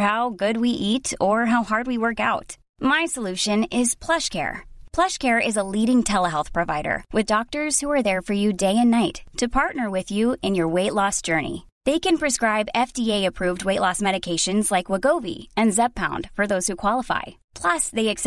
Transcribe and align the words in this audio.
How 0.00 0.28
good 0.40 0.56
we 0.60 0.70
ate 0.86 1.14
اور 1.26 1.44
leading 5.70 6.02
ٹھہر 6.02 6.26
health 6.26 6.52
provider 6.54 6.96
with 7.14 7.28
doctor 7.28 7.68
for 7.80 8.34
you 8.34 8.50
day 8.60 8.66
and 8.78 8.90
night 8.90 9.18
to 9.40 9.46
partner 9.52 9.88
with 9.92 10.12
you 10.12 10.32
in 10.42 10.56
your 10.56 10.72
weight 10.74 10.92
loss 10.96 11.26
journey 11.26 11.56
they 11.86 11.98
can 12.02 12.16
prescribe 12.16 12.66
F 12.74 12.92
T 12.94 13.10
approved 13.12 13.62
weight 13.66 13.80
loss 13.80 14.02
medication 14.02 14.60
like 14.72 14.90
Wegovy 15.22 15.34
and 15.56 15.72
Zepbound 16.00 16.26
for 16.36 16.46
those 16.56 16.70
who 16.70 16.76
qualify 16.82 17.32
plus 17.62 17.90
they 17.96 18.08
x 18.08 18.26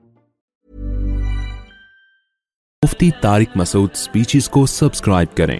Mufti 2.85 3.09
Masood 3.55 3.93
speeches 3.95 4.47
کو 4.55 4.65
subscribe 4.75 5.35
کریں 5.37 5.57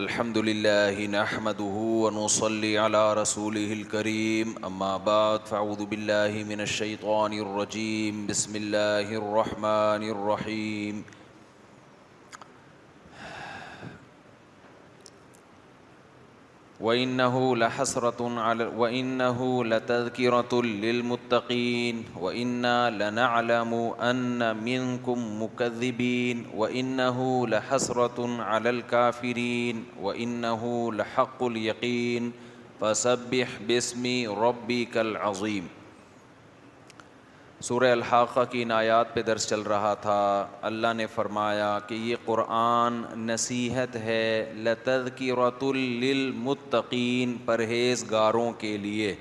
الحمد 0.00 0.36
للہ 0.48 1.06
نحمده 1.14 1.82
ونصلي 2.04 2.70
على 2.78 3.02
رسوله 3.18 3.76
الكريم 3.78 4.54
اما 4.70 4.92
بعد 5.08 5.46
فاعوذ 5.50 5.82
رسول 5.92 6.44
من 6.54 6.64
فاؤد 6.76 7.34
الرجیم 7.46 8.24
بسم 8.30 8.54
اللہ 8.62 9.12
الرحمن 9.20 10.08
الرحیم 10.14 11.02
وَإِنَّهُ 16.86 17.56
لَحَسْرَةٌ 17.56 18.40
عَلَى 18.40 18.64
وَإِنَّهُ 18.64 19.64
لَتَذْكِرَةٌ 19.64 20.50
و 20.52 21.58
وَإِنَّا 22.24 22.78
لَنَعْلَمُ 22.90 23.74
أَنَّ 24.10 24.42
و 24.46 25.48
انن 25.58 26.48
وَإِنَّهُ 26.56 27.46
لَحَسْرَةٌ 27.52 28.18
عَلَى 28.42 28.70
الْكَافِرِينَ 28.70 29.84
وَإِنَّهُ 30.02 30.92
لحق 31.02 31.42
اليقين 31.50 32.32
فَسَبِّحْ 32.80 33.48
بِاسْمِ 33.68 34.04
رَبِّكَ 34.42 34.96
الْعَظِيمِ 35.06 35.64
سورہ 37.64 37.90
الحاقہ 37.92 38.40
کی 38.50 38.62
نایات 38.64 39.12
پہ 39.14 39.22
درس 39.22 39.46
چل 39.48 39.60
رہا 39.72 39.92
تھا 40.02 40.16
اللہ 40.68 40.92
نے 40.96 41.06
فرمایا 41.14 41.68
کہ 41.86 41.94
یہ 41.94 42.16
قرآن 42.24 43.02
نصیحت 43.26 43.96
ہے 44.06 44.24
لطد 44.64 45.08
کی 45.18 45.30
رت 45.40 45.62
المطقین 45.70 47.36
پرہیز 47.44 48.04
گاروں 48.10 48.50
کے 48.62 48.76
لیے 48.86 49.14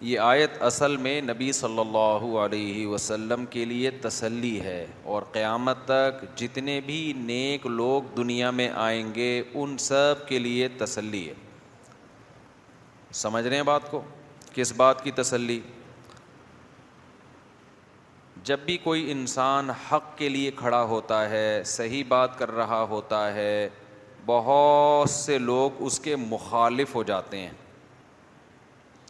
یہ 0.00 0.18
آیت 0.26 0.62
اصل 0.72 0.96
میں 1.06 1.20
نبی 1.22 1.50
صلی 1.62 1.78
اللہ 1.80 2.24
علیہ 2.44 2.86
وسلم 2.86 3.44
کے 3.50 3.64
لیے 3.72 3.90
تسلی 4.02 4.58
ہے 4.64 4.84
اور 5.14 5.22
قیامت 5.32 5.84
تک 5.88 6.24
جتنے 6.40 6.80
بھی 6.86 7.00
نیک 7.16 7.66
لوگ 7.66 8.12
دنیا 8.16 8.50
میں 8.60 8.68
آئیں 8.86 9.12
گے 9.14 9.30
ان 9.54 9.76
سب 9.90 10.26
کے 10.28 10.38
لیے 10.48 10.68
تسلی 10.84 11.26
ہے 11.28 11.34
سمجھ 13.24 13.46
رہے 13.46 13.56
ہیں 13.56 13.62
بات 13.72 13.90
کو 13.90 14.02
کس 14.54 14.72
بات 14.76 15.04
کی 15.04 15.10
تسلی 15.16 15.60
جب 18.46 18.58
بھی 18.66 18.76
کوئی 18.82 19.10
انسان 19.12 19.70
حق 19.90 20.16
کے 20.18 20.28
لیے 20.28 20.50
کھڑا 20.56 20.82
ہوتا 20.90 21.28
ہے 21.30 21.62
صحیح 21.66 22.04
بات 22.08 22.38
کر 22.38 22.50
رہا 22.54 22.80
ہوتا 22.90 23.18
ہے 23.34 23.68
بہت 24.26 25.10
سے 25.10 25.38
لوگ 25.38 25.82
اس 25.84 25.98
کے 26.00 26.14
مخالف 26.16 26.94
ہو 26.94 27.02
جاتے 27.10 27.38
ہیں 27.38 27.50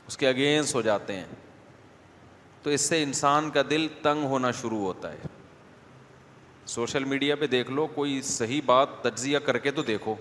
اس 0.07 0.17
کے 0.17 0.29
اگینسٹ 0.29 0.75
ہو 0.75 0.81
جاتے 0.83 1.17
ہیں 1.17 1.27
تو 2.63 2.71
اس 2.71 2.81
سے 2.89 3.03
انسان 3.03 3.51
کا 3.51 3.63
دل 3.71 3.87
تنگ 4.03 4.25
ہونا 4.31 4.51
شروع 4.61 4.81
ہوتا 4.85 5.13
ہے 5.13 5.19
سوشل 6.75 7.05
میڈیا 7.13 7.37
پہ 7.37 7.47
دیکھ 7.53 7.71
لو 7.71 7.87
کوئی 7.95 8.21
صحیح 8.33 8.61
بات 8.67 9.01
تجزیہ 9.03 9.39
کر 9.47 9.59
کے 9.59 9.71
تو 9.79 9.83
دیکھو 9.83 10.15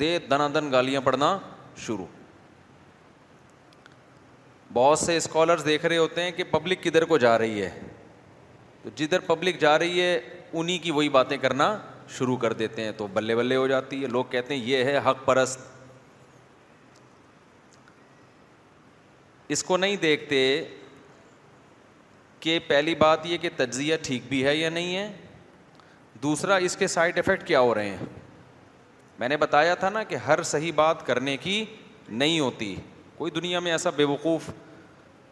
دے 0.00 0.18
دنا 0.30 0.48
دن 0.54 0.70
گالیاں 0.72 1.00
پڑھنا 1.04 1.36
شروع 1.86 2.06
بہت 4.72 4.98
سے 4.98 5.16
اسکالرس 5.16 5.64
دیکھ 5.64 5.86
رہے 5.86 5.96
ہوتے 5.98 6.22
ہیں 6.22 6.30
کہ 6.36 6.44
پبلک 6.50 6.82
کدھر 6.82 7.04
کو 7.04 7.18
جا 7.26 7.36
رہی 7.38 7.62
ہے 7.62 7.70
تو 8.82 8.90
جدھر 8.96 9.18
پبلک 9.26 9.58
جا 9.60 9.78
رہی 9.78 10.00
ہے 10.00 10.18
انہیں 10.60 10.78
کی 10.82 10.90
وہی 10.90 11.08
باتیں 11.08 11.36
کرنا 11.42 11.76
شروع 12.16 12.36
کر 12.36 12.52
دیتے 12.52 12.84
ہیں 12.84 12.92
تو 12.96 13.06
بلے 13.12 13.34
بلے 13.36 13.56
ہو 13.56 13.66
جاتی 13.68 14.02
ہے 14.02 14.06
لوگ 14.08 14.24
کہتے 14.30 14.54
ہیں 14.54 14.62
یہ 14.66 14.84
ہے 14.84 14.96
حق 15.06 15.24
پرست 15.24 15.60
اس 19.54 19.62
کو 19.64 19.76
نہیں 19.76 19.96
دیکھتے 20.02 20.40
کہ 22.40 22.58
پہلی 22.66 22.94
بات 23.04 23.26
یہ 23.26 23.38
کہ 23.40 23.48
تجزیہ 23.56 23.96
ٹھیک 24.02 24.22
بھی 24.28 24.44
ہے 24.44 24.56
یا 24.56 24.70
نہیں 24.70 24.96
ہے 24.96 25.12
دوسرا 26.22 26.54
اس 26.66 26.76
کے 26.76 26.86
سائڈ 26.86 27.18
افیکٹ 27.18 27.46
کیا 27.46 27.60
ہو 27.60 27.74
رہے 27.74 27.88
ہیں 27.90 28.06
میں 29.18 29.28
نے 29.28 29.36
بتایا 29.36 29.74
تھا 29.80 29.88
نا 29.90 30.02
کہ 30.08 30.16
ہر 30.26 30.42
صحیح 30.50 30.72
بات 30.74 31.06
کرنے 31.06 31.36
کی 31.36 31.64
نہیں 32.08 32.38
ہوتی 32.40 32.74
کوئی 33.16 33.30
دنیا 33.32 33.60
میں 33.60 33.72
ایسا 33.72 33.90
بے 33.96 34.04
وقوف 34.04 34.50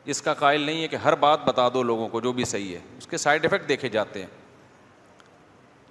اس 0.08 0.20
کا 0.22 0.32
قائل 0.34 0.60
نہیں 0.60 0.82
ہے 0.82 0.88
کہ 0.88 0.96
ہر 1.04 1.14
بات 1.22 1.44
بتا 1.44 1.68
دو 1.74 1.82
لوگوں 1.82 2.08
کو 2.08 2.20
جو 2.20 2.32
بھی 2.32 2.44
صحیح 2.44 2.74
ہے 2.74 2.80
اس 2.98 3.06
کے 3.06 3.16
سائڈ 3.18 3.44
افیکٹ 3.46 3.68
دیکھے 3.68 3.88
جاتے 3.96 4.20
ہیں 4.20 4.26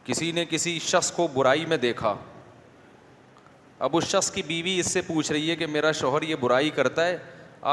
کسی 0.06 0.32
نے 0.32 0.46
کسی 0.50 0.78
شخص 0.84 1.12
کو 1.12 1.28
برائی 1.34 1.66
میں 1.70 1.78
دیکھا 1.78 2.16
اب 3.88 3.98
اس 3.98 4.04
شخص 4.12 4.32
کی 4.32 4.42
بیوی 4.48 4.80
اس 4.80 4.92
سے 4.94 5.02
پوچھ 5.08 5.32
رہی 5.32 5.50
ہے 5.50 5.56
کہ 5.56 5.68
میرا 5.68 5.92
شوہر 6.00 6.22
یہ 6.24 6.36
برائی 6.40 6.70
کرتا 6.80 7.06
ہے 7.08 7.18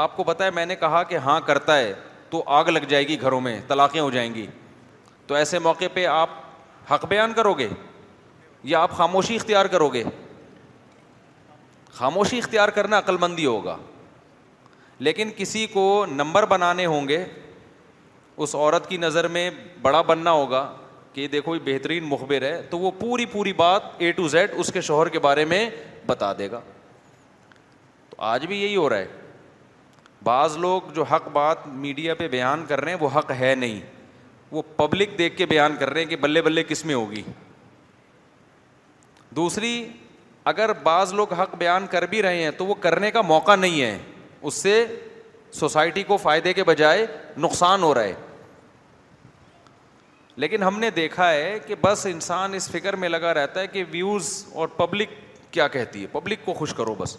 آپ 0.03 0.15
کو 0.17 0.23
پتہ 0.23 0.43
ہے 0.43 0.51
میں 0.55 0.65
نے 0.65 0.75
کہا 0.75 1.01
کہ 1.09 1.17
ہاں 1.25 1.39
کرتا 1.45 1.77
ہے 1.77 1.91
تو 2.29 2.43
آگ 2.59 2.65
لگ 2.69 2.85
جائے 2.89 3.07
گی 3.07 3.19
گھروں 3.21 3.41
میں 3.41 3.59
طلاقیں 3.67 3.99
ہو 4.01 4.09
جائیں 4.11 4.33
گی 4.33 4.45
تو 5.27 5.35
ایسے 5.35 5.59
موقع 5.59 5.85
پہ 5.93 6.05
آپ 6.05 6.29
حق 6.91 7.05
بیان 7.09 7.33
کرو 7.35 7.53
گے 7.53 7.67
یا 8.73 8.79
آپ 8.83 8.91
خاموشی 8.97 9.35
اختیار 9.35 9.65
کرو 9.75 9.87
گے 9.93 10.03
خاموشی 11.93 12.37
اختیار 12.37 12.69
کرنا 12.77 12.97
عقل 12.97 13.17
مندی 13.19 13.45
ہوگا 13.45 13.77
لیکن 14.99 15.29
کسی 15.37 15.65
کو 15.73 16.05
نمبر 16.11 16.45
بنانے 16.49 16.85
ہوں 16.85 17.07
گے 17.07 17.23
اس 18.45 18.55
عورت 18.55 18.89
کی 18.89 18.97
نظر 18.97 19.27
میں 19.35 19.49
بڑا 19.81 20.01
بننا 20.01 20.31
ہوگا 20.31 20.67
کہ 21.13 21.27
دیکھو 21.27 21.55
یہ 21.55 21.59
بہترین 21.65 22.03
مخبر 22.07 22.41
ہے 22.41 22.61
تو 22.69 22.79
وہ 22.79 22.91
پوری 22.99 23.25
پوری 23.31 23.53
بات 23.61 23.81
اے 24.01 24.11
ٹو 24.15 24.27
زیڈ 24.27 24.51
اس 24.59 24.71
کے 24.73 24.81
شوہر 24.81 25.09
کے 25.09 25.19
بارے 25.19 25.45
میں 25.53 25.69
بتا 26.05 26.31
دے 26.39 26.49
گا 26.51 26.59
تو 28.09 28.15
آج 28.31 28.45
بھی 28.47 28.61
یہی 28.61 28.75
ہو 28.75 28.89
رہا 28.89 28.97
ہے 28.97 29.07
بعض 30.23 30.57
لوگ 30.57 30.91
جو 30.93 31.03
حق 31.11 31.27
بات 31.33 31.67
میڈیا 31.71 32.13
پہ 32.15 32.27
بیان 32.27 32.65
کر 32.67 32.81
رہے 32.83 32.91
ہیں 32.93 32.99
وہ 33.01 33.09
حق 33.15 33.31
ہے 33.39 33.53
نہیں 33.55 33.79
وہ 34.51 34.61
پبلک 34.75 35.17
دیکھ 35.17 35.37
کے 35.37 35.45
بیان 35.45 35.75
کر 35.79 35.89
رہے 35.89 36.01
ہیں 36.01 36.09
کہ 36.09 36.15
بلے 36.21 36.41
بلے 36.41 36.63
کس 36.67 36.83
میں 36.85 36.95
ہوگی 36.95 37.21
دوسری 39.35 39.87
اگر 40.51 40.71
بعض 40.83 41.13
لوگ 41.13 41.33
حق 41.41 41.55
بیان 41.57 41.85
کر 41.91 42.05
بھی 42.09 42.21
رہے 42.21 42.43
ہیں 42.43 42.51
تو 42.57 42.65
وہ 42.65 42.73
کرنے 42.81 43.11
کا 43.11 43.21
موقع 43.21 43.55
نہیں 43.55 43.81
ہے 43.81 43.97
اس 44.41 44.53
سے 44.53 44.85
سوسائٹی 45.53 46.03
کو 46.03 46.17
فائدے 46.17 46.53
کے 46.53 46.63
بجائے 46.63 47.05
نقصان 47.37 47.83
ہو 47.83 47.93
رہا 47.93 48.03
ہے 48.03 48.13
لیکن 50.43 50.63
ہم 50.63 50.79
نے 50.79 50.89
دیکھا 50.95 51.29
ہے 51.31 51.57
کہ 51.67 51.75
بس 51.81 52.05
انسان 52.09 52.53
اس 52.53 52.69
فکر 52.71 52.95
میں 53.03 53.09
لگا 53.09 53.33
رہتا 53.33 53.59
ہے 53.59 53.67
کہ 53.67 53.83
ویوز 53.91 54.31
اور 54.53 54.67
پبلک 54.77 55.09
کیا 55.53 55.67
کہتی 55.75 56.01
ہے 56.01 56.07
پبلک 56.11 56.45
کو 56.45 56.53
خوش 56.53 56.73
کرو 56.77 56.93
بس 56.97 57.15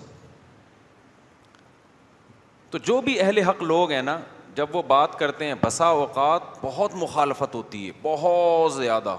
تو 2.71 2.79
جو 2.87 3.01
بھی 3.01 3.21
اہل 3.21 3.39
حق 3.49 3.63
لوگ 3.63 3.91
ہیں 3.93 4.03
نا 4.03 4.19
جب 4.55 4.77
وہ 4.77 4.83
بات 4.87 5.19
کرتے 5.19 5.45
ہیں 5.47 5.55
بسا 5.61 5.87
اوقات 6.05 6.43
بہت 6.63 6.95
مخالفت 7.03 7.55
ہوتی 7.55 7.87
ہے 7.87 7.91
بہت 8.03 8.73
زیادہ 8.75 9.17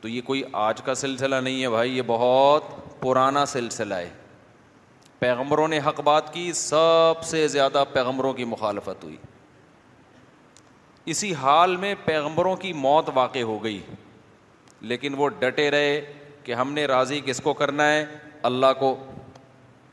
تو 0.00 0.08
یہ 0.08 0.20
کوئی 0.24 0.42
آج 0.66 0.82
کا 0.84 0.94
سلسلہ 0.94 1.34
نہیں 1.42 1.62
ہے 1.62 1.68
بھائی 1.70 1.96
یہ 1.96 2.02
بہت 2.06 2.64
پرانا 3.00 3.44
سلسلہ 3.46 3.94
ہے 3.94 4.10
پیغمبروں 5.18 5.66
نے 5.68 5.78
حق 5.86 6.00
بات 6.04 6.32
کی 6.34 6.52
سب 6.56 7.22
سے 7.24 7.46
زیادہ 7.48 7.84
پیغمبروں 7.92 8.32
کی 8.34 8.44
مخالفت 8.54 9.04
ہوئی 9.04 9.16
اسی 11.12 11.32
حال 11.40 11.76
میں 11.76 11.94
پیغمبروں 12.04 12.54
کی 12.56 12.72
موت 12.72 13.08
واقع 13.14 13.38
ہو 13.52 13.62
گئی 13.64 13.80
لیکن 14.92 15.14
وہ 15.18 15.28
ڈٹے 15.38 15.70
رہے 15.70 16.00
کہ 16.44 16.54
ہم 16.54 16.72
نے 16.72 16.84
راضی 16.86 17.20
کس 17.24 17.40
کو 17.44 17.52
کرنا 17.60 17.90
ہے 17.92 18.04
اللہ 18.50 18.72
کو 18.78 18.96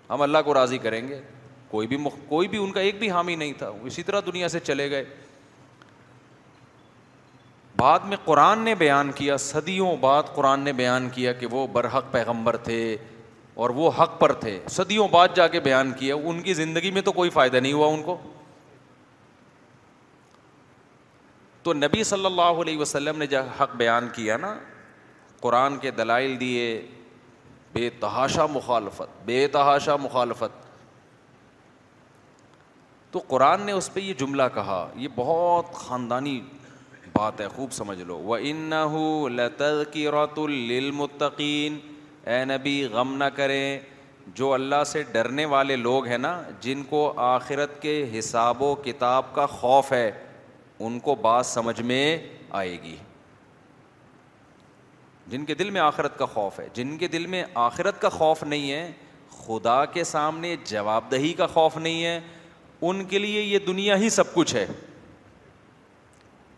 ہم 0.09 0.21
اللہ 0.21 0.38
کو 0.45 0.53
راضی 0.53 0.77
کریں 0.77 1.07
گے 1.07 1.19
کوئی 1.71 1.88
بھی 1.88 1.97
مخ... 1.97 2.13
کوئی 2.29 2.47
بھی 2.47 2.57
ان 2.63 2.71
کا 2.71 2.79
ایک 2.79 2.97
بھی 3.00 3.09
حامی 3.12 3.35
نہیں 3.35 3.53
تھا 3.57 3.69
وہ 3.69 3.85
اسی 3.88 4.03
طرح 4.03 4.19
دنیا 4.25 4.47
سے 4.56 4.59
چلے 4.59 4.89
گئے 4.91 5.03
بعد 7.77 8.00
میں 8.06 8.18
قرآن 8.23 8.59
نے 8.63 8.73
بیان 8.75 9.12
کیا 9.15 9.38
صدیوں 9.44 9.95
بعد 10.00 10.23
قرآن 10.35 10.59
نے 10.63 10.73
بیان 10.79 11.09
کیا 11.13 11.31
کہ 11.33 11.47
وہ 11.51 11.65
برحق 11.73 12.12
پیغمبر 12.12 12.57
تھے 12.68 12.79
اور 13.62 13.69
وہ 13.78 13.90
حق 13.98 14.18
پر 14.19 14.31
تھے 14.44 14.52
صدیوں 14.74 15.08
بعد 15.08 15.36
جا 15.36 15.46
کے 15.56 15.60
بیان 15.66 15.92
کیا 15.98 16.16
ان 16.30 16.40
کی 16.44 16.54
زندگی 16.60 16.92
میں 16.92 17.02
تو 17.08 17.12
کوئی 17.18 17.30
فائدہ 17.34 17.58
نہیں 17.58 17.74
ہوا 17.74 17.88
ان 17.94 18.02
کو 18.04 18.16
تو 21.63 21.74
نبی 21.74 22.04
صلی 22.12 22.25
اللہ 22.25 22.62
علیہ 22.62 22.78
وسلم 22.78 23.18
نے 23.19 23.28
جب 23.34 23.52
حق 23.60 23.75
بیان 23.81 24.08
کیا 24.16 24.38
نا 24.46 24.54
قرآن 25.42 25.78
کے 25.84 25.92
دلائل 26.00 26.40
دیے 26.40 26.63
بے 27.74 27.90
تحاشا 28.00 28.46
مخالفت 28.54 29.22
بے 29.25 29.46
تحاشا 29.58 29.96
مخالفت 30.07 30.60
تو 33.14 33.19
قرآن 33.28 33.66
نے 33.66 33.72
اس 33.81 33.94
پہ 33.94 34.00
یہ 34.07 34.14
جملہ 34.24 34.44
کہا 34.56 34.81
یہ 35.04 35.07
بہت 35.16 35.74
خاندانی 35.86 36.40
بات 37.14 37.42
ہے 37.42 37.48
خوب 37.56 37.72
سمجھ 37.81 38.02
لو 38.02 38.18
وہ 38.31 38.38
ان 38.56 38.74
کی 39.92 40.07
المتقین 40.07 41.80
اے 42.29 42.44
نبی 42.45 42.83
غم 42.91 43.15
نہ 43.18 43.23
کریں 43.35 43.79
جو 44.35 44.51
اللہ 44.53 44.83
سے 44.85 45.01
ڈرنے 45.12 45.45
والے 45.53 45.75
لوگ 45.75 46.06
ہیں 46.07 46.18
نا 46.18 46.41
جن 46.62 46.83
کو 46.89 47.12
آخرت 47.21 47.81
کے 47.81 47.94
حساب 48.18 48.62
و 48.63 48.73
کتاب 48.83 49.33
کا 49.35 49.45
خوف 49.53 49.91
ہے 49.94 50.12
ان 50.85 51.00
کو 51.00 51.15
بات 51.21 51.45
سمجھ 51.45 51.79
میں 51.81 52.03
آئے 52.59 52.77
گی 52.83 52.95
جن 55.31 55.45
کے 55.45 55.56
دل 55.56 55.69
میں 55.69 55.81
آخرت 55.81 56.18
کا 56.18 56.25
خوف 56.25 56.59
ہے 56.59 56.68
جن 56.73 56.97
کے 56.97 57.07
دل 57.07 57.25
میں 57.33 57.44
آخرت 57.63 58.00
کا 58.01 58.09
خوف 58.09 58.44
نہیں 58.44 58.71
ہے 58.71 58.89
خدا 59.45 59.83
کے 59.94 60.03
سامنے 60.03 60.56
جواب 60.65 61.12
دہی 61.12 61.33
کا 61.38 61.47
خوف 61.47 61.77
نہیں 61.77 62.03
ہے 62.06 62.19
ان 62.89 63.03
کے 63.06 63.19
لیے 63.19 63.41
یہ 63.41 63.59
دنیا 63.68 63.95
ہی 64.00 64.09
سب 64.09 64.33
کچھ 64.33 64.56
ہے 64.56 64.65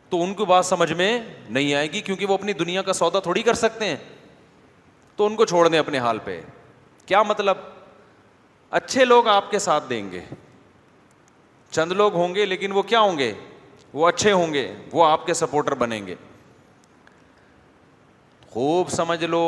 تو 0.09 0.23
ان 0.23 0.33
کو 0.33 0.45
بات 0.45 0.65
سمجھ 0.65 0.91
میں 0.93 1.17
نہیں 1.49 1.73
آئے 1.75 1.91
گی 1.91 2.01
کیونکہ 2.01 2.25
وہ 2.25 2.33
اپنی 2.33 2.53
دنیا 2.53 2.81
کا 2.89 2.93
سودا 2.93 3.19
تھوڑی 3.19 3.41
کر 3.41 3.53
سکتے 3.61 3.85
ہیں 3.85 3.95
تو 5.15 5.25
ان 5.27 5.35
کو 5.35 5.45
چھوڑ 5.45 5.67
دیں 5.67 5.79
اپنے 5.79 5.99
حال 5.99 6.17
پہ 6.23 6.39
کیا 7.05 7.21
مطلب 7.23 7.57
اچھے 8.77 9.05
لوگ 9.05 9.27
آپ 9.27 9.49
کے 9.51 9.59
ساتھ 9.59 9.83
دیں 9.89 10.09
گے 10.11 10.19
چند 11.71 11.91
لوگ 11.97 12.13
ہوں 12.15 12.35
گے 12.35 12.45
لیکن 12.45 12.71
وہ 12.71 12.81
کیا 12.93 12.99
ہوں 12.99 13.17
گے 13.17 13.33
وہ 13.93 14.07
اچھے 14.07 14.31
ہوں 14.31 14.53
گے 14.53 14.71
وہ 14.91 15.05
آپ 15.05 15.25
کے 15.25 15.33
سپورٹر 15.33 15.73
بنیں 15.83 16.05
گے 16.07 16.15
خوب 18.53 18.89
سمجھ 18.91 19.23
لو 19.25 19.43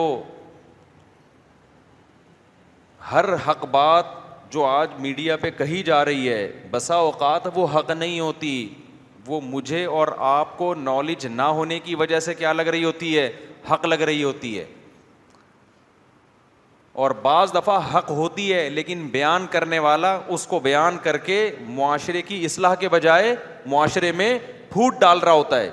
ہر 3.11 3.25
حق 3.47 3.65
بات 3.71 4.05
جو 4.51 4.63
آج 4.65 4.89
میڈیا 5.01 5.35
پہ 5.37 5.49
کہی 5.57 5.81
جا 5.83 6.03
رہی 6.05 6.29
ہے 6.29 6.51
بسا 6.71 6.95
اوقات 7.09 7.47
وہ 7.55 7.65
حق 7.77 7.89
نہیں 7.91 8.19
ہوتی 8.19 8.53
وہ 9.27 9.39
مجھے 9.43 9.83
اور 9.99 10.07
آپ 10.31 10.57
کو 10.57 10.73
نالج 10.75 11.25
نہ 11.35 11.41
ہونے 11.59 11.79
کی 11.83 11.95
وجہ 11.95 12.19
سے 12.29 12.33
کیا 12.33 12.53
لگ 12.53 12.67
رہی 12.73 12.83
ہوتی 12.83 13.17
ہے 13.17 13.31
حق 13.71 13.85
لگ 13.85 14.01
رہی 14.11 14.23
ہوتی 14.23 14.57
ہے 14.57 14.65
اور 17.03 17.11
بعض 17.21 17.53
دفعہ 17.53 17.77
حق 17.93 18.09
ہوتی 18.17 18.53
ہے 18.53 18.69
لیکن 18.69 18.99
بیان 19.11 19.45
کرنے 19.51 19.79
والا 19.85 20.17
اس 20.35 20.45
کو 20.47 20.59
بیان 20.67 20.97
کر 21.03 21.17
کے 21.25 21.37
معاشرے 21.67 22.21
کی 22.27 22.43
اصلاح 22.45 22.75
کے 22.79 22.89
بجائے 22.89 23.35
معاشرے 23.73 24.11
میں 24.19 24.37
پھوٹ 24.71 24.99
ڈال 24.99 25.19
رہا 25.19 25.31
ہوتا 25.33 25.59
ہے 25.59 25.69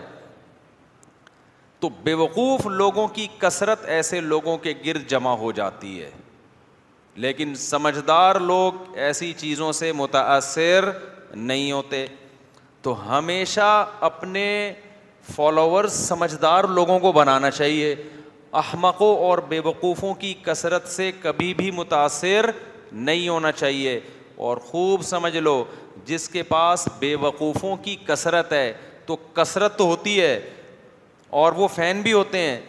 تو 1.81 1.89
بیوقوف 2.05 2.67
لوگوں 2.67 3.07
کی 3.15 3.27
کثرت 3.39 3.85
ایسے 3.97 4.21
لوگوں 4.21 4.57
کے 4.65 4.73
گرد 4.87 5.07
جمع 5.11 5.33
ہو 5.45 5.51
جاتی 5.59 6.03
ہے 6.03 6.11
لیکن 7.25 7.55
سمجھدار 7.61 8.41
لوگ 8.51 8.97
ایسی 9.07 9.33
چیزوں 9.39 9.71
سے 9.81 9.93
متاثر 9.97 10.91
نہیں 11.35 11.71
ہوتے 11.73 12.05
تو 12.83 12.97
ہمیشہ 13.19 13.75
اپنے 14.11 14.45
فالوور 15.35 15.85
سمجھدار 15.97 16.65
لوگوں 16.79 16.99
کو 16.99 17.13
بنانا 17.13 17.51
چاہیے 17.51 17.95
احمقوں 18.61 19.15
اور 19.27 19.39
بے 19.49 19.59
وقوفوں 19.65 20.13
کی 20.15 20.33
کثرت 20.43 20.89
سے 20.89 21.11
کبھی 21.21 21.53
بھی 21.57 21.71
متاثر 21.75 22.51
نہیں 22.93 23.29
ہونا 23.29 23.53
چاہیے 23.53 23.99
اور 24.49 24.57
خوب 24.71 25.03
سمجھ 25.05 25.37
لو 25.37 25.63
جس 26.05 26.29
کے 26.29 26.43
پاس 26.49 26.87
بے 26.99 27.15
وقوفوں 27.21 27.77
کی 27.85 27.97
کثرت 28.07 28.53
ہے 28.53 28.73
تو 29.07 29.17
کثرت 29.35 29.77
تو 29.79 29.85
ہوتی 29.87 30.21
ہے 30.21 30.39
اور 31.43 31.53
وہ 31.57 31.69
فین 31.75 32.01
بھی 32.03 32.13
ہوتے 32.13 32.39
ہیں 32.39 32.61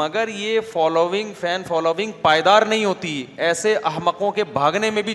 مگر 0.00 0.28
یہ 0.32 0.60
فالوونگ 0.72 1.32
فین 1.40 1.62
فالوونگ 1.68 2.12
پائیدار 2.22 2.62
نہیں 2.68 2.84
ہوتی 2.84 3.24
ایسے 3.46 3.74
احمقوں 3.90 4.30
کے 4.32 4.44
بھاگنے 4.52 4.90
میں 4.98 5.02
بھی 5.02 5.14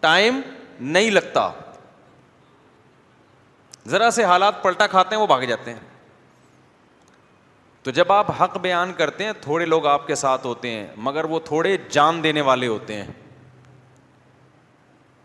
ٹائم 0.00 0.40
نہیں 0.80 1.10
لگتا 1.10 1.50
ذرا 3.90 4.10
سے 4.10 4.24
حالات 4.24 4.62
پلٹا 4.62 4.86
کھاتے 4.86 5.14
ہیں 5.14 5.22
وہ 5.22 5.26
بھاگ 5.26 5.42
جاتے 5.48 5.72
ہیں 5.72 5.92
تو 7.84 7.90
جب 7.96 8.12
آپ 8.12 8.30
حق 8.40 8.56
بیان 8.62 8.92
کرتے 8.96 9.24
ہیں 9.24 9.32
تھوڑے 9.40 9.64
لوگ 9.66 9.86
آپ 9.86 10.06
کے 10.06 10.14
ساتھ 10.14 10.46
ہوتے 10.46 10.68
ہیں 10.70 10.86
مگر 11.06 11.24
وہ 11.32 11.38
تھوڑے 11.44 11.76
جان 11.92 12.22
دینے 12.24 12.40
والے 12.40 12.66
ہوتے 12.66 12.94
ہیں 12.96 13.10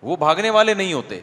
وہ 0.03 0.15
بھاگنے 0.15 0.49
والے 0.55 0.73
نہیں 0.73 0.93
ہوتے 0.93 1.19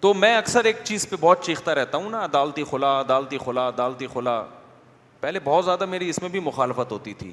تو 0.00 0.12
میں 0.14 0.34
اکثر 0.36 0.64
ایک 0.64 0.76
چیز 0.84 1.08
پہ 1.08 1.16
بہت 1.20 1.42
چیختا 1.44 1.74
رہتا 1.74 1.98
ہوں 1.98 2.08
نا 2.10 2.22
عدالتی 2.24 2.64
خلا 2.70 2.98
عدالتی 3.00 3.38
خلا 3.44 3.66
عدالتی 3.68 4.06
خلا 4.12 4.42
پہلے 5.20 5.40
بہت 5.44 5.64
زیادہ 5.64 5.84
میری 5.92 6.08
اس 6.10 6.20
میں 6.22 6.28
بھی 6.30 6.40
مخالفت 6.44 6.92
ہوتی 6.92 7.14
تھی 7.18 7.32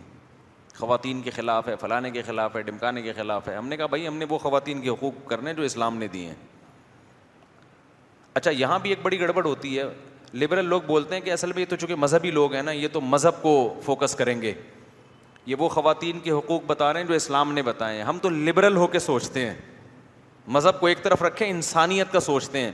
خواتین 0.78 1.22
کے 1.22 1.32
خلاف 1.32 1.68
ہے 1.68 1.76
فلانے 1.82 2.12
کے 2.12 2.22
خلاف 2.28 2.56
ہے 2.56 2.62
ڈمکانے 2.62 3.02
کے 3.02 3.14
خلاف 3.14 3.48
ہے 3.50 3.56
ہم 3.56 3.68
نے 3.68 3.78
کہا 3.78 3.86
بھائی 3.96 4.08
ہم 4.08 4.18
نے 4.18 4.26
وہ 4.30 4.38
خواتین 4.38 4.82
کے 4.82 4.90
حقوق 4.90 5.24
کرنے 5.28 5.54
جو 5.54 5.64
اسلام 5.64 5.98
نے 5.98 6.08
دیے 6.16 6.26
ہیں 6.28 6.36
اچھا 8.34 8.52
یہاں 8.52 8.80
بھی 8.80 8.90
ایک 8.90 9.00
بڑی 9.04 9.20
گڑبڑ 9.20 9.46
ہوتی 9.46 9.78
ہے 9.78 9.84
لبرل 10.42 10.66
لوگ 10.66 10.82
بولتے 10.88 11.16
ہیں 11.16 11.22
کہ 11.24 11.32
اصل 11.32 11.52
میں 11.56 11.62
یہ 11.62 11.66
تو 11.70 11.76
چونکہ 11.76 11.96
مذہبی 11.96 12.32
لوگ 12.32 12.54
ہیں 12.54 12.62
نا 12.64 12.72
یہ 12.72 12.88
تو 12.94 13.02
مذہب 13.02 13.42
کو 13.42 13.52
فوکس 13.84 14.16
کریں 14.16 14.42
گے 14.42 14.54
یہ 15.46 15.56
وہ 15.60 15.68
خواتین 15.70 16.20
کے 16.20 16.32
حقوق 16.32 16.64
بتا 16.68 16.92
رہے 16.94 17.00
ہیں 17.02 17.08
جو 17.08 17.14
اسلام 17.14 17.52
نے 17.54 17.62
بتائے 17.64 17.98
ہیں 17.98 18.04
ہم 18.04 18.18
تو 18.22 18.30
لبرل 18.30 18.76
ہو 18.78 18.88
کے 18.96 19.00
سوچتے 19.00 19.46
ہیں 19.46 19.54
مذہب 20.56 20.80
کو 20.80 20.88
ایک 20.88 21.04
طرف 21.04 21.22
رکھے 21.24 21.50
انسانیت 21.50 22.12
کا 22.12 22.20
سوچتے 22.20 22.62
ہیں 22.62 22.72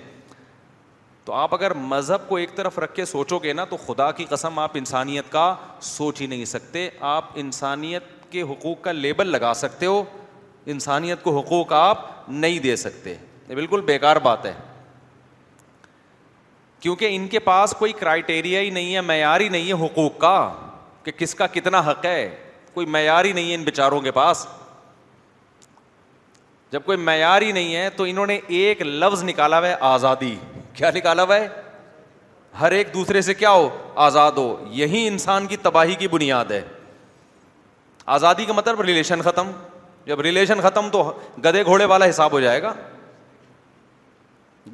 تو 1.25 1.33
آپ 1.41 1.53
اگر 1.53 1.73
مذہب 1.93 2.27
کو 2.29 2.35
ایک 2.37 2.55
طرف 2.55 2.79
رکھ 2.79 2.95
کے 2.95 3.05
سوچو 3.05 3.37
گے 3.39 3.53
نا 3.53 3.65
تو 3.69 3.77
خدا 3.85 4.11
کی 4.19 4.25
قسم 4.29 4.59
آپ 4.59 4.77
انسانیت 4.77 5.31
کا 5.31 5.53
سوچ 5.89 6.21
ہی 6.21 6.27
نہیں 6.27 6.45
سکتے 6.53 6.87
آپ 7.09 7.29
انسانیت 7.43 8.03
کے 8.31 8.41
حقوق 8.51 8.81
کا 8.83 8.91
لیبل 8.91 9.27
لگا 9.31 9.53
سکتے 9.55 9.85
ہو 9.85 10.03
انسانیت 10.75 11.23
کو 11.23 11.37
حقوق 11.39 11.73
آپ 11.73 12.09
نہیں 12.29 12.59
دے 12.67 12.75
سکتے 12.87 13.15
یہ 13.49 13.55
بالکل 13.55 13.81
بیکار 13.85 14.15
بات 14.29 14.45
ہے 14.45 14.53
کیونکہ 16.81 17.15
ان 17.15 17.27
کے 17.31 17.39
پاس 17.39 17.73
کوئی 17.79 17.91
کرائٹیریا 17.93 18.59
ہی 18.61 18.69
نہیں 18.77 18.93
ہے 18.95 19.01
معیار 19.01 19.39
ہی 19.41 19.49
نہیں 19.49 19.67
ہے 19.67 19.73
حقوق 19.85 20.17
کا 20.19 20.35
کہ 21.03 21.11
کس 21.17 21.35
کا 21.35 21.47
کتنا 21.55 21.79
حق 21.89 22.05
ہے 22.05 22.29
کوئی 22.73 22.85
معیار 22.95 23.25
ہی 23.25 23.31
نہیں 23.33 23.49
ہے 23.51 23.55
ان 23.55 23.63
بیچاروں 23.63 23.99
کے 24.01 24.11
پاس 24.11 24.45
جب 26.71 26.83
کوئی 26.85 26.97
معیار 26.97 27.41
ہی 27.41 27.51
نہیں 27.51 27.75
ہے 27.75 27.89
تو 27.95 28.03
انہوں 28.03 28.27
نے 28.27 28.39
ایک 28.57 28.81
لفظ 28.81 29.23
نکالا 29.23 29.59
ہوا 29.59 29.67
ہے 29.67 29.75
آزادی 29.91 30.35
کیا 30.73 30.91
نکالا 30.95 31.23
ہوا 31.23 31.35
ہے 31.35 31.47
ہر 32.59 32.71
ایک 32.77 32.93
دوسرے 32.93 33.21
سے 33.21 33.33
کیا 33.33 33.51
ہو 33.51 33.67
آزاد 34.05 34.31
ہو 34.37 34.53
یہی 34.81 35.07
انسان 35.07 35.47
کی 35.47 35.57
تباہی 35.61 35.95
کی 35.99 36.07
بنیاد 36.15 36.51
ہے 36.51 36.61
آزادی 38.15 38.45
کا 38.45 38.53
مطلب 38.53 38.81
ریلیشن 38.81 39.21
ختم 39.21 39.51
جب 40.05 40.21
ریلیشن 40.21 40.61
ختم 40.61 40.89
تو 40.91 41.11
گدھے 41.45 41.63
گھوڑے 41.63 41.85
والا 41.93 42.09
حساب 42.09 42.31
ہو 42.31 42.39
جائے 42.39 42.61
گا 42.61 42.73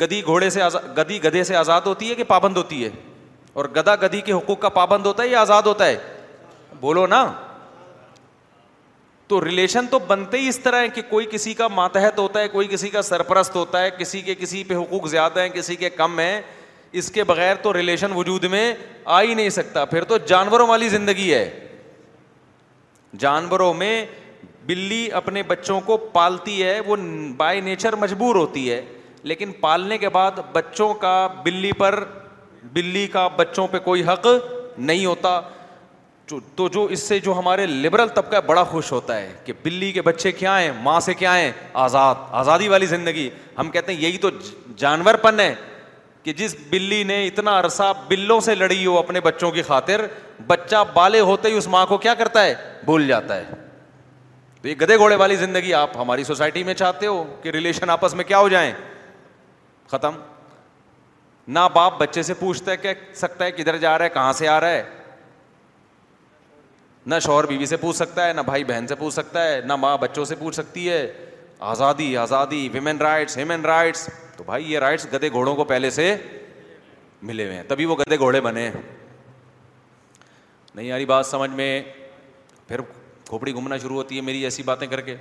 گدی 0.02 0.22
گھوڑے 0.26 0.50
سے 0.50 0.62
آزاد 0.62 0.98
گدی 0.98 1.24
گدھے 1.24 1.44
سے 1.44 1.56
آزاد 1.56 1.82
ہوتی 1.86 2.10
ہے 2.10 2.16
کہ 2.16 2.24
پابند 2.28 2.58
ہوتی 2.58 2.84
ہے 2.84 2.90
اور 3.54 3.66
گدا 3.76 3.96
گدی 4.02 4.22
کے 4.22 4.32
حقوق 4.34 4.60
کا 4.62 4.70
پابند 4.70 5.06
ہوتا 5.06 5.24
ہے 5.24 5.28
یا 5.28 5.42
آزاد 5.42 5.64
ہوتا 5.68 5.86
ہے 5.88 5.96
بولو 6.80 7.06
نا 7.08 7.26
تو 9.28 9.44
ریلیشن 9.46 9.88
تو 9.92 10.00
بنتے 10.08 10.40
ہی 10.40 10.48
اس 10.48 10.60
طرح 10.60 10.86
کہ 10.96 11.02
کوئی 11.10 11.26
کسی 11.32 11.54
کا 11.54 11.68
ماتحت 11.68 12.20
ہوتا 12.20 12.40
ہے 12.40 12.48
کوئی 12.48 12.68
کسی 12.72 12.90
کا 12.90 13.02
سرپرست 13.02 13.56
ہوتا 13.56 13.82
ہے 13.84 13.90
کسی 13.98 14.22
کے 14.22 14.36
کسی 14.40 14.64
پہ 14.68 14.76
حقوق 14.76 15.08
زیادہ 15.10 15.40
ہیں 15.42 15.50
کسی 15.54 15.76
کے 15.76 15.90
کم 15.90 16.20
ہیں 16.20 16.42
اس 17.00 17.10
کے 17.12 17.24
بغیر 17.30 17.56
تو 17.62 17.74
ریلیشن 17.74 18.12
وجود 18.16 18.44
میں 18.52 18.74
آ 19.06 19.22
ہی 19.22 19.34
نہیں 19.34 19.50
سکتا 19.50 19.84
پھر 19.86 20.04
تو 20.12 20.18
جانوروں 20.28 20.68
والی 20.68 20.90
زندگی 20.90 21.34
ہے 21.34 21.50
جانوروں 23.20 23.74
میں 23.74 24.06
بلی 24.66 25.08
اپنے 25.22 25.44
بچوں 25.48 25.80
کو 25.86 25.98
پالتی 26.14 26.62
ہے 26.64 26.80
وہ 26.86 26.96
بائی 27.38 27.62
نیچر 27.62 27.96
مجبور 27.96 28.36
ہوتی 28.36 28.72
ہے 28.72 28.82
لیکن 29.28 29.52
پالنے 29.62 29.98
کے 30.06 30.10
بعد 30.18 30.40
بچوں 30.54 30.94
کا 31.04 31.14
بلی 31.44 31.72
پر 31.84 32.04
بلی 32.74 33.06
کا 33.12 33.28
بچوں 33.38 33.68
پہ 33.72 33.80
کوئی 33.90 34.04
حق 34.08 34.28
نہیں 34.90 35.06
ہوتا 35.06 35.40
تو 36.56 36.68
جو 36.76 36.84
اس 36.96 37.04
سے 37.08 37.20
جو 37.26 37.34
ہمارے 37.38 37.66
لبرل 37.66 38.08
طبقہ 38.16 38.38
بڑا 38.46 38.64
خوش 38.72 38.92
ہوتا 38.92 39.16
ہے 39.20 39.32
کہ 39.46 39.54
بلی 39.64 39.92
کے 39.98 40.02
بچے 40.08 40.32
کیا 40.40 40.58
ہیں 40.60 40.66
ہیں 40.66 40.74
ہیں 40.74 40.84
ماں 40.84 41.00
سے 41.06 41.14
کیا 41.22 41.36
آزاد 41.84 42.16
آزادی 42.40 42.68
والی 42.74 42.86
زندگی 42.96 43.30
ہم 43.60 43.70
کہتے 43.76 43.94
یہی 44.00 44.18
تو 44.26 44.30
جانور 44.84 45.16
پن 45.28 45.40
ہے 45.40 45.54
کہ 46.24 46.34
جس 46.42 46.56
بلی 46.70 47.02
نے 47.12 47.22
اتنا 47.28 47.60
عرصہ 47.60 47.92
بلوں 48.08 48.40
سے 48.48 48.56
لڑی 48.56 48.86
ہو 48.86 48.98
اپنے 48.98 49.20
بچوں 49.30 49.52
کی 49.58 49.62
خاطر 49.72 50.06
بچہ 50.48 50.84
بالے 50.94 51.20
ہوتے 51.32 51.50
ہی 51.50 51.58
اس 51.58 51.68
ماں 51.78 51.86
کو 51.94 51.98
کیا 52.08 52.14
کرتا 52.24 52.44
ہے 52.46 52.54
بھول 52.86 53.08
جاتا 53.08 53.36
ہے 53.36 53.46
تو 54.62 54.68
یہ 54.68 54.76
گدے 54.82 54.98
گھوڑے 54.98 55.16
والی 55.24 55.36
زندگی 55.48 55.74
آپ 55.86 55.98
ہماری 56.02 56.24
سوسائٹی 56.34 56.64
میں 56.70 56.74
چاہتے 56.84 57.06
ہو 57.08 57.24
کہ 57.44 57.52
ریلیشن 57.58 57.90
آپس 58.00 58.14
میں 58.20 58.24
کیا 58.34 58.40
ہو 58.40 58.50
جائیں 58.58 58.72
ختم 59.90 60.16
نہ 61.54 61.60
باپ 61.74 62.00
بچے 62.00 62.22
سے 62.24 62.34
پوچھتا 62.40 62.72
ہے 62.72 62.78
کہ 62.78 62.94
سکتا 63.16 63.46
ہے 63.46 63.52
کدھر 63.52 63.78
جا 63.78 63.98
رہا 63.98 64.06
ہے 64.06 64.10
کہاں 64.14 64.34
سے 64.34 64.48
آ 64.48 64.60
رہا 64.62 64.70
ہے 64.70 64.84
نہ 67.12 67.16
شوہر 67.26 67.46
بیوی 67.48 67.66
سے 67.66 67.78
پوچھ 67.78 67.96
سکتا 67.98 68.26
ہے 68.28 68.34
نہ 68.34 68.42
بھائی 68.46 68.64
بہن 68.64 68.88
سے 68.88 68.96
پوچھ 68.96 69.14
سکتا 69.14 69.44
ہے 69.48 69.62
نہ 69.66 69.76
ماں 69.84 69.96
بچوں 69.98 70.26
سے 70.26 70.36
پوچھ 70.40 70.56
سکتی 70.56 70.90
ہے 70.90 71.06
آزادی 71.74 72.16
آزادی 72.24 72.68
ویمین 72.74 72.98
رائٹس 73.02 73.38
ہیومن 73.38 73.62
رائٹس 73.66 74.08
تو 74.38 74.44
بھائی 74.48 74.72
یہ 74.72 74.80
رائٹس 74.80 75.06
گدے 75.14 75.30
گھوڑوں 75.32 75.56
کو 75.56 75.64
پہلے 75.72 75.90
سے 75.90 76.16
ملے 77.30 77.46
ہوئے 77.46 77.56
ہیں 77.56 77.64
تبھی 77.68 77.86
وہ 77.92 77.96
گدے 78.00 78.18
گھوڑے 78.20 78.42
بنے 78.42 78.70
نہیں 80.76 80.86
یاری 80.86 81.06
بات 81.06 81.26
سمجھ 81.26 81.50
میں 81.52 81.82
پھر 82.68 82.82
کھوپڑی 83.30 83.54
گھومنا 83.54 83.78
شروع 83.78 83.96
ہوتی 83.96 84.18
ہے 84.18 84.22
میری 84.22 84.44
ایسی 84.44 84.64
باتیں 84.64 84.88
کر 84.88 85.02
کے 85.02 85.16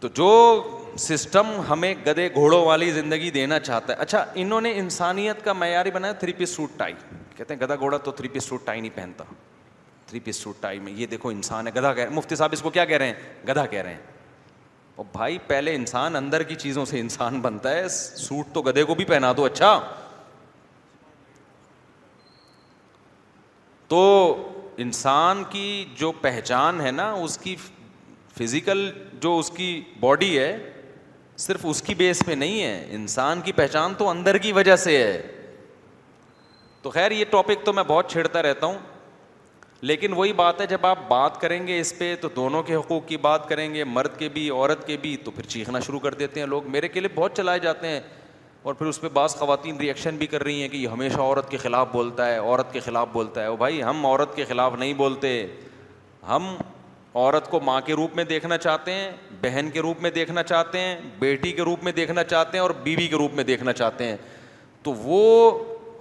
تو 0.00 0.08
جو 0.14 0.28
سسٹم 0.98 1.50
ہمیں 1.68 1.94
گدے 2.06 2.28
گھوڑوں 2.34 2.64
والی 2.64 2.90
زندگی 2.92 3.30
دینا 3.30 3.58
چاہتا 3.60 3.92
ہے 3.92 3.98
اچھا 4.02 4.24
انہوں 4.42 4.60
نے 4.60 4.72
انسانیت 4.78 5.44
کا 5.44 5.52
معیاری 5.52 5.90
بنایا 5.90 6.12
تھری 6.20 6.32
پیس 6.36 6.50
سوٹ 6.56 6.70
ٹائی 6.76 6.94
کہتے 7.36 7.54
ہیں 7.54 7.60
گدا 7.60 7.76
گھوڑا 7.76 7.96
تو 7.96 8.10
تھری 8.18 8.28
پیس 8.28 8.44
سوٹ 8.44 8.64
ٹائی 8.66 8.80
نہیں 8.80 8.96
پہنتا 8.96 9.24
تھری 10.06 10.20
پیس 10.24 10.36
سوٹ 10.42 10.60
ٹائی 10.60 10.78
میں 10.80 10.92
یہ 10.96 11.06
دیکھو 11.10 11.28
انسان 11.28 11.66
ہے 11.66 11.72
گدا 11.76 11.94
رہے 11.94 12.08
مفتی 12.14 12.36
صاحب 12.36 12.52
اس 12.52 12.62
کو 12.62 12.70
کیا 12.70 12.84
کہہ 12.84 12.96
رہے 12.96 13.06
ہیں 13.06 13.46
گدھا 13.48 13.64
کہہ 13.66 13.82
رہے 13.82 13.92
ہیں 13.94 14.00
اور 14.96 15.04
بھائی 15.12 15.38
پہلے 15.46 15.74
انسان 15.74 16.16
اندر 16.16 16.42
کی 16.48 16.54
چیزوں 16.54 16.84
سے 16.84 17.00
انسان 17.00 17.40
بنتا 17.40 17.70
ہے 17.74 17.88
سوٹ 17.88 18.52
تو 18.54 18.62
گدھے 18.62 18.84
کو 18.84 18.94
بھی 18.94 19.04
پہنا 19.04 19.32
دو 19.36 19.44
اچھا 19.44 19.78
تو 23.88 24.02
انسان 24.84 25.42
کی 25.50 25.84
جو 25.96 26.12
پہچان 26.20 26.80
ہے 26.80 26.90
نا 26.90 27.10
اس 27.12 27.36
کی 27.38 27.56
فزیکل 28.38 28.88
جو 29.22 29.36
اس 29.38 29.50
کی 29.56 29.80
باڈی 30.00 30.38
ہے 30.38 30.56
صرف 31.42 31.60
اس 31.68 31.80
کی 31.82 31.94
بیس 32.00 32.22
پہ 32.26 32.32
نہیں 32.42 32.62
ہے 32.62 32.74
انسان 32.96 33.40
کی 33.44 33.52
پہچان 33.52 33.94
تو 33.98 34.08
اندر 34.08 34.36
کی 34.44 34.52
وجہ 34.58 34.74
سے 34.86 34.96
ہے 35.02 35.20
تو 36.82 36.90
خیر 36.90 37.10
یہ 37.12 37.24
ٹاپک 37.30 37.64
تو 37.66 37.72
میں 37.78 37.82
بہت 37.86 38.10
چھیڑتا 38.10 38.42
رہتا 38.42 38.66
ہوں 38.66 38.78
لیکن 39.90 40.12
وہی 40.16 40.32
بات 40.40 40.60
ہے 40.60 40.66
جب 40.72 40.86
آپ 40.86 40.98
بات 41.08 41.40
کریں 41.40 41.58
گے 41.66 41.78
اس 41.80 41.92
پہ 41.98 42.14
تو 42.20 42.28
دونوں 42.36 42.62
کے 42.66 42.74
حقوق 42.74 43.06
کی 43.08 43.16
بات 43.26 43.48
کریں 43.48 43.66
گے 43.74 43.84
مرد 43.94 44.16
کے 44.18 44.28
بھی 44.36 44.48
عورت 44.50 44.86
کے 44.86 44.96
بھی 45.04 45.16
تو 45.24 45.30
پھر 45.38 45.46
چیخنا 45.54 45.80
شروع 45.86 46.00
کر 46.04 46.14
دیتے 46.20 46.40
ہیں 46.40 46.46
لوگ 46.46 46.68
میرے 46.70 46.88
کے 46.96 47.00
لیے 47.00 47.10
بہت 47.14 47.36
چلائے 47.36 47.58
جاتے 47.66 47.88
ہیں 47.94 48.00
اور 48.70 48.74
پھر 48.80 48.86
اس 48.86 49.00
پہ 49.00 49.08
بعض 49.18 49.34
خواتین 49.36 49.76
ریئیکشن 49.80 50.16
بھی 50.16 50.26
کر 50.34 50.42
رہی 50.44 50.60
ہیں 50.62 50.68
کہ 50.68 50.76
یہ 50.76 50.88
ہمیشہ 50.96 51.20
عورت 51.20 51.50
کے 51.50 51.56
خلاف 51.64 51.88
بولتا 51.92 52.26
ہے 52.28 52.36
عورت 52.38 52.72
کے 52.72 52.80
خلاف 52.80 53.08
بولتا 53.12 53.40
ہے 53.42 53.46
او 53.46 53.56
بھائی 53.64 53.82
ہم 53.82 54.06
عورت 54.06 54.36
کے 54.36 54.44
خلاف 54.48 54.74
نہیں 54.78 54.92
بولتے 55.04 55.32
ہم 56.28 56.56
عورت 57.14 57.48
کو 57.50 57.60
ماں 57.64 57.80
کے 57.84 57.92
روپ 57.94 58.14
میں 58.16 58.24
دیکھنا 58.24 58.56
چاہتے 58.58 58.92
ہیں 58.92 59.10
بہن 59.40 59.68
کے 59.72 59.80
روپ 59.82 60.00
میں 60.02 60.10
دیکھنا 60.10 60.42
چاہتے 60.42 60.78
ہیں 60.80 60.96
بیٹی 61.18 61.50
کے 61.52 61.62
روپ 61.64 61.84
میں 61.84 61.92
دیکھنا 61.92 62.24
چاہتے 62.24 62.56
ہیں 62.58 62.62
اور 62.62 62.70
بیوی 62.82 62.96
بی 62.96 63.06
کے 63.08 63.16
روپ 63.18 63.34
میں 63.34 63.44
دیکھنا 63.44 63.72
چاہتے 63.72 64.04
ہیں 64.04 64.16
تو 64.82 64.92
وہ 64.92 65.50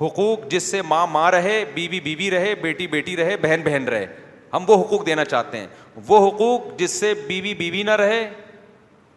حقوق 0.05 0.47
جس 0.51 0.69
سے 0.71 0.81
ماں 0.87 1.05
ماں 1.11 1.29
رہے 1.31 1.63
بیوی 1.73 1.99
بیوی 1.99 2.15
بی 2.15 2.29
رہے 2.31 2.53
بیٹی 2.61 2.87
بیٹی 2.93 3.15
رہے 3.17 3.35
بہن 3.41 3.61
بہن 3.63 3.87
رہے 3.91 4.05
ہم 4.53 4.63
وہ 4.67 4.75
حقوق 4.83 5.05
دینا 5.05 5.25
چاہتے 5.25 5.57
ہیں 5.57 5.67
وہ 6.07 6.27
حقوق 6.27 6.77
جس 6.79 6.91
سے 6.99 7.13
بیوی 7.27 7.53
بیوی 7.55 7.83
نہ 7.83 7.91
رہے 8.01 8.27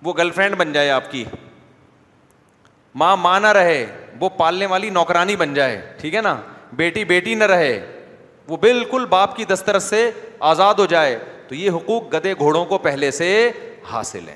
وہ 0.02 0.12
گرل 0.18 0.30
فرینڈ 0.34 0.56
بن 0.56 0.72
جائے 0.72 0.90
آپ 0.90 1.10
کی 1.10 1.24
ماں 3.02 3.16
ماں 3.16 3.38
نہ 3.40 3.46
رہے 3.56 3.84
وہ 4.20 4.28
پالنے 4.36 4.66
والی 4.72 4.90
نوکرانی 4.90 5.36
بن 5.36 5.54
جائے 5.54 5.80
ٹھیک 6.00 6.14
ہے 6.14 6.20
نا 6.22 6.36
بیٹی 6.76 7.04
بیٹی 7.04 7.34
نہ 7.34 7.44
رہے 7.54 7.78
وہ 8.48 8.56
بالکل 8.60 9.04
باپ 9.10 9.36
کی 9.36 9.44
دسترس 9.48 9.84
سے 9.90 10.10
آزاد 10.52 10.74
ہو 10.78 10.86
جائے 10.86 11.18
تو 11.48 11.54
یہ 11.54 11.70
حقوق 11.70 12.12
گدے 12.14 12.32
گھوڑوں 12.38 12.64
کو 12.64 12.78
پہلے 12.86 13.10
سے 13.10 13.28
حاصل 13.90 14.28
ہے 14.28 14.34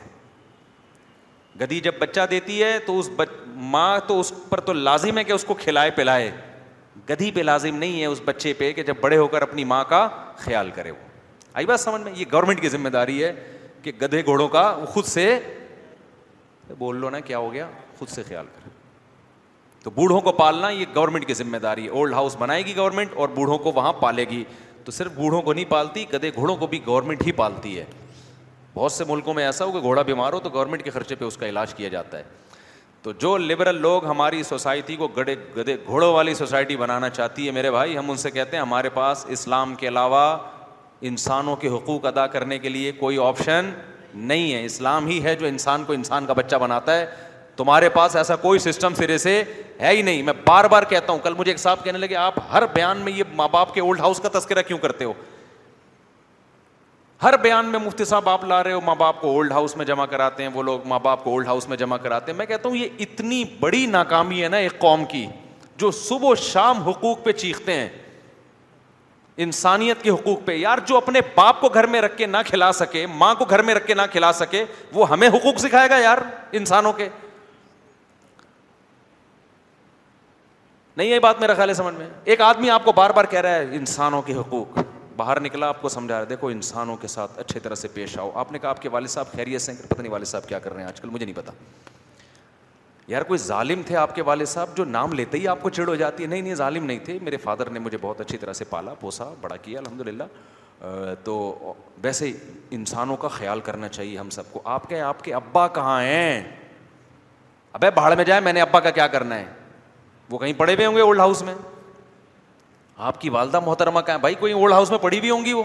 گدی 1.60 1.80
جب 1.84 1.94
بچہ 1.98 2.20
دیتی 2.30 2.62
ہے 2.62 2.78
تو 2.86 2.98
اس 2.98 3.08
بچ... 3.16 3.28
ماں 3.56 3.98
تو 4.06 4.18
اس 4.20 4.32
پر 4.48 4.60
تو 4.68 4.72
لازم 4.72 5.18
ہے 5.18 5.24
کہ 5.24 5.32
اس 5.32 5.44
کو 5.44 5.54
کھلائے 5.62 5.90
پلائے 5.94 6.30
گدھی 7.08 7.30
پہ 7.30 7.40
لازم 7.40 7.76
نہیں 7.76 8.00
ہے 8.00 8.06
اس 8.06 8.20
بچے 8.24 8.52
پہ 8.58 8.72
کہ 8.72 8.82
جب 8.82 8.94
بڑے 9.00 9.16
ہو 9.16 9.26
کر 9.34 9.42
اپنی 9.42 9.64
ماں 9.72 9.82
کا 9.88 10.06
خیال 10.38 10.70
کرے 10.74 10.90
وہ 10.90 10.96
آئی 11.58 11.66
بات 11.66 11.80
سمجھ 11.80 12.00
میں 12.02 12.12
یہ 12.16 12.24
گورنمنٹ 12.32 12.60
کی 12.60 12.68
ذمہ 12.68 12.88
داری 12.96 13.22
ہے 13.24 13.32
کہ 13.82 13.92
گدھے 14.02 14.24
گھوڑوں 14.24 14.48
کا 14.48 14.66
وہ 14.80 14.86
خود 14.86 15.04
سے 15.04 15.28
بول 16.78 16.96
لو 17.00 17.10
نا 17.10 17.20
کیا 17.30 17.38
ہو 17.38 17.52
گیا 17.52 17.68
خود 17.98 18.08
سے 18.08 18.22
خیال 18.28 18.46
کرے 18.54 18.70
تو 19.82 19.90
بوڑھوں 19.94 20.20
کو 20.20 20.32
پالنا 20.32 20.68
یہ 20.68 20.84
گورنمنٹ 20.94 21.26
کی 21.26 21.34
ذمہ 21.34 21.56
داری 21.62 21.84
ہے 21.84 21.88
اولڈ 21.90 22.12
ہاؤس 22.14 22.36
بنائے 22.38 22.64
گی 22.66 22.76
گورنمنٹ 22.76 23.10
اور 23.16 23.28
بوڑھوں 23.34 23.58
کو 23.66 23.72
وہاں 23.74 23.92
پالے 24.00 24.24
گی 24.30 24.42
تو 24.88 24.92
صرف 24.92 25.12
بوڑھوں 25.14 25.40
کو 25.42 25.52
نہیں 25.52 25.64
پالتی 25.68 26.04
گدے 26.12 26.30
گھوڑوں 26.34 26.54
کو 26.56 26.66
بھی 26.66 26.78
گورنمنٹ 26.86 27.22
ہی 27.26 27.32
پالتی 27.38 27.78
ہے 27.78 27.84
بہت 28.74 28.92
سے 28.92 29.04
ملکوں 29.08 29.34
میں 29.34 29.44
ایسا 29.44 29.64
ہو 29.64 29.72
کہ 29.72 29.80
گھوڑا 29.88 30.02
بیمار 30.08 30.32
ہو 30.32 30.38
تو 30.40 30.50
گورنمنٹ 30.52 30.82
کے 30.84 30.90
خرچے 30.90 31.14
پہ 31.14 31.24
اس 31.24 31.36
کا 31.36 31.46
علاج 31.48 31.74
کیا 31.74 31.88
جاتا 31.94 32.18
ہے 32.18 32.22
تو 33.02 33.12
جو 33.22 33.36
لبرل 33.38 33.80
لوگ 33.80 34.06
ہماری 34.06 34.42
سوسائٹی 34.48 34.96
کو 34.96 35.08
گڑے 35.16 35.34
گدے 35.56 35.76
گھوڑوں 35.86 36.12
والی 36.14 36.34
سوسائٹی 36.34 36.76
بنانا 36.76 37.08
چاہتی 37.10 37.46
ہے 37.46 37.50
میرے 37.58 37.70
بھائی 37.70 37.98
ہم 37.98 38.10
ان 38.10 38.16
سے 38.22 38.30
کہتے 38.30 38.56
ہیں 38.56 38.62
ہمارے 38.62 38.88
پاس 38.94 39.24
اسلام 39.36 39.74
کے 39.82 39.88
علاوہ 39.88 40.22
انسانوں 41.10 41.56
کے 41.64 41.68
حقوق 41.76 42.06
ادا 42.12 42.26
کرنے 42.36 42.58
کے 42.58 42.68
لیے 42.68 42.92
کوئی 43.04 43.18
آپشن 43.26 43.70
نہیں 44.14 44.52
ہے 44.52 44.64
اسلام 44.64 45.06
ہی 45.06 45.22
ہے 45.24 45.34
جو 45.40 45.46
انسان 45.46 45.84
کو 45.86 45.92
انسان 45.92 46.26
کا 46.26 46.32
بچہ 46.42 46.56
بناتا 46.66 46.98
ہے 46.98 47.06
تمہارے 47.58 47.88
پاس 47.88 48.14
ایسا 48.16 48.34
کوئی 48.42 48.58
سسٹم 48.64 48.94
سرے 48.96 49.16
سے 49.18 49.42
ہے 49.80 49.90
ہی 49.96 50.02
نہیں 50.02 50.22
میں 50.22 50.32
بار 50.44 50.64
بار 50.74 50.82
کہتا 50.88 51.12
ہوں 51.12 51.18
کل 51.22 51.34
مجھے 51.38 51.50
ایک 51.52 51.58
صاحب 51.58 51.82
کہنے 51.84 51.98
لگے 51.98 52.16
آپ 52.24 52.34
ہر 52.52 52.66
بیان 52.74 52.98
میں 53.04 53.12
یہ 53.12 53.24
ماں 53.36 53.48
باپ 53.52 53.72
کے 53.74 53.80
اولڈ 53.80 54.00
ہاؤس 54.00 54.20
کا 54.20 54.28
تذکرہ 54.38 54.62
کیوں 54.66 54.78
کرتے 54.82 55.04
ہو 55.04 55.12
ہر 57.22 57.36
بیان 57.42 57.66
میں 57.66 57.78
مفتی 57.84 58.04
صاحب 58.04 58.28
آپ 58.28 58.44
لا 58.50 58.62
رہے 58.64 58.72
ہو 58.72 58.80
ماں 58.86 58.94
باپ 58.98 59.20
کو 59.20 59.28
اولڈ 59.30 59.52
ہاؤس 59.52 59.76
میں 59.76 59.84
جمع 59.86 60.04
کراتے 60.06 60.42
ہیں 60.42 60.50
وہ 60.54 60.62
لوگ 60.62 60.86
ماں 60.88 60.98
باپ 61.06 61.24
کو 61.24 61.30
اولڈ 61.30 61.46
ہاؤس 61.46 61.68
میں 61.68 61.76
جمع 61.76 61.96
کراتے 62.02 62.32
ہیں 62.32 62.36
میں 62.38 62.46
کہتا 62.46 62.68
ہوں 62.68 62.76
یہ 62.76 62.88
اتنی 63.06 63.42
بڑی 63.60 63.84
ناکامی 63.96 64.42
ہے 64.42 64.48
نا 64.48 64.56
ایک 64.66 64.78
قوم 64.78 65.04
کی 65.12 65.26
جو 65.78 65.90
صبح 66.00 66.28
و 66.30 66.34
شام 66.52 66.82
حقوق 66.88 67.24
پہ 67.24 67.32
چیختے 67.42 67.72
ہیں 67.80 67.88
انسانیت 69.44 70.02
کے 70.02 70.10
حقوق 70.10 70.44
پہ 70.44 70.54
یار 70.56 70.78
جو 70.86 70.96
اپنے 70.96 71.20
باپ 71.34 71.60
کو 71.60 71.68
گھر 71.68 71.86
میں 71.94 72.00
رکھ 72.02 72.16
کے 72.18 72.26
نہ 72.26 72.36
کھلا 72.46 72.70
سکے 72.82 73.06
ماں 73.16 73.34
کو 73.38 73.44
گھر 73.50 73.62
میں 73.68 73.74
رکھ 73.74 73.86
کے 73.86 73.94
نہ 73.94 74.02
کھلا 74.12 74.32
سکے 74.38 74.64
وہ 74.92 75.08
ہمیں 75.10 75.28
حقوق 75.34 75.58
سکھائے 75.66 75.90
گا 75.90 75.96
یار 75.98 76.18
انسانوں 76.60 76.92
کے 76.92 77.08
نہیں 80.98 81.08
یہ 81.08 81.18
بات 81.22 81.40
میرا 81.40 81.54
خیال 81.54 81.68
ہے 81.68 81.74
سمجھ 81.74 81.94
میں 81.94 82.06
ایک 82.32 82.40
آدمی 82.42 82.70
آپ 82.70 82.84
کو 82.84 82.92
بار 82.92 83.10
بار 83.14 83.24
کہہ 83.30 83.40
رہا 83.40 83.54
ہے 83.54 83.76
انسانوں 83.76 84.20
کے 84.26 84.34
حقوق 84.34 84.78
باہر 85.16 85.40
نکلا 85.40 85.66
آپ 85.68 85.82
کو 85.82 85.88
سمجھا 85.88 86.12
رہا 86.14 86.20
ہے 86.20 86.26
دیکھو 86.26 86.48
انسانوں 86.48 86.96
کے 87.00 87.06
ساتھ 87.08 87.38
اچھے 87.38 87.60
طرح 87.60 87.74
سے 87.82 87.88
پیش 87.94 88.16
آؤ 88.18 88.30
آپ 88.42 88.50
نے 88.52 88.58
کہا 88.58 88.70
آپ 88.70 88.80
کے 88.82 88.88
والد 88.92 89.08
صاحب 89.10 89.30
خیریت 89.36 89.60
سے 89.62 89.72
پتہ 89.88 90.00
نہیں 90.00 90.12
والد 90.12 90.26
صاحب 90.26 90.48
کیا 90.48 90.58
کر 90.64 90.72
رہے 90.74 90.82
ہیں 90.82 90.88
آج 90.88 91.00
کل 91.00 91.08
مجھے 91.10 91.24
نہیں 91.24 91.36
پتا 91.36 91.52
یار 93.08 93.22
کوئی 93.28 93.38
ظالم 93.38 93.82
تھے 93.86 93.96
آپ 93.96 94.14
کے 94.14 94.22
والد 94.30 94.48
صاحب 94.48 94.76
جو 94.76 94.84
نام 94.84 95.12
لیتے 95.20 95.38
ہی 95.38 95.46
آپ 95.48 95.62
کو 95.62 95.70
چڑ 95.78 95.86
ہو 95.88 95.94
جاتی 96.02 96.22
ہے 96.22 96.28
نہیں 96.28 96.42
نہیں 96.42 96.54
ظالم 96.62 96.84
نہیں 96.86 96.98
تھے 97.04 97.18
میرے 97.28 97.36
فادر 97.44 97.70
نے 97.70 97.78
مجھے 97.84 97.98
بہت 98.00 98.20
اچھی 98.20 98.38
طرح 98.38 98.52
سے 98.52 98.64
پالا 98.70 98.94
پوسا 99.00 99.28
بڑا 99.40 99.56
کیا 99.62 99.78
الحمد 99.80 100.00
للہ 100.08 101.14
تو 101.24 101.74
ویسے 102.04 102.32
انسانوں 102.80 103.16
کا 103.16 103.28
خیال 103.38 103.60
کرنا 103.70 103.88
چاہیے 103.98 104.18
ہم 104.18 104.30
سب 104.40 104.52
کو 104.52 104.62
آپ 104.74 104.88
کہیں 104.88 105.00
آپ 105.14 105.22
کے 105.24 105.34
ابا 105.34 105.66
کہاں 105.78 106.00
ہیں 106.02 106.42
ابے 107.78 107.90
بھاڑ 108.00 108.14
میں 108.16 108.24
جائیں 108.24 108.40
میں 108.44 108.52
نے 108.52 108.60
ابا 108.60 108.80
کا 108.80 108.90
کیا 108.98 109.06
کرنا 109.16 109.38
ہے 109.38 109.46
وہ 110.30 110.38
کہیں 110.38 110.52
پڑے 110.56 110.74
ہوئے 110.74 110.86
ہوں 110.86 110.94
گے 110.94 111.00
اولڈ 111.00 111.20
ہاؤس 111.20 111.42
میں 111.42 111.54
آپ 113.08 113.20
کی 113.20 113.28
والدہ 113.30 113.60
محترمہ 113.66 114.00
کہاں 114.06 114.18
بھائی 114.18 114.34
کوئی 114.38 114.52
اولڈ 114.52 114.72
ہاؤس 114.72 114.90
میں 114.90 114.98
پڑی 114.98 115.20
بھی 115.20 115.30
ہوں 115.30 115.44
گی 115.44 115.52
وہ 115.52 115.62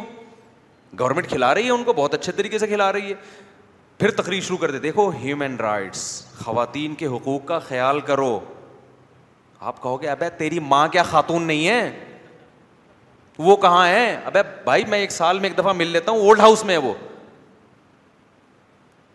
گورنمنٹ 0.99 1.27
کھلا 1.29 1.53
رہی 1.55 1.65
ہے 1.65 1.69
ان 1.71 1.83
کو 1.83 1.93
بہت 1.97 2.13
اچھے 2.13 2.31
طریقے 2.37 2.57
سے 2.59 2.67
کھلا 2.67 2.91
رہی 2.93 3.09
ہے 3.09 3.13
پھر 3.99 4.11
تقریر 4.21 4.41
شروع 4.43 4.57
کر 4.57 4.71
دے 4.71 4.79
دیکھو 4.79 5.07
ہیومن 5.21 5.55
رائٹس 5.61 6.01
خواتین 6.45 6.95
کے 7.01 7.07
حقوق 7.07 7.45
کا 7.47 7.59
خیال 7.67 7.99
کرو 8.09 8.39
آپ 9.71 9.81
کہو 9.81 10.01
گے 10.01 10.09
ابے 10.09 10.29
تیری 10.37 10.59
ماں 10.73 10.87
کیا 10.91 11.03
خاتون 11.09 11.43
نہیں 11.47 11.67
ہے 11.67 12.19
وہ 13.37 13.55
کہاں 13.61 13.87
ہے 13.87 14.13
ابے 14.25 14.41
بھائی 14.63 14.83
میں 14.89 14.99
ایک 14.99 15.11
سال 15.11 15.39
میں 15.39 15.49
ایک 15.49 15.57
دفعہ 15.57 15.73
مل 15.73 15.87
لیتا 15.87 16.11
ہوں 16.11 16.19
اولڈ 16.21 16.39
ہاؤس 16.39 16.63
میں 16.65 16.73
ہے 16.75 16.79
وہ 16.87 16.93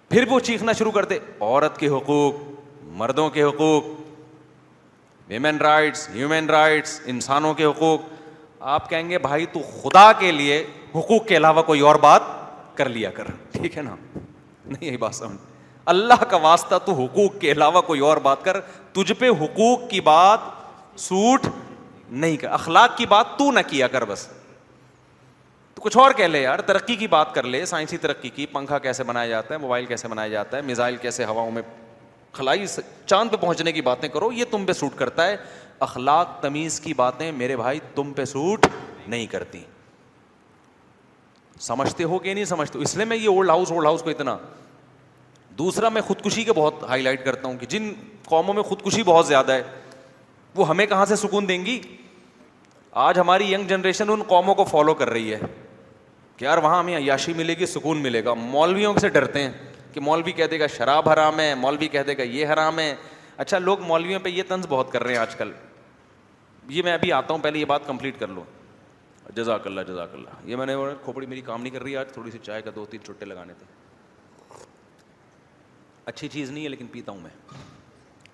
پھر 0.09 0.25
وہ 0.29 0.39
چیخنا 0.49 0.73
شروع 0.73 0.91
کرتے 0.93 1.19
عورت 1.41 1.79
کے 1.79 1.89
حقوق 1.97 2.35
مردوں 3.01 3.29
کے 3.31 3.43
حقوق 3.43 3.85
ویمن 5.31 5.57
رائٹس 5.61 6.09
ہیومن 6.15 6.47
رائٹس 6.51 7.01
انسانوں 7.13 7.53
کے 7.55 7.65
حقوق 7.65 8.01
آپ 8.75 8.89
کہیں 8.91 9.09
گے 9.09 9.19
بھائی 9.25 9.47
تو 9.53 9.61
خدا 9.83 10.11
کے 10.19 10.31
لیے 10.33 10.63
حقوق 10.95 11.27
کے 11.27 11.37
علاوہ 11.37 11.63
کوئی 11.63 11.81
اور 11.89 11.95
بات 12.05 12.23
کر 12.77 12.89
لیا 12.89 13.11
کر 13.15 13.25
ٹھیک 13.53 13.77
ہے 13.77 13.83
نا 13.83 13.95
نہیں 14.15 14.85
یہی 14.89 14.97
بات 15.05 15.15
سمجھ 15.15 15.39
اللہ 15.95 16.25
کا 16.31 16.37
واسطہ 16.37 16.75
تو 16.85 16.93
حقوق 17.03 17.39
کے 17.41 17.51
علاوہ 17.53 17.81
کوئی 17.83 18.01
اور 18.09 18.17
بات 18.23 18.45
کر 18.45 18.61
تجھ 18.93 19.13
پہ 19.19 19.29
حقوق 19.41 19.89
کی 19.91 20.01
بات 20.09 20.99
سوٹ 21.01 21.47
نہیں 22.11 22.37
کر 22.41 22.49
اخلاق 22.57 22.97
کی 22.97 23.07
بات 23.07 23.39
تو 23.39 23.51
نہ 23.53 23.61
کیا 23.69 23.87
کر 23.95 24.05
بس 24.09 24.27
تو 25.75 25.83
کچھ 25.83 25.97
اور 25.99 26.13
کہہ 26.17 26.27
لے 26.27 26.41
یار 26.43 26.59
ترقی 26.69 26.97
کی 27.03 27.07
بات 27.07 27.35
کر 27.35 27.43
لے 27.55 27.65
سائنسی 27.67 27.97
ترقی 28.05 28.29
کی 28.39 28.47
پنکھا 28.53 28.79
کیسے 28.87 29.05
بنایا 29.11 29.27
جاتا 29.29 29.55
ہے 29.55 29.59
موبائل 29.61 29.87
کیسے 29.87 30.09
بنایا 30.09 30.29
جاتا 30.29 30.57
ہے 30.57 30.63
میزائل 30.73 30.97
کیسے 31.03 31.25
ہواؤں 31.25 31.51
میں 31.51 31.63
خلائی 32.33 32.67
س... 32.67 32.79
چاند 33.07 33.31
پہ 33.31 33.37
پہنچنے 33.41 33.73
کی 33.73 33.81
باتیں 33.83 34.09
کرو 34.09 34.31
یہ 34.33 34.45
تم 34.51 34.65
پہ 34.67 34.73
سوٹ 34.73 34.95
کرتا 34.97 35.27
ہے 35.27 35.37
اخلاق 35.87 36.41
تمیز 36.43 36.79
کی 36.81 36.95
باتیں 36.95 37.31
میرے 37.33 37.57
بھائی 37.57 37.81
تم 37.95 38.13
پہ 38.17 38.25
سوٹ 38.25 38.67
نہیں 39.07 39.27
کرتی 39.31 39.63
سمجھتے 41.61 42.05
ہو 42.05 42.19
کہ 42.19 42.35
نہیں 42.35 42.45
سمجھتے 42.45 42.79
ہو 42.79 42.83
اس 42.83 42.97
لیے 42.97 43.05
میں 43.05 43.17
یہ 43.17 43.29
اولڈ 43.29 43.51
ہاؤس 43.51 43.73
اولڈ 43.73 43.87
ہاؤس 43.87 44.03
کو 44.03 44.11
اتنا 44.11 44.37
دوسرا 45.59 45.89
میں 45.89 46.03
خودکشی 46.07 46.45
کے 46.45 46.53
بہت 46.57 46.83
ہائی 46.89 47.03
لائٹ 47.03 47.25
کرتا 47.25 47.49
ہوں 47.49 47.57
کہ 47.59 47.67
جن 47.67 47.93
قوموں 48.27 48.55
میں 48.55 48.63
خودکشی 48.63 49.03
بہت 49.07 49.27
زیادہ 49.27 49.53
ہے 49.53 49.63
وہ 50.55 50.69
ہمیں 50.69 50.85
کہاں 50.87 51.05
سے 51.07 51.17
سکون 51.17 51.49
دیں 51.49 51.65
گی 51.67 51.81
آج 53.07 53.19
ہماری 53.19 53.53
ینگ 53.53 53.67
جنریشن 53.69 54.11
ان 54.11 54.23
قوموں 54.27 54.55
کو 54.55 54.65
فالو 54.65 54.95
کر 54.95 55.11
رہی 55.11 55.33
ہے 55.33 55.39
کہ 56.37 56.45
یار 56.45 56.59
وہاں 56.63 56.79
ہمیں 56.79 56.97
عیاشی 56.97 57.33
ملے 57.37 57.55
گی 57.59 57.67
سکون 57.67 57.99
ملے 58.03 58.25
گا 58.25 58.35
مولویوں 58.35 58.95
سے 59.01 59.09
ڈرتے 59.09 59.43
ہیں 59.43 59.51
کہ 59.99 60.03
مولوی 60.05 60.33
کہہ 60.33 60.47
دے 60.51 60.59
گا 60.61 60.67
شراب 60.77 61.09
حرام 61.09 61.39
ہے 61.41 61.55
مولوی 61.59 61.87
کہہ 61.89 62.03
دے 62.07 62.17
گا 62.19 62.23
یہ 62.23 62.47
حرام 62.53 62.79
ہے 62.79 62.95
اچھا 63.43 63.59
لوگ 63.59 63.81
مولویوں 63.87 64.19
پہ 64.23 64.29
یہ 64.29 64.43
طنز 64.49 64.67
بہت 64.69 64.91
کر 64.93 65.03
رہے 65.05 65.13
ہیں 65.13 65.19
آج 65.21 65.35
کل 65.37 65.51
یہ 66.71 66.83
میں 66.83 66.93
ابھی 66.93 67.11
آتا 67.13 67.35
ہوں 67.35 67.43
پہلے 67.43 67.59
یہ 67.59 67.65
بات 67.65 67.87
کمپلیٹ 67.87 68.19
کر 68.21 68.29
لوں 68.35 68.45
جزاک 69.37 69.67
اللہ 69.67 69.81
جزاک 69.89 70.15
اللہ 70.15 70.47
یہ 70.49 70.57
میں 70.57 70.67
نے 70.67 70.77
کھوپڑی 71.05 71.27
میری 71.27 71.41
کام 71.47 71.63
نہیں 71.63 71.73
کر 71.75 71.83
رہی 71.83 71.97
آج 71.97 72.13
تھوڑی 72.13 72.31
سی 72.31 72.39
چائے 72.43 72.63
کا 72.63 72.71
دو 72.75 72.85
تین 72.91 73.03
چھٹے 73.05 73.25
لگانے 73.27 73.53
تھے 73.59 73.67
اچھی 76.13 76.29
چیز 76.33 76.51
نہیں 76.51 76.65
ہے 76.65 76.69
لیکن 76.69 76.87
پیتا 76.93 77.13
ہوں 77.13 77.21
میں 77.23 77.31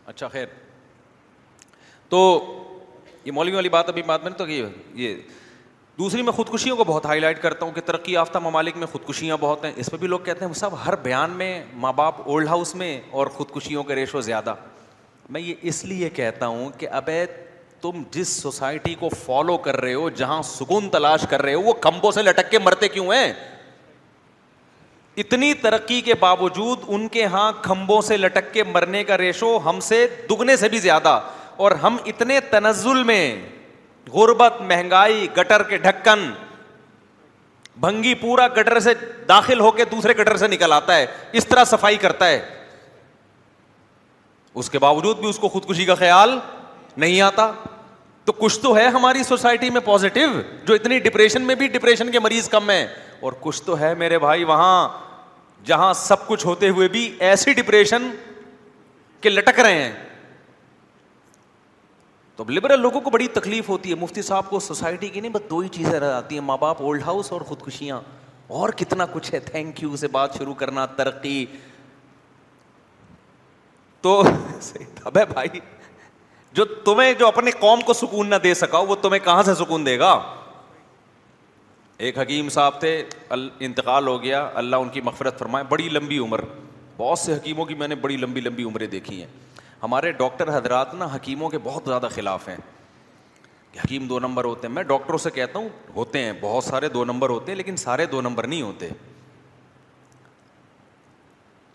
اچھا 0.06 0.28
خیر 0.34 0.46
تو 2.08 2.20
یہ 3.24 3.32
مولوی 3.32 3.54
والی 3.56 3.68
بات 3.76 3.88
ابھی 3.88 4.02
بات 4.12 4.22
میں 4.24 4.30
نے 4.30 4.36
تو 4.38 4.46
یہ 4.48 5.14
دوسری 5.98 6.22
میں 6.22 6.32
خودکشیوں 6.32 6.76
کو 6.76 6.84
بہت 6.84 7.04
ہائی 7.06 7.20
لائٹ 7.20 7.40
کرتا 7.42 7.64
ہوں 7.64 7.72
کہ 7.72 7.80
ترقی 7.86 8.12
یافتہ 8.12 8.38
ممالک 8.42 8.76
میں 8.76 8.86
خودکشیاں 8.92 9.36
بہت 9.40 9.64
ہیں 9.64 9.72
اس 9.82 9.92
میں 9.92 9.98
بھی 10.00 10.06
لوگ 10.08 10.18
کہتے 10.24 10.44
ہیں 10.44 10.52
سب 10.60 10.70
ہر 10.86 10.94
بیان 11.02 11.30
میں 11.40 11.50
ماں 11.82 11.92
باپ 11.96 12.16
اولڈ 12.28 12.48
ہاؤس 12.48 12.74
میں 12.76 12.98
اور 13.18 13.26
خودکشیوں 13.36 13.82
کا 13.90 13.94
ریشو 13.94 14.20
زیادہ 14.28 14.54
میں 15.34 15.40
یہ 15.40 15.54
اس 15.70 15.84
لیے 15.84 16.08
کہتا 16.16 16.46
ہوں 16.46 16.70
کہ 16.78 16.88
ابے 17.00 17.24
تم 17.80 18.02
جس 18.12 18.28
سوسائٹی 18.42 18.94
کو 19.00 19.08
فالو 19.24 19.56
کر 19.66 19.80
رہے 19.80 19.94
ہو 19.94 20.08
جہاں 20.20 20.40
سکون 20.48 20.88
تلاش 20.90 21.26
کر 21.30 21.42
رہے 21.42 21.54
ہو 21.54 21.60
وہ 21.62 21.72
کمبوں 21.86 22.10
سے 22.18 22.22
لٹک 22.22 22.50
کے 22.50 22.58
مرتے 22.64 22.88
کیوں 22.88 23.10
ہیں 23.12 23.32
اتنی 25.22 25.52
ترقی 25.62 26.00
کے 26.10 26.14
باوجود 26.20 26.78
ان 26.94 27.06
کے 27.16 27.24
ہاں 27.36 27.50
کھمبوں 27.62 28.00
سے 28.02 28.16
لٹک 28.16 28.52
کے 28.54 28.62
مرنے 28.74 29.04
کا 29.10 29.18
ریشو 29.18 29.58
ہم 29.64 29.80
سے 29.88 30.06
دگنے 30.30 30.56
سے 30.64 30.68
بھی 30.68 30.78
زیادہ 30.86 31.18
اور 31.64 31.72
ہم 31.82 31.96
اتنے 32.12 32.40
تنزل 32.50 33.02
میں 33.10 33.22
غربت 34.12 34.60
مہنگائی 34.66 35.26
گٹر 35.38 35.62
کے 35.68 35.76
ڈھکن 35.78 36.30
بھنگی 37.80 38.14
پورا 38.14 38.46
گٹر 38.56 38.78
سے 38.80 38.92
داخل 39.28 39.60
ہو 39.60 39.70
کے 39.72 39.84
دوسرے 39.90 40.12
گٹر 40.20 40.36
سے 40.36 40.48
نکل 40.48 40.72
آتا 40.72 40.96
ہے 40.96 41.06
اس 41.38 41.46
طرح 41.46 41.64
صفائی 41.66 41.96
کرتا 41.98 42.28
ہے 42.28 42.40
اس 44.62 44.68
کے 44.70 44.78
باوجود 44.78 45.18
بھی 45.18 45.28
اس 45.28 45.38
کو 45.38 45.48
خودکشی 45.48 45.84
کا 45.84 45.94
خیال 45.94 46.38
نہیں 46.96 47.20
آتا 47.20 47.50
تو 48.24 48.32
کچھ 48.32 48.58
تو 48.60 48.76
ہے 48.76 48.86
ہماری 48.88 49.22
سوسائٹی 49.22 49.70
میں 49.70 49.80
پوزیٹو 49.84 50.20
جو 50.66 50.74
اتنی 50.74 50.98
ڈپریشن 51.06 51.42
میں 51.46 51.54
بھی 51.62 51.66
ڈپریشن 51.68 52.10
کے 52.10 52.20
مریض 52.20 52.48
کم 52.48 52.70
ہے 52.70 52.86
اور 53.20 53.32
کچھ 53.40 53.62
تو 53.62 53.78
ہے 53.78 53.94
میرے 53.98 54.18
بھائی 54.18 54.44
وہاں 54.44 54.88
جہاں 55.66 55.92
سب 55.96 56.26
کچھ 56.26 56.46
ہوتے 56.46 56.68
ہوئے 56.68 56.88
بھی 56.94 57.10
ایسی 57.28 57.52
ڈپریشن 57.54 58.10
کے 59.20 59.28
لٹک 59.30 59.60
رہے 59.60 59.82
ہیں 59.82 59.92
تو 62.36 62.42
اب 62.42 62.50
لبرل 62.50 62.80
لوگوں 62.80 63.00
کو 63.00 63.10
بڑی 63.10 63.26
تکلیف 63.34 63.68
ہوتی 63.68 63.90
ہے 63.90 63.94
مفتی 64.00 64.22
صاحب 64.28 64.48
کو 64.50 64.60
سوسائٹی 64.60 65.08
کی 65.08 65.20
نہیں 65.20 65.32
بس 65.32 65.42
دو 65.50 65.58
ہی 65.58 65.68
چیزیں 65.72 65.98
رہ 65.98 66.06
جاتی 66.08 66.34
ہیں 66.34 66.42
ماں 66.44 66.56
باپ 66.60 66.80
اولڈ 66.82 67.02
ہاؤس 67.06 67.30
اور 67.32 67.40
خودکشیاں 67.50 68.00
اور 68.60 68.68
کتنا 68.76 69.06
کچھ 69.12 69.32
ہے 69.34 69.38
تھینک 69.40 69.82
یو 69.82 69.96
سے 69.96 70.08
بات 70.16 70.38
شروع 70.38 70.54
کرنا 70.62 70.86
ترقی 70.96 71.44
تو 74.02 74.20
بھائی 75.12 75.48
جو 76.54 76.64
تمہیں 76.84 77.12
جو 77.18 77.26
اپنے 77.26 77.50
قوم 77.60 77.80
کو 77.86 77.92
سکون 78.00 78.28
نہ 78.30 78.34
دے 78.42 78.52
سکا 78.54 78.78
وہ 78.88 78.94
تمہیں 79.02 79.24
کہاں 79.24 79.42
سے 79.42 79.54
سکون 79.62 79.86
دے 79.86 79.98
گا 79.98 80.10
ایک 82.06 82.18
حکیم 82.18 82.48
صاحب 82.58 82.80
تھے 82.80 82.92
انتقال 83.66 84.06
ہو 84.06 84.20
گیا 84.22 84.48
اللہ 84.60 84.76
ان 84.84 84.88
کی 84.96 85.00
مغفرت 85.08 85.38
فرمائے 85.38 85.64
بڑی 85.68 85.88
لمبی 85.92 86.18
عمر 86.18 86.40
بہت 86.96 87.18
سے 87.18 87.34
حکیموں 87.34 87.64
کی 87.64 87.74
میں 87.74 87.88
نے 87.88 87.94
بڑی 88.06 88.16
لمبی 88.16 88.40
لمبی 88.40 88.64
عمریں 88.64 88.86
دیکھی 88.86 89.20
ہیں 89.20 89.26
ہمارے 89.84 90.10
ڈاکٹر 90.18 90.48
حضرات 90.56 90.92
نا 90.94 91.06
حکیموں 91.14 91.48
کے 91.50 91.58
بہت 91.62 91.82
زیادہ 91.86 92.08
خلاف 92.14 92.48
ہیں 92.48 92.56
کہ 93.72 93.78
حکیم 93.78 94.06
دو 94.08 94.18
نمبر 94.20 94.44
ہوتے 94.44 94.66
ہیں 94.66 94.74
میں 94.74 94.82
ڈاکٹروں 94.90 95.18
سے 95.18 95.30
کہتا 95.30 95.58
ہوں 95.58 95.68
ہوتے 95.96 96.22
ہیں 96.24 96.32
بہت 96.40 96.64
سارے 96.64 96.88
دو 96.88 97.04
نمبر 97.04 97.30
ہوتے 97.30 97.52
ہیں 97.52 97.56
لیکن 97.56 97.76
سارے 97.82 98.06
دو 98.14 98.20
نمبر 98.20 98.46
نہیں 98.46 98.62
ہوتے 98.62 98.88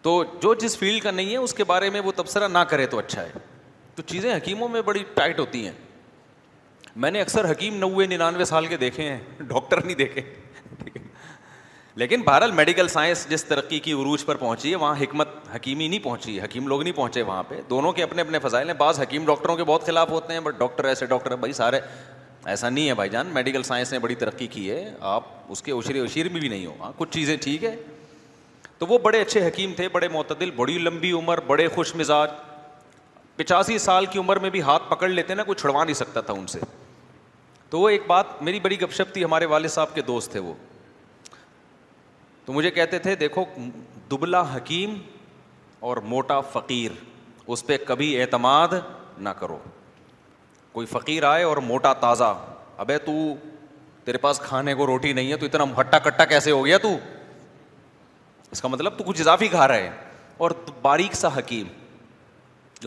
تو 0.02 0.24
جو 0.42 0.54
جس 0.62 0.78
فیلڈ 0.78 1.02
کا 1.04 1.12
نہیں 1.12 1.32
ہے 1.32 1.38
اس 1.38 1.54
کے 1.54 1.64
بارے 1.74 1.90
میں 1.96 2.02
وہ 2.06 2.12
تبصرہ 2.16 2.48
نہ 2.48 2.58
کرے 2.70 2.86
تو 2.94 3.00
اچھا 3.00 3.24
ہے 3.24 3.40
تو 3.96 4.02
چیزیں 4.06 4.34
حکیموں 4.36 4.70
میں 4.76 4.82
بڑی 4.90 5.04
ٹائٹ 5.16 5.40
ہوتی 5.40 5.66
ہیں 5.66 5.72
میں 7.04 7.12
نے 7.12 7.22
اکثر 7.22 7.50
حکیم 7.52 7.76
نوے 7.80 8.06
ننانوے 8.08 8.46
سال 8.46 8.66
کے 8.68 8.78
دیکھے 8.78 9.10
ہیں 9.10 9.20
ڈاکٹر 9.48 9.84
نہیں 9.84 9.96
دیکھے 9.98 10.22
لیکن 12.00 12.22
بہرحال 12.26 12.52
میڈیکل 12.58 12.88
سائنس 12.88 13.26
جس 13.30 13.44
ترقی 13.44 13.78
کی 13.86 13.94
عروج 13.94 14.24
پر 14.26 14.36
پہنچی 14.42 14.70
ہے 14.72 14.76
وہاں 14.84 14.96
حکمت 15.00 15.30
حکیمی 15.54 15.88
نہیں 15.88 16.00
پہنچی 16.04 16.40
حکیم 16.42 16.68
لوگ 16.68 16.84
نہیں 16.84 16.94
پہنچے 16.96 17.22
وہاں 17.30 17.42
پہ 17.48 17.56
دونوں 17.70 17.92
کے 17.94 18.04
اپنے 18.04 18.22
اپنے 18.22 18.40
فضائل 18.44 18.68
ہیں 18.70 18.76
بعض 18.82 19.00
حکیم 19.00 19.26
ڈاکٹروں 19.26 19.56
کے 19.58 19.64
بہت 19.72 19.86
خلاف 19.86 20.10
ہوتے 20.12 20.34
ہیں 20.34 20.40
بٹ 20.46 20.58
ڈاکٹر 20.60 20.86
ایسے 20.92 21.06
ڈاکٹر 21.06 21.36
بھائی 21.42 21.54
سارے 21.54 21.80
ایسا 22.54 22.70
نہیں 22.70 22.88
ہے 22.90 22.94
بھائی 23.00 23.10
جان 23.10 23.28
میڈیکل 23.34 23.64
سائنس 23.64 23.92
نے 23.94 24.00
بڑی 24.06 24.16
ترقی 24.24 24.48
کی 24.52 24.70
ہے 24.70 24.92
آپ 25.16 25.24
اس 25.52 25.62
کے 25.62 25.72
اشیر 25.72 26.02
اشیر 26.04 26.30
میں 26.30 26.42
بھی 26.42 26.50
نہیں 26.50 26.66
ہو 26.66 26.74
ہاں 26.84 26.92
کچھ 26.98 27.10
چیزیں 27.14 27.36
ٹھیک 27.44 27.64
ہے 27.64 27.76
تو 28.78 28.86
وہ 28.90 28.98
بڑے 29.10 29.22
اچھے 29.22 29.46
حکیم 29.48 29.74
تھے 29.76 29.88
بڑے 29.98 30.08
معتدل 30.14 30.52
بڑی 30.62 30.78
لمبی 30.78 31.12
عمر 31.20 31.40
بڑے 31.48 31.68
خوش 31.76 31.96
مزاج 31.96 32.30
پچاسی 33.36 33.78
سال 33.88 34.06
کی 34.12 34.20
عمر 34.20 34.40
میں 34.46 34.50
بھی 34.50 34.62
ہاتھ 34.72 34.90
پکڑ 34.96 35.10
لیتے 35.10 35.34
نا 35.36 35.44
کوئی 35.52 35.62
چھڑوا 35.62 35.84
نہیں 35.84 36.02
سکتا 36.04 36.22
تھا 36.30 36.34
ان 36.34 36.48
سے 36.56 36.60
تو 37.70 37.80
وہ 37.80 37.90
ایک 37.90 38.04
بات 38.08 38.42
میری 38.44 38.60
بڑی 38.60 38.82
گپ 38.82 38.94
شپ 38.98 39.14
تھی 39.14 39.24
ہمارے 39.24 39.46
والد 39.56 39.70
صاحب 39.70 39.96
کے 39.96 40.02
دوست 40.14 40.32
تھے 40.32 40.40
وہ 40.50 40.54
تو 42.50 42.54
مجھے 42.54 42.70
کہتے 42.72 42.98
تھے 43.00 43.14
دیکھو 43.16 43.44
دبلا 44.12 44.42
حکیم 44.56 44.94
اور 45.88 45.98
موٹا 46.14 46.40
فقیر 46.52 46.92
اس 47.54 47.66
پہ 47.66 47.78
کبھی 47.88 48.08
اعتماد 48.22 48.74
نہ 49.18 49.30
کرو 49.40 49.58
کوئی 50.72 50.88
فقیر 50.94 51.24
آئے 51.32 51.44
اور 51.44 51.58
موٹا 51.68 51.92
تازہ 52.08 52.34
ابے 52.86 52.98
تو 53.06 53.12
تیرے 54.06 54.18
پاس 54.26 54.40
کھانے 54.46 54.74
کو 54.76 54.86
روٹی 54.88 55.14
نہیں 55.14 55.32
ہے 55.32 55.38
تو 55.38 55.46
اتنا 55.46 55.66
ہٹا 55.80 56.00
کٹا 56.10 56.26
کیسے 56.34 56.52
ہو 56.52 56.66
گیا 56.66 56.78
تو 56.88 56.96
اس 58.52 58.62
کا 58.62 58.68
مطلب 58.68 58.98
تو 58.98 59.04
کچھ 59.08 59.22
اضافی 59.22 59.48
کھا 59.58 59.68
رہے 59.68 59.90
اور 60.46 60.52
باریک 60.82 61.16
سا 61.16 61.36
حکیم 61.38 61.68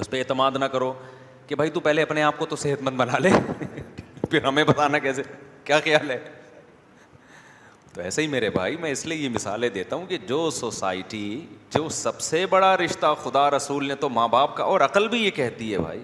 اس 0.01 0.11
پہ 0.11 0.18
اعتماد 0.18 0.61
نہ 0.61 0.64
کرو 0.77 0.92
کہ 1.46 1.55
بھائی 1.62 1.70
تو 1.70 1.81
پہلے 1.88 2.03
اپنے 2.03 2.22
آپ 2.22 2.38
کو 2.38 2.46
تو 2.46 2.57
صحت 2.66 2.83
مند 2.83 2.96
بنا 2.96 3.18
لے 3.18 3.31
پھر 4.31 4.44
ہمیں 4.44 4.64
بتانا 4.64 4.98
کیسے 5.07 5.22
کیا 5.64 5.81
خیال 5.85 6.11
ہے 6.11 6.18
تو 7.95 8.01
ایسے 8.01 8.23
ہی 8.23 8.27
میرے 8.33 8.49
بھائی 8.51 8.77
میں 8.81 8.91
اس 8.93 9.05
لیے 9.07 9.17
یہ 9.19 9.29
مثالیں 9.35 9.69
دیتا 9.69 9.97
ہوں 9.97 10.07
کہ 10.09 10.19
جو 10.29 10.49
سوسائٹی 10.59 11.41
جو 11.75 11.89
سب 11.93 12.21
سے 12.21 12.45
بڑا 12.51 12.77
رشتہ 12.77 13.07
خدا 13.23 13.51
رسول 13.51 13.87
نے 13.89 13.95
تو 14.01 14.09
ماں 14.09 14.27
باپ 14.35 14.57
کا 14.57 14.65
اور 14.73 14.81
عقل 14.85 15.09
بھی 15.09 15.19
یہ 15.25 15.31
کہتی 15.35 15.73
ہے 15.73 15.79
بھائی 15.79 16.03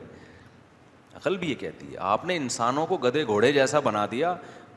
عقل 1.17 1.37
بھی 1.37 1.51
یہ 1.51 1.55
کہتی 1.61 1.87
ہے 1.93 1.97
آپ 2.09 2.25
نے 2.27 2.37
انسانوں 2.37 2.87
کو 2.87 2.97
گدھے 3.05 3.25
گھوڑے 3.27 3.53
جیسا 3.53 3.81
بنا 3.85 4.05
دیا 4.11 4.35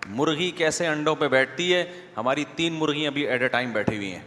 مرغی 0.10 0.50
کیسے 0.58 0.88
انڈوں 0.88 1.15
پہ 1.15 1.28
بیٹھتی 1.30 1.74
ہے 1.74 1.84
ہماری 2.17 2.43
تین 2.56 2.74
مرغیاں 2.74 3.12
بھی 3.17 3.28
ایٹ 3.28 3.41
اے 3.41 3.47
ٹائم 3.47 3.71
بیٹھی 3.71 3.95
ہوئی 3.97 4.12
ہیں 4.13 4.21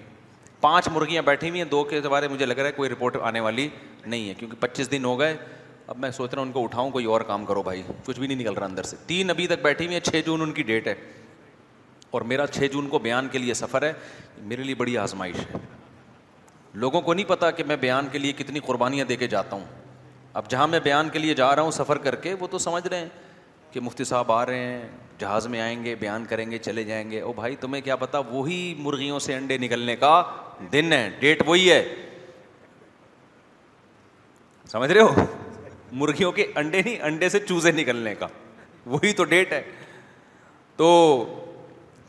پانچ 0.61 0.88
مرغیاں 0.92 1.23
بیٹھی 1.23 1.49
ہوئی 1.49 1.61
ہیں 1.61 1.68
دو 1.70 1.83
کے 1.90 2.01
بارے 2.09 2.29
مجھے 2.29 2.47
لگ 2.47 2.55
رہا 2.59 2.66
ہے 2.66 2.73
کوئی 2.73 2.90
رپورٹ 2.90 3.16
آنے 3.20 3.40
والی 3.40 3.68
نہیں 4.07 4.29
ہے 4.29 4.35
کیونکہ 4.38 4.57
پچیس 4.61 4.90
دن 4.90 5.05
ہو 5.05 5.18
گئے 5.20 5.37
اب 5.87 5.99
میں 6.01 6.11
سوچ 6.11 6.31
رہا 6.33 6.38
ہوں 6.40 6.47
ان 6.47 6.53
کو 6.53 6.62
اٹھاؤں 6.64 6.90
کوئی 6.90 7.05
اور 7.14 7.20
کام 7.31 7.44
کرو 7.47 7.62
بھائی 7.62 7.83
کچھ 8.05 8.18
بھی 8.20 8.27
نہیں 8.27 8.38
نکل 8.38 8.55
رہا 8.59 8.66
اندر 8.66 8.83
سے 8.90 8.97
تین 9.07 9.31
ابھی 9.31 9.47
تک 9.47 9.62
بیٹھی 9.62 9.85
ہوئی 9.87 9.97
ہیں 9.97 10.05
چھ 10.05 10.20
جون 10.27 10.42
ان 10.42 10.53
کی 10.53 10.62
ڈیٹ 10.62 10.87
ہے 10.88 10.94
اور 12.14 12.22
میرا 12.31 12.46
چھ 12.46 12.66
جون 12.72 12.88
کو 12.88 12.98
بیان 13.05 13.29
کے 13.29 13.38
لیے 13.38 13.55
سفر 13.55 13.83
ہے 13.83 13.92
میرے 14.50 14.62
لیے 14.64 14.74
بڑی 14.83 14.96
آزمائش 14.98 15.35
ہے 15.50 15.59
لوگوں 16.83 17.00
کو 17.03 17.14
نہیں 17.14 17.29
پتا 17.29 17.50
کہ 17.50 17.64
میں 17.66 17.77
بیان 17.81 18.05
کے 18.07 18.11
کے 18.12 18.18
لیے 18.18 18.33
کتنی 18.42 18.61
قربانیاں 18.66 19.05
دے 19.09 19.16
جاتا 19.27 19.57
ہوں 19.57 19.64
اب 20.40 20.48
جہاں 20.50 20.66
میں 20.68 20.81
بیان 20.85 21.07
کے 21.09 21.12
کے 21.12 21.18
لیے 21.18 21.35
جا 21.40 21.50
رہا 21.57 21.62
ہوں 21.62 21.70
سفر 21.81 21.98
کر 22.05 22.14
وہ 22.40 22.46
تو 22.50 22.59
سمجھ 22.66 22.87
رہے 22.87 22.98
ہیں 22.98 23.09
کہ 23.72 23.81
مفتی 23.81 24.05
صاحب 24.12 24.33
آ 24.33 24.44
رہے 24.46 24.59
ہیں 24.64 24.88
جہاز 25.18 25.46
میں 25.55 25.61
آئیں 25.61 25.85
گے 25.85 25.94
بیان 26.05 26.24
کریں 26.29 26.50
گے 26.50 26.59
چلے 26.68 26.85
جائیں 26.94 27.11
گے 27.11 27.20
او 27.20 27.33
بھائی 27.37 27.57
تمہیں 27.61 27.81
کیا 27.85 27.96
پتا 28.07 28.18
وہی 28.31 28.59
مرغیوں 28.79 29.18
سے 29.27 29.35
انڈے 29.37 29.59
نکلنے 29.59 29.96
کا 30.03 30.12
دن 30.72 30.92
ہے 30.92 31.09
ڈیٹ 31.20 31.42
وہی 31.46 31.70
ہے 31.70 31.83
سمجھ 34.72 34.90
رہے 34.92 35.00
ہو 35.00 35.24
مرغیوں 36.05 36.31
کے 36.38 36.46
انڈے 36.55 36.83
نہیں 36.85 37.00
انڈے 37.11 37.29
سے 37.29 37.40
چوزے 37.48 37.72
نکلنے 37.83 38.14
کا 38.22 38.27
وہی 38.87 39.12
تو 39.20 39.24
ڈیٹ 39.35 39.53
ہے 39.53 39.62
تو 40.77 40.88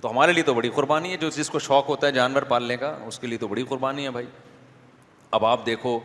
تو 0.06 0.10
ہمارے 0.12 0.32
لیے 0.34 0.44
تو 0.44 0.54
بڑی 0.54 0.70
قربانی 0.70 1.12
ہے 1.12 1.16
جو 1.18 1.30
جس 1.36 1.50
کو 1.50 1.60
شوق 1.68 1.88
ہوتا 1.90 2.08
ہے 2.08 2.12
جانور 2.12 2.42
پالنے 2.50 2.76
کا 2.78 2.88
اس 3.08 3.18
کے 3.20 3.28
لیے 3.28 3.38
تو 3.38 3.48
بڑی 3.48 3.64
قربانی 3.70 4.04
ہے 4.06 4.10
بھائی 4.18 4.26
اب 5.38 5.46
آپ 5.46 5.66
دیکھو 5.66 5.98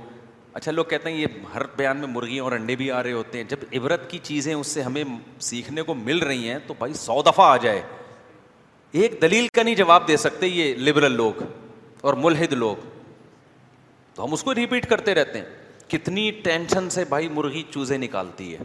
اچھا 0.60 0.72
لوگ 0.72 0.84
کہتے 0.90 1.10
ہیں 1.10 1.16
یہ 1.16 1.46
ہر 1.54 1.62
بیان 1.76 1.98
میں 2.00 2.06
مرغیاں 2.08 2.44
اور 2.44 2.52
انڈے 2.52 2.76
بھی 2.76 2.90
آ 2.90 3.02
رہے 3.02 3.12
ہوتے 3.12 3.38
ہیں 3.38 3.44
جب 3.48 3.58
عبرت 3.76 4.08
کی 4.10 4.18
چیزیں 4.28 4.52
اس 4.54 4.66
سے 4.66 4.82
ہمیں 4.82 5.02
سیکھنے 5.48 5.82
کو 5.90 5.94
مل 5.94 6.18
رہی 6.22 6.48
ہیں 6.50 6.58
تو 6.66 6.74
بھائی 6.78 6.94
سو 7.02 7.20
دفعہ 7.26 7.46
آ 7.50 7.56
جائے 7.64 7.82
ایک 9.02 9.20
دلیل 9.22 9.48
کا 9.56 9.62
نہیں 9.62 9.74
جواب 9.82 10.08
دے 10.08 10.16
سکتے 10.24 10.46
یہ 10.48 10.74
لبرل 10.88 11.16
لوگ 11.16 11.42
اور 12.04 12.14
ملحد 12.24 12.52
لوگ 12.64 12.86
تو 14.14 14.24
ہم 14.24 14.32
اس 14.32 14.42
کو 14.44 14.54
ریپیٹ 14.54 14.88
کرتے 14.90 15.14
رہتے 15.14 15.38
ہیں 15.40 15.88
کتنی 15.90 16.30
ٹینشن 16.44 16.90
سے 16.98 17.04
بھائی 17.08 17.28
مرغی 17.34 17.62
چوزے 17.70 17.96
نکالتی 18.06 18.52
ہے 18.56 18.62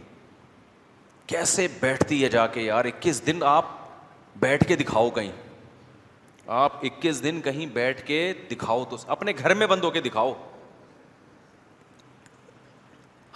کیسے 1.34 1.66
بیٹھتی 1.80 2.22
ہے 2.24 2.28
جا 2.38 2.46
کے 2.56 2.62
یار 2.62 2.84
اکیس 2.84 3.26
دن 3.26 3.38
آپ 3.56 3.75
بیٹھ 4.40 4.64
کے 4.68 4.76
دکھاؤ 4.76 5.10
کہیں 5.10 5.30
آپ 6.56 6.84
اکیس 6.84 7.22
دن 7.22 7.40
کہیں 7.44 7.64
بیٹھ 7.72 8.02
کے 8.06 8.18
دکھاؤ 8.50 8.84
تو 8.90 8.96
اپنے 9.14 9.32
گھر 9.38 9.54
میں 9.62 9.66
بند 9.66 9.84
ہو 9.84 9.90
کے 9.90 10.00
دکھاؤ 10.00 10.32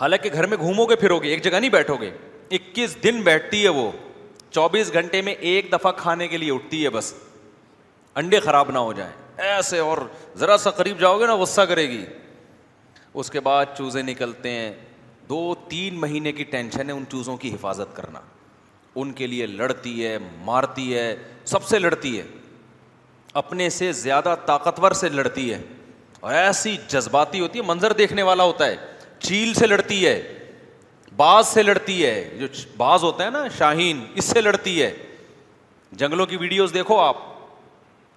حالانکہ 0.00 0.30
گھر 0.32 0.46
میں 0.46 0.56
گھومو 0.60 0.84
گے 0.90 0.96
پھرو 0.96 1.18
گے 1.22 1.28
ایک 1.28 1.42
جگہ 1.44 1.56
نہیں 1.60 1.70
بیٹھو 1.70 1.96
گے 2.00 2.10
اکیس 2.54 2.96
دن 3.04 3.20
بیٹھتی 3.22 3.62
ہے 3.64 3.68
وہ 3.78 3.90
چوبیس 4.50 4.92
گھنٹے 4.92 5.20
میں 5.22 5.34
ایک 5.50 5.72
دفعہ 5.72 5.90
کھانے 5.96 6.28
کے 6.28 6.36
لیے 6.38 6.52
اٹھتی 6.52 6.82
ہے 6.84 6.90
بس 6.90 7.12
انڈے 8.20 8.40
خراب 8.44 8.70
نہ 8.70 8.78
ہو 8.78 8.92
جائیں 8.92 9.12
ایسے 9.48 9.78
اور 9.78 9.98
ذرا 10.38 10.56
سا 10.58 10.70
قریب 10.78 10.98
جاؤ 11.00 11.18
گے 11.20 11.26
نا 11.26 11.34
غصہ 11.42 11.60
کرے 11.68 11.88
گی 11.90 12.04
اس 13.20 13.30
کے 13.30 13.40
بعد 13.40 13.66
چوزے 13.76 14.02
نکلتے 14.02 14.50
ہیں 14.50 14.72
دو 15.28 15.54
تین 15.68 15.94
مہینے 16.00 16.32
کی 16.32 16.44
ٹینشن 16.54 16.88
ہے 16.90 16.94
ان 16.94 17.04
چوزوں 17.10 17.36
کی 17.44 17.52
حفاظت 17.54 17.96
کرنا 17.96 18.20
ان 18.98 19.12
کے 19.14 19.26
لیے 19.26 19.46
لڑتی 19.46 20.06
ہے 20.06 20.16
مارتی 20.44 20.94
ہے 20.94 21.14
سب 21.46 21.64
سے 21.64 21.78
لڑتی 21.78 22.16
ہے 22.18 22.22
اپنے 23.42 23.68
سے 23.70 23.90
زیادہ 23.92 24.34
طاقتور 24.46 24.92
سے 25.00 25.08
لڑتی 25.08 25.52
ہے 25.52 25.60
اور 26.20 26.34
ایسی 26.34 26.76
جذباتی 26.88 27.40
ہوتی 27.40 27.58
ہے 27.58 27.64
منظر 27.66 27.92
دیکھنے 27.98 28.22
والا 28.22 28.44
ہوتا 28.44 28.66
ہے 28.68 28.76
چیل 29.18 29.52
سے 29.54 29.66
لڑتی 29.66 30.06
ہے 30.06 30.20
باز 31.16 31.46
سے 31.46 31.62
لڑتی 31.62 32.04
ہے 32.04 32.28
جو 32.40 32.46
باز 32.76 33.02
ہوتا 33.04 33.24
ہے 33.24 33.30
نا 33.30 33.46
شاہین 33.58 34.04
اس 34.14 34.24
سے 34.24 34.40
لڑتی 34.40 34.82
ہے 34.82 34.92
جنگلوں 36.00 36.26
کی 36.26 36.36
ویڈیوز 36.40 36.74
دیکھو 36.74 36.98
آپ 37.00 37.16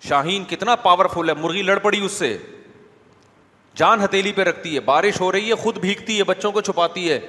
شاہین 0.07 0.43
کتنا 0.49 0.75
پاورفل 0.75 1.29
ہے 1.29 1.33
مرغی 1.41 1.61
لڑ 1.63 1.77
پڑی 1.79 2.03
اس 2.05 2.11
سے 2.11 2.37
جان 3.77 4.03
ہتیلی 4.03 4.31
پہ 4.35 4.41
رکھتی 4.43 4.73
ہے 4.75 4.79
بارش 4.87 5.21
ہو 5.21 5.31
رہی 5.31 5.49
ہے 5.49 5.55
خود 5.63 5.77
بھیگتی 5.81 6.17
ہے 6.17 6.23
بچوں 6.23 6.51
کو 6.51 6.61
چھپاتی 6.61 7.09
ہے 7.11 7.19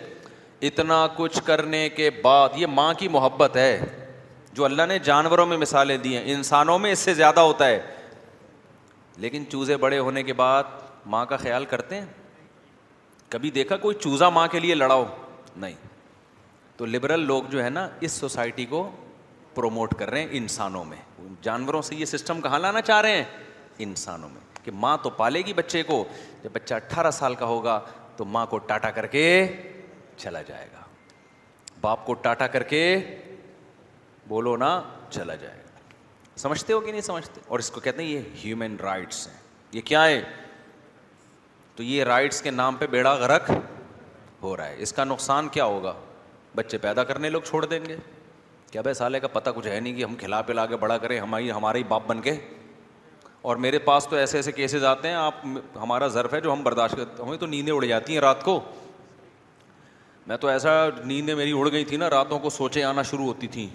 اتنا 0.67 1.07
کچھ 1.17 1.41
کرنے 1.45 1.89
کے 1.97 2.11
بعد 2.23 2.57
یہ 2.57 2.67
ماں 2.75 2.93
کی 2.99 3.09
محبت 3.17 3.57
ہے 3.57 3.71
جو 4.55 4.65
اللہ 4.65 4.87
نے 4.89 4.99
جانوروں 5.09 5.47
میں 5.47 5.57
مثالیں 5.59 5.97
دی 6.05 6.17
ہیں 6.17 6.23
انسانوں 6.35 6.79
میں 6.79 6.93
اس 6.93 6.99
سے 7.09 7.15
زیادہ 7.15 7.41
ہوتا 7.49 7.67
ہے 7.69 7.79
لیکن 9.25 9.45
چوزے 9.51 9.77
بڑے 9.85 9.99
ہونے 9.99 10.23
کے 10.29 10.33
بعد 10.41 10.65
ماں 11.15 11.25
کا 11.33 11.37
خیال 11.37 11.65
کرتے 11.73 11.97
ہیں 12.01 12.07
کبھی 13.35 13.51
دیکھا 13.51 13.77
کوئی 13.83 13.97
چوزا 14.03 14.29
ماں 14.39 14.47
کے 14.53 14.61
لیے 14.61 14.75
لڑاؤ 14.75 15.05
نہیں 15.57 15.73
تو 16.77 16.87
لبرل 16.87 17.27
لوگ 17.27 17.43
جو 17.51 17.63
ہے 17.65 17.69
نا 17.71 17.89
اس 18.07 18.13
سوسائٹی 18.23 18.65
کو 18.73 18.89
پروموٹ 19.55 19.95
کر 19.99 20.11
رہے 20.11 20.21
ہیں 20.23 20.29
انسانوں 20.39 20.85
میں 20.85 20.97
جانوروں 21.43 21.83
سے 21.89 21.95
یہ 21.97 22.05
سسٹم 22.15 22.41
کہاں 22.41 22.59
لانا 22.59 22.81
چاہ 22.89 23.01
رہے 23.01 23.17
ہیں 23.17 23.25
انسانوں 23.91 24.29
میں 24.29 24.41
کہ 24.65 24.71
ماں 24.85 24.97
تو 25.03 25.11
پالے 25.21 25.43
گی 25.47 25.53
بچے 25.61 25.83
کو 25.93 26.03
جب 26.43 26.51
بچہ 26.53 26.75
اٹھارہ 26.75 27.11
سال 27.21 27.35
کا 27.41 27.47
ہوگا 27.55 27.79
تو 28.17 28.25
ماں 28.37 28.47
کو 28.47 28.59
ٹاٹا 28.71 28.91
کر 28.99 29.07
کے 29.17 29.25
چلا 30.17 30.43
جائے 30.49 30.67
گا 30.73 30.83
باپ 31.81 32.05
کو 32.07 32.15
ٹاٹا 32.27 32.47
کر 32.47 32.63
کے 32.73 32.81
بولو 34.29 34.57
نا 34.57 34.79
چلا 35.11 35.35
جائے 35.35 35.57
گا 35.57 36.39
سمجھتے 36.39 36.73
ہو 36.73 36.81
کہ 36.81 36.91
نہیں 36.93 37.01
سمجھتے 37.01 37.41
اور 37.49 37.59
اس 37.59 37.71
کو 37.71 37.81
کہتے 37.81 38.03
ہیں 38.03 38.11
یہ 38.11 38.21
ہیومن 38.45 38.77
رائٹس 38.83 39.27
ہیں 39.29 39.37
یہ 39.73 39.81
کیا 39.85 40.05
ہے 40.07 40.23
تو 41.77 41.83
یہ 41.83 42.05
رائٹس 42.05 42.41
کے 42.43 42.51
نام 42.51 42.77
پہ 42.77 42.87
بیڑا 42.91 43.13
غرق 43.25 43.51
ہو 44.43 44.57
رہا 44.57 44.67
ہے 44.69 44.83
اس 44.83 44.93
کا 44.93 45.05
نقصان 45.05 45.49
کیا 45.53 45.65
ہوگا 45.65 45.95
بچے 46.57 46.79
پیدا 46.79 47.05
کرنے 47.05 47.31
لوگ 47.31 47.43
چھوڑ 47.45 47.65
دیں 47.67 47.79
گے 47.89 47.97
کیا 48.71 48.81
بھائی 48.83 48.95
سالے 48.95 49.21
کا 49.21 49.29
پتہ 49.33 49.51
کچھ 49.57 49.67
ہے 49.69 49.79
نہیں 49.81 49.95
کہ 49.95 50.05
ہم 50.05 50.15
کھلا 50.19 50.41
پلا 50.43 50.67
کے 50.67 50.77
بڑا 50.77 50.99
کریں 50.99 51.19
ہماری 51.19 51.51
ہمارے 51.53 51.79
ہی 51.79 51.85
باپ 51.89 52.07
بن 52.07 52.21
کے 52.21 52.33
اور 53.51 53.57
میرے 53.65 53.79
پاس 53.87 54.07
تو 54.11 54.17
ایسے 54.17 54.37
ایسے 54.39 54.53
کیسز 54.53 54.85
آتے 54.91 55.09
ہیں 55.09 55.15
آپ 55.15 55.35
ہمارا 55.81 56.07
ظرف 56.13 56.35
ہے 56.35 56.41
جو 56.41 56.53
ہم 56.53 56.63
برداشت 56.63 56.97
کرتے 56.97 57.23
ہمیں 57.23 57.37
تو 57.39 57.47
نیندیں 57.47 57.73
اڑ 57.75 57.85
جاتی 57.85 58.13
ہیں 58.13 58.21
رات 58.21 58.43
کو 58.45 58.61
میں 60.27 60.37
تو 60.41 60.49
ایسا 60.49 60.71
نیندیں 61.05 61.35
میری 61.37 61.53
اڑ 61.59 61.71
گئی 61.73 61.85
تھی 61.85 61.97
نا 61.97 62.09
راتوں 62.11 62.39
کو 62.39 62.51
سوچے 62.51 62.83
آنا 62.85 63.03
شروع 63.11 63.25
ہوتی 63.25 63.47
تھیں 63.57 63.67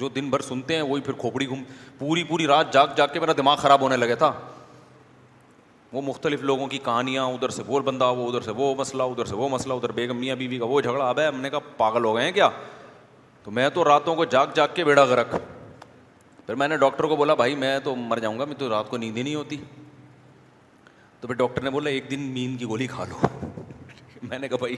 جو 0.00 0.08
دن 0.08 0.28
بھر 0.30 0.40
سنتے 0.42 0.74
ہیں 0.74 0.82
وہی 0.82 1.00
پھر 1.08 1.12
کھوپڑی 1.20 1.48
گھوم 1.48 1.62
پوری 1.98 2.22
پوری 2.24 2.46
رات 2.46 2.72
جاگ 2.72 2.94
جاگ 2.96 3.08
کے 3.12 3.20
میرا 3.20 3.32
دماغ 3.36 3.56
خراب 3.62 3.80
ہونے 3.80 3.96
لگا 3.96 4.14
تھا 4.22 4.32
وہ 5.92 6.02
مختلف 6.02 6.42
لوگوں 6.50 6.66
کی 6.72 6.78
کہانیاں 6.84 7.24
ادھر 7.32 7.48
سے 7.58 7.62
وہ 7.66 7.80
بندہ 7.90 8.04
وہ 8.16 8.28
ادھر 8.28 8.40
سے 8.44 8.50
وہ 8.56 8.74
مسئلہ 8.78 9.02
ادھر 9.02 9.24
سے 9.26 9.34
وہ 9.36 9.48
مسئلہ 9.48 9.74
ادھر 9.74 9.92
بیگم 9.92 10.16
میاں 10.20 10.36
بیوی 10.42 10.58
کا 10.58 10.64
وہ 10.68 10.80
جھگڑا 10.80 11.12
ہے 11.18 11.26
ہم 11.26 11.40
نے 11.40 11.50
کہا 11.50 11.58
پاگل 11.76 12.04
ہو 12.04 12.14
گئے 12.16 12.24
ہیں 12.24 12.32
کیا 12.32 12.48
تو 13.42 13.50
میں 13.50 13.68
تو 13.74 13.84
راتوں 13.84 14.14
کو 14.16 14.24
جاگ 14.34 14.46
جاگ 14.56 14.68
کے 14.74 14.84
بیڑا 14.84 15.04
گرک 15.10 15.34
پھر 16.46 16.54
میں 16.62 16.68
نے 16.68 16.76
ڈاکٹر 16.78 17.04
کو 17.06 17.16
بولا 17.16 17.34
بھائی 17.40 17.54
میں 17.56 17.78
تو 17.84 17.94
مر 17.96 18.18
جاؤں 18.22 18.38
گا 18.38 18.44
میں 18.44 18.54
تو 18.58 18.68
رات 18.70 18.88
کو 18.90 18.96
نیند 18.96 19.16
ہی 19.16 19.22
نہیں 19.22 19.34
ہوتی 19.34 19.56
تو 21.20 21.26
پھر 21.28 21.34
ڈاکٹر 21.36 21.62
نے 21.62 21.70
بولا 21.70 21.90
ایک 21.90 22.10
دن 22.10 22.20
نیند 22.34 22.58
کی 22.58 22.64
گولی 22.68 22.86
کھا 22.86 23.04
لو 23.08 23.26
میں 24.22 24.38
نے 24.38 24.48
کہا 24.48 24.56
بھائی 24.60 24.76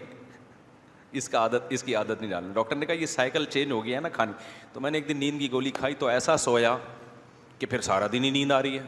اس 1.18 1.28
کا 1.28 1.38
عادت 1.38 1.72
اس 1.74 1.82
کی 1.82 1.94
عادت 1.94 2.20
نہیں 2.20 2.30
ڈالنا 2.30 2.52
ڈاکٹر 2.54 2.76
نے 2.76 2.86
کہا 2.86 2.94
یہ 3.00 3.06
سائیکل 3.06 3.44
چینج 3.50 3.70
ہو 3.72 3.84
گیا 3.84 3.96
ہے 3.96 4.00
نا 4.02 4.08
کھانے 4.08 4.32
تو 4.72 4.80
میں 4.80 4.90
نے 4.90 4.98
ایک 4.98 5.08
دن 5.08 5.16
نیند 5.18 5.38
کی 5.40 5.50
گولی 5.52 5.70
کھائی 5.74 5.94
تو 5.98 6.06
ایسا 6.08 6.36
سویا 6.44 6.76
کہ 7.58 7.66
پھر 7.70 7.80
سارا 7.88 8.06
دن 8.12 8.24
ہی 8.24 8.30
نیند 8.30 8.52
آ 8.52 8.60
رہی 8.62 8.78
ہے 8.78 8.84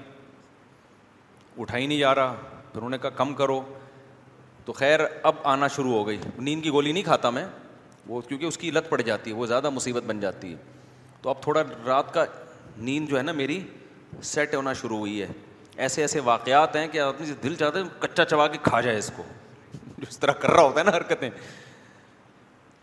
اٹھا 1.63 1.77
ہی 1.79 1.87
نہیں 1.87 1.99
جا 1.99 2.15
رہا 2.15 2.35
پھر 2.73 2.77
انہوں 2.77 2.91
نے 2.91 2.99
کہا 3.03 3.11
کم 3.17 3.35
کرو 3.41 3.61
تو 4.65 4.73
خیر 4.73 5.01
اب 5.23 5.35
آنا 5.53 5.69
شروع 5.75 5.93
ہو 5.93 6.07
گئی 6.07 6.19
نیند 6.39 6.63
کی 6.63 6.71
گولی 6.73 6.93
نہیں 6.93 7.03
کھاتا 7.05 7.31
میں 7.31 7.45
وہ 8.07 8.21
کیونکہ 8.29 8.45
اس 8.47 8.59
کی 8.59 8.71
لت 8.71 8.89
پڑ 8.91 9.01
جاتی 9.01 9.31
ہے 9.31 9.37
وہ 9.37 9.47
زیادہ 9.47 9.71
مصیبت 9.71 10.03
بن 10.07 10.21
جاتی 10.21 10.51
ہے 10.53 10.57
تو 11.23 11.31
اب 11.31 11.43
تھوڑا 11.43 11.63
رات 11.87 12.13
کا 12.15 12.25
نیند 12.77 13.09
جو 13.09 13.17
ہے 13.19 13.23
نا 13.23 13.33
میری 13.33 13.61
سیٹ 14.23 14.55
ہونا 14.55 14.73
شروع 14.81 14.99
ہوئی 14.99 15.21
ہے 15.23 15.27
ایسے 15.85 16.01
ایسے 16.03 16.21
واقعات 16.25 16.77
ہیں 16.77 16.87
کہ 16.89 17.01
آدمی 17.01 17.27
سے 17.27 17.35
دل 17.43 17.55
چاہتا 17.59 17.79
ہے 17.79 17.85
کچا 18.01 18.25
چبا 18.25 18.47
کے 18.49 18.59
کھا 18.63 18.81
جائے 18.81 18.97
اس 18.99 19.11
کو 19.17 19.23
جو 19.97 20.05
اس 20.09 20.19
طرح 20.19 20.33
کر 20.41 20.51
رہا 20.51 20.63
ہوتا 20.63 20.79
ہے 20.81 20.85
نا 20.85 20.97
حرکتیں 20.97 21.29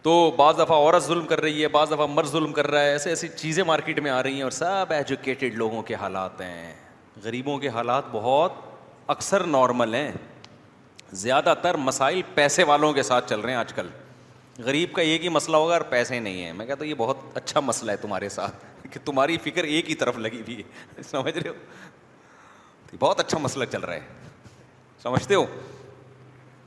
تو 0.04 0.12
بعض 0.38 0.58
دفعہ 0.60 0.76
عورت 0.78 1.04
ظلم 1.04 1.26
کر 1.28 1.42
رہی 1.42 1.62
ہے 1.64 1.68
بعض 1.74 1.92
دفعہ 1.92 2.06
مرد 2.10 2.28
ظلم 2.28 2.54
کر 2.54 2.68
رہا 2.72 2.82
ہے 2.84 2.92
ایسے 2.92 3.10
ایسی 3.10 3.28
چیزیں 3.36 3.64
مارکیٹ 3.64 4.00
میں 4.06 4.12
آ 4.12 4.22
رہی 4.24 4.36
ہیں 4.36 4.42
اور 4.44 4.52
سب 4.52 4.86
ایجوکیٹڈ 4.96 5.56
لوگوں 5.58 5.82
کے 5.90 5.96
حالات 6.04 6.42
ہیں 6.42 6.74
غریبوں 7.24 7.58
کے 7.60 7.70
حالات 7.76 8.04
بہت 8.12 8.54
اکثر 9.16 9.44
نارمل 9.48 9.94
ہیں 9.96 10.12
زیادہ 11.24 11.54
تر 11.62 11.76
مسائل 11.90 12.22
پیسے 12.36 12.64
والوں 12.64 12.94
کے 12.94 13.04
ساتھ 13.04 13.30
چل 13.30 13.40
رہے 13.40 13.52
ہیں 13.52 13.60
آج 13.60 13.74
کل 13.74 13.88
غریب 14.66 14.94
کا 14.94 15.02
ایک 15.02 15.24
ہی 15.24 15.30
مسئلہ 15.30 15.58
ہوگا 15.58 15.74
اور 15.74 15.82
پیسے 15.90 16.20
نہیں 16.20 16.42
ہیں 16.44 16.54
میں 16.54 16.66
کہتا 16.66 16.84
ہوں 16.84 16.90
یہ 16.90 16.96
بہت 16.98 17.38
اچھا 17.38 17.60
مسئلہ 17.60 17.92
ہے 17.92 17.98
تمہارے 17.98 18.30
ساتھ 18.30 18.66
کہ 18.94 19.00
تمہاری 19.06 19.38
فکر 19.44 19.64
ایک 19.64 19.90
ہی 19.90 19.96
طرف 19.96 20.18
لگی 20.18 20.42
ہوئی 20.42 20.62
ہے 20.62 21.04
سمجھ 21.10 21.38
رہے 21.38 21.50
ہو 21.50 22.96
بہت 23.00 23.20
اچھا 23.20 23.38
مسئلہ 23.42 23.66
چل 23.72 23.82
رہا 23.84 23.94
ہے 23.94 24.50
سمجھتے 25.04 25.36
ہو 25.36 25.46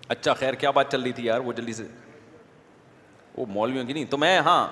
اچھا 0.08 0.32
خیر 0.34 0.54
کیا 0.62 0.70
بات 0.78 0.90
چل 0.92 1.02
رہی 1.02 1.12
تھی 1.12 1.24
یار 1.26 1.40
وہ 1.40 1.52
جلدی 1.52 1.72
سے 1.72 1.84
وہ 3.36 3.46
مولویوں 3.48 3.84
کی 3.86 3.92
نہیں 3.92 4.04
تو 4.10 4.16
میں 4.18 4.38
ہاں 4.46 4.66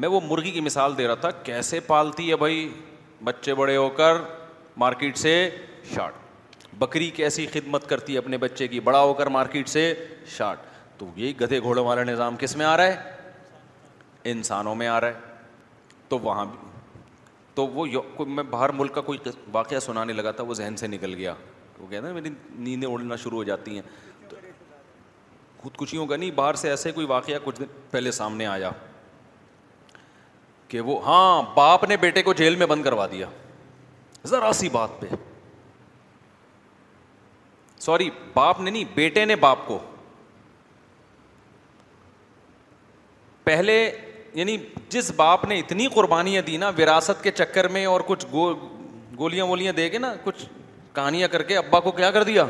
میں 0.00 0.08
وہ 0.08 0.20
مرغی 0.24 0.50
کی 0.50 0.60
مثال 0.60 0.96
دے 0.98 1.06
رہا 1.06 1.14
تھا 1.24 1.30
کیسے 1.44 1.80
پالتی 1.86 2.28
ہے 2.30 2.36
بھائی 2.36 2.68
بچے 3.24 3.54
بڑے 3.54 3.76
ہو 3.76 3.88
کر 3.96 4.16
مارکیٹ 4.78 5.16
سے 5.18 5.32
شارٹ 5.94 6.66
بکری 6.78 7.10
کیسی 7.14 7.46
خدمت 7.52 7.88
کرتی 7.88 8.12
ہے 8.12 8.18
اپنے 8.18 8.38
بچے 8.38 8.66
کی 8.68 8.80
بڑا 8.88 9.00
ہو 9.02 9.14
کر 9.14 9.26
مارکیٹ 9.36 9.68
سے 9.68 9.82
شارٹ 10.36 10.58
تو 10.98 11.06
یہ 11.16 11.32
گدھے 11.40 11.60
گھوڑوں 11.60 11.84
والا 11.86 12.04
نظام 12.04 12.36
کس 12.38 12.56
میں 12.56 12.66
آ 12.66 12.76
رہا 12.76 12.86
ہے 12.86 14.30
انسانوں 14.32 14.74
میں 14.74 14.88
آ 14.88 15.00
رہا 15.00 15.08
ہے 15.08 15.36
تو 16.08 16.18
وہاں 16.22 16.44
بھی 16.50 16.66
تو 17.54 17.66
وہ 17.66 17.86
میں 18.26 18.42
باہر 18.50 18.68
ملک 18.74 18.94
کا 18.94 19.00
کوئی 19.10 19.18
واقعہ 19.52 19.78
سنانے 19.80 20.12
لگا 20.12 20.30
تھا 20.40 20.44
وہ 20.46 20.54
ذہن 20.54 20.76
سے 20.76 20.86
نکل 20.86 21.14
گیا 21.14 21.34
وہ 21.78 21.86
کہتے 21.90 22.06
ہیں 22.06 22.14
میری 22.14 22.28
نیندیں 22.58 22.88
اڑنا 22.88 23.16
شروع 23.22 23.36
ہو 23.38 23.44
جاتی 23.44 23.74
ہیں 23.74 23.82
خودکشیوں 25.62 26.06
کا 26.06 26.16
نہیں 26.16 26.30
باہر 26.34 26.54
سے 26.54 26.70
ایسے 26.70 26.90
کوئی 26.92 27.06
واقعہ 27.06 27.38
کچھ 27.44 27.60
دن 27.60 27.64
پہلے 27.90 28.10
سامنے 28.12 28.46
آیا 28.46 28.70
کہ 30.68 30.80
وہ 30.88 31.02
ہاں 31.06 31.42
باپ 31.56 31.84
نے 31.88 31.96
بیٹے 31.96 32.22
کو 32.22 32.32
جیل 32.40 32.56
میں 32.56 32.66
بند 32.66 32.84
کروا 32.84 33.06
دیا 33.12 33.26
ذرا 34.30 34.52
سی 34.54 34.68
بات 34.72 35.00
پہ 35.00 35.06
سوری 37.80 38.08
باپ 38.34 38.60
نے 38.60 38.70
نہیں 38.70 38.84
بیٹے 38.94 39.24
نے 39.24 39.36
باپ 39.46 39.66
کو 39.66 39.78
پہلے 43.44 43.78
یعنی 44.34 44.56
جس 44.90 45.10
باپ 45.16 45.44
نے 45.48 45.58
اتنی 45.58 45.86
قربانیاں 45.94 46.42
دی 46.46 46.56
نا 46.62 46.70
وراثت 46.78 47.22
کے 47.22 47.30
چکر 47.42 47.68
میں 47.76 47.84
اور 47.86 48.00
کچھ 48.06 48.26
گو 48.32 48.52
گولیاں 49.18 49.44
وولیاں 49.46 49.72
دے 49.72 49.88
کے 49.90 49.98
نا 49.98 50.14
کچھ 50.24 50.44
کہانیاں 50.94 51.28
کر 51.28 51.42
کے 51.50 51.56
ابا 51.56 51.80
کو 51.80 51.90
کیا 51.92 52.10
کر 52.10 52.22
دیا 52.24 52.44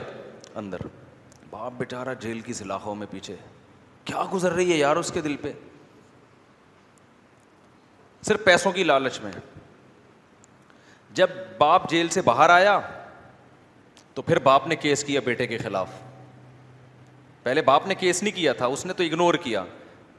اندر 0.54 0.86
باپ 1.58 1.72
بیچارہ 1.78 2.12
جیل 2.20 2.40
کی 2.40 2.52
سلاخوں 2.54 2.94
میں 2.94 3.06
پیچھے 3.10 3.34
کیا 4.04 4.22
گزر 4.32 4.52
رہی 4.52 4.72
ہے 4.72 4.76
یار 4.76 4.96
اس 4.96 5.10
کے 5.12 5.20
دل 5.20 5.34
پہ 5.42 5.50
صرف 8.26 8.44
پیسوں 8.44 8.70
کی 8.72 8.84
لالچ 8.84 9.20
میں 9.22 9.30
جب 11.20 11.30
باپ 11.58 11.88
جیل 11.90 12.08
سے 12.16 12.22
باہر 12.24 12.50
آیا 12.54 12.78
تو 14.14 14.22
پھر 14.28 14.38
باپ 14.42 14.66
نے 14.68 14.76
کیس 14.76 15.02
کیا 15.04 15.20
بیٹے 15.24 15.46
کے 15.46 15.58
خلاف 15.58 15.88
پہلے 17.42 17.62
باپ 17.70 17.86
نے 17.86 17.94
کیس 18.04 18.22
نہیں 18.22 18.34
کیا 18.36 18.52
تھا 18.60 18.66
اس 18.76 18.86
نے 18.86 18.92
تو 18.92 19.04
اگنور 19.04 19.34
کیا 19.48 19.64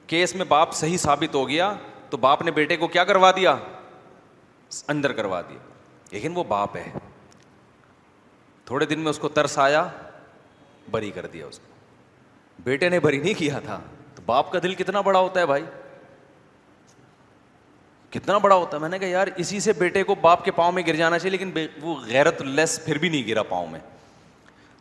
کیس 0.07 0.35
میں 0.35 0.45
باپ 0.49 0.73
صحیح 0.81 0.97
ثابت 1.05 1.35
ہو 1.35 1.47
گیا 1.49 1.73
تو 2.09 2.17
باپ 2.27 2.41
نے 2.41 2.51
بیٹے 2.59 2.77
کو 2.83 2.87
کیا 2.97 3.03
کروا 3.13 3.31
دیا 3.35 3.55
اندر 4.95 5.11
کروا 5.21 5.41
دیا 5.49 5.59
لیکن 6.11 6.37
وہ 6.37 6.43
باپ 6.55 6.77
ہے 6.77 6.85
تھوڑے 8.65 8.85
دن 8.85 8.99
میں 8.99 9.09
اس 9.09 9.19
کو 9.19 9.29
ترس 9.39 9.57
آیا 9.69 9.87
بری 10.91 11.11
کر 11.15 11.25
دیا 11.33 11.45
اس 11.47 11.59
کو 11.59 11.77
بیٹے 12.63 12.89
نے 12.89 12.99
بری 12.99 13.17
نہیں 13.19 13.33
کیا 13.39 13.59
تھا 13.65 13.79
تو 14.15 14.21
باپ 14.25 14.51
کا 14.51 14.59
دل 14.63 14.73
کتنا 14.75 15.01
بڑا 15.01 15.19
ہوتا 15.19 15.39
ہے 15.39 15.45
بھائی 15.45 15.63
کتنا 18.11 18.37
بڑا 18.43 18.55
ہوتا 18.55 18.75
ہے 18.75 18.81
میں 18.81 18.89
نے 18.89 18.99
کہا 18.99 19.07
یار 19.07 19.27
اسی 19.37 19.59
سے 19.59 19.73
بیٹے 19.79 20.03
کو 20.03 20.15
باپ 20.21 20.43
کے 20.45 20.51
پاؤں 20.51 20.71
میں 20.71 20.83
گر 20.87 20.95
جانا 20.95 21.17
چاہیے 21.19 21.37
لیکن 21.37 21.51
وہ 21.81 21.95
غیرت 22.05 22.41
لیس 22.41 22.79
پھر 22.85 22.97
بھی 22.97 23.09
نہیں 23.09 23.27
گرا 23.27 23.43
پاؤں 23.49 23.67
میں 23.71 23.79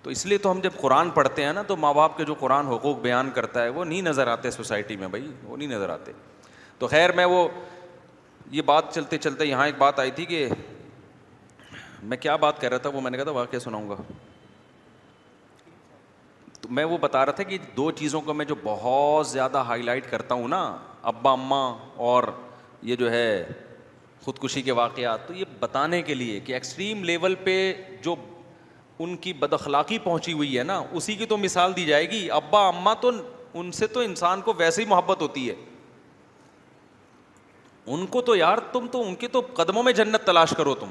تو 0.02 0.10
اس 0.10 0.24
لیے 0.26 0.38
تو 0.38 0.50
ہم 0.50 0.60
جب 0.62 0.72
قرآن 0.80 1.10
پڑھتے 1.14 1.44
ہیں 1.44 1.52
نا 1.52 1.62
تو 1.66 1.76
ماں 1.76 1.92
باپ 1.94 2.16
کے 2.16 2.24
جو 2.24 2.34
قرآن 2.40 2.66
حقوق 2.66 2.98
بیان 3.02 3.30
کرتا 3.34 3.62
ہے 3.62 3.68
وہ 3.78 3.84
نہیں 3.84 4.02
نظر 4.02 4.26
آتے 4.34 4.50
سوسائٹی 4.50 4.96
میں 4.96 5.08
بھائی 5.14 5.28
وہ 5.42 5.56
نہیں 5.56 5.68
نظر 5.68 5.88
آتے 5.90 6.12
تو 6.78 6.86
خیر 6.88 7.12
میں 7.20 7.24
وہ 7.26 7.46
یہ 8.50 8.62
بات 8.66 8.92
چلتے 8.94 9.18
چلتے 9.18 9.44
یہاں 9.46 9.66
ایک 9.66 9.78
بات 9.78 9.98
آئی 10.00 10.10
تھی 10.10 10.24
کہ 10.26 10.46
میں 12.02 12.16
کیا 12.16 12.36
بات 12.46 12.60
کر 12.60 12.68
رہا 12.70 12.78
تھا 12.78 12.90
وہ 12.94 13.00
میں 13.00 13.10
نے 13.10 13.16
کہا 13.16 13.24
تھا 13.24 13.32
واقعہ 13.32 13.58
سناؤں 13.58 13.88
گا 13.88 13.96
تو 16.60 16.68
میں 16.76 16.84
وہ 16.84 16.96
بتا 17.00 17.24
رہا 17.26 17.32
تھا 17.32 17.42
کہ 17.50 17.58
دو 17.76 17.90
چیزوں 17.98 18.20
کو 18.20 18.34
میں 18.34 18.44
جو 18.44 18.54
بہت 18.62 19.26
زیادہ 19.28 19.58
ہائی 19.66 19.82
لائٹ 19.82 20.10
کرتا 20.10 20.34
ہوں 20.34 20.48
نا 20.48 20.62
ابا 21.12 21.32
اماں 21.32 21.68
اور 22.10 22.22
یہ 22.88 22.96
جو 22.96 23.10
ہے 23.10 23.28
خودکشی 24.24 24.62
کے 24.62 24.72
واقعات 24.72 25.26
تو 25.28 25.34
یہ 25.34 25.44
بتانے 25.60 26.00
کے 26.02 26.14
لیے 26.14 26.40
کہ 26.46 26.52
ایکسٹریم 26.52 27.04
لیول 27.04 27.34
پہ 27.44 27.54
جو 28.02 28.14
ان 29.04 29.16
کی 29.24 29.32
بد 29.38 29.52
اخلاقی 29.52 29.98
پہنچی 30.04 30.32
ہوئی 30.32 30.56
ہے 30.58 30.62
نا 30.64 30.82
اسی 31.00 31.14
کی 31.16 31.26
تو 31.32 31.36
مثال 31.38 31.76
دی 31.76 31.84
جائے 31.86 32.10
گی 32.10 32.30
ابا 32.40 32.66
اماں 32.68 32.94
تو 33.00 33.10
ان 33.58 33.70
سے 33.72 33.86
تو 33.96 34.00
انسان 34.00 34.40
کو 34.48 34.52
ویسے 34.56 34.82
ہی 34.82 34.86
محبت 34.88 35.22
ہوتی 35.22 35.48
ہے 35.48 35.54
ان 37.94 38.06
کو 38.14 38.20
تو 38.22 38.34
یار 38.36 38.58
تم 38.72 38.86
تو 38.92 39.02
ان 39.08 39.14
کے 39.20 39.28
تو 39.32 39.40
قدموں 39.56 39.82
میں 39.82 39.92
جنت 40.00 40.26
تلاش 40.26 40.54
کرو 40.56 40.74
تم 40.80 40.90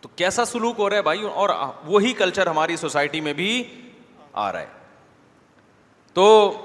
تو 0.00 0.08
کیسا 0.16 0.44
سلوک 0.44 0.78
ہو 0.80 0.88
رہا 0.90 0.96
ہے 0.96 1.02
بھائی 1.02 1.22
اور 1.42 1.48
وہی 1.86 2.12
کلچر 2.16 2.46
ہماری 2.46 2.76
سوسائٹی 2.76 3.20
میں 3.28 3.32
بھی 3.32 3.48
آ 4.42 4.50
رہا 4.52 4.60
ہے 4.60 4.82
تو 6.14 6.60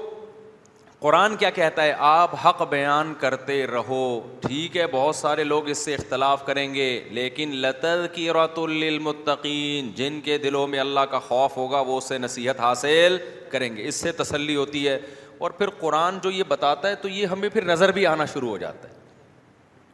قرآن 1.00 1.36
کیا 1.40 1.50
کہتا 1.56 1.84
ہے 1.84 1.94
آپ 2.06 2.34
حق 2.46 2.62
بیان 2.70 3.14
کرتے 3.20 3.66
رہو 3.68 4.00
ٹھیک 4.42 4.76
ہے 4.78 4.88
بہت 4.92 5.16
سارے 5.16 5.44
لوگ 5.44 5.68
اس 5.70 5.78
سے 5.86 5.94
اختلاف 5.96 6.46
کریں 6.46 6.74
گے 6.74 6.90
لیکن 7.18 7.56
لطر 7.62 8.06
کی 8.14 8.30
رت 8.38 8.60
المتقین 8.60 9.92
جن 9.96 10.20
کے 10.24 10.38
دلوں 10.48 10.68
میں 10.74 10.80
اللہ 10.80 11.06
کا 11.12 11.20
خوف 11.28 11.56
ہوگا 11.58 11.80
وہ 11.92 11.98
اسے 11.98 12.18
نصیحت 12.18 12.60
حاصل 12.60 13.18
کریں 13.52 13.76
گے 13.76 13.88
اس 13.88 14.02
سے 14.02 14.12
تسلی 14.24 14.56
ہوتی 14.56 14.88
ہے 14.88 15.00
اور 15.46 15.52
پھر 15.58 15.70
قرآن 15.80 16.18
جو 16.24 16.32
یہ 16.32 16.44
بتاتا 16.48 16.90
ہے 16.90 16.96
تو 17.02 17.08
یہ 17.10 17.26
ہمیں 17.28 17.50
پھر 17.50 17.66
نظر 17.66 17.92
بھی 17.98 18.06
آنا 18.08 18.26
شروع 18.34 18.50
ہو 18.50 18.58
جاتا 18.64 18.90
ہے 18.90 18.98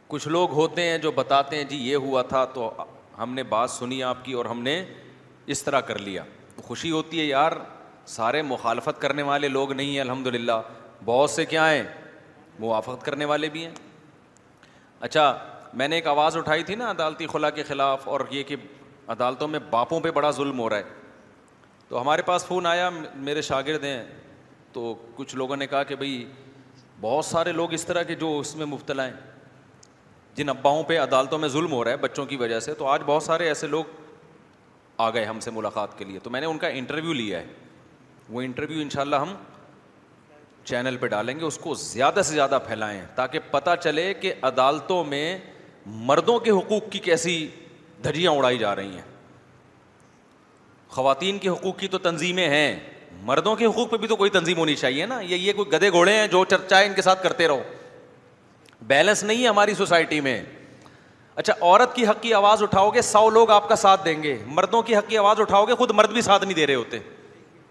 کچھ 0.08 0.26
لوگ 0.28 0.50
ہوتے 0.54 0.82
ہیں 0.88 0.98
جو 1.04 1.10
بتاتے 1.12 1.56
ہیں 1.56 1.64
جی 1.68 1.76
یہ 1.90 1.96
ہوا 2.06 2.22
تھا 2.32 2.44
تو 2.54 2.70
ہم 3.18 3.34
نے 3.34 3.42
بات 3.52 3.70
سنی 3.70 4.02
آپ 4.08 4.24
کی 4.24 4.32
اور 4.40 4.44
ہم 4.54 4.62
نے 4.62 4.84
اس 5.54 5.62
طرح 5.64 5.80
کر 5.90 5.98
لیا 5.98 6.22
خوشی 6.66 6.90
ہوتی 6.90 7.18
ہے 7.20 7.24
یار 7.24 7.52
سارے 8.12 8.40
مخالفت 8.42 9.00
کرنے 9.02 9.22
والے 9.28 9.48
لوگ 9.48 9.72
نہیں 9.72 9.90
ہیں 9.92 10.00
الحمد 10.00 10.26
للہ 10.36 10.52
بہت 11.04 11.30
سے 11.30 11.44
کیا 11.52 11.68
ہیں 11.70 11.82
موافقت 12.60 13.04
کرنے 13.04 13.24
والے 13.32 13.48
بھی 13.56 13.64
ہیں 13.64 13.74
اچھا 15.08 15.24
میں 15.80 15.88
نے 15.88 15.96
ایک 15.96 16.06
آواز 16.08 16.36
اٹھائی 16.36 16.62
تھی 16.70 16.74
نا 16.80 16.90
عدالتی 16.90 17.26
خلا 17.32 17.50
کے 17.58 17.62
خلاف 17.70 18.08
اور 18.08 18.20
یہ 18.30 18.42
کہ 18.50 18.56
عدالتوں 19.14 19.48
میں 19.48 19.58
باپوں 19.70 20.00
پہ 20.06 20.10
بڑا 20.18 20.30
ظلم 20.40 20.58
ہو 20.60 20.68
رہا 20.70 20.76
ہے 20.76 21.84
تو 21.88 22.00
ہمارے 22.00 22.22
پاس 22.28 22.44
فون 22.46 22.66
آیا 22.66 22.88
میرے 23.28 23.42
شاگرد 23.50 23.84
ہیں 23.84 24.02
تو 24.72 24.94
کچھ 25.16 25.34
لوگوں 25.36 25.56
نے 25.56 25.66
کہا 25.66 25.82
کہ 25.90 25.96
بھئی 25.96 26.24
بہت 27.00 27.24
سارے 27.24 27.52
لوگ 27.52 27.72
اس 27.74 27.84
طرح 27.86 28.02
کے 28.08 28.14
جو 28.24 28.38
اس 28.38 28.54
میں 28.56 28.66
مبتلا 28.66 29.06
ہیں 29.06 30.34
جن 30.34 30.48
اباؤں 30.48 30.82
پہ 30.88 30.98
عدالتوں 31.00 31.38
میں 31.38 31.48
ظلم 31.48 31.72
ہو 31.72 31.82
رہا 31.84 31.90
ہے 31.90 31.96
بچوں 32.06 32.26
کی 32.26 32.36
وجہ 32.42 32.60
سے 32.66 32.74
تو 32.78 32.86
آج 32.94 33.02
بہت 33.06 33.22
سارے 33.22 33.46
ایسے 33.48 33.66
لوگ 33.66 33.94
آ 35.04 35.10
گئے 35.14 35.24
ہم 35.24 35.40
سے 35.40 35.50
ملاقات 35.50 35.96
کے 35.98 36.04
لیے 36.04 36.18
تو 36.22 36.30
میں 36.30 36.40
نے 36.40 36.46
ان 36.46 36.58
کا 36.58 36.68
انٹرویو 36.78 37.12
لیا 37.12 37.38
ہے 37.38 37.46
وہ 38.28 38.42
انٹرویو 38.42 38.80
ان 38.82 38.90
شاء 38.90 39.00
اللہ 39.00 39.16
ہم 39.22 39.34
چینل 40.64 40.96
پہ 41.00 41.06
ڈالیں 41.06 41.38
گے 41.40 41.44
اس 41.44 41.58
کو 41.62 41.74
زیادہ 41.80 42.22
سے 42.24 42.34
زیادہ 42.34 42.58
پھیلائیں 42.66 43.00
تاکہ 43.16 43.38
پتہ 43.50 43.70
چلے 43.82 44.12
کہ 44.20 44.32
عدالتوں 44.48 45.02
میں 45.08 45.36
مردوں 46.06 46.38
کے 46.46 46.50
حقوق 46.50 46.88
کی 46.92 46.98
کیسی 46.98 47.36
دھجیاں 48.04 48.30
اڑائی 48.38 48.58
جا 48.58 48.74
رہی 48.76 48.94
ہیں 48.94 49.02
خواتین 50.94 51.38
کے 51.38 51.48
حقوق 51.48 51.78
کی 51.78 51.88
تو 51.88 51.98
تنظیمیں 51.98 52.48
ہیں 52.48 52.78
مردوں 53.24 53.54
کے 53.56 53.66
حقوق 53.66 53.90
پہ 53.90 53.96
بھی 53.96 54.08
تو 54.08 54.16
کوئی 54.16 54.30
تنظیم 54.30 54.58
ہونی 54.58 54.74
چاہیے 54.76 55.06
نا 55.06 55.20
یہ 55.28 55.52
کوئی 55.56 55.70
گدے 55.72 55.90
گھوڑے 55.90 56.14
ہیں 56.16 56.26
جو 56.32 56.44
چرچائیں 56.50 56.88
ان 56.88 56.94
کے 56.94 57.02
ساتھ 57.02 57.22
کرتے 57.22 57.48
رہو 57.48 57.62
بیلنس 58.86 59.22
نہیں 59.24 59.42
ہے 59.42 59.48
ہماری 59.48 59.74
سوسائٹی 59.74 60.20
میں 60.20 60.40
اچھا 61.38 61.52
عورت 61.60 61.94
کی 61.94 62.06
حق 62.06 62.20
کی 62.22 62.32
آواز 62.34 62.62
اٹھاؤ 62.62 62.90
گے 62.90 63.00
سو 63.02 63.28
لوگ 63.30 63.50
آپ 63.50 63.68
کا 63.68 63.76
ساتھ 63.76 64.04
دیں 64.04 64.22
گے 64.22 64.36
مردوں 64.46 64.80
کی 64.82 64.96
حق 64.96 65.08
کی 65.08 65.18
آواز 65.18 65.40
اٹھاؤ 65.40 65.64
گے 65.68 65.74
خود 65.78 65.90
مرد 65.94 66.12
بھی 66.12 66.20
ساتھ 66.22 66.44
نہیں 66.44 66.54
دے 66.54 66.66
رہے 66.66 66.74
ہوتے 66.74 66.98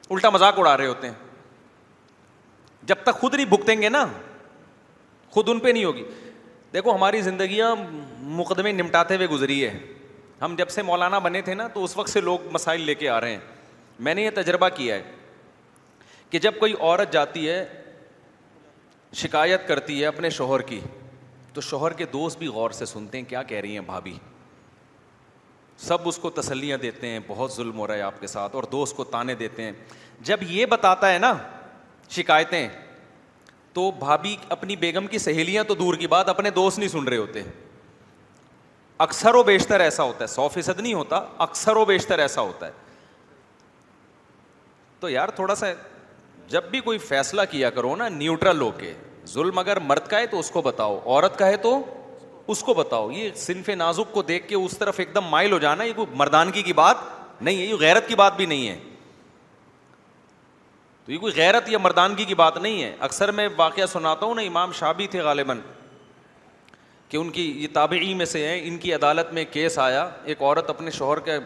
الٹا 0.09 0.29
مذاق 0.29 0.59
اڑا 0.59 0.75
رہے 0.77 0.87
ہوتے 0.87 1.07
ہیں 1.07 1.13
جب 2.91 2.95
تک 3.03 3.15
خود 3.21 3.33
نہیں 3.35 3.45
بھگتیں 3.49 3.81
گے 3.81 3.89
نا 3.89 4.05
خود 5.33 5.49
ان 5.49 5.59
پہ 5.59 5.67
نہیں 5.69 5.83
ہوگی 5.85 6.03
دیکھو 6.73 6.95
ہماری 6.95 7.21
زندگیاں 7.21 7.75
مقدمے 8.41 8.71
نمٹاتے 8.71 9.15
ہوئے 9.15 9.27
گزری 9.29 9.63
ہے 9.65 9.77
ہم 10.41 10.55
جب 10.57 10.69
سے 10.69 10.81
مولانا 10.81 11.19
بنے 11.25 11.41
تھے 11.41 11.53
نا 11.53 11.67
تو 11.73 11.83
اس 11.83 11.95
وقت 11.97 12.09
سے 12.09 12.21
لوگ 12.21 12.39
مسائل 12.51 12.81
لے 12.89 12.95
کے 12.95 13.09
آ 13.09 13.19
رہے 13.21 13.31
ہیں 13.31 13.39
میں 14.05 14.13
نے 14.15 14.23
یہ 14.23 14.29
تجربہ 14.35 14.69
کیا 14.75 14.95
ہے 14.95 15.11
کہ 16.29 16.39
جب 16.39 16.59
کوئی 16.59 16.73
عورت 16.79 17.13
جاتی 17.13 17.49
ہے 17.49 17.65
شکایت 19.23 19.67
کرتی 19.67 19.99
ہے 20.01 20.05
اپنے 20.07 20.29
شوہر 20.37 20.61
کی 20.71 20.79
تو 21.55 21.61
شوہر 21.61 21.93
کے 21.99 22.05
دوست 22.13 22.37
بھی 22.37 22.47
غور 22.57 22.71
سے 22.77 22.85
سنتے 22.85 23.17
ہیں 23.17 23.25
کیا 23.29 23.41
کہہ 23.49 23.59
رہی 23.61 23.73
ہیں 23.73 23.81
بھابھی 23.85 24.13
سب 25.87 26.07
اس 26.07 26.17
کو 26.21 26.29
تسلیاں 26.39 26.77
دیتے 26.77 27.07
ہیں 27.07 27.19
بہت 27.27 27.51
ظلم 27.53 27.77
ہو 27.79 27.87
رہا 27.87 27.95
ہے 27.95 28.01
آپ 28.01 28.19
کے 28.19 28.27
ساتھ 28.27 28.55
اور 28.55 28.63
دوست 28.71 28.95
کو 28.95 29.03
تانے 29.15 29.35
دیتے 29.35 29.63
ہیں 29.63 29.71
جب 30.29 30.43
یہ 30.47 30.65
بتاتا 30.73 31.13
ہے 31.13 31.17
نا 31.19 31.31
شکایتیں 32.17 32.67
تو 33.73 33.89
بھابھی 33.99 34.35
اپنی 34.57 34.75
بیگم 34.83 35.07
کی 35.13 35.17
سہیلیاں 35.19 35.63
تو 35.67 35.75
دور 35.75 35.95
کی 36.03 36.07
بات 36.07 36.29
اپنے 36.29 36.49
دوست 36.59 36.79
نہیں 36.79 36.89
سن 36.89 37.07
رہے 37.07 37.17
ہوتے 37.17 37.41
اکثر 39.07 39.35
و 39.35 39.43
بیشتر 39.43 39.79
ایسا 39.79 40.03
ہوتا 40.03 40.23
ہے 40.23 40.27
سو 40.33 40.47
فیصد 40.53 40.79
نہیں 40.81 40.93
ہوتا 40.93 41.21
اکثر 41.47 41.75
و 41.77 41.85
بیشتر 41.85 42.19
ایسا 42.27 42.41
ہوتا 42.41 42.65
ہے 42.67 42.71
تو 44.99 45.09
یار 45.09 45.29
تھوڑا 45.35 45.55
سا 45.55 45.67
جب 46.49 46.63
بھی 46.71 46.79
کوئی 46.81 46.97
فیصلہ 47.07 47.41
کیا 47.51 47.69
کرو 47.77 47.95
نا 47.95 48.07
نیوٹرل 48.09 48.61
ہو 48.61 48.71
کے 48.77 48.93
ظلم 49.33 49.57
اگر 49.59 49.79
مرد 49.79 50.07
کا 50.09 50.19
ہے 50.19 50.25
تو 50.27 50.39
اس 50.39 50.49
کو 50.51 50.61
بتاؤ 50.61 50.99
عورت 51.05 51.37
کا 51.39 51.47
ہے 51.47 51.57
تو 51.61 51.79
اس 52.53 52.61
کو 52.63 52.73
بتاؤ 52.73 53.09
یہ 53.11 53.29
صنف 53.35 53.69
نازک 53.77 54.11
کو 54.13 54.21
دیکھ 54.21 54.47
کے 54.47 54.55
اس 54.55 54.77
طرف 54.77 54.99
ایک 54.99 55.13
دم 55.15 55.25
مائل 55.29 55.51
ہو 55.51 55.57
جانا 55.59 55.83
یہ 55.83 55.93
کوئی 55.95 56.07
مردانگی 56.17 56.61
کی 56.63 56.73
بات 56.79 56.97
نہیں 57.41 57.55
ہے 57.59 57.63
یہ 57.65 57.75
غیرت 57.79 58.07
کی 58.07 58.15
بات 58.15 58.35
بھی 58.37 58.45
نہیں 58.45 58.67
ہے 58.67 58.77
تو 61.05 61.11
یہ 61.11 61.17
کوئی 61.19 61.33
غیرت 61.35 61.69
یا 61.69 61.77
مردانگی 61.81 62.23
کی 62.25 62.35
بات 62.35 62.57
نہیں 62.57 62.81
ہے 62.83 62.95
اکثر 63.07 63.31
میں 63.39 63.47
واقعہ 63.55 63.85
سناتا 63.91 64.25
ہوں 64.25 64.35
نا 64.35 64.41
امام 64.41 64.71
شاہ 64.79 64.93
بھی 64.97 65.07
تھے 65.15 65.19
غالباً 65.21 65.59
کہ 67.09 67.17
ان 67.17 67.29
کی 67.31 67.43
یہ 67.61 67.67
تابعی 67.73 68.13
میں 68.21 68.25
سے 68.25 68.47
ہیں 68.47 68.59
ان 68.67 68.77
کی 68.85 68.93
عدالت 68.93 69.33
میں 69.33 69.43
کیس 69.51 69.77
آیا 69.79 70.07
ایک 70.25 70.41
عورت 70.41 70.69
اپنے 70.69 70.91
شوہر 70.91 71.19
کے 71.27 71.37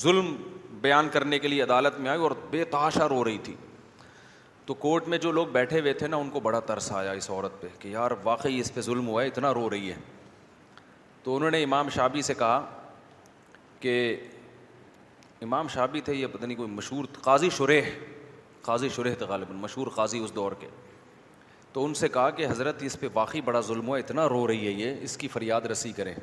ظلم 0.00 0.34
بیان 0.80 1.08
کرنے 1.12 1.38
کے 1.38 1.48
لیے 1.48 1.62
عدالت 1.62 1.98
میں 2.00 2.10
آئی 2.10 2.20
اور 2.20 2.30
بے 2.50 2.64
تحاشا 2.74 3.08
رو 3.08 3.22
رہی 3.24 3.38
تھی 3.44 3.54
تو 4.66 4.74
کورٹ 4.74 5.08
میں 5.08 5.18
جو 5.18 5.32
لوگ 5.32 5.46
بیٹھے 5.52 5.80
ہوئے 5.80 5.92
تھے 5.92 6.06
نا 6.08 6.16
ان 6.16 6.30
کو 6.30 6.40
بڑا 6.40 6.60
ترس 6.66 6.90
آیا 6.92 7.12
اس 7.12 7.30
عورت 7.30 7.60
پہ 7.62 7.68
کہ 7.78 7.88
یار 7.88 8.10
واقعی 8.24 8.58
اس 8.60 8.72
پہ 8.74 8.80
ظلم 8.80 9.08
ہوا 9.08 9.22
ہے 9.22 9.26
اتنا 9.28 9.52
رو 9.54 9.68
رہی 9.70 9.90
ہے 9.90 9.96
تو 11.22 11.36
انہوں 11.36 11.50
نے 11.50 11.62
امام 11.62 11.88
شابی 11.94 12.22
سے 12.22 12.34
کہا 12.38 12.60
کہ 13.80 13.94
امام 15.42 15.68
شابی 15.74 16.00
تھے 16.04 16.14
یہ 16.14 16.26
پتہ 16.32 16.46
نہیں 16.46 16.56
کوئی 16.56 16.70
مشہور 16.70 17.04
قاضی 17.22 17.50
شرح 17.56 17.88
قاضی 18.62 18.88
شرح 18.94 19.24
غالباً 19.28 19.56
مشہور 19.58 19.86
قاضی 19.94 20.18
اس 20.24 20.34
دور 20.34 20.52
کے 20.60 20.68
تو 21.72 21.84
ان 21.84 21.94
سے 21.94 22.08
کہا 22.08 22.30
کہ 22.36 22.46
حضرت 22.50 22.82
اس 22.82 22.98
پہ 23.00 23.08
واقعی 23.14 23.40
بڑا 23.44 23.60
ظلم 23.66 23.88
ہوا 23.88 23.98
اتنا 23.98 24.28
رو 24.28 24.46
رہی 24.48 24.66
ہے 24.66 24.72
یہ 24.72 24.96
اس 25.04 25.16
کی 25.16 25.28
فریاد 25.28 25.66
رسی 25.70 25.92
کریں 25.96 26.14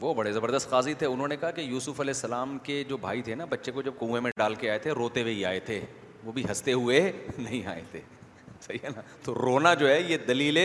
وہ 0.00 0.12
بڑے 0.14 0.32
زبردست 0.32 0.70
قاضی 0.70 0.94
تھے 0.94 1.06
انہوں 1.06 1.28
نے 1.28 1.36
کہا 1.36 1.50
کہ 1.50 1.60
یوسف 1.60 2.00
علیہ 2.00 2.12
السلام 2.14 2.56
کے 2.62 2.82
جو 2.88 2.96
بھائی 2.96 3.22
تھے 3.22 3.34
نا 3.34 3.44
بچے 3.50 3.72
کو 3.72 3.82
جب 3.82 3.92
کنویں 4.00 4.20
میں 4.22 4.30
ڈال 4.38 4.54
کے 4.54 4.70
آئے 4.70 4.78
تھے 4.78 4.90
روتے 4.98 5.22
ہوئے 5.22 5.32
ہی 5.34 5.44
آئے 5.44 5.60
تھے 5.60 5.80
وہ 6.28 6.32
بھی 6.34 6.42
ہنستے 6.48 6.72
ہوئے 6.72 6.98
نہیں 7.38 7.66
آئے 7.66 7.82
تھے 7.90 8.00
صحیح 8.60 8.78
ہے 8.84 8.88
نا 8.94 9.00
تو 9.24 9.34
رونا 9.34 9.72
جو 9.82 9.88
ہے 9.88 10.00
یہ 10.08 10.16
دلیل 10.28 10.58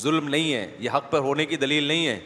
ظلم 0.00 0.26
نہیں 0.28 0.52
ہے 0.54 0.66
یہ 0.84 0.90
حق 0.94 1.10
پر 1.10 1.20
ہونے 1.26 1.44
کی 1.46 1.56
دلیل 1.56 1.84
نہیں 1.84 2.06
ہے 2.06 2.18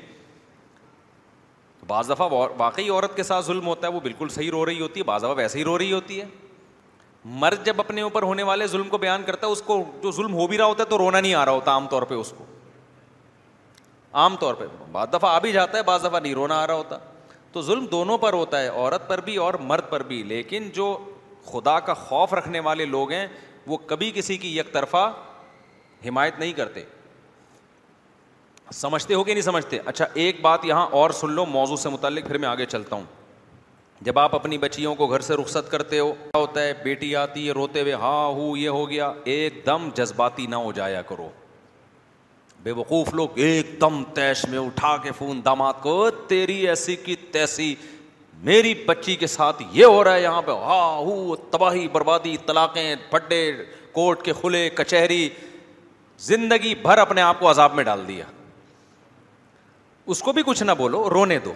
بعض 1.87 2.09
دفعہ 2.11 2.29
واقعی 2.59 2.89
عورت 2.91 3.15
کے 3.17 3.23
ساتھ 3.23 3.45
ظلم 3.47 3.67
ہوتا 3.67 3.87
ہے 3.87 3.93
وہ 3.93 4.01
بالکل 4.07 4.29
صحیح 4.39 4.51
رو 4.51 4.65
رہی 4.67 4.81
ہوتی 4.81 5.01
ہے 5.01 5.05
بعض 5.11 5.23
دفعہ 5.25 5.35
ویسے 5.37 5.59
ہی 5.59 5.65
رو 5.65 5.77
رہی 5.79 5.93
ہوتی 5.93 6.21
ہے 6.21 6.25
مرد 7.45 7.65
جب 7.67 7.81
اپنے 7.81 8.01
اوپر 8.09 8.23
ہونے 8.23 8.43
والے 8.49 8.67
ظلم 8.73 8.89
کو 8.89 8.99
بیان 9.05 9.23
کرتا 9.27 9.47
ہے 9.47 9.53
اس 9.53 9.63
کو 9.67 9.83
جو 10.03 10.11
ظلم 10.17 10.35
ہو 10.35 10.47
بھی 10.47 10.59
رہا 10.59 10.67
ہوتا 10.73 10.83
ہے 10.83 10.89
تو 10.89 10.99
رونا 10.99 11.21
نہیں 11.21 11.35
آ 11.35 11.45
رہا 11.45 11.53
ہوتا 11.53 11.73
عام 11.75 11.87
طور 11.91 12.03
پہ 12.11 12.15
اس 12.15 12.33
کو 12.39 12.45
عام 14.25 14.37
طور 14.41 14.55
پہ 14.59 14.65
بعض 14.93 15.09
دفعہ 15.13 15.31
آ 15.35 15.39
بھی 15.47 15.53
جاتا 15.53 15.79
ہے 15.79 15.83
بعض 15.93 16.05
دفعہ 16.05 16.21
نہیں 16.21 16.35
رونا 16.35 16.61
آ 16.63 16.67
رہا 16.67 16.75
ہوتا 16.75 16.99
تو 17.53 17.63
ظلم 17.71 17.87
دونوں 17.91 18.19
پر 18.27 18.33
ہوتا 18.33 18.61
ہے 18.63 18.69
عورت 18.69 19.09
پر 19.09 19.21
بھی 19.29 19.37
اور 19.47 19.55
مرد 19.73 19.89
پر 19.91 20.03
بھی 20.13 20.23
لیکن 20.35 20.69
جو 20.75 20.97
خدا 21.51 21.79
کا 21.87 21.95
خوف 22.09 22.35
رکھنے 22.35 22.61
والے 22.69 22.85
لوگ 22.97 23.13
ہیں 23.13 23.27
وہ 23.73 23.77
کبھی 23.87 24.11
کسی 24.15 24.37
کی 24.45 24.57
یک 24.57 24.73
طرفہ 24.73 25.09
حمایت 26.09 26.39
نہیں 26.39 26.53
کرتے 26.61 26.83
سمجھتے 28.81 29.15
ہو 29.15 29.23
کہ 29.25 29.33
نہیں 29.33 29.43
سمجھتے 29.43 29.79
اچھا 29.91 30.07
ایک 30.23 30.41
بات 30.41 30.65
یہاں 30.65 30.87
اور 31.03 31.11
سن 31.21 31.31
لو 31.33 31.45
موضوع 31.57 31.77
سے 31.85 31.89
متعلق 31.89 32.27
پھر 32.27 32.39
میں 32.39 32.49
آگے 32.49 32.67
چلتا 32.75 32.97
ہوں 32.97 33.05
جب 34.07 34.19
آپ 34.19 34.35
اپنی 34.35 34.59
بچیوں 34.65 34.95
کو 34.95 35.07
گھر 35.15 35.21
سے 35.29 35.35
رخصت 35.37 35.71
کرتے 35.71 35.99
ہو 35.99 36.13
کیا 36.13 36.41
ہوتا 36.41 36.63
ہے 36.65 36.73
بیٹی 36.83 37.15
آتی 37.21 37.47
ہے 37.47 37.53
روتے 37.59 37.81
ہوئے 37.83 37.93
ہاں 38.03 38.25
ہو 38.37 38.57
یہ 38.57 38.69
ہو 38.79 38.89
گیا 38.91 39.11
ایک 39.35 39.61
دم 39.67 39.89
جذباتی 39.97 40.47
نہ 40.51 40.57
ہو 40.67 40.73
جایا 40.77 41.01
کرو 41.09 41.29
بے 42.63 42.73
وقوف 42.83 43.13
لوگ 43.15 43.39
ایک 43.49 43.75
دم 43.81 44.03
تیش 44.15 44.45
میں 44.51 44.59
اٹھا 44.59 44.97
کے 45.03 45.11
فون 45.19 45.41
کو 45.83 45.99
تیری 46.29 46.59
ایسی 46.69 46.97
کی 47.05 47.17
تیسی 47.33 47.75
میری 48.45 48.73
بچی 48.89 49.15
کے 49.17 49.27
ساتھ 49.27 49.63
یہ 49.73 49.85
ہو 49.85 50.03
رہا 50.05 50.15
ہے 50.15 50.23
یہاں 50.23 50.43
پہ 50.47 50.51
ہا 50.65 50.81
تباہی 51.51 51.87
بربادی 51.93 52.37
طلاقیں 52.47 52.95
پڈے 53.11 53.51
کوٹ 53.93 54.23
کے 54.25 54.33
کھلے 54.41 54.69
کچہری 54.77 55.29
زندگی 56.27 56.75
بھر 56.83 56.99
اپنے 56.99 57.23
آپ 57.23 57.41
کو 57.41 57.51
عذاب 57.51 57.75
میں 57.75 57.85
ڈال 57.85 58.07
دیا 58.09 58.25
اس 60.15 60.23
کو 60.23 60.33
بھی 60.33 60.43
کچھ 60.47 60.63
نہ 60.63 60.73
بولو 60.79 61.09
رونے 61.11 61.39
دو 61.45 61.53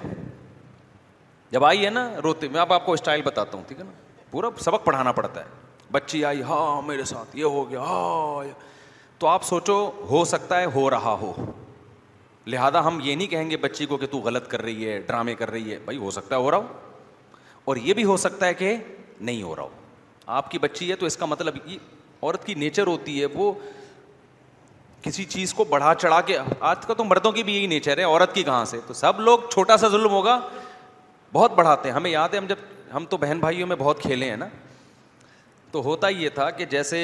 جب 1.50 1.64
آئی 1.64 1.84
ہے 1.84 1.90
نا 1.90 2.08
روتے 2.22 2.48
میں 2.48 2.60
اب 2.60 2.72
آپ 2.72 2.84
کو 2.86 2.92
اسٹائل 2.92 3.22
بتاتا 3.24 3.56
ہوں 3.56 3.64
ٹھیک 3.68 3.78
ہے 3.78 3.84
نا 3.84 3.90
پورا 4.30 4.48
سبق 4.64 4.84
پڑھانا 4.84 5.12
پڑتا 5.12 5.40
ہے 5.40 5.48
بچی 5.92 6.24
آئی 6.24 6.42
ہاں 6.48 6.80
میرے 6.82 7.04
ساتھ 7.04 7.36
یہ 7.36 7.44
ہو 7.56 7.68
گیا 7.70 7.80
ہاں 7.88 8.44
تو 9.18 9.26
آپ 9.28 9.44
سوچو 9.44 9.80
ہو 10.10 10.24
سکتا 10.24 10.60
ہے 10.60 10.64
ہو 10.74 10.88
رہا 10.90 11.12
ہو 11.20 11.32
لہٰذا 12.50 12.80
ہم 12.86 12.98
یہ 13.02 13.14
نہیں 13.14 13.26
کہیں 13.30 13.50
گے 13.50 13.56
بچی 13.64 13.86
کو 13.86 13.96
کہ 13.96 14.06
تو 14.10 14.18
غلط 14.20 14.48
کر 14.50 14.62
رہی 14.62 14.88
ہے 14.88 14.98
ڈرامے 15.06 15.34
کر 15.34 15.50
رہی 15.50 15.72
ہے 15.72 15.78
بھائی 15.84 15.98
ہو 15.98 16.10
سکتا 16.10 16.36
ہے 16.36 16.40
ہو 16.40 16.50
رہا 16.50 16.56
ہو 16.56 16.92
اور 17.70 17.76
یہ 17.86 17.94
بھی 17.94 18.04
ہو 18.04 18.16
سکتا 18.16 18.46
ہے 18.46 18.54
کہ 18.54 18.74
نہیں 19.20 19.42
ہو 19.42 19.54
رہا 19.56 19.62
ہو 19.62 19.68
آپ 20.36 20.50
کی 20.50 20.58
بچی 20.58 20.90
ہے 20.90 20.96
تو 20.96 21.06
اس 21.06 21.16
کا 21.16 21.26
مطلب 21.26 21.56
عورت 21.66 22.44
کی 22.46 22.54
نیچر 22.54 22.86
ہوتی 22.86 23.20
ہے 23.20 23.26
وہ 23.34 23.52
کسی 25.02 25.24
چیز 25.24 25.52
کو 25.54 25.64
بڑھا 25.68 25.94
چڑھا 25.98 26.20
کے 26.26 26.38
آج 26.70 26.84
کا 26.86 26.94
تو 26.94 27.04
مردوں 27.04 27.32
کی 27.32 27.42
بھی 27.44 27.54
یہی 27.54 27.66
نیچر 27.66 27.98
ہے 27.98 28.02
عورت 28.04 28.34
کی 28.34 28.42
کہاں 28.42 28.64
سے 28.72 28.78
تو 28.86 28.94
سب 28.94 29.20
لوگ 29.20 29.38
چھوٹا 29.52 29.76
سا 29.76 29.88
ظلم 29.88 30.10
ہوگا 30.10 30.38
بہت 31.32 31.54
بڑھاتے 31.56 31.88
ہیں 31.88 31.96
ہمیں 31.96 32.10
یاد 32.10 32.28
ہے 32.32 32.38
ہم 32.38 32.46
جب 32.48 32.56
ہم 32.94 33.04
تو 33.10 33.16
بہن 33.16 33.38
بھائیوں 33.40 33.66
میں 33.66 33.76
بہت 33.78 34.00
کھیلے 34.02 34.28
ہیں 34.30 34.36
نا 34.36 34.48
تو 35.72 35.82
ہوتا 35.82 36.08
یہ 36.08 36.28
تھا 36.34 36.50
کہ 36.60 36.64
جیسے 36.74 36.98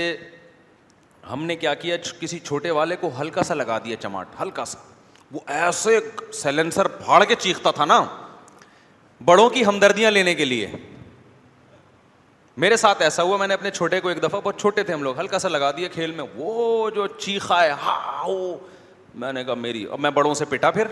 ہم 1.32 1.44
نے 1.44 1.56
کیا 1.56 1.74
کیا 1.84 1.96
کسی 2.20 2.38
چھوٹے 2.44 2.70
والے 2.70 2.96
کو 3.00 3.10
ہلکا 3.20 3.42
سا 3.44 3.54
لگا 3.54 3.78
دیا 3.84 3.96
چماٹ 4.02 4.40
ہلکا 4.42 4.64
سا 4.64 4.78
وہ 5.32 5.40
ایسے 5.54 5.98
سیلنسر 6.32 6.88
پھاڑ 7.04 7.22
کے 7.28 7.34
چیختا 7.38 7.70
تھا 7.78 7.84
نا 7.84 8.04
بڑوں 9.24 9.48
کی 9.50 9.64
ہمدردیاں 9.66 10.10
لینے 10.10 10.34
کے 10.34 10.44
لیے 10.44 10.66
میرے 12.62 12.76
ساتھ 12.76 13.02
ایسا 13.02 13.22
ہوا 13.22 13.36
میں 13.36 13.46
نے 13.46 13.54
اپنے 13.54 13.70
چھوٹے 13.70 14.00
کو 14.00 14.08
ایک 14.08 14.22
دفعہ 14.22 14.40
بہت 14.44 14.60
چھوٹے 14.60 14.82
تھے 14.84 14.92
ہم 14.94 15.02
لوگ 15.02 15.18
ہلکا 15.18 15.38
سا 15.38 15.48
لگا 15.48 15.70
دیا 15.76 15.88
کھیل 15.92 16.12
میں 16.12 16.24
وہ 16.36 16.88
جو 16.94 17.06
چیخا 17.18 17.62
ہے 17.62 17.70
ہاؤ 17.84 18.54
میں 19.24 19.32
نے 19.32 19.44
کہا 19.44 19.54
میری 19.66 19.84
اب 19.92 20.00
میں 20.00 20.10
بڑوں 20.18 20.32
سے 20.34 20.44
پٹا 20.48 20.70
پھر 20.70 20.86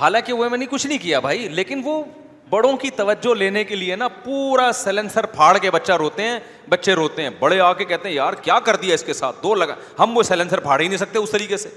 حالانکہ 0.00 0.32
وہ 0.32 0.48
میں 0.48 0.58
نے 0.58 0.66
کچھ 0.70 0.86
نہیں 0.86 0.98
کیا 1.02 1.20
بھائی 1.20 1.46
لیکن 1.48 1.80
وہ 1.84 2.02
بڑوں 2.50 2.72
کی 2.76 2.90
توجہ 2.96 3.34
لینے 3.38 3.62
کے 3.64 3.76
لیے 3.76 3.96
نا 3.96 4.08
پورا 4.24 4.70
سیلنسر 4.74 5.26
پھاڑ 5.34 5.56
کے 5.62 5.70
بچہ 5.70 5.92
روتے 5.98 6.22
ہیں 6.28 6.38
بچے 6.68 6.94
روتے 6.94 7.22
ہیں 7.22 7.30
بڑے 7.38 7.60
آ 7.60 7.72
کے 7.80 7.84
کہتے 7.84 8.08
ہیں 8.08 8.14
یار 8.14 8.32
کیا 8.42 8.58
کر 8.64 8.76
دیا 8.82 8.94
اس 8.94 9.02
کے 9.04 9.12
ساتھ 9.12 9.36
دو 9.42 9.54
لگا 9.54 9.74
ہم 9.98 10.16
وہ 10.16 10.22
سیلنسر 10.30 10.60
پھاڑ 10.60 10.80
ہی 10.80 10.88
نہیں 10.88 10.98
سکتے 10.98 11.18
اس 11.18 11.30
طریقے 11.30 11.56
سے 11.56 11.68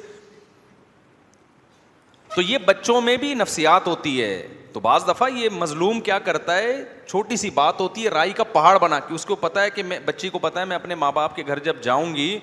تو 2.35 2.41
یہ 2.41 2.57
بچوں 2.65 2.99
میں 3.01 3.15
بھی 3.23 3.33
نفسیات 3.35 3.87
ہوتی 3.87 4.21
ہے 4.21 4.47
تو 4.73 4.79
بعض 4.85 5.07
دفعہ 5.07 5.27
یہ 5.37 5.49
مظلوم 5.57 5.99
کیا 6.05 6.17
کرتا 6.27 6.55
ہے 6.57 6.71
چھوٹی 7.07 7.35
سی 7.37 7.49
بات 7.57 7.81
ہوتی 7.81 8.03
ہے 8.05 8.09
رائی 8.09 8.31
کا 8.39 8.43
پہاڑ 8.53 8.77
بنا 8.81 8.99
کہ 9.07 9.13
اس 9.13 9.25
کو 9.25 9.35
پتا 9.41 9.63
ہے 9.63 9.69
کہ 9.75 9.83
میں 9.89 9.99
بچی 10.05 10.29
کو 10.35 10.39
پتا 10.45 10.59
ہے 10.59 10.65
میں 10.65 10.75
اپنے 10.75 10.95
ماں 11.03 11.11
باپ 11.15 11.35
کے 11.35 11.43
گھر 11.47 11.59
جب 11.67 11.81
جاؤں 11.83 12.15
گی 12.15 12.37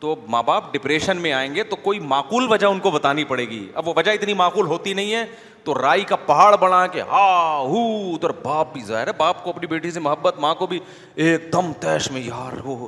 تو 0.00 0.14
ماں 0.30 0.42
باپ 0.42 0.72
ڈپریشن 0.72 1.16
میں 1.22 1.32
آئیں 1.32 1.54
گے 1.54 1.64
تو 1.72 1.76
کوئی 1.82 1.98
معقول 2.14 2.46
وجہ 2.52 2.66
ان 2.66 2.80
کو 2.86 2.90
بتانی 2.90 3.24
پڑے 3.32 3.44
گی 3.48 3.64
اب 3.80 3.88
وہ 3.88 3.94
وجہ 3.96 4.10
اتنی 4.18 4.34
معقول 4.34 4.66
ہوتی 4.66 4.94
نہیں 5.00 5.14
ہے 5.14 5.24
تو 5.64 5.80
رائی 5.80 6.04
کا 6.12 6.16
پہاڑ 6.26 6.54
بنا 6.60 6.86
کے 6.92 7.00
ہا 7.10 7.26
ہو 7.72 7.86
ادھر 8.14 8.30
باپ 8.42 8.72
بھی 8.72 8.82
ظاہر 8.86 9.06
ہے 9.06 9.12
باپ 9.16 9.44
کو 9.44 9.50
اپنی 9.50 9.66
بیٹی 9.74 9.90
سے 9.90 10.00
محبت 10.08 10.38
ماں 10.40 10.54
کو 10.62 10.66
بھی 10.66 10.78
ایک 11.26 11.52
دم 11.52 11.72
تیش 11.80 12.10
میں 12.10 12.22
یار 12.26 12.58
ہو 12.64 12.86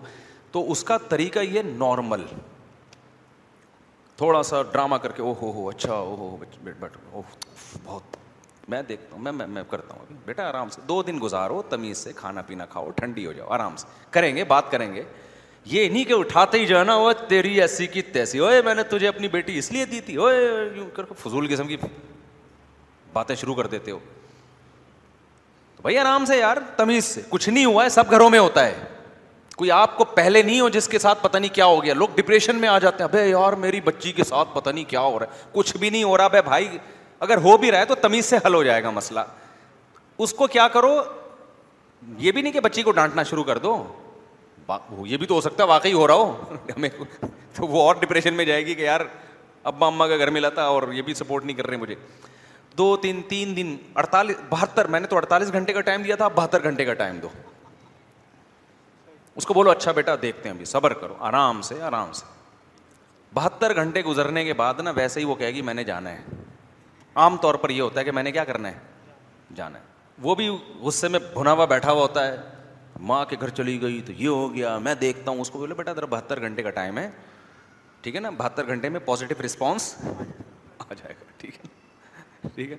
تو 0.53 0.71
اس 0.73 0.85
کا 0.85 0.99
طریقہ 1.09 1.41
یہ 1.51 1.63
نارمل 1.77 2.25
تھوڑا 4.23 4.43
سا 4.49 4.61
ڈرامہ 4.73 4.97
کر 5.03 5.13
کے 5.13 5.23
او 5.23 5.33
ہو 5.41 5.51
ہو 5.53 5.69
اچھا 5.69 5.93
او 5.93 6.15
ہو 6.19 6.37
بہت 7.85 8.17
میں 8.71 8.83
دیکھتا 8.89 9.17
ہوں 9.17 9.23
میں 9.33 9.47
میں 9.47 9.63
کرتا 9.71 9.95
ہوں 9.95 10.17
بیٹا 10.25 10.43
آرام 10.49 10.69
سے 10.71 10.81
دو 10.89 11.01
دن 11.07 11.19
گزارو 11.23 11.63
تمیز 11.71 11.99
سے 12.05 12.13
کھانا 12.17 12.43
پینا 12.47 12.67
کھاؤ 12.75 12.91
ٹھنڈی 12.97 13.25
ہو 13.27 13.33
جاؤ 13.39 13.49
آرام 13.55 13.77
سے 13.77 13.87
کریں 14.17 14.35
گے 14.37 14.45
بات 14.53 14.71
کریں 14.71 14.95
گے 14.95 15.03
یہ 15.73 15.89
نہیں 15.89 16.05
کہ 16.05 16.13
اٹھاتے 16.19 16.59
ہی 16.61 16.67
جو 16.67 16.79
ہے 16.79 16.85
نا 16.93 16.97
وہ 16.97 17.13
تیری 17.29 17.61
ایسی 17.61 17.87
کی 17.97 18.03
تیسی 18.19 18.39
اوئے 18.39 18.63
میں 18.65 18.75
نے 18.75 18.83
تجھے 18.91 19.09
اپنی 19.09 19.29
بیٹی 19.33 19.59
اس 19.59 19.73
لیے 19.73 19.85
دی 19.95 20.01
تھی 20.11 20.15
یوں 20.15 20.89
کر 20.97 21.13
فضول 21.23 21.47
قسم 21.55 21.67
کی 21.69 21.77
باتیں 23.13 23.35
شروع 23.41 23.55
کر 23.55 23.67
دیتے 23.75 23.91
ہو 23.91 23.99
تو 25.77 25.83
بھائی 25.83 25.99
آرام 26.05 26.25
سے 26.33 26.39
یار 26.39 26.57
تمیز 26.77 27.05
سے 27.05 27.23
کچھ 27.31 27.49
نہیں 27.49 27.65
ہوا 27.65 27.85
ہے 27.85 27.89
سب 27.99 28.11
گھروں 28.11 28.31
میں 28.31 28.39
ہوتا 28.39 28.67
ہے 28.67 28.75
کوئی 29.57 29.71
آپ 29.71 29.97
کو 29.97 30.05
پہلے 30.15 30.43
نہیں 30.43 30.61
ہو 30.61 30.69
جس 30.69 30.89
کے 30.89 30.99
ساتھ 30.99 31.23
پتہ 31.23 31.39
نہیں 31.39 31.55
کیا 31.55 31.65
ہو 31.67 31.83
گیا 31.85 31.95
لوگ 31.95 32.09
ڈپریشن 32.17 32.57
میں 32.61 32.69
آ 32.69 32.79
جاتے 32.79 33.03
ہیں 33.05 33.09
بھائی 33.11 33.31
یار 33.31 33.53
میری 33.65 33.81
بچی 33.85 34.13
کے 34.13 34.25
ساتھ 34.25 34.55
پتہ 34.55 34.71
نہیں 34.71 34.85
کیا 34.91 35.01
ہو 35.01 35.19
رہا 35.19 35.27
ہے 35.35 35.45
کچھ 35.53 35.77
بھی 35.77 35.91
نہیں 35.91 36.05
ہو 36.05 36.17
رہا 36.17 36.29
بھائی 36.29 36.43
بھائی 36.45 36.79
اگر 37.27 37.39
ہو 37.43 37.57
بھی 37.57 37.71
رہا 37.73 37.79
ہے 37.79 37.85
تو 37.85 37.95
تمیز 38.03 38.27
سے 38.27 38.37
حل 38.47 38.55
ہو 38.55 38.63
جائے 38.65 38.83
گا 38.83 38.91
مسئلہ 38.91 39.21
اس 40.27 40.33
کو 40.35 40.47
کیا 40.47 40.67
کرو 40.69 40.95
یہ 42.19 42.33
بھی 42.33 42.43
نہیں 42.43 42.53
کہ 42.53 42.61
بچی 42.61 42.83
کو 42.83 42.91
ڈانٹنا 42.93 43.23
شروع 43.23 43.45
کر 43.45 43.59
دو 43.67 43.77
یہ 45.07 45.17
بھی 45.17 45.27
تو 45.27 45.35
ہو 45.35 45.41
سکتا 45.41 45.63
ہے 45.63 45.69
واقعی 45.69 45.93
ہو 45.93 46.07
رہا 46.07 46.15
ہو 46.15 46.57
ہمیں 46.77 46.89
تو 47.57 47.67
وہ 47.67 47.83
اور 47.83 47.95
ڈپریشن 48.01 48.35
میں 48.35 48.45
جائے 48.45 48.65
گی 48.67 48.75
کہ 48.75 48.83
یار 48.83 49.01
ابا 49.73 49.87
اما 49.87 50.07
کا 50.09 50.17
گھر 50.17 50.31
ملا 50.31 50.49
تھا 50.49 50.63
اور 50.75 50.83
یہ 50.93 51.03
بھی 51.03 51.15
سپورٹ 51.15 51.45
نہیں 51.45 51.57
کر 51.57 51.67
رہے 51.67 51.77
مجھے 51.77 51.95
دو 52.79 52.95
تین 53.01 53.21
تین 53.29 53.57
دن 53.57 53.75
اڑتالیس 53.95 54.37
بہتر 54.51 54.87
میں 54.95 55.01
نے 55.01 55.07
تو 55.07 55.17
اڑتالیس 55.17 55.53
گھنٹے 55.53 55.73
کا 55.73 55.81
ٹائم 55.91 56.03
دیا 56.03 56.17
تھا 56.17 56.29
بہتر 56.35 56.63
گھنٹے 56.63 56.85
کا 56.85 56.95
ٹائم 57.03 57.19
دو 57.23 57.29
اس 59.37 59.47
کو 59.47 59.55
بولو 59.55 59.71
اچھا 59.71 59.93
بیٹا 59.93 60.15
دیکھتے 60.23 60.49
ہیں 60.49 60.55
ابھی 60.55 60.65
صبر 60.65 60.93
کرو 61.03 61.15
آرام 61.27 61.61
سے 61.63 61.81
آرام 61.83 62.13
سے 62.15 62.25
بہتر 63.35 63.75
گھنٹے 63.83 64.03
گزرنے 64.05 64.45
کے 64.45 64.53
بعد 64.55 64.81
نا 64.85 64.91
ویسے 64.97 65.21
ہی 65.21 65.25
وہ 65.25 65.35
کہے 65.35 65.53
گی 65.55 65.63
میں 65.69 65.75
نے 65.75 65.85
جانا 65.85 66.11
ہے 66.11 66.41
عام 67.25 67.37
طور 67.43 67.55
پر 67.63 67.71
یہ 67.71 67.81
ہوتا 67.83 68.01
ہے 68.01 68.05
کہ 68.05 68.13
میں 68.13 68.23
نے 68.23 68.33
کیا 68.33 68.45
کرنا 68.45 68.69
ہے 68.71 68.79
جانا 69.57 69.79
ہے 69.79 69.91
وہ 70.23 70.35
بھی 70.35 70.49
غصے 70.81 71.09
میں 71.09 71.19
بھنا 71.33 71.53
ہوا 71.53 71.65
بیٹھا 71.65 71.93
ہوا 71.93 72.03
ہوتا 72.03 72.27
ہے 72.27 72.37
ماں 73.11 73.25
کے 73.29 73.37
گھر 73.41 73.49
چلی 73.59 73.81
گئی 73.83 74.01
تو 74.07 74.13
یہ 74.17 74.29
ہو 74.29 74.53
گیا 74.55 74.77
میں 74.79 74.95
دیکھتا 75.01 75.31
ہوں 75.31 75.41
اس 75.41 75.51
کو 75.51 75.59
بولے 75.59 75.75
بیٹا 75.75 75.93
ذرا 75.93 76.07
بہتر 76.11 76.41
گھنٹے 76.41 76.63
کا 76.63 76.71
ٹائم 76.71 76.99
ہے 76.99 77.09
ٹھیک 78.03 78.15
ہے 78.15 78.21
نا 78.21 78.31
بہتر 78.39 78.67
گھنٹے 78.67 78.89
میں 78.89 79.01
پازیٹیو 79.05 79.45
رسپانس 79.47 79.95
آ 80.07 80.93
جائے 80.99 81.15
گا 81.21 81.31
ٹھیک 81.39 81.57
ہے 81.65 82.49
ٹھیک 82.55 82.71
ہے 82.71 82.77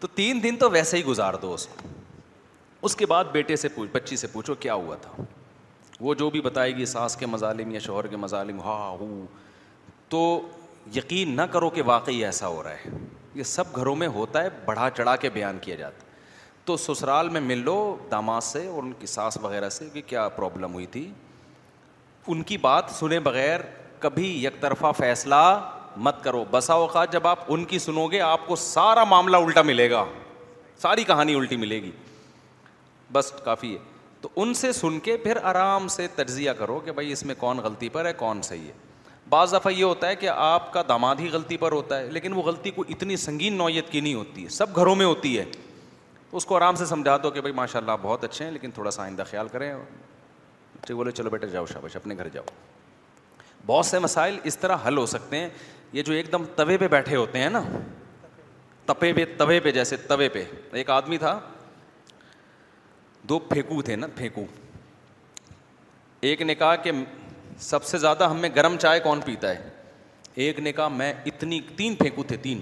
تو 0.00 0.08
تین 0.14 0.42
دن 0.42 0.56
تو 0.60 0.70
ویسے 0.70 0.96
ہی 0.96 1.04
گزار 1.04 1.34
دو 1.42 1.54
اس 1.54 1.66
کو 1.66 1.88
اس 2.86 2.96
کے 2.96 3.06
بعد 3.06 3.24
بیٹے 3.32 3.56
سے 3.56 3.68
پوچھ 3.74 3.90
بچی 3.92 4.16
سے 4.16 4.26
پوچھو 4.32 4.54
کیا 4.66 4.74
ہوا 4.74 4.96
تھا 5.02 5.22
وہ 6.04 6.14
جو 6.20 6.28
بھی 6.30 6.40
بتائے 6.44 6.74
گی 6.76 6.84
ساس 6.86 7.14
کے 7.16 7.26
مظالم 7.26 7.70
یا 7.74 7.80
شوہر 7.80 8.06
کے 8.06 8.16
مظالم 8.24 8.58
ہا 8.64 8.78
ہو 9.00 9.06
تو 10.14 10.20
یقین 10.94 11.30
نہ 11.36 11.42
کرو 11.52 11.70
کہ 11.76 11.82
واقعی 11.90 12.24
ایسا 12.24 12.48
ہو 12.54 12.62
رہا 12.62 12.70
ہے 12.84 12.90
یہ 13.34 13.42
سب 13.50 13.76
گھروں 13.76 13.94
میں 14.00 14.06
ہوتا 14.16 14.42
ہے 14.42 14.48
بڑھا 14.64 14.88
چڑھا 14.96 15.14
کے 15.22 15.30
بیان 15.36 15.58
کیا 15.62 15.74
جاتا 15.76 16.06
ہے 16.06 16.12
تو 16.64 16.76
سسرال 16.82 17.28
میں 17.36 17.40
مل 17.40 17.62
لو 17.64 17.76
داماد 18.10 18.40
سے 18.50 18.66
اور 18.68 18.82
ان 18.82 18.92
کی 18.98 19.06
ساس 19.14 19.38
وغیرہ 19.42 19.68
سے 19.78 19.88
کہ 19.92 20.02
کیا 20.06 20.28
پرابلم 20.40 20.74
ہوئی 20.74 20.86
تھی 20.96 21.06
ان 22.34 22.42
کی 22.50 22.56
بات 22.66 22.90
سنے 22.98 23.20
بغیر 23.30 23.60
کبھی 24.00 24.26
یک 24.44 24.60
طرفہ 24.60 24.92
فیصلہ 24.98 25.34
مت 26.06 26.22
کرو 26.24 26.44
بسا 26.50 26.74
اوقات 26.84 27.12
جب 27.12 27.26
آپ 27.32 27.52
ان 27.54 27.64
کی 27.72 27.78
سنو 27.88 28.06
گے 28.12 28.20
آپ 28.28 28.46
کو 28.46 28.56
سارا 28.66 29.04
معاملہ 29.14 29.36
الٹا 29.46 29.62
ملے 29.72 29.90
گا 29.90 30.04
ساری 30.82 31.04
کہانی 31.14 31.34
الٹی 31.38 31.56
ملے 31.64 31.82
گی 31.82 31.90
بس 33.12 33.32
کافی 33.44 33.74
ہے 33.74 33.92
تو 34.24 34.28
ان 34.42 34.52
سے 34.54 34.70
سن 34.72 34.98
کے 35.06 35.16
پھر 35.22 35.38
آرام 35.44 35.88
سے 35.94 36.06
تجزیہ 36.16 36.50
کرو 36.58 36.78
کہ 36.84 36.92
بھائی 36.92 37.10
اس 37.12 37.22
میں 37.26 37.34
کون 37.38 37.58
غلطی 37.64 37.88
پر 37.92 38.06
ہے 38.06 38.12
کون 38.16 38.40
صحیح 38.42 38.62
ہے 38.66 38.72
بعض 39.30 39.52
دفعہ 39.54 39.72
یہ 39.72 39.82
ہوتا 39.84 40.08
ہے 40.08 40.16
کہ 40.16 40.28
آپ 40.34 40.72
کا 40.72 40.82
داماد 40.88 41.16
ہی 41.20 41.28
غلطی 41.32 41.56
پر 41.64 41.72
ہوتا 41.72 41.98
ہے 41.98 42.08
لیکن 42.10 42.32
وہ 42.34 42.42
غلطی 42.42 42.70
کو 42.76 42.84
اتنی 42.94 43.16
سنگین 43.26 43.54
نوعیت 43.58 43.90
کی 43.90 44.00
نہیں 44.00 44.14
ہوتی 44.14 44.44
ہے 44.44 44.48
سب 44.56 44.76
گھروں 44.76 44.94
میں 45.00 45.06
ہوتی 45.06 45.38
ہے 45.38 45.44
اس 46.38 46.44
کو 46.46 46.56
آرام 46.56 46.74
سے 46.76 46.86
سمجھا 46.86 47.16
دو 47.22 47.30
کہ 47.30 47.40
بھائی 47.40 47.54
ماشاء 47.54 47.78
اللہ 47.80 47.90
آپ 47.92 48.00
بہت 48.02 48.24
اچھے 48.24 48.44
ہیں 48.44 48.52
لیکن 48.52 48.70
تھوڑا 48.74 48.90
سا 48.90 49.02
آئندہ 49.02 49.22
خیال 49.30 49.48
کریں 49.52 49.72
ٹھیک 50.80 50.96
بولے 50.96 51.10
چلو 51.10 51.30
بیٹا 51.30 51.46
جاؤ 51.52 51.66
شابش 51.72 51.96
اپنے 51.96 52.14
گھر 52.18 52.28
جاؤ 52.32 52.44
بہت 53.66 53.86
سے 53.86 53.98
مسائل 53.98 54.38
اس 54.52 54.58
طرح 54.58 54.76
حل 54.86 54.96
ہو 54.98 55.06
سکتے 55.14 55.40
ہیں 55.40 55.48
یہ 55.92 56.02
جو 56.02 56.12
ایک 56.12 56.32
دم 56.32 56.44
توے 56.56 56.76
پہ 56.78 56.88
بیٹھے 56.96 57.16
ہوتے 57.16 57.40
ہیں 57.42 57.50
نا 57.50 57.62
تپے 58.86 59.12
پہ 59.16 59.24
توے 59.38 59.60
پہ 59.64 59.70
جیسے 59.72 59.96
توے 60.08 60.28
پہ 60.28 60.44
ایک 60.80 60.90
آدمی 60.90 61.18
تھا 61.18 61.38
دو 63.28 63.38
پھینکو 63.48 63.80
تھے 63.82 63.94
نا 63.96 64.06
پھینکو 64.16 64.44
ایک 66.30 66.42
نے 66.42 66.54
کہا 66.54 66.74
کہ 66.84 66.92
سب 67.68 67.84
سے 67.84 67.98
زیادہ 67.98 68.28
ہمیں 68.30 68.48
گرم 68.56 68.76
چائے 68.80 69.00
کون 69.00 69.20
پیتا 69.24 69.50
ہے 69.54 69.68
ایک 70.44 70.58
نے 70.60 70.72
کہا 70.72 70.88
میں 70.98 71.12
اتنی 71.26 71.60
تین 71.76 71.94
پھینکو 71.94 72.22
تھے 72.28 72.36
تین 72.42 72.60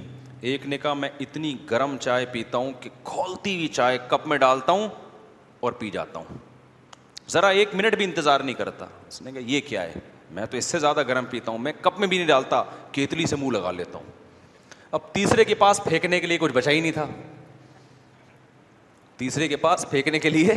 ایک 0.50 0.66
نے 0.66 0.78
کہا 0.78 0.92
میں 0.94 1.08
اتنی 1.20 1.54
گرم 1.70 1.96
چائے 2.00 2.24
پیتا 2.32 2.58
ہوں 2.58 2.70
کہ 2.80 2.90
کھولتی 3.04 3.54
ہوئی 3.56 3.68
چائے 3.78 3.98
کپ 4.08 4.26
میں 4.28 4.38
ڈالتا 4.38 4.72
ہوں 4.72 4.88
اور 5.66 5.72
پی 5.82 5.90
جاتا 5.90 6.18
ہوں 6.18 6.38
ذرا 7.32 7.48
ایک 7.58 7.74
منٹ 7.74 7.94
بھی 7.96 8.04
انتظار 8.04 8.40
نہیں 8.40 8.54
کرتا 8.54 8.86
اس 9.08 9.22
نے 9.22 9.32
کہا 9.32 9.50
یہ 9.52 9.60
کیا 9.68 9.82
ہے 9.82 10.00
میں 10.36 10.46
تو 10.50 10.56
اس 10.56 10.64
سے 10.64 10.78
زیادہ 10.78 11.02
گرم 11.08 11.24
پیتا 11.30 11.50
ہوں 11.50 11.58
میں 11.66 11.72
کپ 11.80 11.98
میں 12.00 12.08
بھی 12.08 12.16
نہیں 12.18 12.28
ڈالتا 12.28 12.62
کیتلی 12.92 13.26
سے 13.26 13.36
منہ 13.36 13.56
لگا 13.56 13.70
لیتا 13.72 13.98
ہوں 13.98 14.10
اب 14.96 15.12
تیسرے 15.12 15.44
کے 15.44 15.54
پاس 15.64 15.80
پھینکنے 15.84 16.20
کے 16.20 16.26
لیے 16.26 16.38
کچھ 16.40 16.52
بچا 16.52 16.70
ہی 16.70 16.80
نہیں 16.80 16.92
تھا 16.92 17.06
تیسرے 19.16 19.48
کے 19.48 19.56
پاس 19.64 19.84
پھینکنے 19.90 20.18
کے 20.18 20.30
لیے 20.30 20.54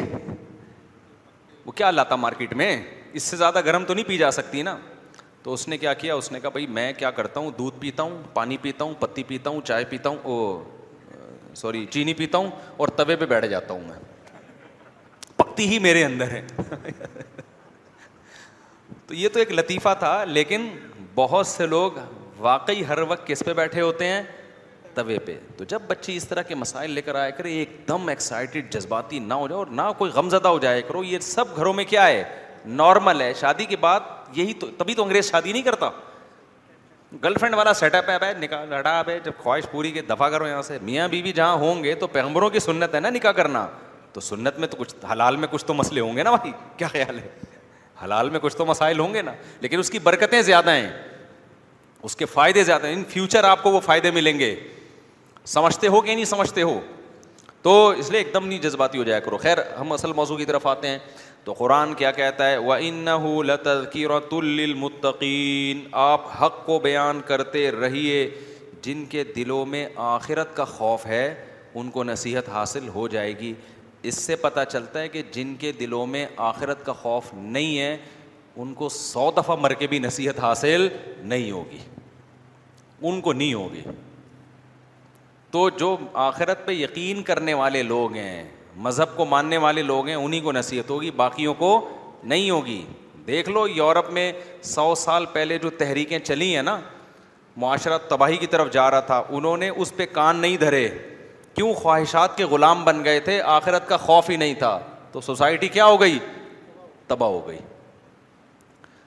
وہ 1.65 1.71
کیا 1.75 1.89
لاتا 1.91 2.15
مارکیٹ 2.15 2.53
میں 2.61 2.75
اس 3.17 3.23
سے 3.23 3.37
زیادہ 3.37 3.61
گرم 3.65 3.85
تو 3.85 3.93
نہیں 3.93 4.07
پی 4.07 4.17
جا 4.17 4.29
سکتی 4.31 4.61
نا 4.63 4.77
تو 5.43 5.53
اس 5.53 5.67
نے 5.67 5.77
کیا 5.77 5.93
کیا 5.93 6.15
اس 6.15 6.31
نے 6.31 6.39
کہا 6.39 6.49
بھائی 6.49 6.67
میں 6.77 6.91
کیا 6.97 7.11
کرتا 7.19 7.39
ہوں 7.39 7.51
دودھ 7.57 7.79
پیتا 7.79 8.03
ہوں 8.03 8.21
پانی 8.33 8.57
پیتا 8.61 8.83
ہوں 8.83 8.93
پتی 8.99 9.23
پیتا 9.27 9.49
ہوں 9.49 9.61
چائے 9.65 9.85
پیتا 9.89 10.09
ہوں 10.09 11.53
سوری 11.57 11.85
چینی 11.89 12.13
پیتا 12.13 12.37
ہوں 12.37 12.49
اور 12.77 12.87
طبے 12.95 13.15
پہ 13.15 13.25
بیٹھ 13.33 13.45
جاتا 13.47 13.73
ہوں 13.73 13.83
میں 13.87 13.95
پکتی 15.37 15.67
ہی 15.67 15.79
میرے 15.79 16.03
اندر 16.05 16.31
ہے 16.31 16.41
تو 19.07 19.13
یہ 19.13 19.29
تو 19.33 19.39
ایک 19.39 19.51
لطیفہ 19.53 19.93
تھا 19.99 20.23
لیکن 20.27 20.67
بہت 21.15 21.47
سے 21.47 21.65
لوگ 21.67 21.91
واقعی 22.37 22.81
ہر 22.87 22.97
وقت 23.07 23.27
کس 23.27 23.43
پہ 23.45 23.53
بیٹھے 23.53 23.81
ہوتے 23.81 24.05
ہیں 24.07 24.21
توے 24.95 25.17
پہ 25.25 25.37
تو 25.57 25.63
جب 25.69 25.81
بچے 25.87 26.15
اس 26.17 26.27
طرح 26.27 26.41
کے 26.47 26.55
مسائل 26.55 26.91
لے 26.91 27.01
کر 27.01 27.15
آیا 27.15 27.29
کرے 27.39 27.51
ایک 27.59 27.77
دم 27.87 28.07
ایکسائٹیڈ 28.09 28.71
جذباتی 28.73 29.19
نہ 29.19 29.33
ہو 29.43 29.47
جائے 29.47 29.57
اور 29.57 29.67
نہ 29.67 29.81
کوئی 29.97 30.11
غم 30.15 30.29
زدہ 30.29 30.47
ہو 30.47 30.59
جائے 30.65 30.81
کرو 30.87 31.03
یہ 31.03 31.19
سب 31.31 31.55
گھروں 31.55 31.73
میں 31.79 31.83
کیا 31.93 32.07
ہے 32.07 32.23
نارمل 32.81 33.21
ہے 33.21 33.33
شادی 33.39 33.65
کے 33.65 33.75
بعد 33.79 34.35
یہی 34.37 34.53
تو 34.61 34.67
تبھی 34.77 34.95
تو 34.95 35.03
انگریز 35.03 35.29
شادی 35.31 35.51
نہیں 35.51 35.63
کرتا 35.63 35.89
گرل 37.23 37.33
فرینڈ 37.39 37.55
والا 37.55 37.73
سیٹ 37.79 37.95
اپ 37.95 38.09
ہے 38.09 38.17
بھائی 38.19 38.33
نکاح 38.41 39.01
بھائی 39.05 39.19
جب 39.25 39.31
خواہش 39.43 39.63
پوری 39.71 39.91
کے 39.97 40.01
دفاع 40.09 40.29
کرو 40.29 40.47
یہاں 40.47 40.61
سے 40.69 40.77
میاں 40.81 41.07
بیوی 41.07 41.21
بی 41.23 41.31
جہاں 41.39 41.53
ہوں 41.63 41.83
گے 41.83 41.93
تو 41.99 42.07
پیغمبروں 42.15 42.49
کی 42.55 42.59
سنت 42.59 42.95
ہے 42.95 42.99
نا 42.99 43.09
نکاح 43.09 43.31
کرنا 43.39 43.65
تو 44.13 44.21
سنت 44.21 44.59
میں 44.59 44.67
تو 44.67 44.77
کچھ 44.77 44.95
حلال 45.11 45.35
میں 45.37 45.47
کچھ 45.51 45.65
تو 45.65 45.73
مسئلے 45.73 46.01
ہوں 46.01 46.15
گے 46.17 46.23
نا 46.23 46.35
بھائی 46.35 46.51
کیا 46.77 46.87
خیال 46.91 47.19
ہے 47.19 47.27
حلال 48.03 48.29
میں 48.29 48.39
کچھ 48.43 48.55
تو 48.57 48.65
مسائل 48.65 48.99
ہوں 48.99 49.13
گے 49.13 49.21
نا 49.21 49.33
لیکن 49.61 49.79
اس 49.79 49.89
کی 49.89 49.99
برکتیں 50.03 50.41
زیادہ 50.41 50.71
ہیں 50.75 50.89
اس 52.07 52.15
کے 52.15 52.25
فائدے 52.33 52.63
زیادہ 52.63 52.87
ہیں 52.87 52.93
ان 52.93 53.03
فیوچر 53.09 53.43
آپ 53.49 53.61
کو 53.63 53.71
وہ 53.71 53.79
فائدے 53.85 54.11
ملیں 54.11 54.39
گے 54.39 54.55
سمجھتے 55.47 55.87
ہو 55.93 55.99
کہ 56.01 56.13
نہیں 56.15 56.25
سمجھتے 56.25 56.61
ہو 56.61 56.79
تو 57.61 57.73
اس 57.97 58.09
لیے 58.11 58.19
ایک 58.19 58.33
دم 58.33 58.47
نہیں 58.47 58.59
جذباتی 58.61 58.97
ہو 58.97 59.03
جایا 59.03 59.19
کرو 59.27 59.37
خیر 59.41 59.57
ہم 59.79 59.91
اصل 59.91 60.13
موضوع 60.15 60.37
کی 60.37 60.45
طرف 60.45 60.65
آتے 60.67 60.87
ہیں 60.87 60.97
تو 61.43 61.53
قرآن 61.57 61.93
کیا 61.93 62.11
کہتا 62.19 62.49
ہے 62.49 62.57
وہ 62.57 62.75
ان 62.87 63.05
لير 63.45 64.19
تو 64.29 65.11
آپ 65.99 66.27
حق 66.41 66.65
کو 66.65 66.77
بیان 66.83 67.19
کرتے 67.25 67.69
رہیے 67.71 68.27
جن 68.83 69.05
کے 69.09 69.23
دلوں 69.35 69.65
میں 69.65 69.85
آخرت 70.05 70.55
کا 70.55 70.65
خوف 70.71 71.05
ہے 71.05 71.25
ان 71.79 71.89
کو 71.91 72.03
نصیحت 72.03 72.49
حاصل 72.53 72.87
ہو 72.95 73.07
جائے 73.15 73.37
گی 73.39 73.53
اس 74.09 74.17
سے 74.23 74.35
پتہ 74.41 74.59
چلتا 74.71 75.01
ہے 75.01 75.07
کہ 75.09 75.21
جن 75.33 75.55
کے 75.59 75.71
دلوں 75.79 76.07
میں 76.07 76.25
آخرت 76.51 76.85
کا 76.85 76.93
خوف 77.01 77.33
نہیں 77.33 77.77
ہے 77.79 77.95
ان 78.61 78.73
کو 78.81 78.89
سو 78.97 79.29
دفعہ 79.37 79.55
مر 79.61 79.73
کے 79.79 79.87
بھی 79.93 79.99
نصیحت 79.99 80.39
حاصل 80.39 80.87
نہیں 81.21 81.51
ہوگی 81.51 81.77
ان 83.07 83.21
کو 83.21 83.33
نہیں 83.33 83.53
ہوگی 83.53 83.81
تو 85.55 85.67
جو 85.79 85.95
آخرت 86.21 86.65
پہ 86.65 86.71
یقین 86.71 87.21
کرنے 87.23 87.53
والے 87.53 87.81
لوگ 87.83 88.13
ہیں 88.15 88.43
مذہب 88.85 89.15
کو 89.17 89.25
ماننے 89.25 89.57
والے 89.65 89.81
لوگ 89.83 90.07
ہیں 90.07 90.15
انہیں 90.15 90.41
کو 90.43 90.51
نصیحت 90.51 90.89
ہوگی 90.89 91.11
باقیوں 91.15 91.53
کو 91.57 91.69
نہیں 92.31 92.49
ہوگی 92.49 92.81
دیکھ 93.27 93.49
لو 93.49 93.65
یورپ 93.75 94.09
میں 94.13 94.31
سو 94.73 94.93
سال 95.03 95.25
پہلے 95.33 95.57
جو 95.63 95.69
تحریکیں 95.77 96.17
چلی 96.23 96.53
ہیں 96.55 96.63
نا 96.63 96.77
معاشرہ 97.63 97.97
تباہی 98.09 98.37
کی 98.37 98.47
طرف 98.55 98.71
جا 98.73 98.89
رہا 98.91 98.99
تھا 99.11 99.21
انہوں 99.37 99.57
نے 99.57 99.69
اس 99.69 99.95
پہ 99.97 100.05
کان 100.13 100.37
نہیں 100.41 100.57
دھرے 100.65 100.87
کیوں 101.53 101.73
خواہشات 101.73 102.37
کے 102.37 102.45
غلام 102.55 102.83
بن 102.85 103.03
گئے 103.05 103.19
تھے 103.29 103.41
آخرت 103.55 103.87
کا 103.89 103.97
خوف 103.97 104.29
ہی 104.29 104.35
نہیں 104.37 104.53
تھا 104.59 104.77
تو 105.11 105.21
سوسائٹی 105.29 105.67
کیا 105.77 105.85
ہو 105.85 105.99
گئی 106.01 106.19
تباہ 107.07 107.29
ہو 107.29 107.47
گئی 107.47 107.59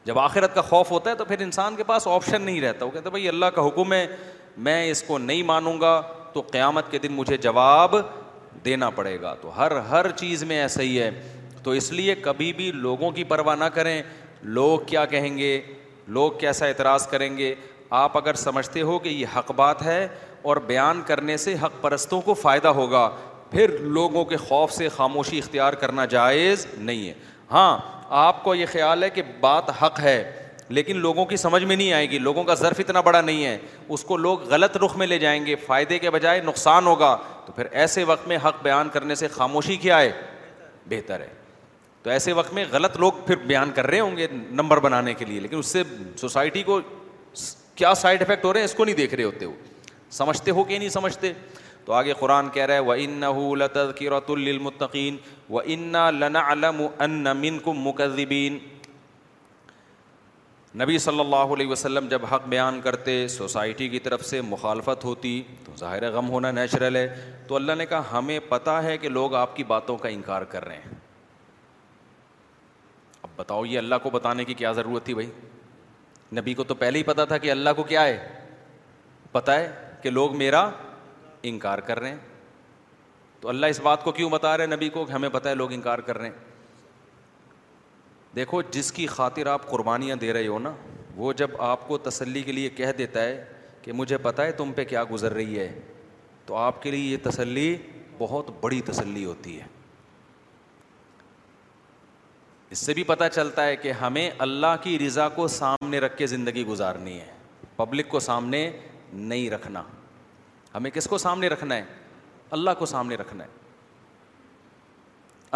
جب 0.04 0.18
آخرت 0.18 0.54
کا 0.54 0.60
خوف 0.74 0.90
ہوتا 0.92 1.10
ہے 1.10 1.14
تو 1.14 1.24
پھر 1.24 1.40
انسان 1.42 1.76
کے 1.76 1.84
پاس 1.92 2.06
آپشن 2.08 2.42
نہیں 2.42 2.60
رہتا 2.60 2.84
وہ 2.84 2.90
کہتے 2.90 3.10
بھائی 3.10 3.28
اللہ 3.28 3.46
کا 3.54 3.66
حکم 3.66 3.92
ہے 3.92 4.06
میں 4.66 4.84
اس 4.90 5.02
کو 5.06 5.18
نہیں 5.18 5.42
مانوں 5.46 5.80
گا 5.80 6.00
تو 6.32 6.40
قیامت 6.52 6.90
کے 6.90 6.98
دن 6.98 7.12
مجھے 7.12 7.36
جواب 7.46 7.94
دینا 8.64 8.90
پڑے 8.94 9.20
گا 9.22 9.34
تو 9.40 9.56
ہر 9.56 9.72
ہر 9.90 10.10
چیز 10.22 10.42
میں 10.52 10.58
ایسا 10.60 10.82
ہی 10.82 11.00
ہے 11.00 11.10
تو 11.62 11.70
اس 11.80 11.90
لیے 11.92 12.14
کبھی 12.22 12.52
بھی 12.60 12.70
لوگوں 12.72 13.10
کی 13.18 13.24
پرواہ 13.32 13.56
نہ 13.56 13.64
کریں 13.74 14.00
لوگ 14.58 14.78
کیا 14.86 15.04
کہیں 15.14 15.36
گے 15.38 15.60
لوگ 16.16 16.30
کیسا 16.40 16.66
اعتراض 16.66 17.06
کریں 17.08 17.36
گے 17.36 17.54
آپ 18.00 18.16
اگر 18.16 18.34
سمجھتے 18.42 18.80
ہو 18.90 18.98
کہ 18.98 19.08
یہ 19.08 19.36
حق 19.36 19.50
بات 19.56 19.82
ہے 19.82 20.06
اور 20.50 20.56
بیان 20.66 21.00
کرنے 21.06 21.36
سے 21.44 21.54
حق 21.62 21.80
پرستوں 21.80 22.20
کو 22.28 22.34
فائدہ 22.42 22.68
ہوگا 22.78 23.08
پھر 23.50 23.76
لوگوں 23.96 24.24
کے 24.32 24.36
خوف 24.36 24.72
سے 24.72 24.88
خاموشی 24.96 25.38
اختیار 25.38 25.72
کرنا 25.82 26.04
جائز 26.14 26.66
نہیں 26.78 27.08
ہے 27.08 27.14
ہاں 27.52 27.78
آپ 28.24 28.42
کو 28.44 28.54
یہ 28.54 28.66
خیال 28.72 29.02
ہے 29.04 29.10
کہ 29.10 29.22
بات 29.40 29.70
حق 29.82 30.00
ہے 30.00 30.16
لیکن 30.76 30.96
لوگوں 31.00 31.24
کی 31.26 31.36
سمجھ 31.36 31.62
میں 31.64 31.76
نہیں 31.76 31.92
آئے 31.92 32.08
گی 32.10 32.18
لوگوں 32.18 32.42
کا 32.44 32.54
ظرف 32.54 32.80
اتنا 32.80 33.00
بڑا 33.00 33.20
نہیں 33.20 33.44
ہے 33.44 33.56
اس 33.96 34.02
کو 34.04 34.16
لوگ 34.16 34.42
غلط 34.50 34.76
رخ 34.84 34.96
میں 34.98 35.06
لے 35.06 35.18
جائیں 35.18 35.44
گے 35.46 35.54
فائدے 35.66 35.98
کے 35.98 36.10
بجائے 36.10 36.40
نقصان 36.44 36.86
ہوگا 36.86 37.16
تو 37.46 37.52
پھر 37.56 37.66
ایسے 37.70 38.04
وقت 38.04 38.26
میں 38.28 38.38
حق 38.44 38.62
بیان 38.62 38.88
کرنے 38.92 39.14
سے 39.20 39.28
خاموشی 39.36 39.76
کیا 39.86 40.00
ہے 40.00 40.10
بہتر 40.90 41.20
ہے 41.20 41.28
تو 42.02 42.10
ایسے 42.10 42.32
وقت 42.32 42.52
میں 42.54 42.64
غلط 42.70 42.96
لوگ 43.00 43.12
پھر 43.26 43.36
بیان 43.46 43.70
کر 43.74 43.86
رہے 43.86 44.00
ہوں 44.00 44.16
گے 44.16 44.26
نمبر 44.32 44.80
بنانے 44.80 45.14
کے 45.14 45.24
لیے 45.24 45.40
لیکن 45.40 45.58
اس 45.58 45.66
سے 45.66 45.82
سوسائٹی 46.20 46.62
کو 46.62 46.80
کیا 47.74 47.94
سائڈ 47.94 48.22
افیکٹ 48.22 48.44
ہو 48.44 48.52
رہے 48.52 48.60
ہیں 48.60 48.64
اس 48.66 48.74
کو 48.74 48.84
نہیں 48.84 48.96
دیکھ 48.96 49.14
رہے 49.14 49.24
ہوتے 49.24 49.46
وہ 49.46 49.54
سمجھتے 50.18 50.50
ہو 50.50 50.64
کہ 50.64 50.78
نہیں 50.78 50.88
سمجھتے 50.88 51.32
تو 51.84 51.92
آگے 51.94 52.12
قرآن 52.18 52.48
کہہ 52.52 52.64
رہا 52.66 52.74
ہے 52.74 52.78
وہ 52.86 52.94
ان 52.98 53.22
انََََََََََقیرۃ 53.22 54.30
المطقین 54.30 55.16
و 55.50 55.58
ان 55.64 55.94
علم 55.94 56.80
لن 57.00 57.36
من 57.40 57.58
کو 57.64 57.72
مكد 57.72 58.77
نبی 60.76 60.98
صلی 60.98 61.20
اللہ 61.20 61.52
علیہ 61.54 61.66
وسلم 61.66 62.08
جب 62.08 62.24
حق 62.32 62.46
بیان 62.48 62.80
کرتے 62.84 63.26
سوسائٹی 63.28 63.88
کی 63.88 63.98
طرف 64.00 64.24
سے 64.26 64.40
مخالفت 64.44 65.04
ہوتی 65.04 65.42
تو 65.64 65.72
ظاہر 65.78 66.10
غم 66.12 66.28
ہونا 66.30 66.50
نیچرل 66.50 66.96
ہے 66.96 67.34
تو 67.48 67.56
اللہ 67.56 67.72
نے 67.78 67.86
کہا 67.86 68.02
ہمیں 68.18 68.38
پتہ 68.48 68.70
ہے 68.84 68.96
کہ 68.98 69.08
لوگ 69.08 69.34
آپ 69.34 69.54
کی 69.56 69.64
باتوں 69.64 69.96
کا 69.98 70.08
انکار 70.08 70.42
کر 70.50 70.64
رہے 70.64 70.76
ہیں 70.76 70.94
اب 73.22 73.28
بتاؤ 73.36 73.64
یہ 73.64 73.78
اللہ 73.78 73.94
کو 74.02 74.10
بتانے 74.10 74.44
کی 74.44 74.54
کیا 74.54 74.72
ضرورت 74.72 75.04
تھی 75.04 75.14
بھائی 75.14 75.30
نبی 76.40 76.54
کو 76.54 76.64
تو 76.64 76.74
پہلے 76.74 76.98
ہی 76.98 77.02
پتہ 77.02 77.24
تھا 77.28 77.38
کہ 77.42 77.50
اللہ 77.50 77.70
کو 77.76 77.82
کیا 77.82 78.04
ہے 78.06 78.28
پتہ 79.32 79.50
ہے 79.50 79.70
کہ 80.02 80.10
لوگ 80.10 80.36
میرا 80.38 80.68
انکار 81.52 81.78
کر 81.88 82.00
رہے 82.00 82.08
ہیں 82.10 82.16
تو 83.40 83.48
اللہ 83.48 83.66
اس 83.74 83.80
بات 83.80 84.04
کو 84.04 84.12
کیوں 84.12 84.30
بتا 84.30 84.56
رہے 84.56 84.64
ہیں 84.66 84.74
نبی 84.76 84.88
کو 84.90 85.04
کہ 85.04 85.12
ہمیں 85.12 85.28
پتہ 85.32 85.48
ہے 85.48 85.54
لوگ 85.54 85.72
انکار 85.72 85.98
کر 86.10 86.18
رہے 86.18 86.28
ہیں 86.28 86.47
دیکھو 88.38 88.60
جس 88.72 88.90
کی 88.96 89.06
خاطر 89.12 89.46
آپ 89.52 89.66
قربانیاں 89.70 90.16
دے 90.16 90.32
رہے 90.32 90.46
ہو 90.46 90.58
نا 90.64 90.70
وہ 91.16 91.32
جب 91.40 91.50
آپ 91.68 91.86
کو 91.88 91.96
تسلی 92.10 92.42
کے 92.48 92.52
لیے 92.52 92.68
کہہ 92.80 92.92
دیتا 92.98 93.22
ہے 93.22 93.32
کہ 93.82 93.92
مجھے 94.00 94.18
پتہ 94.26 94.42
ہے 94.42 94.52
تم 94.60 94.72
پہ 94.76 94.84
کیا 94.92 95.02
گزر 95.10 95.32
رہی 95.38 95.58
ہے 95.58 95.68
تو 96.46 96.56
آپ 96.56 96.82
کے 96.82 96.90
لیے 96.90 97.08
یہ 97.12 97.16
تسلی 97.22 97.66
بہت 98.18 98.50
بڑی 98.60 98.80
تسلی 98.90 99.24
ہوتی 99.24 99.58
ہے 99.60 99.66
اس 102.70 102.78
سے 102.86 102.94
بھی 102.94 103.02
پتہ 103.10 103.24
چلتا 103.34 103.66
ہے 103.66 103.74
کہ 103.86 103.92
ہمیں 104.02 104.28
اللہ 104.46 104.76
کی 104.82 104.98
رضا 105.06 105.28
کو 105.40 105.48
سامنے 105.58 105.98
رکھ 106.06 106.16
کے 106.18 106.26
زندگی 106.36 106.64
گزارنی 106.70 107.18
ہے 107.20 107.28
پبلک 107.76 108.08
کو 108.14 108.20
سامنے 108.30 108.60
نہیں 109.12 109.48
رکھنا 109.50 109.82
ہمیں 110.74 110.90
کس 111.00 111.06
کو 111.10 111.18
سامنے 111.26 111.48
رکھنا 111.56 111.74
ہے 111.76 111.84
اللہ 112.56 112.78
کو 112.78 112.86
سامنے 112.94 113.14
رکھنا 113.24 113.44
ہے 113.44 113.56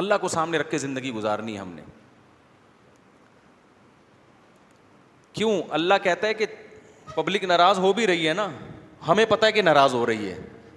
اللہ 0.02 0.14
کو 0.26 0.36
سامنے 0.38 0.58
رکھ 0.58 0.70
کے 0.70 0.78
زندگی 0.90 1.10
گزارنی 1.20 1.54
ہے 1.54 1.58
ہم 1.60 1.72
نے 1.74 1.82
کیوں 5.34 5.60
اللہ 5.78 5.94
کہتا 6.02 6.26
ہے 6.26 6.34
کہ 6.34 6.46
پبلک 7.14 7.44
ناراض 7.44 7.78
ہو 7.78 7.92
بھی 7.92 8.06
رہی 8.06 8.28
ہے 8.28 8.32
نا 8.34 8.48
ہمیں 9.08 9.24
پتا 9.28 9.46
ہے 9.46 9.52
کہ 9.52 9.62
ناراض 9.62 9.94
ہو 9.94 10.04
رہی 10.06 10.30
ہے 10.30 10.34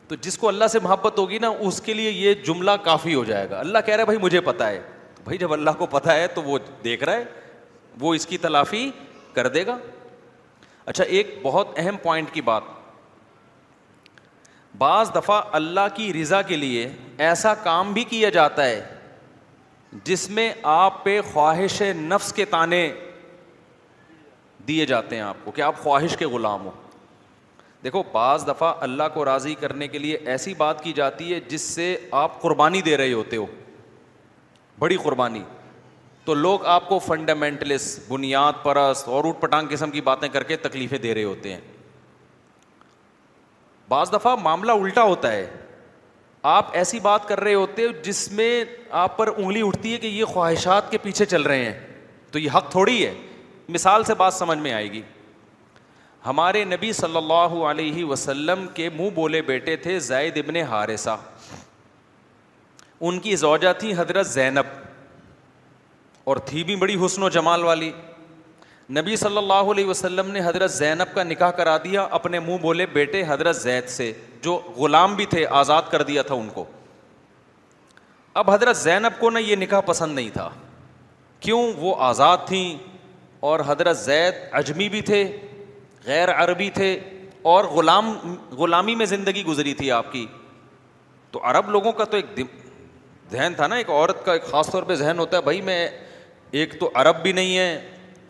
تو 0.08 0.16
جس 0.22 0.38
کو 0.38 0.48
اللہ 0.48 0.68
سے 0.72 0.80
محبت 0.84 1.18
ہوگی 1.20 1.38
نا 1.42 1.48
اس 1.68 1.82
کے 1.82 1.94
لیے 1.94 2.10
یہ 2.12 2.34
جملہ 2.46 2.72
کافی 2.84 3.14
ہو 3.16 3.24
جائے 3.26 3.50
گا 3.50 3.60
اللہ 3.60 3.80
کہہ 3.86 3.94
رہا 3.96 4.02
ہے 4.02 4.06
بھائی 4.06 4.20
مجھے 4.22 4.42
پتا 4.50 4.70
ہے 4.70 4.80
بھائی 5.24 5.38
جب 5.38 5.54
اللہ 5.54 5.78
کو 5.78 5.86
پتہ 5.92 6.10
ہے 6.12 6.28
تو 6.34 6.42
وہ 6.44 6.58
دیکھ 6.84 7.04
رہا 7.04 7.14
ہے 7.16 7.24
وہ 8.00 8.14
اس 8.14 8.26
کی 8.28 8.38
تلافی 8.46 8.90
کر 9.34 9.48
دے 9.56 9.66
گا 9.66 9.78
اچھا 10.94 11.04
ایک 11.18 11.38
بہت 11.44 11.80
اہم 11.80 11.98
پوائنٹ 12.02 12.32
کی 12.34 12.42
بات 12.50 12.64
بعض 14.78 15.10
دفعہ 15.16 15.42
اللہ 15.58 15.88
کی 15.96 16.12
رضا 16.14 16.42
کے 16.52 16.56
لیے 16.58 16.88
ایسا 17.28 17.54
کام 17.64 17.92
بھی 17.94 18.04
کیا 18.10 18.30
جاتا 18.38 18.66
ہے 18.66 18.82
جس 20.06 20.30
میں 20.30 20.52
آپ 20.72 21.04
پہ 21.04 21.20
خواہش 21.34 21.82
نفس 21.98 22.32
کے 22.34 22.46
تانے 22.54 22.90
دیے 24.68 24.86
جاتے 24.86 25.16
ہیں 25.16 25.24
آپ 25.24 25.38
کو 25.44 25.52
کہ 25.52 25.62
آپ 25.62 25.78
خواہش 25.82 26.16
کے 26.18 26.26
غلام 26.28 26.66
ہو 26.66 26.72
دیکھو 27.84 28.04
بعض 28.12 28.48
دفعہ 28.48 28.74
اللہ 28.82 29.04
کو 29.14 29.26
راضی 29.26 29.54
کرنے 29.60 29.88
کے 29.88 30.00
لیے 30.00 30.18
ایسی 30.34 30.54
بات 30.58 30.84
کی 30.84 30.94
جاتی 31.00 31.34
ہے 31.34 31.40
جس 31.48 31.62
سے 31.76 31.96
آپ 32.22 32.42
قربانی 32.42 32.82
دے 32.82 32.96
رہے 32.98 33.14
ہوتے 33.14 33.38
ہو 33.38 33.46
بڑی 34.80 34.98
قربانی 35.04 35.42
تو 36.26 36.34
لوگ 36.34 36.66
آپ 36.76 36.88
کو 36.90 37.00
فنڈامنٹلس 37.08 37.84
بنیاد 38.08 38.54
پرست 38.64 39.08
اور 39.08 39.24
اوٹ 39.26 39.40
پٹانگ 39.42 39.68
قسم 39.72 39.92
کی 39.92 40.02
باتیں 40.08 40.28
کر 40.34 40.44
کے 40.44 40.56
تکلیفیں 40.64 40.98
دے 41.00 41.14
رہے 41.14 41.24
ہوتے 41.24 41.54
ہیں 41.54 41.60
بعض 43.90 44.12
دفعہ 44.14 44.36
معاملہ 44.44 44.72
الٹا 44.72 45.04
ہوتا 45.04 45.32
ہے 45.32 45.46
آپ 46.54 46.70
ایسی 46.78 47.00
بات 47.00 47.28
کر 47.28 47.40
رہے 47.40 47.54
ہوتے 47.54 47.86
ہو 47.86 47.92
جس 48.04 48.32
میں 48.32 48.52
آپ 49.04 49.16
پر 49.18 49.28
انگلی 49.38 49.62
اٹھتی 49.66 49.92
ہے 49.94 49.98
کہ 49.98 50.08
یہ 50.08 50.26
خواہشات 50.34 50.90
کے 50.92 50.98
پیچھے 51.04 51.26
چل 51.36 51.42
رہے 51.52 51.66
ہیں 51.66 51.80
تو 52.32 52.40
یہ 52.40 52.50
حق 52.56 52.72
تھوڑی 52.72 53.06
ہے 53.06 53.14
مثال 53.74 54.04
سے 54.04 54.14
بات 54.16 54.34
سمجھ 54.34 54.58
میں 54.60 54.72
آئے 54.74 54.92
گی 54.92 55.02
ہمارے 56.26 56.64
نبی 56.66 56.92
صلی 56.94 57.18
اللہ 57.18 57.54
علیہ 57.70 58.04
وسلم 58.06 58.66
کے 58.74 58.90
منہ 58.98 59.10
بولے 59.16 59.42
بیٹے 59.50 59.76
تھے 59.86 59.98
زید 60.08 60.38
ابن 60.38 60.56
حارثہ 60.72 61.16
ان 63.08 63.20
کی 63.20 63.36
زوجہ 63.36 63.74
تھی 63.80 63.94
حضرت 63.98 64.28
زینب 64.28 64.84
اور 66.34 66.38
تھی 66.46 66.64
بھی 66.64 66.76
بڑی 66.84 66.96
حسن 67.06 67.24
و 67.24 67.30
جمال 67.30 67.64
والی 67.64 67.92
نبی 68.98 69.16
صلی 69.16 69.38
اللہ 69.38 69.72
علیہ 69.72 69.86
وسلم 69.86 70.30
نے 70.32 70.40
حضرت 70.46 70.72
زینب 70.72 71.14
کا 71.16 71.24
نکاح 71.24 71.52
کرا 71.58 71.78
دیا 71.84 72.08
اپنے 72.18 72.40
منہ 72.40 72.58
بولے 72.62 72.86
بیٹے 72.94 73.24
حضرت 73.28 73.56
زید 73.56 73.88
سے 73.90 74.12
جو 74.44 74.56
غلام 74.78 75.16
بھی 75.16 75.26
تھے 75.26 75.46
آزاد 75.62 75.90
کر 75.92 76.02
دیا 76.10 76.22
تھا 76.30 76.36
ان 76.36 76.50
کو 76.54 76.66
اب 78.42 78.50
حضرت 78.52 78.78
زینب 78.78 79.20
کو 79.20 79.30
نہ 79.30 79.40
یہ 79.40 79.56
نکاح 79.56 79.82
پسند 79.86 80.16
نہیں 80.16 80.30
تھا 80.34 80.50
کیوں 81.40 81.62
وہ 81.78 81.96
آزاد 82.10 82.38
تھیں 82.48 82.78
اور 83.46 83.60
حضرت 83.68 83.98
زید 83.98 84.36
اجمی 84.60 84.88
بھی 84.90 85.02
تھے 85.08 85.20
غیر 86.06 86.30
عربی 86.34 86.70
تھے 86.78 86.88
اور 87.54 87.64
غلام 87.74 88.10
غلامی 88.58 88.96
میں 89.02 89.06
زندگی 89.12 89.44
گزری 89.46 89.74
تھی 89.82 89.90
آپ 89.98 90.12
کی 90.12 90.26
تو 91.32 91.40
عرب 91.52 91.70
لوگوں 91.76 91.92
کا 92.00 92.06
تو 92.14 92.18
ایک 92.18 92.48
ذہن 93.32 93.54
تھا 93.56 93.68
نا 93.68 93.76
ایک 93.84 93.90
عورت 93.98 94.26
کا 94.26 94.34
ایک 94.40 94.46
خاص 94.54 94.72
طور 94.72 94.84
پہ 94.92 94.96
ذہن 95.04 95.20
ہوتا 95.20 95.38
ہے 95.38 95.42
بھائی 95.50 95.62
میں 95.70 95.78
ایک 96.62 96.74
تو 96.80 96.90
عرب 97.02 97.22
بھی 97.24 97.32
نہیں 97.40 97.58
ہے 97.58 97.70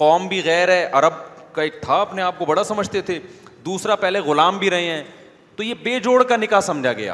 قوم 0.05 0.27
بھی 0.33 0.41
غیر 0.45 0.71
ہے 0.75 0.83
عرب 1.01 1.13
کا 1.55 1.61
ایک 1.63 1.81
تھا 1.81 2.01
اپنے 2.01 2.21
آپ 2.21 2.39
کو 2.39 2.45
بڑا 2.51 2.63
سمجھتے 2.73 3.01
تھے 3.09 3.19
دوسرا 3.65 3.95
پہلے 4.05 4.19
غلام 4.29 4.57
بھی 4.63 4.69
رہے 4.69 4.89
ہیں 4.93 5.03
تو 5.55 5.63
یہ 5.63 5.73
بے 5.83 5.99
جوڑ 6.09 6.21
کا 6.31 6.35
نکاح 6.43 6.61
سمجھا 6.71 6.93
گیا 7.01 7.13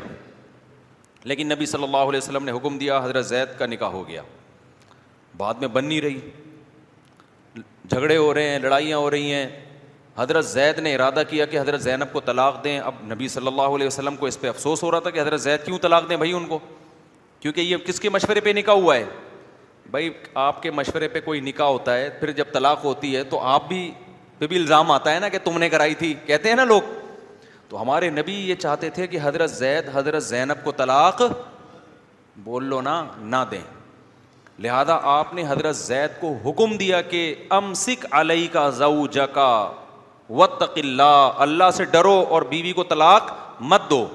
لیکن 1.31 1.51
نبی 1.55 1.65
صلی 1.77 1.83
اللہ 1.83 2.09
علیہ 2.11 2.23
وسلم 2.23 2.45
نے 2.45 2.51
حکم 2.61 2.77
دیا 2.77 2.99
حضرت 3.09 3.25
زید 3.33 3.57
کا 3.57 3.65
نکاح 3.75 3.91
ہو 3.99 4.07
گیا 4.07 4.21
بعد 5.43 5.61
میں 5.63 5.67
بن 5.75 5.85
نہیں 5.89 6.01
رہی 6.01 6.19
جھگڑے 7.89 8.17
ہو 8.17 8.33
رہے 8.33 8.49
ہیں 8.49 8.59
لڑائیاں 8.59 8.97
ہو 8.97 9.09
رہی 9.11 9.31
ہیں 9.33 9.47
حضرت 10.17 10.45
زید 10.45 10.79
نے 10.79 10.93
ارادہ 10.95 11.21
کیا 11.29 11.45
کہ 11.51 11.59
حضرت 11.59 11.81
زینب 11.81 12.11
کو 12.13 12.19
طلاق 12.25 12.63
دیں 12.63 12.79
اب 12.79 12.95
نبی 13.11 13.27
صلی 13.27 13.47
اللہ 13.47 13.75
علیہ 13.75 13.87
وسلم 13.87 14.15
کو 14.15 14.25
اس 14.25 14.39
پہ 14.39 14.47
افسوس 14.49 14.83
ہو 14.83 14.91
رہا 14.91 14.99
تھا 14.99 15.09
کہ 15.09 15.21
حضرت 15.21 15.41
زید 15.41 15.65
کیوں 15.65 15.77
طلاق 15.81 16.09
دیں 16.09 16.17
بھائی 16.17 16.33
ان 16.33 16.45
کو 16.47 16.59
کیونکہ 17.39 17.61
یہ 17.61 17.77
کس 17.87 17.99
کے 17.99 18.09
مشورے 18.09 18.41
پہ 18.41 18.49
نکاح 18.55 18.73
ہوا 18.75 18.95
ہے 18.95 19.05
بھائی 19.91 20.09
آپ 20.41 20.61
کے 20.63 20.71
مشورے 20.71 21.07
پہ 21.13 21.19
کوئی 21.25 21.39
نکاح 21.41 21.67
ہوتا 21.67 21.97
ہے 21.97 22.09
پھر 22.19 22.31
جب 22.41 22.51
طلاق 22.53 22.83
ہوتی 22.85 23.15
ہے 23.15 23.23
تو 23.29 23.39
آپ 23.53 23.67
بھی 23.67 23.89
پہ 24.39 24.47
بھی 24.47 24.57
الزام 24.57 24.91
آتا 24.91 25.13
ہے 25.13 25.19
نا 25.19 25.29
کہ 25.29 25.37
تم 25.43 25.57
نے 25.59 25.69
کرائی 25.69 25.95
تھی 25.95 26.13
کہتے 26.25 26.49
ہیں 26.49 26.55
نا 26.55 26.63
لوگ 26.65 26.81
تو 27.69 27.81
ہمارے 27.81 28.09
نبی 28.09 28.33
یہ 28.33 28.55
چاہتے 28.61 28.89
تھے 28.99 29.07
کہ 29.07 29.17
حضرت 29.23 29.51
زید 29.51 29.89
حضرت 29.93 30.23
زینب 30.23 30.63
کو 30.63 30.71
طلاق 30.77 31.21
بول 32.43 32.63
لو 32.65 32.79
نا 32.81 33.03
نہ 33.19 33.43
دیں 33.51 33.61
لہذا 34.59 34.97
آپ 35.11 35.33
نے 35.33 35.43
حضرت 35.49 35.75
زید 35.75 36.19
کو 36.21 36.35
حکم 36.45 36.75
دیا 36.77 37.01
کہ 37.01 37.33
ام 37.55 37.73
سکھ 37.73 38.05
علیہ 38.11 38.47
کا 38.53 38.69
زو 38.77 39.05
جکا 39.11 39.55
و 40.39 40.45
ڈرو 41.91 42.13
اور 42.29 42.41
بیوی 42.41 42.61
بی 42.63 42.73
کو 42.73 42.83
طلاق 42.89 43.31
مت 43.69 43.89
دو 43.89 44.05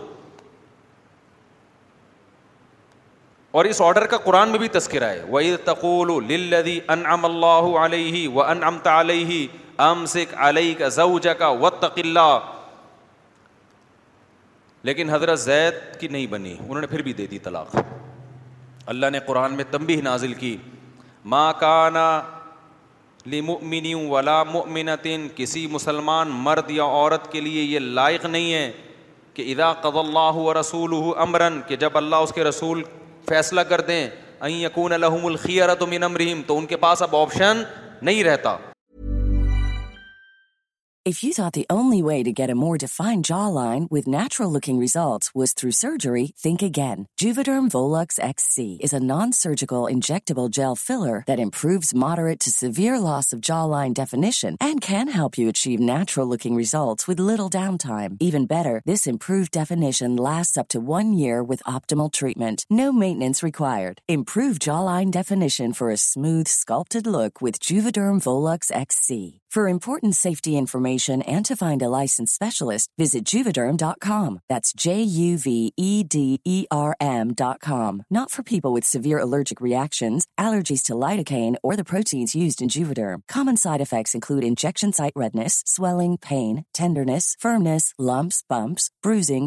اور 3.57 3.65
اس 3.65 3.81
آرڈر 3.83 4.07
کا 4.07 4.17
قرآن 4.25 4.49
میں 4.49 4.59
بھی 4.59 4.69
تذکرہ 4.69 5.05
ہے 5.11 5.23
وہی 5.29 5.55
تقول 5.65 6.11
اللہ 6.31 7.77
علیہ 7.85 8.29
و 8.29 8.43
ان 8.43 8.63
امتا 8.65 8.99
علیہ 9.01 9.47
ام 9.83 10.05
سکھ 10.17 10.35
علیہ 10.49 10.75
کا 10.79 10.89
زو 10.89 11.19
جکا 11.23 11.49
و 11.63 11.69
لیکن 14.87 15.11
حضرت 15.11 15.39
زید 15.41 15.75
کی 16.01 16.09
نہیں 16.09 16.27
بنی 16.31 16.57
انہوں 16.59 16.81
نے 16.81 16.87
پھر 16.87 17.03
بھی 17.03 17.13
دے 17.21 17.27
دی 17.27 17.39
طلاق 17.45 17.75
اللہ 18.93 19.07
نے 19.13 19.19
قرآن 19.27 19.55
میں 19.57 19.65
تنبیہ 19.71 20.03
نازل 20.03 20.33
کی 20.41 20.57
ماں 21.33 21.53
کانا 21.61 22.11
لی 23.33 23.41
ولا 24.11 24.43
مؤمنتن 24.53 25.27
کسی 25.37 25.67
مسلمان 25.71 26.29
مرد 26.45 26.71
یا 26.71 26.85
عورت 26.99 27.31
کے 27.33 27.41
لیے 27.41 27.63
یہ 27.63 27.79
لائق 27.99 28.25
نہیں 28.27 28.53
ہے 28.53 28.71
کہ 29.35 29.51
ادا 29.53 29.73
قد 29.89 29.97
اللہ 30.05 30.37
رسول 30.61 30.95
امراً 31.27 31.61
کہ 31.69 31.77
جب 31.85 31.97
اللہ 31.97 32.17
اس 32.27 32.33
کے 32.35 32.45
رسول 32.45 32.83
فیصلہ 33.29 33.61
کر 33.73 33.81
دیں 33.91 34.07
این 34.47 34.55
یقون 34.57 34.93
الحم 34.93 35.27
الخی 35.27 35.61
من 35.91 36.03
امرحیم 36.03 36.43
تو 36.47 36.59
ان 36.59 36.67
کے 36.73 36.77
پاس 36.87 37.03
اب 37.03 37.17
آپشن 37.17 37.63
نہیں 38.03 38.23
رہتا 38.25 38.57
get 41.07 41.67
ڈیفائنگلس 42.81 43.31
you 43.31 43.99
achieve 55.49 55.77
natural 55.79 56.31
looking 56.31 56.57
results 56.59 57.51
treatment 62.19 62.65
no 62.71 62.91
maintenance 62.93 63.45
required 63.45 64.81
line 64.85 65.11
فارمت 65.79 66.97
لک 67.07 67.43
جیو 67.61 68.07
لس 68.27 68.71
S 68.77 68.93
C 69.07 69.21
فارمپورٹ 69.55 70.03
safety 70.15 70.57
information 70.59 71.21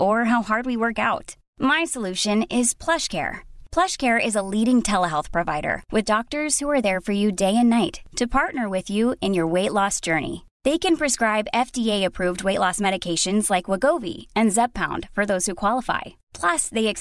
provider 5.32 5.74
walk 5.92 6.34
ادھر 6.62 6.94
for 7.06 7.14
you 7.14 7.30
day 7.38 7.46
and 7.46 7.68
night 7.70 7.96
to 8.18 8.24
partner 8.32 8.66
with 8.70 8.90
you 8.92 9.04
in 9.20 9.34
your 9.34 9.46
weight 9.52 9.70
loss 9.72 10.04
journey 10.06 10.36
they 10.64 10.76
can 10.82 10.94
prescribe 10.96 11.48
F 11.52 11.72
T 11.74 11.90
approved 11.92 12.42
weight 12.44 12.58
loss 12.58 12.80
medication 12.82 13.38
like 13.50 13.68
و 13.70 13.76
گو 13.84 13.98
وی 14.02 14.14
and 14.34 14.50
زیب 14.52 14.78
فورز 15.16 15.48
you 15.48 15.54
کوفائی 15.64 16.10
plus 16.42 16.70
دے 16.74 16.80
ایک 16.88 16.98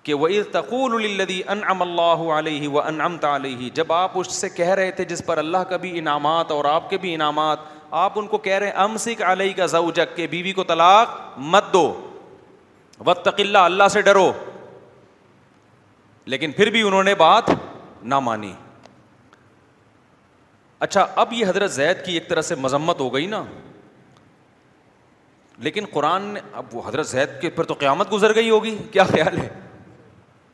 کہ 0.03 0.13
وہ 0.23 0.29
تقول 0.51 0.93
الدی 1.03 1.41
انعم 1.55 1.81
اللہ 1.81 2.23
علیہ 2.37 2.67
و 2.69 2.79
انعم 2.81 3.17
علیہ 3.31 3.69
جب 3.79 3.93
آپ 3.93 4.11
اس 4.19 4.31
سے 4.35 4.49
کہہ 4.49 4.71
رہے 4.79 4.91
تھے 4.99 5.05
جس 5.11 5.21
پر 5.25 5.37
اللہ 5.37 5.67
کا 5.69 5.77
بھی 5.83 5.91
انعامات 5.99 6.51
اور 6.51 6.65
آپ 6.71 6.89
کے 6.89 6.97
بھی 7.03 7.13
انعامات 7.15 7.59
آپ 8.05 8.17
ان 8.19 8.27
کو 8.27 8.37
کہہ 8.47 8.57
رہے 8.59 8.67
ہیں 8.67 8.79
امسک 8.85 9.21
علیہ 9.33 9.53
کا 9.57 9.65
زوجک 9.75 10.15
کہ 10.15 10.27
بیوی 10.27 10.43
بی 10.43 10.51
کو 10.53 10.63
طلاق 10.73 11.17
مت 11.57 11.71
دو 11.73 11.85
وقت 13.11 13.27
اللہ 13.39 13.69
اللہ 13.71 13.87
سے 13.93 14.01
ڈرو 14.09 14.31
لیکن 16.33 16.51
پھر 16.57 16.69
بھی 16.77 16.81
انہوں 16.87 17.03
نے 17.03 17.15
بات 17.25 17.49
نہ 18.13 18.19
مانی 18.29 18.51
اچھا 20.85 21.05
اب 21.21 21.33
یہ 21.33 21.45
حضرت 21.45 21.71
زید 21.71 22.05
کی 22.05 22.13
ایک 22.13 22.27
طرح 22.29 22.41
سے 22.49 22.55
مذمت 22.65 22.99
ہو 22.99 23.13
گئی 23.13 23.25
نا 23.27 23.43
لیکن 25.65 25.85
قرآن 25.93 26.23
نے 26.33 26.39
اب 26.59 26.75
وہ 26.75 26.81
حضرت 26.87 27.07
زید 27.07 27.29
کے 27.41 27.49
پھر 27.55 27.63
تو 27.63 27.73
قیامت 27.79 28.11
گزر 28.11 28.33
گئی 28.35 28.49
ہوگی 28.49 28.75
کیا 28.91 29.03
خیال 29.03 29.37
ہے 29.37 29.47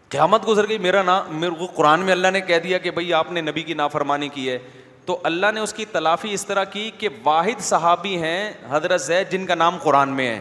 قیامت 0.09 0.47
گزر 0.47 0.67
گئی 0.69 0.77
میرا 0.77 1.01
نام 1.03 1.43
کو 1.59 1.65
قرآن 1.75 1.99
میں 2.05 2.11
اللہ 2.11 2.31
نے 2.33 2.41
کہہ 2.47 2.59
دیا 2.63 2.77
کہ 2.85 2.91
بھائی 2.91 3.13
آپ 3.13 3.31
نے 3.31 3.41
نبی 3.41 3.61
کی 3.63 3.73
نافرمانی 3.73 4.29
کی 4.33 4.49
ہے 4.49 4.57
تو 5.05 5.19
اللہ 5.29 5.51
نے 5.53 5.59
اس 5.59 5.73
کی 5.73 5.85
تلافی 5.91 6.33
اس 6.33 6.45
طرح 6.45 6.63
کی 6.75 6.89
کہ 6.97 7.09
واحد 7.23 7.61
صحابی 7.63 8.17
ہیں 8.21 8.51
حضرت 8.69 9.01
زید 9.01 9.31
جن 9.31 9.45
کا 9.45 9.55
نام 9.55 9.77
قرآن 9.83 10.13
میں 10.19 10.27
ہے 10.35 10.39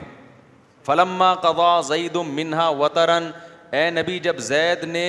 فلما 0.86 1.32
قبا 1.42 1.80
زید 1.88 2.16
منہا 2.28 2.68
وطرن 2.78 3.30
اے 3.76 3.88
نبی 3.90 4.18
جب 4.28 4.38
زید 4.48 4.84
نے 4.92 5.06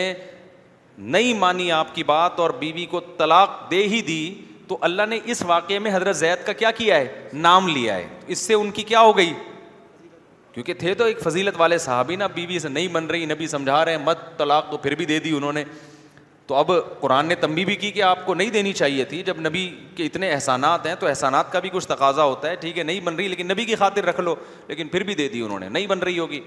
نہیں 1.16 1.34
مانی 1.40 1.72
آپ 1.78 1.96
کی 1.96 2.04
بات 2.12 2.40
اور 2.40 2.50
بیوی 2.60 2.74
بی 2.74 2.86
کو 2.96 3.00
طلاق 3.18 3.60
دے 3.72 3.82
ہی 3.88 4.02
دی 4.12 4.22
تو 4.68 4.78
اللہ 4.82 5.06
نے 5.10 5.20
اس 5.34 5.44
واقعے 5.48 5.80
میں 5.80 5.96
حضرت 5.96 6.16
زید 6.16 6.46
کا 6.46 6.54
کیا 6.62 6.72
کیا 6.80 6.96
ہے 6.98 7.26
نام 7.46 7.68
لیا 7.68 7.96
ہے 7.96 8.08
اس 8.36 8.40
سے 8.50 8.54
ان 8.54 8.72
کی 8.78 8.84
کیا 8.92 9.00
ہو 9.02 9.16
گئی 9.18 9.34
کیونکہ 10.54 10.74
تھے 10.80 10.94
تو 11.00 11.04
ایک 11.06 11.20
فضیلت 11.24 11.56
والے 11.58 11.78
صحابی 11.86 12.16
نا 12.16 12.28
بیوی 12.36 12.48
بی 12.48 12.60
سے 12.66 12.70
نہیں 12.70 12.88
بن 12.92 13.06
رہی 13.16 13.26
نبی 13.32 13.48
سمجھا 13.48 13.84
رہے 13.86 13.96
ہیں 13.96 14.04
مت 14.06 14.18
طلاق 14.38 14.70
تو 14.72 14.78
پھر 14.86 14.96
بھی 15.02 15.06
دے 15.06 15.20
دی 15.26 15.36
انہوں 15.38 15.54
نے 15.54 15.64
تو 16.48 16.56
اب 16.56 16.70
قرآن 17.00 17.26
نے 17.26 17.36
تمبی 17.36 17.66
بھی 17.66 17.76
کی 17.84 17.90
کہ 17.92 18.02
آپ 18.04 18.26
کو 18.26 18.34
نہیں 18.34 18.50
دینی 18.52 18.72
چاہیے 18.74 19.06
تھی 19.12 19.22
جب 19.30 19.40
نبی 19.48 19.64
کے 19.96 20.06
اتنے 20.06 20.32
احسانات 20.32 20.86
ہیں 20.88 20.94
تو 21.00 21.08
احسانات 21.08 21.52
کا 21.52 21.60
بھی 21.60 21.70
کچھ 21.74 21.88
تقاضا 21.88 22.24
ہوتا 22.24 22.50
ہے 22.50 22.56
ٹھیک 22.66 22.78
ہے 22.78 22.84
نہیں 22.90 23.00
بن 23.06 23.16
رہی 23.16 23.28
لیکن 23.28 23.48
نبی 23.52 23.66
کی 23.66 23.76
خاطر 23.76 24.06
رکھ 24.06 24.20
لو 24.22 24.36
لیکن 24.68 24.88
پھر 24.88 25.04
بھی 25.04 25.16
دے 25.22 25.28
دی 25.36 25.42
انہوں 25.42 25.60
نے 25.60 25.70
نہیں 25.70 25.88
بن 25.94 26.00
رہی 26.10 26.20
ہوگی 26.20 26.40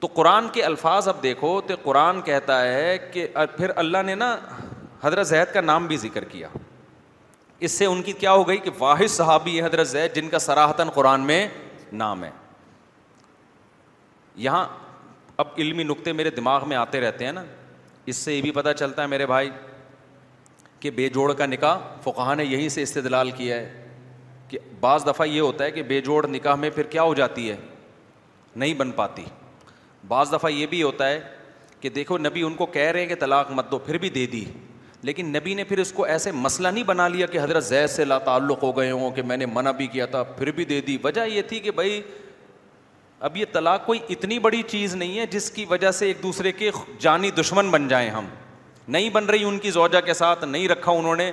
تو 0.00 0.06
قرآن 0.14 0.48
کے 0.52 0.62
الفاظ 0.64 1.08
اب 1.08 1.22
دیکھو 1.22 1.60
تو 1.66 1.74
قرآن 1.82 2.20
کہتا 2.28 2.62
ہے 2.66 2.96
کہ 3.12 3.26
پھر 3.56 3.70
اللہ 3.84 4.02
نے 4.06 4.14
نا 4.20 4.34
حضرت 5.02 5.26
زید 5.26 5.52
کا 5.54 5.60
نام 5.60 5.86
بھی 5.86 5.96
ذکر 5.96 6.24
کیا 6.32 6.48
اس 7.68 7.72
سے 7.78 7.86
ان 7.86 8.02
کی 8.02 8.12
کیا 8.18 8.32
ہو 8.32 8.46
گئی 8.48 8.56
کہ 8.56 8.70
واحد 8.78 9.10
صحابی 9.10 9.56
ہے 9.58 9.64
حضرت 9.66 9.88
زید 9.88 10.14
جن 10.16 10.28
کا 10.30 10.38
سراہتاً 10.38 10.88
قرآن 10.94 11.20
میں 11.26 11.46
نام 12.02 12.24
ہے 12.24 12.30
یہاں 14.48 14.64
اب 15.44 15.48
علمی 15.58 15.82
نقطے 15.84 16.12
میرے 16.12 16.30
دماغ 16.30 16.68
میں 16.68 16.76
آتے 16.76 17.00
رہتے 17.00 17.24
ہیں 17.24 17.32
نا 17.32 17.44
اس 18.12 18.16
سے 18.16 18.34
یہ 18.34 18.42
بھی 18.42 18.50
پتہ 18.50 18.68
چلتا 18.78 19.02
ہے 19.02 19.06
میرے 19.06 19.26
بھائی 19.26 19.50
کہ 20.80 20.90
بے 20.90 21.08
جوڑ 21.14 21.32
کا 21.38 21.46
نکاح 21.46 21.78
فقہ 22.04 22.34
نے 22.34 22.44
یہیں 22.44 22.68
سے 22.76 22.82
استدلال 22.82 23.30
کیا 23.36 23.56
ہے 23.56 23.86
کہ 24.48 24.58
بعض 24.80 25.06
دفعہ 25.06 25.26
یہ 25.26 25.40
ہوتا 25.40 25.64
ہے 25.64 25.70
کہ 25.70 25.82
بے 25.88 26.00
جوڑ 26.00 26.26
نکاح 26.28 26.54
میں 26.62 26.70
پھر 26.74 26.86
کیا 26.94 27.02
ہو 27.02 27.14
جاتی 27.14 27.50
ہے 27.50 27.56
نہیں 28.56 28.74
بن 28.74 28.90
پاتی 28.92 29.24
بعض 30.08 30.32
دفعہ 30.32 30.50
یہ 30.50 30.66
بھی 30.66 30.82
ہوتا 30.82 31.08
ہے 31.08 31.20
کہ 31.80 31.88
دیکھو 31.90 32.18
نبی 32.18 32.42
ان 32.42 32.54
کو 32.54 32.66
کہہ 32.76 32.90
رہے 32.90 33.00
ہیں 33.00 33.06
کہ 33.08 33.14
طلاق 33.20 33.50
مت 33.54 33.70
دو 33.70 33.78
پھر 33.88 33.98
بھی 33.98 34.10
دے 34.10 34.26
دی 34.32 34.44
لیکن 35.02 35.26
نبی 35.36 35.54
نے 35.54 35.64
پھر 35.64 35.78
اس 35.78 35.92
کو 35.92 36.04
ایسے 36.04 36.32
مسئلہ 36.32 36.68
نہیں 36.68 36.84
بنا 36.84 37.06
لیا 37.08 37.26
کہ 37.26 37.38
حضرت 37.40 37.64
زید 37.64 37.90
سے 37.90 38.04
لا 38.04 38.18
تعلق 38.24 38.62
ہو 38.62 38.76
گئے 38.76 38.90
ہوں 38.90 39.10
کہ 39.16 39.22
میں 39.26 39.36
نے 39.36 39.46
منع 39.52 39.70
بھی 39.76 39.86
کیا 39.92 40.06
تھا 40.06 40.22
پھر 40.36 40.50
بھی 40.56 40.64
دے 40.72 40.80
دی 40.86 40.96
وجہ 41.04 41.24
یہ 41.26 41.42
تھی 41.48 41.58
کہ 41.66 41.70
بھائی 41.78 42.00
اب 43.28 43.36
یہ 43.36 43.44
طلاق 43.52 43.84
کوئی 43.86 44.00
اتنی 44.10 44.38
بڑی 44.48 44.62
چیز 44.68 44.94
نہیں 44.94 45.18
ہے 45.18 45.26
جس 45.30 45.50
کی 45.50 45.64
وجہ 45.70 45.90
سے 46.00 46.06
ایک 46.06 46.22
دوسرے 46.22 46.52
کے 46.52 46.70
جانی 47.00 47.30
دشمن 47.40 47.70
بن 47.70 47.88
جائیں 47.88 48.08
ہم 48.10 48.26
نہیں 48.88 49.08
بن 49.12 49.24
رہی 49.26 49.44
ان 49.44 49.58
کی 49.58 49.70
زوجہ 49.70 50.00
کے 50.04 50.14
ساتھ 50.14 50.44
نہیں 50.44 50.68
رکھا 50.68 50.92
انہوں 50.92 51.16
نے 51.16 51.30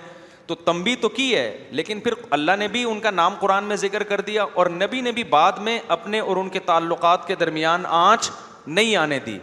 تو 0.47 0.55
تمبی 0.55 0.95
تو 1.01 1.09
کی 1.09 1.34
ہے 1.36 1.51
لیکن 1.72 1.99
پھر 1.99 2.13
اللہ 2.38 2.55
نے 2.59 2.68
بھی 2.74 2.84
ان 2.89 2.99
کا 2.99 3.11
نام 3.11 3.34
قرآن 3.39 3.63
میں 3.72 3.76
ذکر 3.76 4.03
کر 4.11 4.22
دیا 4.28 4.43
اور 4.53 4.65
نبی 4.76 5.01
نے 5.01 5.11
بھی 5.11 5.24
بعد 5.30 5.57
میں 5.61 5.80
اپنے 5.95 6.20
اور 6.20 6.38
ان 6.38 6.49
کے 6.49 6.59
تعلقات 6.65 7.28
کے 7.28 7.36
درمیان 7.39 7.86
آنچ 7.97 8.30
نہیں 8.68 8.95
آنے 8.95 9.20
دی 9.26 9.38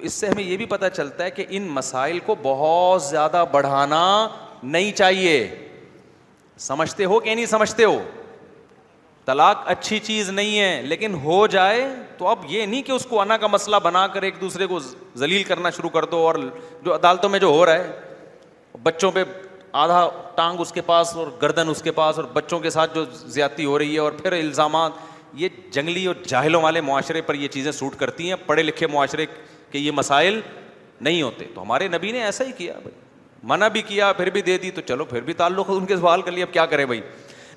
تو 0.00 0.06
اس 0.06 0.12
سے 0.20 0.28
ہمیں 0.28 0.42
یہ 0.42 0.56
بھی 0.56 0.66
پتا 0.66 0.88
چلتا 0.90 1.24
ہے 1.24 1.30
کہ 1.30 1.44
ان 1.56 1.62
مسائل 1.78 2.18
کو 2.26 2.34
بہت 2.42 3.02
زیادہ 3.02 3.44
بڑھانا 3.52 4.04
نہیں 4.62 4.92
چاہیے 4.96 5.34
سمجھتے 6.66 7.04
ہو 7.10 7.18
کہ 7.20 7.34
نہیں 7.34 7.46
سمجھتے 7.46 7.84
ہو 7.84 7.98
طلاق 9.24 9.58
اچھی 9.72 9.98
چیز 10.04 10.30
نہیں 10.30 10.58
ہے 10.58 10.80
لیکن 10.86 11.14
ہو 11.24 11.46
جائے 11.54 11.86
تو 12.18 12.28
اب 12.28 12.44
یہ 12.48 12.64
نہیں 12.66 12.82
کہ 12.82 12.92
اس 12.92 13.04
کو 13.10 13.20
انا 13.20 13.36
کا 13.36 13.46
مسئلہ 13.46 13.76
بنا 13.82 14.06
کر 14.14 14.22
ایک 14.28 14.40
دوسرے 14.40 14.66
کو 14.66 14.78
ذلیل 15.22 15.42
کرنا 15.50 15.70
شروع 15.76 15.90
کر 15.98 16.04
دو 16.14 16.18
اور 16.26 16.34
جو 16.84 16.94
عدالتوں 16.94 17.30
میں 17.30 17.38
جو 17.38 17.46
ہو 17.58 17.64
رہا 17.66 17.74
ہے 17.78 18.78
بچوں 18.82 19.10
پہ 19.14 19.24
آدھا 19.82 20.06
ٹانگ 20.34 20.60
اس 20.60 20.72
کے 20.72 20.80
پاس 20.90 21.14
اور 21.16 21.26
گردن 21.42 21.68
اس 21.70 21.82
کے 21.82 21.92
پاس 22.00 22.18
اور 22.18 22.24
بچوں 22.32 22.60
کے 22.60 22.70
ساتھ 22.70 22.94
جو 22.94 23.04
زیادتی 23.26 23.64
ہو 23.64 23.78
رہی 23.78 23.94
ہے 23.94 23.98
اور 24.06 24.12
پھر 24.22 24.32
الزامات 24.32 24.92
یہ 25.40 25.48
جنگلی 25.72 26.06
اور 26.12 26.26
جاہلوں 26.26 26.62
والے 26.62 26.80
معاشرے 26.90 27.20
پر 27.26 27.34
یہ 27.42 27.48
چیزیں 27.56 27.72
سوٹ 27.72 27.96
کرتی 27.98 28.28
ہیں 28.28 28.36
پڑھے 28.46 28.62
لکھے 28.62 28.86
معاشرے 28.92 29.26
کہ 29.70 29.78
یہ 29.78 29.90
مسائل 29.94 30.40
نہیں 31.00 31.22
ہوتے 31.22 31.44
تو 31.54 31.62
ہمارے 31.62 31.88
نبی 31.88 32.12
نے 32.12 32.22
ایسا 32.24 32.44
ہی 32.44 32.52
کیا 32.56 32.72
بھائی 32.82 32.94
منع 33.50 33.68
بھی 33.76 33.82
کیا 33.88 34.12
پھر 34.12 34.30
بھی 34.30 34.40
دے 34.46 34.56
دی 34.62 34.70
تو 34.70 34.80
چلو 34.88 35.04
پھر 35.10 35.20
بھی 35.26 35.32
تعلق 35.34 35.70
ان 35.70 35.86
کے 35.86 35.96
سوال 35.96 36.22
کر 36.22 36.32
لیے 36.32 36.42
اب 36.44 36.52
کیا 36.52 36.66
کریں 36.72 36.84
بھائی 36.86 37.00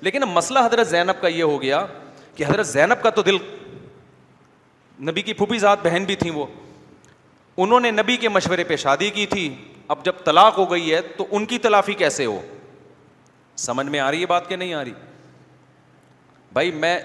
لیکن 0.02 0.22
اب 0.22 0.28
مسئلہ 0.32 0.58
حضرت 0.64 0.88
زینب 0.88 1.20
کا 1.20 1.28
یہ 1.28 1.42
ہو 1.42 1.60
گیا 1.62 1.84
کہ 2.34 2.44
حضرت 2.44 2.66
زینب 2.66 3.02
کا 3.02 3.10
تو 3.18 3.22
دل 3.22 3.36
نبی 5.08 5.22
کی 5.22 5.32
پھوپھی 5.34 5.58
ذات 5.58 5.82
بہن 5.84 6.04
بھی 6.04 6.16
تھیں 6.16 6.30
وہ 6.34 6.44
انہوں 7.64 7.80
نے 7.80 7.90
نبی 7.90 8.16
کے 8.16 8.28
مشورے 8.28 8.64
پہ 8.64 8.76
شادی 8.84 9.10
کی 9.14 9.26
تھی 9.34 9.48
اب 9.94 10.04
جب 10.04 10.24
طلاق 10.24 10.58
ہو 10.58 10.70
گئی 10.70 10.92
ہے 10.94 11.00
تو 11.16 11.26
ان 11.30 11.46
کی 11.46 11.58
تلافی 11.66 11.94
کیسے 11.94 12.24
ہو 12.26 12.40
سمجھ 13.66 13.86
میں 13.86 14.00
آ 14.00 14.10
رہی 14.10 14.20
ہے 14.20 14.26
بات 14.26 14.48
کہ 14.48 14.56
نہیں 14.56 14.74
آ 14.74 14.82
رہی 14.84 14.92
بھائی 16.52 16.70
میں 16.84 16.98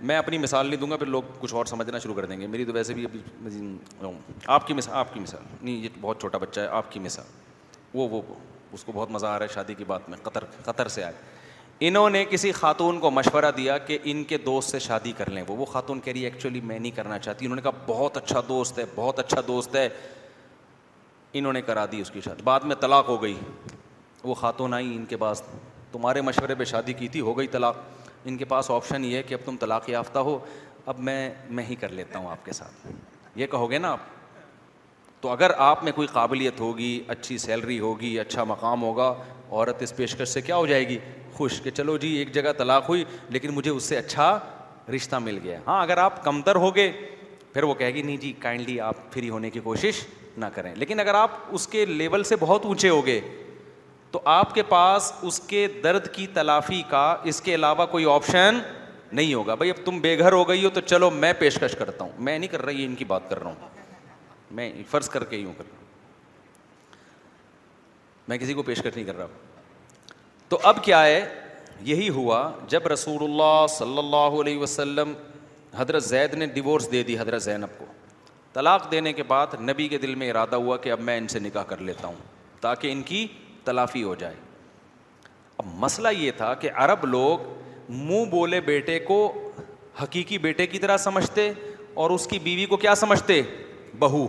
میں 0.00 0.16
اپنی 0.16 0.38
مثال 0.38 0.66
نہیں 0.66 0.80
دوں 0.80 0.90
گا 0.90 0.96
پھر 0.96 1.06
لوگ 1.06 1.22
کچھ 1.40 1.54
اور 1.54 1.66
سمجھنا 1.66 1.98
شروع 1.98 2.14
کر 2.14 2.24
دیں 2.26 2.40
گے 2.40 2.46
میری 2.46 2.64
تو 2.64 2.72
ویسے 2.72 2.94
بھی 2.94 3.04
ابھی 3.04 4.08
آپ 4.46 4.66
کی 4.66 4.74
مثال 4.74 4.94
آپ 4.98 5.14
کی 5.14 5.20
مثال 5.20 5.42
نہیں 5.60 5.74
یہ 5.76 5.88
بہت 6.00 6.20
چھوٹا 6.20 6.38
بچہ 6.38 6.60
ہے 6.60 6.66
آپ 6.76 6.90
کی 6.92 7.00
مثال 7.00 7.24
وہ 7.98 8.08
وہ 8.10 8.20
اس 8.72 8.84
کو 8.84 8.92
بہت 8.94 9.10
مزہ 9.10 9.26
آ 9.26 9.38
رہا 9.38 9.46
ہے 9.46 9.54
شادی 9.54 9.74
کی 9.74 9.84
بات 9.86 10.08
میں 10.10 10.18
قطر 10.22 10.44
قطر 10.64 10.88
سے 10.88 11.04
آئے 11.04 11.14
انہوں 11.88 12.10
نے 12.10 12.24
کسی 12.30 12.50
خاتون 12.52 12.98
کو 13.00 13.10
مشورہ 13.10 13.50
دیا 13.56 13.76
کہ 13.78 13.98
ان 14.04 14.22
کے 14.24 14.38
دوست 14.44 14.70
سے 14.70 14.78
شادی 14.78 15.12
کر 15.16 15.30
لیں 15.30 15.42
وہ 15.48 15.56
وہ 15.56 15.64
خاتون 15.72 16.00
کہہ 16.04 16.12
رہی 16.12 16.24
ہے 16.24 16.28
ایکچولی 16.30 16.60
میں 16.64 16.78
نہیں 16.78 16.92
کرنا 16.96 17.18
چاہتی 17.18 17.46
انہوں 17.46 17.56
نے 17.56 17.62
کہا 17.62 17.82
بہت 17.86 18.16
اچھا 18.16 18.40
دوست 18.48 18.78
ہے 18.78 18.84
بہت 18.94 19.18
اچھا 19.18 19.40
دوست 19.46 19.76
ہے 19.76 19.88
انہوں 21.32 21.52
نے 21.52 21.62
کرا 21.62 21.84
دی 21.92 22.00
اس 22.00 22.10
کی 22.10 22.20
شادی 22.24 22.42
بعد 22.44 22.60
میں 22.64 22.76
طلاق 22.80 23.08
ہو 23.08 23.20
گئی 23.22 23.34
وہ 24.24 24.34
خاتون 24.34 24.74
آئی 24.74 24.94
ان 24.96 25.04
کے 25.08 25.16
پاس 25.16 25.42
تمہارے 25.92 26.20
مشورے 26.20 26.54
پہ 26.54 26.64
شادی 26.64 26.92
کی 26.92 27.08
تھی 27.08 27.20
ہو 27.20 27.38
گئی 27.38 27.46
طلاق 27.48 27.76
ان 28.28 28.36
کے 28.36 28.44
پاس 28.52 28.70
آپشن 28.70 29.04
یہ 29.04 29.16
ہے 29.16 29.22
کہ 29.22 29.34
اب 29.34 29.44
تم 29.44 29.56
طلاق 29.60 29.88
یافتہ 29.90 30.18
ہو 30.28 30.38
اب 30.92 30.98
میں 31.08 31.18
میں 31.56 31.64
ہی 31.68 31.74
کر 31.80 31.88
لیتا 31.98 32.18
ہوں 32.18 32.28
آپ 32.30 32.44
کے 32.44 32.52
ساتھ 32.52 32.86
یہ 33.38 33.46
کہو 33.50 33.70
گے 33.70 33.78
نا 33.78 33.90
آپ 33.92 34.00
تو 35.20 35.28
اگر 35.32 35.50
آپ 35.66 35.84
میں 35.84 35.92
کوئی 35.92 36.08
قابلیت 36.12 36.60
ہوگی 36.60 36.90
اچھی 37.14 37.36
سیلری 37.44 37.78
ہوگی 37.80 38.18
اچھا 38.20 38.44
مقام 38.54 38.82
ہوگا 38.82 39.12
عورت 39.50 39.82
اس 39.82 39.94
پیشکش 39.96 40.28
سے 40.28 40.40
کیا 40.48 40.56
ہو 40.56 40.66
جائے 40.66 40.88
گی 40.88 40.98
خوش 41.34 41.60
کہ 41.64 41.70
چلو 41.70 41.96
جی 42.02 42.08
ایک 42.16 42.32
جگہ 42.34 42.52
طلاق 42.58 42.88
ہوئی 42.88 43.04
لیکن 43.36 43.50
مجھے 43.54 43.70
اس 43.70 43.82
سے 43.92 43.96
اچھا 43.98 44.28
رشتہ 44.94 45.16
مل 45.24 45.38
گیا 45.44 45.58
ہاں 45.66 45.80
اگر 45.82 45.98
آپ 45.98 46.22
کمتر 46.24 46.56
ہو 46.64 46.74
گئے 46.76 46.90
پھر 47.52 47.62
وہ 47.70 47.74
کہے 47.74 47.94
گی 47.94 48.02
نہیں 48.02 48.16
جی 48.20 48.32
کائنڈلی 48.40 48.78
آپ 48.88 48.96
فری 49.12 49.30
ہونے 49.30 49.50
کی 49.50 49.60
کوشش 49.64 50.04
نہ 50.36 50.46
کریں 50.54 50.74
لیکن 50.76 51.00
اگر 51.00 51.14
آپ 51.14 51.38
اس 51.56 51.66
کے 51.68 51.84
لیول 51.86 52.22
سے 52.30 52.36
بہت 52.40 52.64
اونچے 52.66 52.88
ہو 52.88 53.04
گئے 53.06 53.20
تو 54.10 54.20
آپ 54.32 54.54
کے 54.54 54.62
پاس 54.68 55.12
اس 55.22 55.38
کے 55.46 55.66
درد 55.84 56.06
کی 56.14 56.26
تلافی 56.34 56.82
کا 56.90 57.06
اس 57.32 57.40
کے 57.42 57.54
علاوہ 57.54 57.86
کوئی 57.90 58.04
آپشن 58.12 58.58
نہیں 59.12 59.32
ہوگا 59.34 59.54
بھائی 59.54 59.70
اب 59.70 59.84
تم 59.86 59.98
بے 60.00 60.18
گھر 60.18 60.32
ہو 60.32 60.48
گئی 60.48 60.64
ہو 60.64 60.70
تو 60.74 60.80
چلو 60.80 61.10
میں 61.10 61.32
پیشکش 61.38 61.74
کرتا 61.78 62.04
ہوں 62.04 62.12
میں 62.18 62.38
نہیں 62.38 62.50
کر 62.50 62.62
رہا 62.62 62.72
یہ 62.80 62.84
ان 62.86 62.94
کی 62.96 63.04
بات 63.12 63.28
کر 63.30 63.42
رہا 63.42 63.50
ہوں 63.60 63.84
میں 64.58 64.72
فرض 64.90 65.08
کر 65.10 65.24
کے 65.32 65.36
یوں 65.36 65.52
کر 65.58 65.64
رہا 65.70 65.78
ہوں 65.78 65.84
میں 68.28 68.38
کسی 68.38 68.54
کو 68.54 68.62
پیشکش 68.62 68.94
نہیں 68.94 69.04
کر 69.06 69.16
رہا 69.16 69.26
تو 70.48 70.58
اب 70.70 70.82
کیا 70.84 71.04
ہے 71.04 71.20
یہی 71.84 72.08
ہوا 72.08 72.42
جب 72.68 72.86
رسول 72.92 73.22
اللہ 73.22 73.66
صلی 73.68 73.98
اللہ 73.98 74.40
علیہ 74.42 74.58
وسلم 74.58 75.12
حضرت 75.76 76.04
زید 76.04 76.34
نے 76.34 76.46
ڈیورس 76.54 76.90
دے 76.92 77.02
دی 77.02 77.18
حضرت 77.18 77.42
زینب 77.42 77.78
کو 77.78 77.84
طلاق 78.52 78.90
دینے 78.90 79.12
کے 79.12 79.22
بعد 79.30 79.54
نبی 79.68 79.88
کے 79.88 79.98
دل 79.98 80.14
میں 80.20 80.30
ارادہ 80.30 80.56
ہوا 80.56 80.76
کہ 80.84 80.92
اب 80.92 81.00
میں 81.08 81.16
ان 81.18 81.26
سے 81.28 81.38
نکاح 81.40 81.62
کر 81.72 81.78
لیتا 81.88 82.06
ہوں 82.08 82.16
تاکہ 82.60 82.92
ان 82.92 83.02
کی 83.10 83.26
تلافی 83.66 84.02
ہو 84.02 84.14
جائے 84.24 84.34
اب 85.62 85.66
مسئلہ 85.84 86.08
یہ 86.18 86.30
تھا 86.36 86.52
کہ 86.62 86.70
عرب 86.86 87.04
لوگ 87.16 87.46
منہ 87.88 88.24
بولے 88.30 88.60
بیٹے 88.70 88.98
کو 89.10 89.18
حقیقی 90.02 90.38
بیٹے 90.46 90.66
کی 90.72 90.78
طرح 90.78 90.96
سمجھتے 91.06 91.52
اور 92.04 92.10
اس 92.16 92.26
کی 92.30 92.38
بیوی 92.48 92.64
کو 92.72 92.76
کیا 92.86 92.94
سمجھتے 93.04 93.40
بہو 93.98 94.26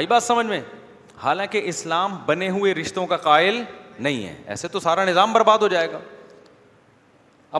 آئی 0.00 0.06
بات 0.12 0.22
سمجھ 0.22 0.46
میں 0.46 0.60
حالانکہ 1.22 1.60
اسلام 1.72 2.16
بنے 2.26 2.48
ہوئے 2.50 2.74
رشتوں 2.74 3.06
کا 3.06 3.16
قائل 3.28 3.62
نہیں 4.06 4.26
ہے 4.26 4.34
ایسے 4.52 4.68
تو 4.74 4.80
سارا 4.80 5.04
نظام 5.04 5.32
برباد 5.32 5.58
ہو 5.58 5.68
جائے 5.74 5.90
گا 5.92 5.98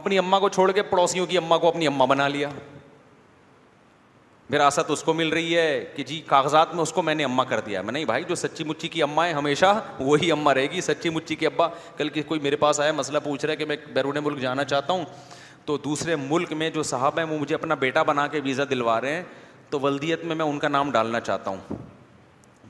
اپنی 0.00 0.18
اما 0.18 0.38
کو 0.44 0.48
چھوڑ 0.58 0.70
کے 0.78 0.82
پڑوسیوں 0.92 1.26
کی 1.32 1.38
اما 1.38 1.58
کو 1.64 1.68
اپنی 1.68 1.86
اما 1.86 2.04
بنا 2.14 2.28
لیا 2.36 2.48
وراثت 4.52 4.90
اس 4.90 5.02
کو 5.02 5.12
مل 5.14 5.28
رہی 5.32 5.56
ہے 5.56 5.68
کہ 5.94 6.02
جی 6.06 6.20
کاغذات 6.26 6.74
میں 6.74 6.82
اس 6.82 6.92
کو 6.92 7.02
میں 7.02 7.14
نے 7.14 7.24
اماں 7.24 7.44
کر 7.48 7.60
دیا 7.66 7.82
میں 7.82 7.92
نہیں 7.92 8.04
بھائی 8.04 8.24
جو 8.28 8.34
سچی 8.34 8.64
مچی 8.64 8.88
کی 8.88 9.02
اماں 9.02 9.26
ہے 9.26 9.32
ہمیشہ 9.32 9.66
وہی 9.98 10.30
اماں 10.32 10.54
رہے 10.54 10.66
گی 10.70 10.80
سچی 10.88 11.10
مچی 11.10 11.34
کی 11.42 11.46
ابا 11.46 11.68
کل 11.96 12.08
کوئی 12.28 12.40
میرے 12.40 12.56
پاس 12.64 12.80
آیا 12.80 12.92
مسئلہ 12.96 13.18
پوچھ 13.24 13.44
رہا 13.44 13.52
ہے 13.52 13.56
کہ 13.56 13.64
میں 13.70 13.76
بیرون 13.92 14.16
ملک 14.24 14.40
جانا 14.40 14.64
چاہتا 14.74 14.92
ہوں 14.92 15.04
تو 15.64 15.76
دوسرے 15.84 16.16
ملک 16.28 16.52
میں 16.62 16.70
جو 16.74 16.82
صاحب 16.82 17.18
ہیں 17.18 17.24
وہ 17.30 17.38
مجھے 17.38 17.54
اپنا 17.54 17.74
بیٹا 17.86 18.02
بنا 18.12 18.26
کے 18.34 18.40
ویزا 18.44 18.64
دلوا 18.70 19.00
رہے 19.00 19.14
ہیں 19.14 19.22
تو 19.70 19.80
ولدیت 19.80 20.24
میں 20.30 20.36
میں 20.36 20.44
ان 20.46 20.58
کا 20.58 20.68
نام 20.68 20.90
ڈالنا 20.92 21.20
چاہتا 21.20 21.50
ہوں 21.50 21.82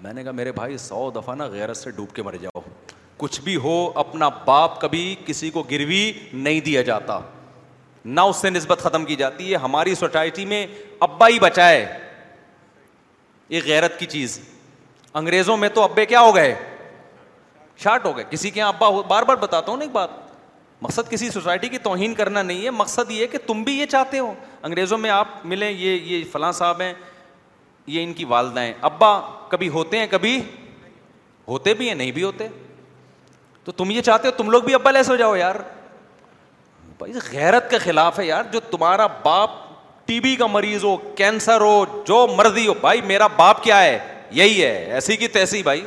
میں 0.03 0.13
نے 0.13 0.23
کہا 0.25 0.33
میرے 0.43 0.53
بھائی 0.53 0.77
سو 0.87 1.11
دفعہ 1.17 1.35
نا 1.35 1.47
غیرت 1.57 1.77
سے 1.77 1.91
ڈوب 1.97 2.13
کے 2.15 2.23
مر 2.23 2.37
جاؤ 2.43 2.61
کچھ 3.17 3.41
بھی 3.41 3.57
ہو 3.67 3.75
اپنا 4.05 4.29
باپ 4.45 4.81
کبھی 4.81 5.15
کسی 5.27 5.51
کو 5.59 5.63
گروی 5.71 6.11
نہیں 6.33 6.61
دیا 6.71 6.83
جاتا 6.93 7.19
نہ 8.05 8.21
اس 8.21 8.37
سے 8.43 8.51
نسبت 8.51 8.79
ختم 8.83 9.05
کی 9.05 9.17
جاتی 9.17 9.51
ہے 9.51 9.57
ہماری 9.63 9.95
سوسائٹی 9.95 10.45
میں 10.47 10.67
ابا 11.01 11.29
ہی 11.29 11.39
بچائے 11.41 11.85
یہ 13.49 13.61
غیرت 13.65 13.99
کی 13.99 14.07
چیز 14.07 14.39
انگریزوں 15.15 15.57
میں 15.57 15.69
تو 15.75 15.83
ابے 15.83 16.07
کیا 16.07 16.21
ہو 16.21 16.35
گئے 16.35 16.55
شارٹ 17.83 18.05
ہو 18.07 18.17
گئے 18.17 18.25
کسی 18.31 18.51
کے 18.51 18.59
یہاں 18.61 18.69
ابا 18.69 18.87
ہو 18.89 19.03
بار 19.09 19.23
بار 19.29 19.37
بتاتا 19.37 19.71
ہوں 19.71 19.79
نا 19.79 19.85
ایک 19.85 19.93
بات 19.93 20.09
مقصد 20.83 21.11
کسی 21.11 21.31
سوسائٹی 21.31 21.69
کی 21.69 21.79
توہین 21.79 22.15
کرنا 22.15 22.43
نہیں 22.43 22.65
ہے 22.65 22.71
مقصد 22.71 23.11
یہ 23.11 23.27
کہ 23.33 23.39
تم 23.47 23.63
بھی 23.65 23.77
یہ 23.79 23.87
چاہتے 23.87 24.19
ہو 24.19 24.33
انگریزوں 24.63 24.99
میں 24.99 25.11
آپ 25.11 25.45
ملیں 25.47 25.71
یہ 25.71 25.91
یہ 26.15 26.25
فلاں 26.33 26.51
صاحب 26.53 26.81
ہیں 26.81 26.93
یہ 27.87 28.05
ان 28.05 28.13
کی 28.15 28.25
والدہ 28.25 28.61
ہیں 28.61 28.73
ابا 28.91 29.19
کبھی 29.49 29.69
ہوتے 29.69 29.99
ہیں 29.99 30.07
کبھی 30.11 30.39
ہوتے 31.49 31.75
بھی 31.75 31.89
ہیں 31.89 31.95
نہیں 31.95 32.11
بھی 32.17 32.23
ہوتے 32.23 32.49
تو 33.65 33.73
تم 33.73 33.91
یہ 33.91 34.01
چاہتے 34.03 34.29
ہو 34.29 34.33
تم 34.37 34.51
لوگ 34.51 34.63
بھی 34.63 34.75
ابا 34.75 34.91
لیس 34.91 35.11
ہو 35.11 35.17
جاؤ 35.17 35.35
یار 35.37 35.57
بھائی 37.11 37.39
غیرت 37.41 37.71
کے 37.71 37.79
خلاف 37.79 38.19
ہے 38.19 38.25
یار 38.25 38.45
جو 38.53 38.61
تمہارا 38.71 39.07
باپ 39.23 39.51
ٹی 40.07 40.19
بی 40.21 40.35
کا 40.37 40.47
مریض 40.47 40.85
ہو 40.85 40.97
کینسر 41.17 41.61
ہو 41.61 41.85
جو 42.07 42.27
مرضی 42.37 42.67
ہو 42.67 42.75
بھائی 42.81 43.01
میرا 43.07 43.27
باپ 43.37 43.63
کیا 43.65 43.83
ہے 43.83 43.99
یہی 44.41 44.63
ہے 44.63 44.75
ایسی 44.95 45.17
کی 45.17 45.29
تیسی 45.37 45.63
بھائی 45.63 45.85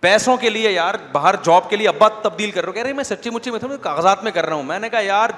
پیسوں 0.00 0.36
کے 0.40 0.50
لیے 0.50 0.70
یار 0.70 0.94
باہر 1.12 1.34
جاب 1.44 1.68
کے 1.70 1.76
لیے 1.76 1.88
ابا 1.88 2.08
تبدیل 2.22 2.50
کر 2.50 2.60
رہا 2.60 2.68
ہوں 2.68 2.74
کہہ 2.74 2.82
رہے 2.82 2.92
میں 2.94 3.04
سچی 3.04 3.30
مچی 3.30 3.50
میں 3.50 3.76
کاغذات 3.82 4.24
میں 4.24 4.32
کر 4.32 4.46
رہا 4.46 4.54
ہوں 4.54 4.62
میں 4.62 4.78
نے 4.80 4.88
کہا 4.88 5.00
یار 5.00 5.30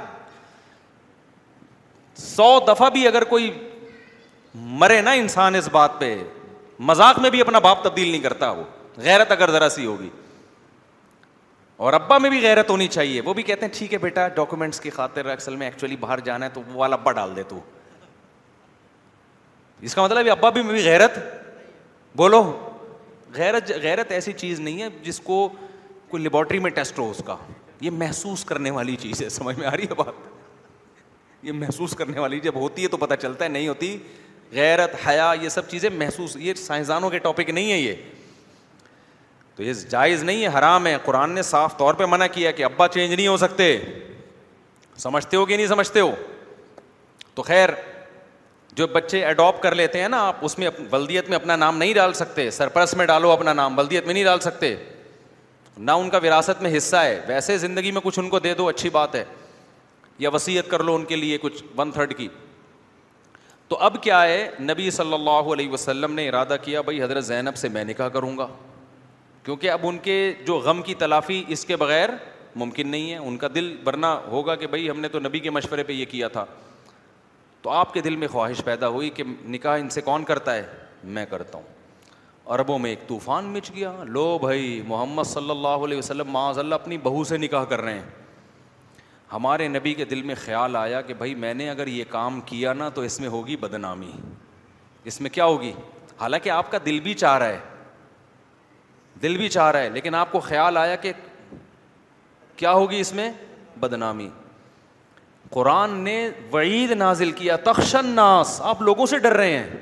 سو 2.22 2.58
دفعہ 2.68 2.90
بھی 2.90 3.06
اگر 3.08 3.24
کوئی 3.24 3.50
مرے 4.82 5.00
نا 5.02 5.10
انسان 5.20 5.54
اس 5.54 5.68
بات 5.72 5.90
پہ 5.98 6.14
مذاق 6.90 7.18
میں 7.20 7.30
بھی 7.30 7.40
اپنا 7.40 7.58
باپ 7.68 7.82
تبدیل 7.84 8.08
نہیں 8.08 8.22
کرتا 8.22 8.50
وہ 8.50 8.62
غیرت 9.04 9.32
اگر 9.32 9.50
ذرا 9.52 9.68
سی 9.70 9.86
ہوگی 9.86 10.08
اور 11.88 11.92
ابا 11.96 12.16
میں 12.18 12.28
بھی 12.30 12.40
غیرت 12.42 12.70
ہونی 12.70 12.86
چاہیے 12.94 13.20
وہ 13.24 13.32
بھی 13.34 13.42
کہتے 13.42 13.64
ہیں 13.66 13.72
ٹھیک 13.76 13.92
ہے 13.92 13.98
بیٹا 13.98 14.26
ڈاکومنٹس 14.38 14.80
کی 14.80 14.90
خاطر 14.96 15.26
اکثر 15.34 15.52
میں 15.60 15.66
ایکچولی 15.66 15.96
باہر 16.00 16.20
جانا 16.24 16.44
ہے 16.46 16.50
تو 16.54 16.62
وہ 16.66 16.74
والا 16.78 16.96
ابا 16.96 17.12
ڈال 17.18 17.34
دے 17.36 17.42
تو 17.48 17.60
اس 19.88 19.94
کا 19.94 20.02
مطلب 20.04 20.28
ابا 20.30 20.50
بھی 20.56 20.62
میں 20.62 20.72
بھی 20.72 20.84
غیرت 20.84 21.18
بولو 22.16 22.42
غیرت 23.36 23.72
غیرت 23.82 24.12
ایسی 24.12 24.32
چیز 24.42 24.60
نہیں 24.60 24.82
ہے 24.82 24.88
جس 25.02 25.20
کو 25.30 25.38
کوئی 26.10 26.22
لیبورٹری 26.22 26.58
میں 26.66 26.70
ٹیسٹ 26.80 26.98
ہو 26.98 27.10
اس 27.10 27.22
کا 27.26 27.36
یہ 27.80 27.90
محسوس 28.04 28.44
کرنے 28.44 28.70
والی 28.80 28.96
چیز 29.06 29.22
ہے 29.22 29.28
سمجھ 29.38 29.58
میں 29.58 29.66
آ 29.66 29.70
رہی 29.76 29.84
ہے 29.90 29.94
بات 30.04 31.42
یہ 31.44 31.52
محسوس 31.64 31.94
کرنے 31.98 32.18
والی 32.20 32.40
جب 32.48 32.60
ہوتی 32.64 32.82
ہے 32.82 32.88
تو 32.88 32.96
پتہ 33.06 33.14
چلتا 33.22 33.44
ہے 33.44 33.48
نہیں 33.50 33.68
ہوتی 33.68 33.96
غیرت 34.52 34.94
حیا 35.06 35.32
یہ 35.42 35.48
سب 35.58 35.70
چیزیں 35.70 35.90
محسوس 35.98 36.36
یہ 36.40 36.54
سائنسدانوں 36.66 37.10
کے 37.10 37.18
ٹاپک 37.28 37.50
نہیں 37.50 37.72
ہے 37.72 37.78
یہ 37.78 37.94
تو 39.60 39.64
یہ 39.64 39.72
جائز 39.90 40.22
نہیں 40.24 40.42
ہے 40.42 40.48
حرام 40.58 40.86
ہے 40.86 40.96
قرآن 41.04 41.30
نے 41.34 41.42
صاف 41.42 41.76
طور 41.78 41.94
پہ 41.94 42.04
منع 42.08 42.26
کیا 42.32 42.50
کہ 42.58 42.64
ابا 42.64 42.86
چینج 42.88 43.12
نہیں 43.12 43.26
ہو 43.28 43.36
سکتے 43.36 43.64
سمجھتے 44.98 45.36
ہو 45.36 45.44
کہ 45.46 45.56
نہیں 45.56 45.66
سمجھتے 45.66 46.00
ہو 46.00 46.12
تو 47.34 47.42
خیر 47.48 47.68
جو 48.76 48.86
بچے 48.92 49.24
اڈاپٹ 49.24 49.62
کر 49.62 49.74
لیتے 49.80 50.00
ہیں 50.02 50.08
نا 50.08 50.22
آپ 50.26 50.44
اس 50.44 50.56
میں 50.58 50.70
بلدیت 50.90 51.28
میں 51.28 51.36
اپنا 51.36 51.56
نام 51.56 51.76
نہیں 51.78 51.92
ڈال 51.94 52.12
سکتے 52.22 52.48
سرپرس 52.58 52.94
میں 52.96 53.06
ڈالو 53.06 53.30
اپنا 53.30 53.52
نام 53.52 53.76
بلدیت 53.76 54.06
میں 54.06 54.14
نہیں 54.14 54.24
ڈال 54.24 54.40
سکتے 54.40 54.74
نہ 55.78 55.90
ان 55.90 56.08
کا 56.10 56.18
وراثت 56.22 56.62
میں 56.62 56.76
حصہ 56.76 56.96
ہے 57.04 57.20
ویسے 57.28 57.58
زندگی 57.66 57.90
میں 57.92 58.00
کچھ 58.04 58.18
ان 58.18 58.28
کو 58.30 58.38
دے 58.38 58.54
دو 58.54 58.68
اچھی 58.68 58.90
بات 58.92 59.14
ہے 59.14 59.24
یا 60.18 60.30
وسیعت 60.34 60.70
کر 60.70 60.82
لو 60.84 60.94
ان 60.94 61.04
کے 61.12 61.16
لیے 61.16 61.38
کچھ 61.42 61.62
ون 61.78 61.90
تھرڈ 61.94 62.14
کی 62.18 62.28
تو 63.68 63.78
اب 63.90 64.02
کیا 64.02 64.22
ہے 64.22 64.48
نبی 64.70 64.90
صلی 65.00 65.14
اللہ 65.14 65.52
علیہ 65.54 65.70
وسلم 65.70 66.14
نے 66.14 66.28
ارادہ 66.28 66.56
کیا 66.62 66.80
بھائی 66.88 67.02
حضرت 67.02 67.24
زینب 67.24 67.56
سے 67.56 67.68
میں 67.78 67.84
نکاح 67.84 68.08
کروں 68.18 68.36
گا 68.38 68.46
کیونکہ 69.42 69.70
اب 69.70 69.86
ان 69.88 69.98
کے 70.02 70.14
جو 70.46 70.56
غم 70.64 70.82
کی 70.82 70.94
تلافی 70.98 71.42
اس 71.48 71.64
کے 71.66 71.76
بغیر 71.76 72.08
ممکن 72.62 72.88
نہیں 72.90 73.10
ہے 73.10 73.16
ان 73.16 73.36
کا 73.38 73.48
دل 73.54 73.74
ورنہ 73.86 74.06
ہوگا 74.30 74.54
کہ 74.62 74.66
بھائی 74.66 74.88
ہم 74.90 75.00
نے 75.00 75.08
تو 75.08 75.18
نبی 75.20 75.38
کے 75.40 75.50
مشورے 75.50 75.82
پہ 75.82 75.92
یہ 75.92 76.04
کیا 76.10 76.28
تھا 76.28 76.44
تو 77.62 77.70
آپ 77.70 77.92
کے 77.94 78.00
دل 78.00 78.16
میں 78.16 78.28
خواہش 78.28 78.60
پیدا 78.64 78.88
ہوئی 78.88 79.10
کہ 79.14 79.24
نکاح 79.48 79.76
ان 79.78 79.88
سے 79.96 80.00
کون 80.00 80.24
کرتا 80.24 80.54
ہے 80.54 80.66
میں 81.16 81.24
کرتا 81.30 81.58
ہوں 81.58 81.78
عربوں 82.54 82.78
میں 82.78 82.90
ایک 82.90 83.06
طوفان 83.08 83.44
مچ 83.52 83.70
گیا 83.74 83.92
لو 84.04 84.38
بھائی 84.42 84.80
محمد 84.86 85.24
صلی 85.32 85.50
اللہ 85.50 85.84
علیہ 85.84 85.98
وسلم 85.98 86.30
معاذ 86.32 86.58
اللہ 86.58 86.74
اپنی 86.74 86.98
بہو 87.02 87.24
سے 87.24 87.36
نکاح 87.38 87.64
کر 87.68 87.80
رہے 87.80 87.94
ہیں 87.94 88.08
ہمارے 89.32 89.68
نبی 89.68 89.92
کے 89.94 90.04
دل 90.12 90.22
میں 90.30 90.34
خیال 90.44 90.76
آیا 90.76 91.00
کہ 91.08 91.14
بھائی 91.18 91.34
میں 91.44 91.52
نے 91.54 91.68
اگر 91.70 91.86
یہ 91.86 92.04
کام 92.10 92.40
کیا 92.46 92.72
نا 92.72 92.88
تو 92.94 93.00
اس 93.10 93.18
میں 93.20 93.28
ہوگی 93.28 93.56
بدنامی 93.66 94.10
اس 95.10 95.20
میں 95.20 95.30
کیا 95.30 95.44
ہوگی 95.44 95.72
حالانکہ 96.20 96.50
آپ 96.50 96.70
کا 96.70 96.78
دل 96.86 97.00
بھی 97.00 97.14
چاہ 97.14 97.38
رہا 97.38 97.48
ہے 97.48 97.60
دل 99.22 99.36
بھی 99.36 99.48
چاہ 99.48 99.70
رہا 99.70 99.80
ہے 99.82 99.88
لیکن 99.90 100.14
آپ 100.14 100.30
کو 100.32 100.40
خیال 100.40 100.76
آیا 100.76 100.96
کہ 100.96 101.12
کیا 102.56 102.72
ہوگی 102.72 103.00
اس 103.00 103.12
میں 103.14 103.30
بدنامی 103.80 104.28
قرآن 105.50 105.96
نے 106.04 106.14
وعید 106.52 106.90
نازل 106.98 107.30
کیا 107.40 107.56
تخشن 107.64 108.06
ناس 108.14 108.60
آپ 108.72 108.82
لوگوں 108.82 109.06
سے 109.12 109.18
ڈر 109.18 109.36
رہے 109.36 109.56
ہیں 109.58 109.78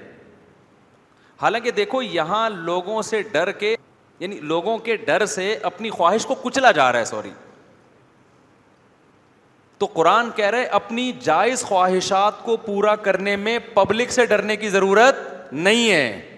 حالانکہ 1.42 1.70
دیکھو 1.70 2.00
یہاں 2.02 2.48
لوگوں 2.50 3.02
سے 3.08 3.20
ڈر 3.32 3.50
کے 3.58 3.74
یعنی 4.20 4.38
لوگوں 4.52 4.76
کے 4.86 4.96
ڈر 5.06 5.24
سے 5.36 5.56
اپنی 5.72 5.90
خواہش 5.90 6.26
کو 6.26 6.34
کچلا 6.42 6.70
جا 6.78 6.90
رہا 6.92 6.98
ہے 7.00 7.04
سوری 7.04 7.30
تو 9.78 9.86
قرآن 9.92 10.30
کہہ 10.36 10.50
رہے 10.50 10.64
اپنی 10.76 11.10
جائز 11.22 11.62
خواہشات 11.64 12.42
کو 12.44 12.56
پورا 12.64 12.94
کرنے 13.02 13.36
میں 13.42 13.58
پبلک 13.74 14.10
سے 14.12 14.26
ڈرنے 14.26 14.56
کی 14.62 14.68
ضرورت 14.68 15.16
نہیں 15.52 15.90
ہے 15.90 16.37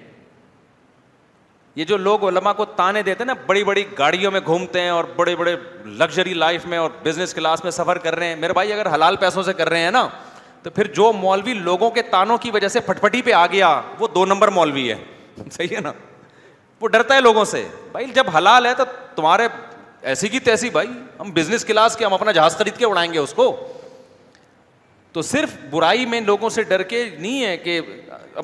یہ 1.81 1.85
جو 1.89 1.97
لوگ 1.97 2.24
علما 2.28 2.53
کو 2.53 2.64
تانے 2.78 3.01
دیتے 3.03 3.22
ہیں 3.22 3.26
نا 3.26 3.33
بڑی 3.47 3.62
بڑی 3.64 3.85
گاڑیوں 3.99 4.31
میں 4.31 4.41
گھومتے 4.47 4.81
ہیں 4.81 4.89
اور 4.91 5.05
بڑے 5.16 5.35
بڑے 5.37 5.55
لگژری 6.01 6.35
لائف 6.35 6.64
میں 6.72 6.78
اور 6.78 6.91
بزنس 7.03 7.33
کلاس 7.35 7.62
میں 7.64 7.70
سفر 7.76 7.99
کر 8.07 8.14
رہے 8.16 8.26
ہیں 8.26 8.35
میرے 8.41 8.53
بھائی 8.53 8.72
اگر 8.72 8.93
حلال 8.95 9.16
پیسوں 9.22 9.43
سے 9.43 9.53
کر 9.61 9.68
رہے 9.68 9.83
ہیں 9.83 9.91
نا 9.91 10.07
تو 10.62 10.70
پھر 10.70 10.87
جو 10.97 11.11
مولوی 11.20 11.55
لوگوں 11.68 11.91
کے 11.91 12.03
تانوں 12.11 12.37
کی 12.39 12.51
وجہ 12.55 12.68
سے 12.76 12.81
پھٹپٹی 12.87 13.22
پہ 13.28 13.33
آ 13.33 13.47
گیا 13.53 13.68
وہ 13.99 14.09
دو 14.14 14.24
نمبر 14.26 14.49
مولوی 14.59 14.91
ہے 14.91 14.97
صحیح 15.53 15.74
ہے 15.76 15.81
نا 15.85 15.93
وہ 16.81 16.89
ڈرتا 16.89 17.14
ہے 17.14 17.20
لوگوں 17.20 17.45
سے 17.55 17.66
بھائی 17.93 18.07
جب 18.14 18.28
حلال 18.37 18.66
ہے 18.66 18.74
تو 18.78 18.85
تمہارے 19.14 19.49
ایسی 20.12 20.28
کی 20.35 20.41
تیسی 20.51 20.70
بھائی 20.76 20.89
ہم 21.20 21.31
بزنس 21.41 21.64
کلاس 21.64 21.97
کے 21.97 22.05
ہم 22.05 22.14
اپنا 22.14 22.33
جہاز 22.41 22.57
خرید 22.59 22.76
کے 22.78 22.87
اڑائیں 22.87 23.12
گے 23.12 23.18
اس 23.18 23.33
کو 23.43 23.49
تو 25.12 25.22
صرف 25.33 25.57
برائی 25.70 26.07
میں 26.07 26.20
لوگوں 26.26 26.49
سے 26.59 26.62
ڈر 26.74 26.83
کے 26.95 27.09
نہیں 27.18 27.43
ہے 27.45 27.57
کہ 27.59 27.81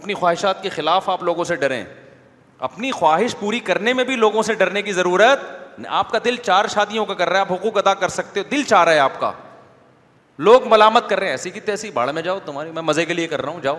اپنی 0.00 0.14
خواہشات 0.24 0.62
کے 0.62 0.68
خلاف 0.78 1.08
آپ 1.10 1.22
لوگوں 1.22 1.44
سے 1.50 1.56
ڈریں 1.66 1.82
اپنی 2.66 2.90
خواہش 2.90 3.34
پوری 3.38 3.58
کرنے 3.60 3.92
میں 3.94 4.04
بھی 4.04 4.16
لوگوں 4.16 4.42
سے 4.42 4.54
ڈرنے 4.54 4.82
کی 4.82 4.92
ضرورت 4.92 5.40
آپ 6.00 6.10
کا 6.10 6.18
دل 6.24 6.36
چار 6.42 6.64
شادیوں 6.74 7.04
کا 7.06 7.14
کر 7.14 7.28
رہا 7.28 7.38
ہے 7.40 7.44
آپ 7.44 7.52
حقوق 7.52 7.76
ادا 7.78 7.94
کر 8.02 8.08
سکتے 8.08 8.40
ہو 8.40 8.44
دل 8.50 8.62
چاہ 8.68 8.84
رہا 8.84 8.92
ہے 8.92 8.98
آپ 8.98 9.18
کا 9.20 9.30
لوگ 10.48 10.66
ملامت 10.68 11.08
کر 11.08 11.18
رہے 11.18 11.26
ہیں 11.26 11.32
ایسی 11.34 11.50
کی 11.50 11.60
تیسی 11.66 11.90
باڑ 11.90 12.10
میں 12.12 12.22
جاؤ 12.22 12.38
تمہاری 12.44 12.70
میں 12.74 12.82
مزے 12.82 13.04
کے 13.06 13.14
لیے 13.14 13.26
کر 13.26 13.42
رہا 13.42 13.52
ہوں 13.52 13.60
جاؤ 13.62 13.78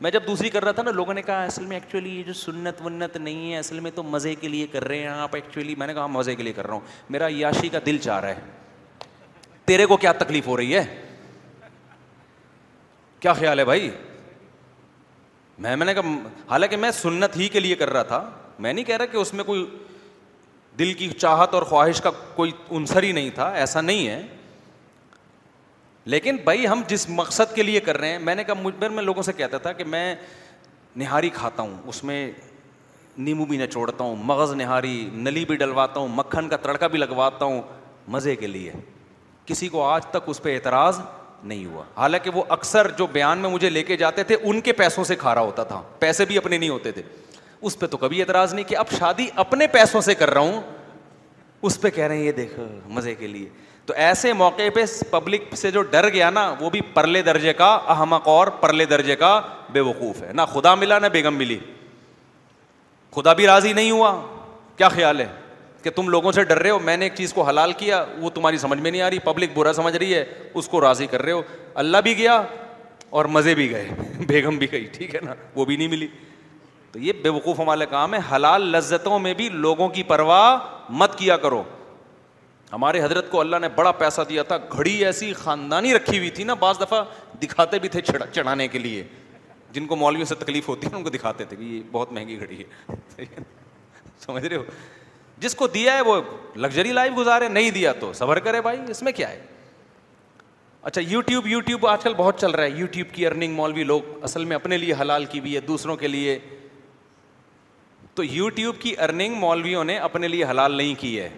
میں 0.00 0.10
جب 0.10 0.26
دوسری 0.26 0.50
کر 0.50 0.64
رہا 0.64 0.72
تھا 0.72 0.82
نا 0.82 0.90
لوگوں 0.90 1.14
نے 1.14 1.22
کہا 1.22 1.42
اصل 1.44 1.64
میں 1.66 1.76
ایکچولی 1.76 2.10
یہ 2.18 2.22
جو 2.26 2.32
سنت 2.32 2.80
ونت 2.84 3.16
نہیں 3.16 3.52
ہے 3.52 3.58
اصل 3.58 3.80
میں 3.80 3.90
تو 3.94 4.02
مزے 4.02 4.34
کے 4.40 4.48
لیے 4.48 4.66
کر 4.72 4.84
رہے 4.88 4.98
ہیں 4.98 5.06
آپ 5.08 5.34
ایکچولی 5.34 5.74
میں 5.78 5.86
نے 5.86 5.92
کہا 5.94 6.00
ہاں، 6.02 6.08
مزے 6.08 6.34
کے 6.36 6.42
لیے 6.42 6.52
کر 6.52 6.66
رہا 6.66 6.74
ہوں 6.74 6.80
میرا 7.10 7.26
یاشی 7.30 7.68
کا 7.74 7.78
دل 7.86 7.98
چاہ 8.04 8.20
رہا 8.20 8.28
ہے 8.28 8.60
تیرے 9.66 9.86
کو 9.86 9.96
کیا 9.96 10.12
تکلیف 10.22 10.46
ہو 10.46 10.56
رہی 10.56 10.74
ہے 10.74 10.84
کیا 13.20 13.32
خیال 13.32 13.58
ہے 13.58 13.64
بھائی 13.64 13.90
میں 15.62 15.74
میں 15.76 15.86
نے 15.86 15.92
کہا 15.94 16.16
حالانکہ 16.50 16.76
میں 16.76 16.90
سنت 16.94 17.36
ہی 17.36 17.48
کے 17.48 17.60
لیے 17.60 17.74
کر 17.82 17.90
رہا 17.92 18.02
تھا 18.12 18.22
میں 18.58 18.72
نہیں 18.72 18.84
کہہ 18.84 18.96
رہا 18.96 19.06
کہ 19.12 19.16
اس 19.16 19.32
میں 19.34 19.44
کوئی 19.44 19.64
دل 20.78 20.92
کی 20.98 21.08
چاہت 21.10 21.54
اور 21.54 21.62
خواہش 21.72 22.00
کا 22.00 22.10
کوئی 22.34 22.50
عنصر 22.76 23.02
ہی 23.02 23.10
نہیں 23.12 23.30
تھا 23.34 23.48
ایسا 23.62 23.80
نہیں 23.80 24.06
ہے 24.08 24.22
لیکن 26.14 26.36
بھائی 26.44 26.66
ہم 26.66 26.80
جس 26.88 27.08
مقصد 27.10 27.54
کے 27.54 27.62
لیے 27.62 27.80
کر 27.88 27.96
رہے 27.98 28.08
ہیں 28.10 28.18
میں 28.28 28.34
نے 28.34 28.44
کہا 28.44 28.54
مجھ 28.62 28.74
پر 28.78 28.88
میں 28.96 29.02
لوگوں 29.02 29.22
سے 29.22 29.32
کہتا 29.36 29.58
تھا 29.66 29.72
کہ 29.80 29.84
میں 29.94 30.14
نہاری 31.02 31.28
کھاتا 31.34 31.62
ہوں 31.62 31.74
اس 31.88 32.02
میں 32.04 32.20
نیمبو 33.26 33.44
بھی 33.46 33.56
نچوڑتا 33.58 34.04
ہوں 34.04 34.16
مغز 34.30 34.52
نہاری 34.60 34.94
نلی 35.12 35.44
بھی 35.48 35.56
ڈلواتا 35.56 36.00
ہوں 36.00 36.08
مکھن 36.14 36.48
کا 36.48 36.56
تڑکا 36.62 36.86
بھی 36.94 36.98
لگواتا 36.98 37.44
ہوں 37.44 37.60
مزے 38.14 38.36
کے 38.36 38.46
لیے 38.46 38.72
کسی 39.46 39.68
کو 39.68 39.84
آج 39.88 40.06
تک 40.12 40.28
اس 40.32 40.42
پہ 40.42 40.54
اعتراض 40.54 41.00
نہیں 41.44 41.64
ہوا 41.66 41.82
حالانکہ 41.96 42.30
وہ 42.34 42.42
اکثر 42.56 42.90
جو 42.98 43.06
بیان 43.12 43.38
میں 43.38 43.50
مجھے 43.50 43.70
لے 43.70 43.82
کے 43.82 43.96
جاتے 43.96 44.22
تھے 44.24 44.36
ان 44.42 44.60
کے 44.68 44.72
پیسوں 44.72 45.04
سے 45.04 45.16
کھا 45.16 45.34
رہا 45.34 45.40
ہوتا 45.42 45.62
تھا 45.72 45.80
پیسے 45.98 46.24
بھی 46.24 46.36
اپنے 46.38 46.58
نہیں 46.58 46.70
ہوتے 46.70 46.92
تھے 46.92 47.02
اس 47.60 47.78
پہ 47.78 47.86
تو 47.86 47.96
کبھی 47.96 48.20
اعتراض 48.20 48.54
نہیں 48.54 48.64
کہ 48.68 48.76
اب 48.76 48.90
شادی 48.98 49.26
اپنے 49.44 49.66
پیسوں 49.72 50.00
سے 50.00 50.14
کر 50.22 50.30
رہا 50.34 50.40
ہوں 50.40 50.60
اس 51.68 51.80
پہ 51.80 51.90
کہہ 51.94 52.04
رہے 52.06 52.16
ہیں 52.16 52.24
یہ 52.24 52.32
دیکھ 52.32 52.58
مزے 52.94 53.14
کے 53.14 53.26
لیے 53.26 53.48
تو 53.86 53.94
ایسے 53.96 54.32
موقع 54.32 54.62
پہ 54.74 54.84
پبلک 55.10 55.54
سے 55.56 55.70
جو 55.70 55.82
ڈر 55.90 56.08
گیا 56.12 56.30
نا 56.30 56.52
وہ 56.60 56.70
بھی 56.70 56.80
پرلے 56.94 57.22
درجے 57.22 57.52
کا 57.58 57.70
احمق 57.94 58.28
اور 58.28 58.46
پرلے 58.60 58.84
درجے 58.86 59.16
کا 59.16 59.40
بے 59.72 59.80
وقوف 59.80 60.22
ہے 60.22 60.30
نہ 60.34 60.42
خدا 60.52 60.74
ملا 60.74 60.98
نہ 60.98 61.06
بیگم 61.12 61.34
ملی 61.36 61.58
خدا 63.16 63.32
بھی 63.40 63.46
راضی 63.46 63.72
نہیں 63.72 63.90
ہوا 63.90 64.20
کیا 64.76 64.88
خیال 64.88 65.20
ہے 65.20 65.26
کہ 65.82 65.90
تم 65.94 66.08
لوگوں 66.08 66.32
سے 66.32 66.42
ڈر 66.44 66.58
رہے 66.62 66.70
ہو 66.70 66.78
میں 66.84 66.96
نے 66.96 67.04
ایک 67.06 67.12
چیز 67.16 67.32
کو 67.34 67.42
حلال 67.48 67.72
کیا 67.78 68.04
وہ 68.20 68.30
تمہاری 68.34 68.58
سمجھ 68.58 68.78
میں 68.80 68.90
نہیں 68.90 69.02
آ 69.02 69.08
رہی 69.10 69.18
پبلک 69.24 69.50
برا 69.54 69.72
سمجھ 69.72 69.96
رہی 69.96 70.14
ہے 70.14 70.24
اس 70.60 70.68
کو 70.68 70.80
راضی 70.80 71.06
کر 71.10 71.22
رہے 71.22 71.32
ہو 71.32 71.42
اللہ 71.82 71.98
بھی 72.04 72.16
گیا 72.18 72.40
اور 73.20 73.24
مزے 73.36 73.54
بھی 73.54 73.70
گئے 73.70 73.88
بیگم 74.26 74.56
بھی 74.58 74.70
گئی 74.72 74.84
ٹھیک 74.92 75.14
ہے 75.14 75.20
نا 75.22 75.34
وہ 75.54 75.64
بھی 75.64 75.76
نہیں 75.76 75.88
ملی 75.88 76.06
تو 76.92 76.98
یہ 76.98 77.12
بے 77.22 77.28
وقوف 77.28 77.58
ہمارا 77.60 77.84
کام 77.90 78.14
ہے 78.14 78.18
حلال 78.34 78.66
لذتوں 78.72 79.18
میں 79.18 79.34
بھی 79.34 79.48
لوگوں 79.52 79.88
کی 79.98 80.02
پرواہ 80.12 80.56
مت 81.02 81.18
کیا 81.18 81.36
کرو 81.46 81.62
ہمارے 82.72 83.02
حضرت 83.02 83.30
کو 83.30 83.40
اللہ 83.40 83.56
نے 83.60 83.68
بڑا 83.74 83.92
پیسہ 84.02 84.20
دیا 84.28 84.42
تھا 84.50 84.56
گھڑی 84.74 84.94
ایسی 85.04 85.32
خاندانی 85.38 85.94
رکھی 85.94 86.18
ہوئی 86.18 86.30
تھی 86.36 86.44
نا 86.44 86.54
بعض 86.60 86.80
دفعہ 86.80 87.02
دکھاتے 87.42 87.78
بھی 87.78 87.88
تھے 87.94 88.00
چڑھانے 88.32 88.68
کے 88.68 88.78
لیے 88.78 89.02
جن 89.72 89.86
کو 89.86 89.96
مولویوں 89.96 90.24
سے 90.26 90.34
تکلیف 90.38 90.68
ہوتی 90.68 90.86
ہے 90.92 90.96
ان 90.96 91.02
کو 91.04 91.10
دکھاتے 91.10 91.44
تھے 91.48 91.56
کہ 91.56 91.62
یہ 91.62 91.82
بہت 91.92 92.12
مہنگی 92.12 92.40
گھڑی 92.40 92.62
ہے 93.20 93.24
سمجھ 94.26 94.44
رہے 94.44 94.56
ہو 94.56 94.64
جس 95.42 95.54
کو 95.60 95.66
دیا 95.74 95.94
ہے 95.96 96.00
وہ 96.06 96.20
لگژری 96.64 96.92
لائف 96.92 97.12
گزارے 97.16 97.48
نہیں 97.48 97.70
دیا 97.76 97.92
تو 98.00 98.12
صبر 98.18 98.38
کرے 98.48 98.60
بھائی 98.62 98.78
اس 98.90 99.02
میں 99.02 99.12
کیا 99.12 99.28
ہے 99.30 99.40
اچھا 100.90 101.00
یوٹیوب 101.08 101.46
یو 101.48 101.60
ٹیوب 101.66 101.86
آج 101.86 102.02
کل 102.02 102.14
بہت 102.16 102.40
چل 102.40 102.50
رہا 102.50 102.64
ہے 102.64 103.02
کی 103.14 103.26
ارننگ 103.26 103.78
لوگ 103.90 104.22
اصل 104.28 104.44
میں 104.50 104.56
اپنے 104.56 104.76
لیے 104.84 104.94
حلال 105.00 105.24
کی 105.34 105.40
بھی 105.40 105.54
ہے 105.54 105.60
دوسروں 105.72 105.96
کے 105.96 106.08
لیے 106.08 106.38
تو 108.18 108.24
یو 108.24 108.48
ٹیوب 108.56 108.80
کی 108.80 108.94
ارننگ 109.04 109.34
مولویوں 109.44 109.82
نے 109.90 109.96
اپنے 110.06 110.28
لیے 110.28 110.44
حلال 110.50 110.72
نہیں 110.76 110.94
کی 111.00 111.18
ہے 111.20 111.28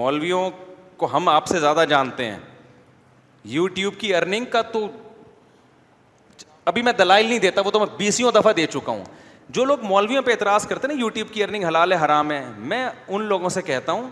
مولویوں 0.00 0.48
کو 0.96 1.06
ہم 1.14 1.28
آپ 1.28 1.46
سے 1.48 1.58
زیادہ 1.60 1.84
جانتے 1.88 2.24
ہیں 2.30 2.38
یو 3.54 3.66
ٹیوب 3.78 3.98
کی 4.00 4.14
ارننگ 4.14 4.44
کا 4.54 4.62
تو 4.74 4.84
اچھا، 6.30 6.48
ابھی 6.70 6.82
میں 6.82 6.92
دلائل 6.98 7.26
نہیں 7.26 7.38
دیتا 7.46 7.60
وہ 7.64 7.70
تو 7.76 7.80
میں 7.80 7.86
بیسوں 7.98 8.32
دفعہ 8.38 8.52
دے 8.56 8.66
چکا 8.76 8.92
ہوں 8.92 9.04
جو 9.52 9.64
لوگ 9.64 9.82
مولویوں 9.84 10.20
پہ 10.22 10.30
اعتراض 10.30 10.66
کرتے 10.68 10.86
ہیں 10.86 10.94
نا 10.94 11.00
یوٹیوب 11.00 11.30
کی 11.32 11.42
ارننگ 11.44 11.64
حلال 11.64 11.92
ہے 11.92 11.96
حرام 12.04 12.30
ہے 12.30 12.42
میں 12.72 12.86
ان 13.08 13.22
لوگوں 13.28 13.48
سے 13.48 13.62
کہتا 13.62 13.92
ہوں 13.92 14.08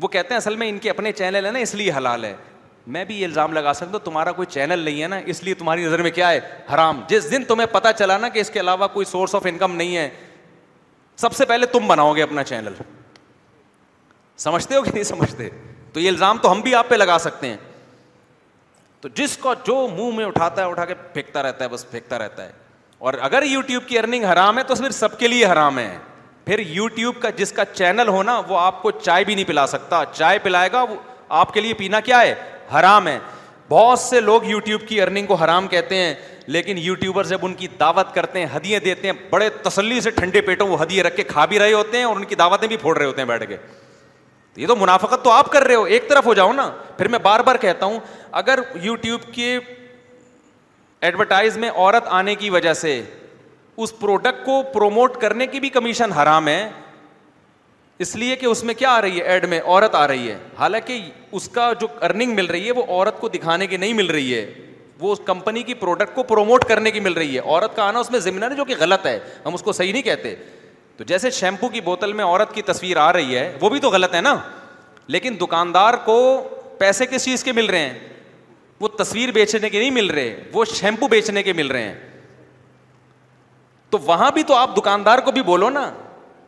وہ 0.00 0.08
کہتے 0.08 0.34
ہیں 0.34 0.36
اصل 0.36 0.56
میں 0.56 0.68
ان 0.68 0.78
کے 0.82 0.90
اپنے 0.90 1.10
چینل 1.12 1.44
ہیں 1.44 1.52
نا 1.52 1.58
اس 1.58 1.74
لیے 1.74 1.90
حلال 1.96 2.24
ہے 2.24 2.34
میں 2.94 3.04
بھی 3.04 3.20
یہ 3.20 3.24
الزام 3.26 3.52
لگا 3.52 3.72
سکتا 3.74 3.90
ہوں 3.96 4.04
تمہارا 4.04 4.32
کوئی 4.32 4.46
چینل 4.50 4.78
نہیں 4.84 5.02
ہے 5.02 5.08
نا 5.08 5.16
اس 5.32 5.42
لیے 5.44 5.54
تمہاری 5.54 5.84
نظر 5.84 6.02
میں 6.02 6.10
کیا 6.10 6.30
ہے 6.30 6.40
حرام 6.72 7.00
جس 7.08 7.30
دن 7.30 7.44
تمہیں 7.48 7.66
پتا 7.72 7.92
چلا 7.92 8.16
نا 8.18 8.28
کہ 8.28 8.38
اس 8.40 8.50
کے 8.50 8.60
علاوہ 8.60 8.86
کوئی 8.92 9.06
سورس 9.10 9.34
آف 9.34 9.46
انکم 9.50 9.74
نہیں 9.76 9.96
ہے 9.96 10.08
سب 11.26 11.32
سے 11.36 11.44
پہلے 11.46 11.66
تم 11.72 11.86
بناؤ 11.88 12.14
گے 12.16 12.22
اپنا 12.22 12.44
چینل 12.44 12.74
سمجھتے 14.46 14.74
ہو 14.74 14.82
کہ 14.82 14.90
نہیں 14.94 15.04
سمجھتے 15.04 15.48
تو 15.92 16.00
یہ 16.00 16.08
الزام 16.10 16.38
تو 16.42 16.52
ہم 16.52 16.60
بھی 16.60 16.74
آپ 16.74 16.88
پہ 16.88 16.94
لگا 16.94 17.18
سکتے 17.20 17.48
ہیں 17.48 17.56
تو 19.00 19.08
جس 19.14 19.36
کو 19.40 19.54
جو 19.66 19.86
منہ 19.96 20.16
میں 20.16 20.24
اٹھاتا 20.24 20.64
ہے 20.64 20.70
اٹھا 20.70 20.84
کے 20.84 20.94
پھینکتا 21.12 21.42
رہتا 21.42 21.64
ہے 21.64 21.68
بس 21.70 21.90
پھینکتا 21.90 22.18
رہتا 22.18 22.44
ہے 22.46 22.59
اور 23.00 23.14
اگر 23.22 23.42
یو 23.46 23.60
ٹیوب 23.66 23.86
کی 23.88 23.98
ارننگ 23.98 24.24
حرام 24.24 24.58
ہے 24.58 24.62
تو 24.68 24.74
پھر 24.74 24.90
سب 24.92 25.18
کے 25.18 25.28
لیے 25.28 25.44
حرام 25.46 25.78
ہے 25.78 25.96
پھر 26.46 26.58
یو 26.68 26.86
ٹیوب 26.94 27.20
کا 27.20 27.30
جس 27.36 27.52
کا 27.52 27.64
چینل 27.72 28.08
ہونا 28.08 28.36
وہ 28.48 28.58
آپ 28.60 28.82
کو 28.82 28.90
چائے 28.90 29.24
بھی 29.24 29.34
نہیں 29.34 29.44
پلا 29.48 29.66
سکتا 29.66 30.02
چائے 30.12 30.38
پلائے 30.42 30.68
گا 30.72 30.82
وہ 30.90 30.96
آپ 31.42 31.54
کے 31.54 31.60
لیے 31.60 31.74
پینا 31.78 32.00
کیا 32.08 32.20
ہے 32.20 32.34
حرام 32.74 33.06
ہے 33.08 33.18
بہت 33.68 33.98
سے 33.98 34.20
لوگ 34.20 34.44
یو 34.46 34.58
ٹیوب 34.64 34.86
کی 34.88 35.00
ارننگ 35.02 35.26
کو 35.26 35.34
حرام 35.44 35.66
کہتے 35.68 35.96
ہیں 36.02 36.12
لیکن 36.54 36.78
یوٹیوبر 36.78 37.24
جب 37.26 37.38
ان 37.44 37.54
کی 37.54 37.66
دعوت 37.80 38.14
کرتے 38.14 38.38
ہیں 38.38 38.46
ہدیے 38.56 38.78
دیتے 38.86 39.08
ہیں 39.10 39.14
بڑے 39.30 39.48
تسلی 39.62 40.00
سے 40.00 40.10
ٹھنڈے 40.10 40.40
پیٹوں 40.46 40.68
وہ 40.68 40.82
ہدیے 40.82 41.02
رکھ 41.02 41.16
کے 41.16 41.22
کھا 41.24 41.44
بھی 41.52 41.58
رہے 41.58 41.72
ہوتے 41.72 41.96
ہیں 41.98 42.04
اور 42.04 42.16
ان 42.16 42.24
کی 42.24 42.34
دعوتیں 42.40 42.66
بھی 42.68 42.76
پھوڑ 42.76 42.96
رہے 42.98 43.06
ہوتے 43.06 43.20
ہیں 43.20 43.28
بیٹھ 43.28 43.44
کے 43.48 43.56
یہ 44.56 44.66
تو 44.66 44.76
منافقت 44.76 45.24
تو 45.24 45.30
آپ 45.30 45.50
کر 45.52 45.64
رہے 45.66 45.74
ہو 45.74 45.82
ایک 45.96 46.08
طرف 46.08 46.26
ہو 46.26 46.34
جاؤ 46.34 46.52
نا 46.52 46.70
پھر 46.96 47.08
میں 47.08 47.18
بار 47.22 47.40
بار 47.48 47.56
کہتا 47.60 47.86
ہوں 47.86 47.98
اگر 48.40 48.58
یو 48.82 48.94
ٹیوب 49.04 49.30
ایڈورٹائز 51.08 51.56
میں 51.58 51.70
عورت 51.74 52.06
آنے 52.12 52.34
کی 52.34 52.48
وجہ 52.50 52.72
سے 52.74 53.00
اس 53.84 53.92
پروڈکٹ 53.98 54.44
کو 54.44 54.62
پروموٹ 54.72 55.16
کرنے 55.20 55.46
کی 55.46 55.60
بھی 55.60 55.68
کمیشن 55.76 56.12
حرام 56.12 56.48
ہے 56.48 56.68
اس 58.04 58.14
لیے 58.16 58.36
کہ 58.36 58.46
اس 58.46 58.62
میں 58.64 58.74
کیا 58.74 58.90
آ 58.96 59.00
رہی 59.02 59.18
ہے 59.18 59.24
ایڈ 59.32 59.44
میں 59.48 59.60
عورت 59.64 59.94
آ 59.94 60.06
رہی 60.08 60.28
ہے 60.30 60.36
حالانکہ 60.58 61.00
اس 61.38 61.48
کا 61.54 61.72
جو 61.80 61.86
ارننگ 62.08 62.34
مل 62.34 62.46
رہی 62.46 62.66
ہے 62.66 62.72
وہ 62.78 62.82
عورت 62.88 63.20
کو 63.20 63.28
دکھانے 63.34 63.66
کی 63.66 63.76
نہیں 63.76 63.92
مل 63.94 64.06
رہی 64.10 64.34
ہے 64.34 64.44
وہ 65.00 65.12
اس 65.12 65.20
کمپنی 65.24 65.62
کی 65.62 65.74
پروڈکٹ 65.82 66.14
کو 66.14 66.22
پروموٹ 66.30 66.64
کرنے 66.68 66.90
کی 66.90 67.00
مل 67.00 67.12
رہی 67.18 67.34
ہے 67.34 67.38
عورت 67.44 67.76
کا 67.76 67.82
آنا 67.88 67.98
اس 67.98 68.10
میں 68.10 68.20
ذمہ 68.20 68.40
نہیں 68.44 68.56
جو 68.56 68.64
کہ 68.70 68.74
غلط 68.80 69.06
ہے 69.06 69.18
ہم 69.44 69.54
اس 69.54 69.62
کو 69.62 69.72
صحیح 69.72 69.92
نہیں 69.92 70.02
کہتے 70.02 70.34
تو 70.96 71.04
جیسے 71.12 71.30
شیمپو 71.40 71.68
کی 71.76 71.80
بوتل 71.80 72.12
میں 72.12 72.24
عورت 72.24 72.54
کی 72.54 72.62
تصویر 72.62 72.96
آ 73.06 73.12
رہی 73.12 73.36
ہے 73.38 73.50
وہ 73.60 73.68
بھی 73.70 73.78
تو 73.80 73.90
غلط 73.90 74.14
ہے 74.14 74.20
نا 74.20 74.36
لیکن 75.14 75.36
دکاندار 75.40 75.94
کو 76.04 76.18
پیسے 76.78 77.06
کس 77.06 77.24
چیز 77.24 77.44
کے 77.44 77.52
مل 77.52 77.66
رہے 77.70 77.78
ہیں 77.78 77.98
وہ 78.80 78.88
تصویر 78.98 79.30
بیچنے 79.32 79.68
کے 79.70 79.78
نہیں 79.78 79.90
مل 79.90 80.06
رہے 80.10 80.36
وہ 80.52 80.64
شیمپو 80.74 81.08
بیچنے 81.08 81.42
کے 81.42 81.52
مل 81.52 81.66
رہے 81.70 81.82
ہیں 81.82 81.94
تو 83.90 83.98
وہاں 84.04 84.30
بھی 84.34 84.42
تو 84.50 84.54
آپ 84.56 84.76
دکاندار 84.76 85.18
کو 85.24 85.30
بھی 85.32 85.42
بولو 85.42 85.68
نا 85.70 85.90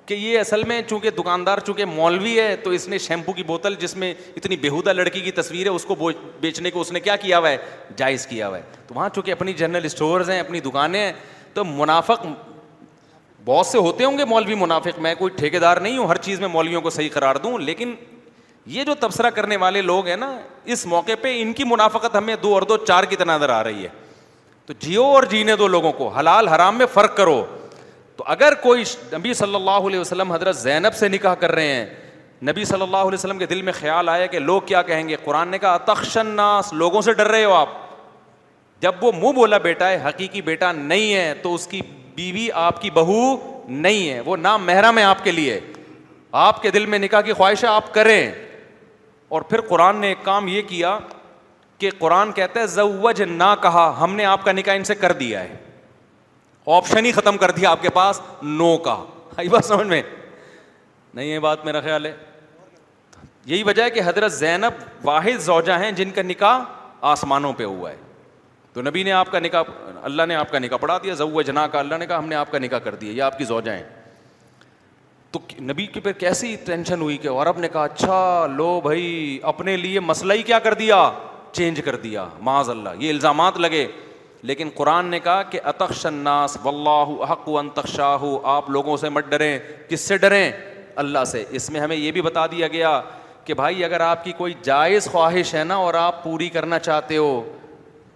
کہ 0.07 0.15
یہ 0.15 0.39
اصل 0.39 0.63
میں 0.69 0.81
چونکہ 0.89 1.11
دکاندار 1.19 1.59
چونکہ 1.67 1.85
مولوی 1.87 2.39
ہے 2.39 2.55
تو 2.63 2.71
اس 2.77 2.87
نے 2.89 2.99
شیمپو 2.99 3.33
کی 3.33 3.43
بوتل 3.47 3.75
جس 3.81 3.97
میں 3.97 4.13
اتنی 4.37 4.57
بےحودہ 4.61 4.93
لڑکی 4.93 5.21
کی 5.21 5.31
تصویر 5.33 5.67
ہے 5.67 5.73
اس 5.75 5.85
کو 5.85 5.95
بیچنے 6.41 6.71
کو 6.71 6.81
اس 6.81 6.93
نے 6.93 7.01
کیا 7.01 7.17
کیا 7.17 7.39
ہوا 7.39 7.51
ہے 7.51 7.57
جائز 7.97 8.27
کیا 8.27 8.49
ہوا 8.49 8.59
ہے 8.59 8.63
تو 8.87 8.95
وہاں 8.95 9.09
چونکہ 9.15 9.33
اپنی 9.33 9.53
جنرل 9.61 9.85
اسٹورز 9.85 10.31
ہیں 10.31 10.39
اپنی 10.41 10.61
دکانیں 10.61 11.01
ہیں 11.01 11.13
تو 11.55 11.65
منافق 11.65 12.27
بہت 13.45 13.67
سے 13.67 13.79
ہوتے 13.79 14.05
ہوں 14.05 14.19
گے 14.19 14.25
مولوی 14.29 14.55
منافق 14.55 14.99
میں 15.07 15.15
کوئی 15.19 15.33
ٹھیکے 15.37 15.59
دار 15.59 15.77
نہیں 15.87 15.99
ہوں 15.99 16.09
ہر 16.09 16.17
چیز 16.27 16.41
میں 16.41 16.49
مولویوں 16.49 16.81
کو 16.81 16.91
صحیح 16.91 17.09
قرار 17.15 17.37
دوں 17.47 17.57
لیکن 17.59 17.95
یہ 18.67 18.85
جو 18.85 18.95
تبصرہ 19.01 19.31
کرنے 19.35 19.57
والے 19.57 19.81
لوگ 19.83 20.07
ہیں 20.07 20.17
نا 20.17 20.31
اس 20.73 20.85
موقع 20.87 21.13
پہ 21.21 21.35
ان 21.41 21.53
کی 21.53 21.65
منافقت 21.67 22.17
ہمیں 22.17 22.35
دو 22.43 22.53
اور 22.55 22.63
دو 22.73 22.77
چار 22.87 23.05
کی 23.11 23.17
طرح 23.17 23.37
نظر 23.37 23.49
آ 23.51 23.63
رہی 23.65 23.83
ہے 23.85 23.89
تو 24.67 24.75
جیو 24.81 25.03
اور 25.05 25.23
جینے 25.31 25.57
دو 25.57 25.69
لوگوں 25.69 25.93
کو 25.93 26.09
حلال 26.19 26.49
حرام 26.49 26.79
میں 26.79 26.87
فرق 26.93 27.17
کرو 27.17 27.45
تو 28.17 28.25
اگر 28.35 28.55
کوئی 28.63 28.85
نبی 29.17 29.35
صلی 29.35 29.55
اللہ 29.55 29.87
علیہ 29.89 30.01
وسلم 30.01 30.33
حضرت 30.33 30.57
زینب 30.57 30.95
سے 30.97 31.09
نکاح 31.09 31.35
کر 31.41 31.53
رہے 31.53 31.73
ہیں 31.75 31.85
نبی 32.51 32.65
صلی 32.65 32.83
اللہ 32.83 32.97
علیہ 32.97 33.19
وسلم 33.19 33.39
کے 33.39 33.47
دل 33.47 33.63
میں 33.63 33.73
خیال 33.73 34.09
آیا 34.09 34.27
کہ 34.27 34.39
لوگ 34.39 34.61
کیا 34.67 34.83
کہیں 34.83 35.09
گے 35.09 35.17
قرآن 35.25 35.49
نے 35.49 35.59
کہا 35.59 35.77
تخشن 35.87 36.27
ناس 36.37 36.73
لوگوں 36.73 37.01
سے 37.09 37.13
ڈر 37.15 37.29
رہے 37.31 37.45
ہو 37.45 37.53
آپ 37.55 37.69
جب 38.83 39.05
وہ 39.05 39.11
منہ 39.17 39.33
بولا 39.33 39.59
بیٹا 39.67 39.89
ہے 39.89 40.01
حقیقی 40.09 40.41
بیٹا 40.43 40.71
نہیں 40.73 41.15
ہے 41.15 41.33
تو 41.43 41.55
اس 41.55 41.67
کی 41.67 41.81
بیوی 42.15 42.49
آپ 42.63 42.81
کی 42.83 42.91
بہو 42.95 43.21
نہیں 43.69 44.09
ہے 44.11 44.21
وہ 44.25 44.37
نام 44.37 44.65
محرم 44.67 44.99
ہے 44.99 45.03
آپ 45.05 45.23
کے 45.25 45.31
لیے 45.33 45.61
آپ 46.47 46.63
کے 46.63 46.71
دل 46.71 46.87
میں 46.95 46.99
نکاح 46.99 47.21
کی 47.21 47.33
خواہش 47.33 47.63
ہے 47.65 47.69
آپ 47.69 47.93
کریں 47.95 48.31
اور 49.33 49.43
پھر 49.49 49.61
قرآن 49.69 49.97
نے 49.97 50.09
ایک 50.09 50.19
کام 50.25 50.49
یہ 50.49 50.63
کیا 50.69 50.97
کہ 51.79 51.91
قرآن 51.99 52.33
کہتا 52.33 52.61
ہے 52.61 52.67
زوج 52.73 53.21
نہ 53.29 53.45
کہا 53.63 53.85
ہم 54.01 54.15
نے 54.15 54.25
آپ 54.25 54.43
کا 54.45 54.53
نکاح 54.53 54.75
ان 54.77 54.83
سے 54.85 54.95
کر 54.95 55.13
دیا 55.21 55.43
ہے 55.45 55.55
آپشن 56.77 57.05
ہی 57.05 57.13
ختم 57.13 57.37
کر 57.37 57.51
دیا 57.57 57.71
آپ 57.71 57.83
کے 57.83 57.91
پاس 57.95 58.21
نو 58.43 58.77
کہا 58.85 59.43
بات 59.51 59.65
سمجھ 59.65 59.87
میں 59.87 60.01
نہیں 61.15 61.27
یہ 61.27 61.39
بات 61.47 61.65
میرا 61.65 61.81
خیال 61.81 62.07
ہے 62.07 62.13
یہی 63.47 63.63
وجہ 63.71 63.83
ہے 63.83 63.91
کہ 63.91 64.01
حضرت 64.07 64.33
زینب 64.33 64.85
واحد 65.07 65.41
زوجہ 65.45 65.79
ہیں 65.85 65.91
جن 66.01 66.11
کا 66.15 66.23
نکاح 66.23 66.59
آسمانوں 67.15 67.53
پہ 67.57 67.65
ہوا 67.65 67.91
ہے 67.91 67.97
تو 68.73 68.83
نبی 68.83 69.03
نے 69.03 69.13
آپ 69.23 69.31
کا 69.33 69.39
نکاح 69.47 69.73
اللہ 70.03 70.27
نے 70.29 70.35
آپ 70.43 70.51
کا 70.51 70.59
نکاح 70.59 70.79
پڑھا 70.81 70.99
دیا 71.03 71.15
کہا 71.45 71.79
اللہ 71.81 71.95
نے 71.99 72.07
کہا 72.07 72.19
ہم 72.19 72.29
نے 72.29 72.35
آپ 72.35 72.51
کا 72.53 72.59
نکاح 72.59 72.79
کر 72.85 72.95
دیا 73.01 73.13
یہ 73.13 73.23
آپ 73.23 73.39
کی 73.39 73.45
زوجہ 73.55 73.71
ہیں 73.73 73.83
تو 75.33 75.39
نبی 75.67 75.87
کے 75.93 76.01
پھر 76.01 76.13
کیسی 76.13 76.55
ٹینشن 76.65 77.01
ہوئی 77.03 77.17
کہ 77.19 77.29
عورب 77.29 77.59
نے 77.59 77.69
کہا 77.73 77.83
اچھا 77.85 78.47
لو 78.57 78.81
بھائی 78.85 79.39
اپنے 79.53 79.77
لیے 79.77 80.01
مسئلہ 80.01 80.33
ہی 80.37 80.43
کیا 80.49 80.59
کر 80.67 80.75
دیا 80.81 81.09
چینج 81.53 81.81
کر 81.85 81.97
دیا 82.03 82.25
معاذ 82.49 82.71
اللہ 82.71 83.01
یہ 83.01 83.11
الزامات 83.13 83.59
لگے 83.61 83.87
لیکن 84.51 84.69
قرآن 84.75 85.07
نے 85.11 85.19
کہا 85.25 85.43
کہ 85.51 85.61
اتخش 85.73 86.05
الناس 86.07 86.57
واللہ 86.65 87.25
حق 87.33 87.49
و 87.49 87.61
تخشاہ 87.75 88.25
آپ 88.57 88.71
لوگوں 88.77 88.97
سے 89.05 89.09
مت 89.19 89.31
ڈریں 89.31 89.59
کس 89.89 90.01
سے 90.11 90.17
ڈریں 90.25 90.51
اللہ 91.05 91.25
سے 91.33 91.45
اس 91.59 91.71
میں 91.71 91.81
ہمیں 91.81 91.97
یہ 91.97 92.11
بھی 92.13 92.23
بتا 92.23 92.47
دیا 92.51 92.69
گیا 92.69 93.01
کہ 93.45 93.55
بھائی 93.63 93.85
اگر 93.85 94.01
آپ 94.01 94.25
کی 94.25 94.33
کوئی 94.39 94.55
جائز 94.63 95.09
خواہش 95.13 95.55
ہے 95.55 95.65
نا 95.65 95.75
اور 95.87 95.95
آپ 96.01 96.23
پوری 96.25 96.49
کرنا 96.57 96.79
چاہتے 96.79 97.17
ہو 97.17 97.31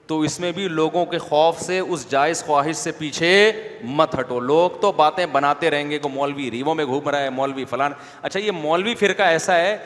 تو 0.06 0.18
اس 0.26 0.38
میں 0.40 0.50
بھی 0.56 0.66
لوگوں 0.68 1.04
کے 1.10 1.18
خوف 1.18 1.60
سے 1.60 1.78
اس 1.78 2.10
جائز 2.10 2.42
خواہش 2.46 2.76
سے 2.76 2.90
پیچھے 2.98 3.30
مت 4.00 4.18
ہٹو 4.18 4.38
لوگ 4.40 4.78
تو 4.80 4.90
باتیں 4.96 5.24
بناتے 5.32 5.70
رہیں 5.70 5.88
گے 5.90 5.98
کہ 5.98 6.08
مولوی 6.14 6.50
ریووں 6.50 6.74
میں 6.74 6.84
گھوم 6.84 7.08
رہا 7.08 7.20
ہے 7.20 7.30
مولوی 7.30 7.64
فلان 7.70 7.92
اچھا 8.22 8.40
یہ 8.40 8.50
مولوی 8.60 8.94
فرقہ 9.00 9.22
ایسا 9.22 9.56
ہے 9.56 9.76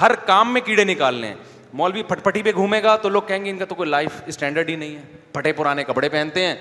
ہر 0.00 0.14
کام 0.26 0.52
میں 0.52 0.60
کیڑے 0.64 0.84
نکال 0.84 1.14
لیں 1.20 1.32
مولوی 1.80 2.02
پٹ 2.08 2.22
پٹی 2.24 2.42
پہ 2.42 2.52
گھومے 2.54 2.82
گا 2.82 2.94
تو 3.02 3.08
لوگ 3.08 3.22
کہیں 3.26 3.44
گے 3.44 3.50
ان 3.50 3.58
کا 3.58 3.64
تو 3.68 3.74
کوئی 3.74 3.88
لائف 3.88 4.20
اسٹینڈرڈ 4.26 4.68
ہی 4.70 4.76
نہیں 4.76 4.96
ہے 4.96 5.02
پھٹے 5.32 5.52
پرانے 5.60 5.84
کپڑے 5.84 6.08
پہنتے 6.08 6.46
ہیں 6.46 6.54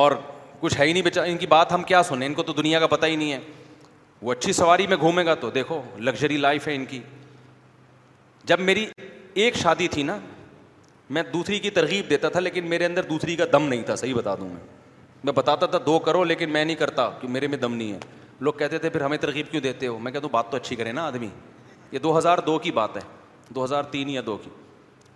اور 0.00 0.12
کچھ 0.60 0.78
ہے 0.80 0.86
ہی 0.86 0.92
نہیں 0.92 1.02
بچا 1.02 1.22
ان 1.24 1.36
کی 1.38 1.46
بات 1.46 1.72
ہم 1.72 1.82
کیا 1.82 2.02
سنیں 2.10 2.26
ان 2.26 2.34
کو 2.34 2.42
تو 2.42 2.52
دنیا 2.52 2.78
کا 2.80 2.86
پتہ 2.86 3.06
ہی 3.06 3.16
نہیں 3.16 3.32
ہے 3.32 3.38
وہ 4.22 4.32
اچھی 4.32 4.52
سواری 4.52 4.86
میں 4.86 4.96
گھومے 4.96 5.24
گا 5.26 5.34
تو 5.44 5.50
دیکھو 5.50 5.80
لگژری 5.98 6.36
لائف 6.36 6.68
ہے 6.68 6.74
ان 6.76 6.84
کی 6.86 7.00
جب 8.46 8.60
میری 8.60 8.86
ایک 9.42 9.56
شادی 9.56 9.88
تھی 9.88 10.02
نا 10.02 10.18
میں 11.10 11.22
دوسری 11.32 11.58
کی 11.58 11.70
ترغیب 11.76 12.08
دیتا 12.10 12.28
تھا 12.28 12.40
لیکن 12.40 12.66
میرے 12.70 12.84
اندر 12.86 13.02
دوسری 13.08 13.34
کا 13.36 13.44
دم 13.52 13.66
نہیں 13.68 13.82
تھا 13.86 13.94
صحیح 13.96 14.14
بتا 14.14 14.34
دوں 14.40 14.48
میں 14.48 14.60
میں 15.24 15.32
بتاتا 15.36 15.66
تھا 15.66 15.78
دو 15.86 15.98
کرو 16.06 16.22
لیکن 16.24 16.50
میں 16.52 16.64
نہیں 16.64 16.76
کرتا 16.76 17.08
کہ 17.20 17.28
میرے 17.28 17.46
میں 17.46 17.58
دم 17.58 17.74
نہیں 17.76 17.92
ہے 17.92 17.98
لوگ 18.46 18.52
کہتے 18.58 18.78
تھے 18.78 18.88
پھر 18.90 19.00
ہمیں 19.00 19.16
ترغیب 19.24 19.50
کیوں 19.50 19.62
دیتے 19.62 19.86
ہو 19.86 19.98
میں 19.98 20.12
کہتا 20.12 20.26
ہوں 20.26 20.32
بات 20.32 20.50
تو 20.50 20.56
اچھی 20.56 20.76
کرے 20.76 20.92
نا 20.92 21.06
آدمی 21.06 21.28
یہ 21.92 21.98
دو 21.98 22.16
ہزار 22.18 22.38
دو 22.46 22.58
کی 22.58 22.70
بات 22.72 22.96
ہے 22.96 23.00
دو 23.54 23.64
ہزار 23.64 23.82
تین 23.90 24.08
یا 24.10 24.20
دو 24.26 24.36
کی 24.44 24.50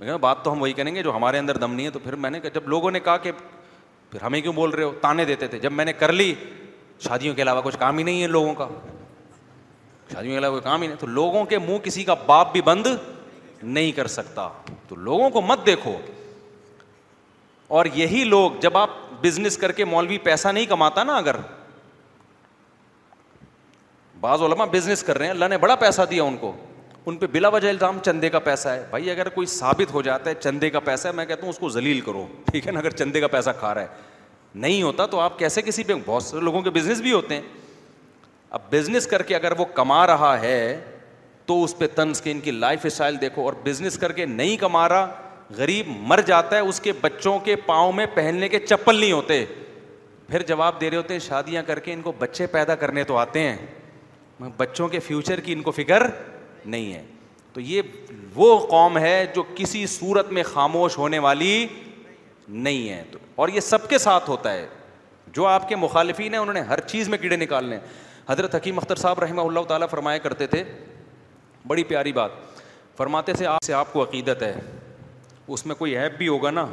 میں 0.01 0.11
ہوں 0.11 0.19
بات 0.19 0.43
تو 0.45 0.53
ہم 0.53 0.63
وہی 0.63 0.73
کریں 0.73 0.95
گے 0.95 1.03
جو 1.03 1.15
ہمارے 1.17 1.39
اندر 1.39 1.57
دم 1.59 1.75
نہیں 1.75 1.87
ہے 1.87 1.91
تو 1.93 1.99
پھر 2.05 2.15
میں 2.25 2.31
نے 2.31 2.41
کہا 2.41 2.51
جب 2.55 2.69
لوگوں 2.69 2.91
نے 2.91 3.01
کہا 3.01 3.17
کہ 3.27 3.33
پھر 4.11 4.23
ہمیں 4.23 4.41
کیوں 4.41 4.53
بول 4.53 4.71
رہے 4.71 4.85
ہو 4.85 4.93
تانے 5.01 5.25
دیتے 5.25 5.47
تھے 5.49 5.59
جب 5.59 5.73
میں 5.73 5.85
نے 5.85 5.93
کر 5.93 6.13
لی 6.13 6.33
شادیوں 7.09 7.35
کے 7.35 7.43
علاوہ 7.43 7.61
کچھ 7.65 7.79
کام 7.79 7.99
ہی 7.99 8.03
نہیں 8.05 8.23
ہے 8.23 8.27
لوگوں 8.27 8.55
کا 8.55 8.69
شادیوں 10.13 10.33
کے 10.33 10.39
علاوہ 10.39 10.53
کوئی 10.55 10.63
کام 10.71 10.83
ہی 10.83 10.87
نہیں 10.87 10.99
تو 11.01 11.07
لوگوں 11.07 11.45
کے 11.55 11.59
منہ 11.59 11.79
کسی 11.85 12.05
کا 12.05 12.15
باپ 12.27 12.53
بھی 12.53 12.61
بند 12.65 12.87
نہیں 13.65 13.93
کر 13.97 14.07
سکتا 14.07 14.49
تو 14.89 14.97
لوگوں 14.97 15.29
کو 15.31 15.41
مت 15.43 15.65
دیکھو 15.67 15.95
اور 17.77 17.87
یہی 17.95 18.25
لوگ 18.25 18.59
جب 18.61 18.77
آپ 18.79 18.91
بزنس 19.23 19.57
کر 19.59 19.73
کے 19.73 19.85
مولوی 19.85 20.19
پیسہ 20.23 20.49
نہیں 20.49 20.67
کماتا 20.69 21.03
نا 21.05 21.17
اگر 21.17 21.37
بعض 24.21 24.43
علما 24.43 24.65
بزنس 24.73 25.03
کر 25.03 25.19
رہے 25.19 25.27
ہیں 25.27 25.33
اللہ 25.33 25.49
نے 25.51 25.59
بڑا 25.59 25.75
پیسہ 25.77 26.03
دیا 26.11 26.23
ان 26.23 26.37
کو 26.41 26.53
ان 27.07 27.17
پہ 27.17 27.27
بلا 27.33 27.49
وجہ 27.49 27.69
الزام 27.69 27.99
چندے 28.05 28.29
کا 28.31 28.39
پیسہ 28.41 28.69
ہے 28.69 28.85
بھائی 28.91 29.11
اگر 29.11 29.29
کوئی 29.29 29.47
ثابت 29.47 29.93
ہو 29.93 30.03
جاتا 30.03 30.31
ہے 30.31 30.35
چندے 30.41 30.71
کا 30.71 30.81
پیسہ 30.81 31.09
ہے 31.09 31.13
میں 31.13 31.25
کہتا 31.27 31.43
ہوں 31.43 31.51
اس 31.51 31.59
کو 31.59 31.69
ذلیل 31.71 32.01
کرو 32.01 32.27
ٹھیک 32.51 32.67
ہے 32.67 32.73
نا 32.73 32.81
اگر 32.81 32.91
چندے 32.91 33.21
کا 33.21 33.27
پیسہ 33.33 33.51
کھا 33.59 33.75
رہا 33.75 33.83
ہے 33.83 34.13
نہیں 34.55 34.83
ہوتا 34.83 35.07
تو 35.11 35.21
آپ 35.21 35.39
کیسے 35.39 35.63
کسی 35.63 35.85
پہ 35.85 35.95
بہت 36.07 36.23
سارے 36.23 36.43
لوگوں 36.45 36.63
کے 36.63 36.71
بزنس 36.71 37.01
بھی 37.01 37.13
ہوتے 37.13 37.35
ہیں 37.35 37.43
اب 38.57 38.71
بزنس 38.73 39.07
کر 39.07 39.23
کے 39.29 39.35
اگر 39.37 39.59
وہ 39.59 39.65
کما 39.75 40.07
رہا 40.07 40.39
ہے 40.41 40.59
تو 41.47 41.63
اس 41.65 41.77
پہ 41.79 41.87
تنز 41.95 42.21
کے 42.23 42.31
ان 42.31 42.41
کی 42.41 42.51
لائف 42.51 42.85
اسٹائل 42.87 43.21
دیکھو 43.21 43.43
اور 43.45 43.53
بزنس 43.65 43.99
کر 43.99 44.13
کے 44.13 44.27
نہیں 44.27 44.57
کما 44.57 44.89
رہا 44.89 45.11
غریب 45.57 45.87
مر 46.09 46.21
جاتا 46.27 46.57
ہے 46.57 46.61
اس 46.69 46.81
کے 46.81 46.93
بچوں 47.01 47.39
کے 47.45 47.57
پاؤں 47.67 47.93
میں 47.93 48.07
پہننے 48.15 48.49
کے 48.49 48.59
چپل 48.61 48.97
نہیں 49.01 49.13
ہوتے 49.13 49.45
پھر 50.29 50.43
جواب 50.49 50.81
دے 50.81 50.91
رہے 50.91 50.97
ہوتے 50.97 51.15
ہیں 51.15 51.21
شادیاں 51.21 51.63
کر 51.67 51.79
کے 51.89 51.93
ان 51.93 52.03
کو 52.03 52.13
بچے 52.19 52.47
پیدا 52.53 52.75
کرنے 52.85 53.05
تو 53.05 53.17
آتے 53.17 53.41
ہیں 53.49 54.45
بچوں 54.57 54.89
کے 54.89 54.99
فیوچر 55.01 55.41
کی 55.41 55.53
ان 55.53 55.63
کو 55.63 55.71
فکر 55.71 56.07
نہیں 56.65 56.93
ہے 56.95 57.03
تو 57.53 57.61
یہ 57.61 57.83
وہ 58.35 58.59
قوم 58.69 58.99
ہے 58.99 59.25
جو 59.35 59.43
کسی 59.57 59.87
صورت 59.87 60.33
میں 60.33 60.43
خاموش 60.53 60.97
ہونے 60.99 61.19
والی 61.27 61.67
نہیں 62.49 62.89
ہے 62.89 63.03
تو 63.11 63.19
اور 63.43 63.49
یہ 63.49 63.61
سب 63.67 63.89
کے 63.89 63.99
ساتھ 63.99 64.31
ہوتا 64.31 64.53
ہے 64.53 64.67
جو 65.35 65.47
آپ 65.47 65.69
کے 65.69 65.77
مخالفین 65.77 66.33
ہیں 66.35 66.41
انہوں 66.41 66.55
نے 66.55 66.61
ہر 66.73 66.81
چیز 66.87 67.09
میں 67.09 67.19
کیڑے 67.19 67.37
نکالنے 67.37 67.79
حضرت 68.29 68.55
حکیم 68.55 68.79
اختر 68.79 68.97
صاحب 68.97 69.19
رحمہ 69.21 69.41
اللہ 69.43 69.61
تعالیٰ 69.69 69.89
فرمایا 69.91 70.19
کرتے 70.27 70.47
تھے 70.47 70.63
بڑی 71.67 71.85
پیاری 71.85 72.13
بات 72.13 72.31
فرماتے 72.97 73.33
سے 73.35 73.47
آپ 73.47 73.63
سے 73.65 73.73
آپ 73.75 73.93
کو 73.93 74.03
عقیدت 74.03 74.43
ہے 74.43 74.55
اس 75.55 75.65
میں 75.67 75.75
کوئی 75.75 75.97
ایپ 75.99 76.17
بھی 76.19 76.29
ہوگا 76.29 76.51
نا 76.51 76.67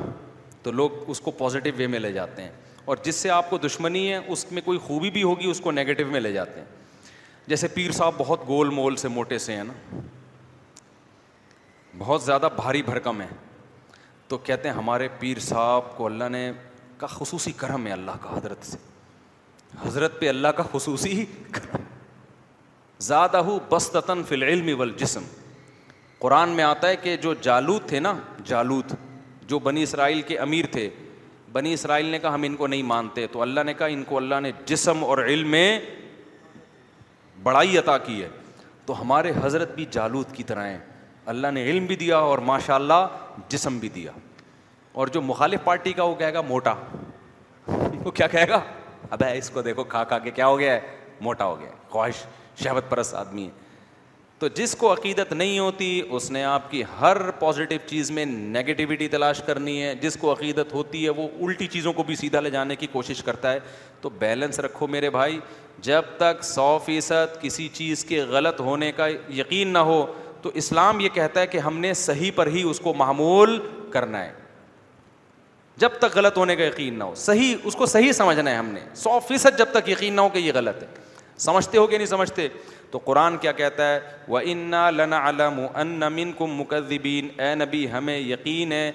تو 0.63 0.71
لوگ 0.71 1.09
اس 1.09 1.19
کو 1.21 1.31
پازیٹیو 1.37 1.73
وے 1.77 1.87
میں 1.87 1.99
لے 1.99 2.11
جاتے 2.13 2.41
ہیں 2.43 2.51
اور 2.85 2.97
جس 3.03 3.15
سے 3.15 3.29
آپ 3.29 3.49
کو 3.49 3.57
دشمنی 3.57 4.09
ہے 4.11 4.17
اس 4.27 4.45
میں 4.51 4.61
کوئی 4.65 4.79
خوبی 4.85 5.09
بھی 5.17 5.23
ہوگی 5.23 5.49
اس 5.49 5.59
کو 5.63 5.71
نگیٹو 5.71 6.05
میں 6.11 6.19
لے 6.19 6.31
جاتے 6.31 6.59
ہیں 6.59 6.65
جیسے 7.47 7.67
پیر 7.73 7.91
صاحب 7.91 8.13
بہت 8.17 8.47
گول 8.47 8.69
مول 8.69 8.95
سے 9.03 9.07
موٹے 9.07 9.37
سے 9.45 9.55
ہیں 9.55 9.63
نا 9.63 9.73
بہت 11.97 12.23
زیادہ 12.23 12.49
بھاری 12.55 12.81
بھرکم 12.83 13.21
ہے 13.21 13.27
تو 14.27 14.37
کہتے 14.37 14.69
ہیں 14.69 14.75
ہمارے 14.75 15.07
پیر 15.19 15.39
صاحب 15.47 15.95
کو 15.97 16.05
اللہ 16.05 16.29
نے 16.31 16.51
کا 16.97 17.07
خصوصی 17.07 17.51
کرم 17.57 17.87
ہے 17.87 17.91
اللہ 17.91 18.17
کا 18.21 18.37
حضرت 18.37 18.65
سے 18.65 18.77
حضرت 19.85 20.19
پہ 20.19 20.29
اللہ 20.29 20.47
کا 20.57 20.63
خصوصی 20.73 21.25
کرم 21.51 21.89
زیادہ 23.05 23.37
ہو 23.45 23.57
بستتاً 23.69 24.21
فی 24.27 24.35
العلم 24.35 24.67
والجسم 24.79 25.23
قرآن 26.19 26.49
میں 26.57 26.63
آتا 26.63 26.87
ہے 26.87 26.95
کہ 27.03 27.15
جو 27.21 27.33
جالوت 27.47 27.87
تھے 27.89 27.99
نا 27.99 28.13
جالوت 28.45 28.93
جو 29.49 29.59
بنی 29.67 29.83
اسرائیل 29.83 30.21
کے 30.27 30.37
امیر 30.39 30.65
تھے 30.71 30.89
بنی 31.53 31.73
اسرائیل 31.73 32.05
نے 32.05 32.19
کہا 32.19 32.33
ہم 32.33 32.43
ان 32.45 32.55
کو 32.55 32.67
نہیں 32.67 32.83
مانتے 32.91 33.25
تو 33.31 33.41
اللہ 33.41 33.63
نے 33.65 33.73
کہا 33.79 33.85
ان 33.95 34.03
کو 34.09 34.17
اللہ 34.17 34.39
نے 34.47 34.51
جسم 34.65 35.03
اور 35.05 35.17
علم 35.23 35.47
میں 35.51 35.65
بڑائی 37.43 37.77
عطا 37.77 37.97
کی 38.05 38.21
ہے 38.21 38.27
تو 38.85 38.99
ہمارے 39.01 39.31
حضرت 39.43 39.73
بھی 39.75 39.85
جالوت 39.91 40.35
کی 40.35 40.43
طرح 40.51 40.67
ہیں 40.67 40.77
اللہ 41.33 41.51
نے 41.53 41.63
علم 41.69 41.85
بھی 41.85 41.95
دیا 42.03 42.17
اور 42.29 42.39
ماشاء 42.51 42.75
اللہ 42.75 43.17
جسم 43.49 43.77
بھی 43.79 43.89
دیا 43.97 44.11
اور 45.01 45.07
جو 45.17 45.21
مخالف 45.21 45.63
پارٹی 45.63 45.93
کا 45.93 46.03
وہ 46.03 46.15
کہے 46.21 46.33
گا 46.33 46.41
موٹا 46.49 46.73
وہ 48.03 48.11
کیا 48.11 48.27
کہے 48.27 48.47
گا 48.49 48.59
ابے 49.17 49.37
اس 49.37 49.49
کو 49.53 49.61
دیکھو 49.61 49.83
کھا 49.95 50.03
کھا 50.11 50.19
کے 50.27 50.31
کیا 50.39 50.47
ہو 50.47 50.59
گیا 50.59 50.73
ہے 50.73 50.79
موٹا 51.29 51.45
ہو 51.45 51.59
گیا 51.59 51.69
ہے 51.69 51.75
خواہش 51.89 52.23
شہوت 52.59 52.89
پرست 52.89 53.15
آدمی 53.15 53.45
ہے 53.45 53.69
تو 54.39 54.47
جس 54.55 54.75
کو 54.75 54.91
عقیدت 54.91 55.33
نہیں 55.33 55.57
ہوتی 55.59 56.01
اس 56.09 56.29
نے 56.31 56.43
آپ 56.43 56.69
کی 56.69 56.81
ہر 56.99 57.17
پازیٹیو 57.39 57.79
چیز 57.87 58.09
میں 58.11 58.25
نگیٹیوٹی 58.25 59.07
تلاش 59.07 59.41
کرنی 59.45 59.81
ہے 59.83 59.93
جس 60.01 60.17
کو 60.21 60.31
عقیدت 60.31 60.73
ہوتی 60.73 61.03
ہے 61.03 61.09
وہ 61.17 61.27
الٹی 61.47 61.67
چیزوں 61.73 61.93
کو 61.93 62.03
بھی 62.03 62.15
سیدھا 62.15 62.39
لے 62.39 62.49
جانے 62.51 62.75
کی 62.75 62.87
کوشش 62.91 63.21
کرتا 63.23 63.51
ہے 63.53 63.59
تو 64.01 64.09
بیلنس 64.19 64.59
رکھو 64.59 64.87
میرے 64.87 65.09
بھائی 65.09 65.39
جب 65.89 66.01
تک 66.17 66.43
سو 66.43 66.77
فیصد 66.85 67.39
کسی 67.41 67.67
چیز 67.73 68.03
کے 68.05 68.21
غلط 68.29 68.59
ہونے 68.61 68.91
کا 68.97 69.07
یقین 69.39 69.73
نہ 69.73 69.77
ہو 69.91 70.05
تو 70.41 70.51
اسلام 70.61 70.99
یہ 70.99 71.09
کہتا 71.13 71.41
ہے 71.41 71.47
کہ 71.47 71.57
ہم 71.59 71.77
نے 71.79 71.93
صحیح 71.93 72.31
پر 72.35 72.47
ہی 72.55 72.63
اس 72.69 72.79
کو 72.83 72.93
معمول 72.97 73.57
کرنا 73.93 74.23
ہے 74.25 74.31
جب 75.81 75.89
تک 75.99 76.17
غلط 76.17 76.37
ہونے 76.37 76.55
کا 76.55 76.63
یقین 76.63 76.97
نہ 76.99 77.03
ہو 77.03 77.15
صحیح 77.15 77.55
اس 77.63 77.75
کو 77.75 77.85
صحیح 77.85 78.11
سمجھنا 78.13 78.49
ہے 78.51 78.55
ہم 78.55 78.69
نے 78.73 78.79
سو 79.03 79.19
فیصد 79.27 79.57
جب 79.57 79.69
تک 79.71 79.89
یقین 79.89 80.13
نہ 80.15 80.21
ہو 80.21 80.29
کہ 80.29 80.39
یہ 80.39 80.51
غلط 80.55 80.83
ہے 80.83 80.87
سمجھتے 81.45 81.77
ہو 81.77 81.85
کہ 81.87 81.97
نہیں 81.97 82.07
سمجھتے 82.07 82.47
تو 82.91 82.97
قرآن 83.03 83.37
کیا 83.41 83.51
کہتا 83.59 83.87
ہے 83.93 83.99
وہ 84.27 84.39
انا 84.43 84.89
لنا 84.91 85.21
و 85.47 85.65
ان 85.83 85.99
من 86.15 86.31
کو 86.37 86.47
مقدبین 86.47 87.27
اے 87.41 87.53
نبی 87.55 87.85
ہمیں 87.91 88.17
یقین 88.17 88.71
ہے 88.71 88.91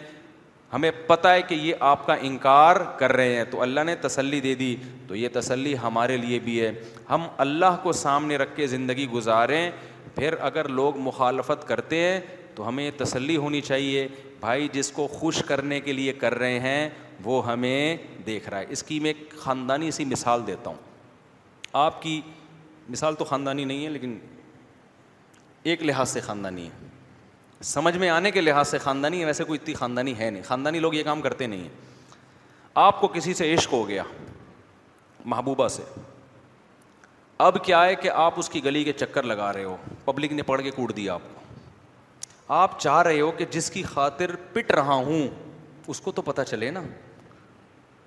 ہمیں 0.72 0.90
پتہ 1.06 1.28
ہے 1.28 1.42
کہ 1.48 1.54
یہ 1.54 1.74
آپ 1.88 2.06
کا 2.06 2.14
انکار 2.28 2.76
کر 2.98 3.12
رہے 3.12 3.34
ہیں 3.36 3.44
تو 3.50 3.60
اللہ 3.62 3.84
نے 3.86 3.94
تسلی 4.02 4.40
دے 4.46 4.54
دی 4.62 4.74
تو 5.08 5.16
یہ 5.16 5.28
تسلی 5.32 5.74
ہمارے 5.82 6.16
لیے 6.16 6.38
بھی 6.44 6.60
ہے 6.60 6.70
ہم 7.10 7.26
اللہ 7.44 7.76
کو 7.82 7.92
سامنے 8.02 8.36
رکھ 8.42 8.56
کے 8.56 8.66
زندگی 8.76 9.06
گزاریں 9.12 9.70
پھر 10.14 10.34
اگر 10.48 10.68
لوگ 10.80 10.96
مخالفت 11.08 11.66
کرتے 11.68 11.96
ہیں 12.08 12.20
تو 12.54 12.68
ہمیں 12.68 12.90
تسلی 12.98 13.36
ہونی 13.36 13.60
چاہیے 13.60 14.06
بھائی 14.40 14.68
جس 14.72 14.90
کو 14.92 15.06
خوش 15.06 15.42
کرنے 15.46 15.80
کے 15.80 15.92
لیے 15.92 16.12
کر 16.22 16.34
رہے 16.38 16.58
ہیں 16.68 16.88
وہ 17.24 17.42
ہمیں 17.50 17.96
دیکھ 18.26 18.48
رہا 18.50 18.58
ہے 18.58 18.64
اس 18.76 18.82
کی 18.90 19.00
میں 19.00 19.10
ایک 19.16 19.30
خاندانی 19.38 19.90
سی 19.98 20.04
مثال 20.12 20.46
دیتا 20.46 20.70
ہوں 20.70 20.84
آپ 21.84 22.00
کی 22.02 22.20
مثال 22.90 23.14
تو 23.18 23.24
خاندانی 23.24 23.64
نہیں 23.64 23.84
ہے 23.84 23.88
لیکن 23.90 24.18
ایک 25.72 25.82
لحاظ 25.82 26.08
سے 26.10 26.20
خاندانی 26.20 26.64
ہے 26.66 26.94
سمجھ 27.70 27.96
میں 27.98 28.08
آنے 28.10 28.30
کے 28.30 28.40
لحاظ 28.40 28.68
سے 28.68 28.78
خاندانی 28.78 29.20
ہے 29.20 29.24
ویسے 29.26 29.44
کوئی 29.44 29.58
اتنی 29.62 29.74
خاندانی 29.74 30.18
ہے 30.18 30.30
نہیں 30.30 30.42
خاندانی 30.46 30.80
لوگ 30.80 30.94
یہ 30.94 31.02
کام 31.04 31.20
کرتے 31.22 31.46
نہیں 31.46 31.60
ہیں 31.60 32.14
آپ 32.82 33.00
کو 33.00 33.08
کسی 33.08 33.34
سے 33.34 33.52
عشق 33.54 33.72
ہو 33.72 33.86
گیا 33.88 34.02
محبوبہ 35.34 35.68
سے 35.76 35.82
اب 37.46 37.64
کیا 37.64 37.84
ہے 37.84 37.94
کہ 37.94 38.10
آپ 38.26 38.38
اس 38.38 38.48
کی 38.50 38.64
گلی 38.64 38.82
کے 38.84 38.92
چکر 39.00 39.22
لگا 39.22 39.52
رہے 39.52 39.64
ہو 39.64 39.76
پبلک 40.04 40.32
نے 40.32 40.42
پڑھ 40.50 40.62
کے 40.62 40.70
کوٹ 40.76 40.94
دیا 40.96 41.14
آپ 41.14 41.22
کو 41.28 42.54
آپ 42.54 42.78
چاہ 42.80 43.00
رہے 43.02 43.20
ہو 43.20 43.30
کہ 43.38 43.44
جس 43.50 43.70
کی 43.70 43.82
خاطر 43.82 44.34
پٹ 44.52 44.70
رہا 44.72 44.94
ہوں 45.08 45.26
اس 45.88 46.00
کو 46.00 46.12
تو 46.12 46.22
پتہ 46.22 46.42
چلے 46.50 46.70
نا 46.70 46.82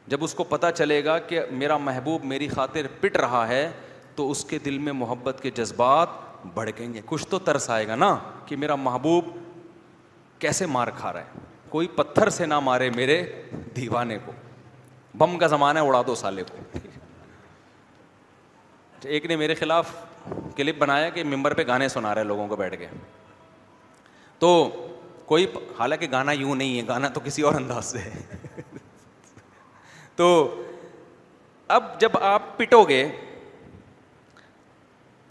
جب 0.07 0.23
اس 0.23 0.34
کو 0.34 0.43
پتا 0.43 0.71
چلے 0.71 1.03
گا 1.05 1.17
کہ 1.19 1.41
میرا 1.51 1.77
محبوب 1.77 2.23
میری 2.25 2.47
خاطر 2.47 2.88
پٹ 3.01 3.17
رہا 3.17 3.47
ہے 3.47 3.69
تو 4.20 4.30
اس 4.32 4.43
کے 4.45 4.57
دل 4.63 4.78
میں 4.86 4.93
محبت 4.99 5.38
کے 5.41 5.49
جذبات 5.55 6.07
بڑھ 6.53 6.70
گئیں 6.78 6.93
گے 6.93 7.01
کچھ 7.05 7.26
تو 7.34 7.38
ترس 7.49 7.70
آئے 7.70 7.88
گا 7.88 7.95
نا 7.95 8.09
کہ 8.45 8.55
میرا 8.63 8.76
محبوب 8.86 9.26
کیسے 10.39 10.65
مار 10.76 10.88
کھا 10.97 11.11
رہا 11.13 11.20
ہے 11.22 11.39
کوئی 11.70 11.88
پتھر 11.95 12.30
سے 12.38 12.45
نہ 12.45 12.59
مارے 12.65 12.89
میرے 12.95 13.15
دیوانے 13.76 14.17
کو 14.26 14.32
بم 15.17 15.38
کا 15.43 15.47
زمانہ 15.55 15.80
اڑا 15.88 16.01
دو 16.07 16.15
سالے 16.24 16.43
کو 16.49 16.80
ایک 19.17 19.26
نے 19.32 19.36
میرے 19.43 19.55
خلاف 19.61 19.93
کلپ 20.55 20.78
بنایا 20.80 21.07
کہ 21.09 21.24
ممبر 21.36 21.53
پہ 21.59 21.65
گانے 21.67 21.88
سنا 21.95 22.13
رہے 22.15 22.24
لوگوں 22.34 22.47
کو 22.47 22.55
بیٹھ 22.63 22.76
کے 22.80 22.88
تو 24.39 24.51
کوئی 25.32 25.45
حالانکہ 25.80 26.07
گانا 26.11 26.32
یوں 26.41 26.55
نہیں 26.55 26.78
ہے 26.82 26.88
گانا 26.88 27.09
تو 27.13 27.20
کسی 27.30 27.41
اور 27.51 27.55
انداز 27.63 27.91
سے 27.91 27.99
ہے 28.05 28.61
تو 30.15 30.30
اب 31.78 31.99
جب 31.99 32.17
آپ 32.34 32.57
پٹو 32.57 32.84
گے 32.89 33.03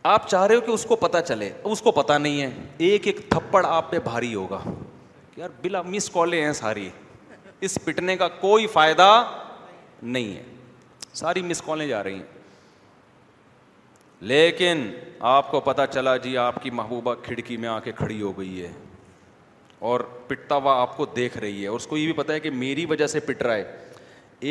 آپ 0.03 0.29
چاہ 0.31 0.47
رہے 0.47 0.55
ہو 0.55 0.61
کہ 0.67 0.71
اس 0.71 0.85
کو 0.87 0.97
پتا 0.97 1.21
چلے 1.23 1.49
اس 1.65 1.81
کو 1.83 1.91
پتا 1.93 2.17
نہیں 2.19 2.41
ہے 2.41 2.49
ایک 2.89 3.07
ایک 3.07 3.21
تھپڑ 3.31 3.65
آپ 3.67 3.91
پہ 3.91 3.99
بھاری 4.05 4.35
ہوگا 4.35 4.61
یار 5.37 5.49
بلا 5.63 5.81
مس 5.83 6.09
کالیں 6.11 6.41
ہیں 6.45 6.53
ساری 6.53 6.89
اس 7.67 7.79
پٹنے 7.85 8.17
کا 8.17 8.29
کوئی 8.41 8.67
فائدہ 8.73 9.11
نہیں 10.03 10.35
ہے 10.37 10.43
ساری 11.15 11.43
مس 11.43 11.63
کالیں 11.67 11.87
جا 11.87 12.03
رہی 12.05 12.15
ہیں 12.15 12.37
لیکن 14.33 14.89
آپ 15.31 15.51
کو 15.51 15.61
پتا 15.61 15.87
چلا 15.87 16.17
جی 16.23 16.37
آپ 16.39 16.63
کی 16.63 16.71
محبوبہ 16.71 17.15
کھڑکی 17.23 17.57
میں 17.65 17.69
آ 17.69 17.79
کے 17.81 17.93
کھڑی 17.97 18.21
ہو 18.23 18.33
گئی 18.39 18.63
ہے 18.63 18.73
اور 19.89 20.01
پٹتا 20.29 20.55
ہوا 20.57 20.81
آپ 20.83 20.97
کو 20.97 21.05
دیکھ 21.17 21.37
رہی 21.39 21.63
ہے 21.63 21.67
اور 21.69 21.77
اس 21.81 21.87
کو 21.87 21.97
یہ 21.97 22.05
بھی 22.07 22.13
پتا 22.23 22.33
ہے 22.33 22.41
کہ 22.41 22.51
میری 22.51 22.87
وجہ 22.89 23.07
سے 23.07 23.21
پٹ 23.27 23.43
رہا 23.43 23.55
ہے 23.55 23.77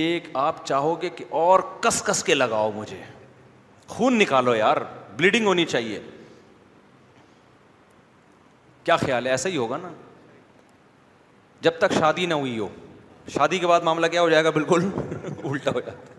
ایک 0.04 0.28
آپ 0.44 0.66
چاہو 0.66 1.02
گے 1.02 1.10
کہ 1.16 1.26
اور 1.40 1.60
کس 1.82 2.02
کس 2.08 2.24
کے 2.24 2.36
لگاؤ 2.36 2.72
مجھے 2.76 3.02
خون 3.88 4.18
نکالو 4.20 4.56
یار 4.56 4.78
بلیڈنگ 5.18 5.46
ہونی 5.48 5.66
چاہیے 5.66 6.00
کیا 8.84 8.96
خیال 8.98 9.26
ہے 9.28 9.32
ایسا 9.32 9.50
ہی 9.50 9.58
ہوگا 9.58 9.78
نا 9.82 9.90
جب 11.62 11.78
تک 11.80 11.94
شادی 12.00 12.26
نہ 12.26 12.34
ہوئی 12.34 12.58
ہو 12.58 12.68
شادی 13.34 13.58
کے 13.60 13.68
بعد 13.68 13.82
معاملہ 13.84 14.08
کیا 14.12 14.22
ہو 14.22 14.30
جائے 14.30 14.44
گا 14.44 14.50
بالکل 14.58 14.88
الٹا 15.44 15.72
ہو 15.76 15.80
جاتا 15.80 16.00
ہے 16.00 16.16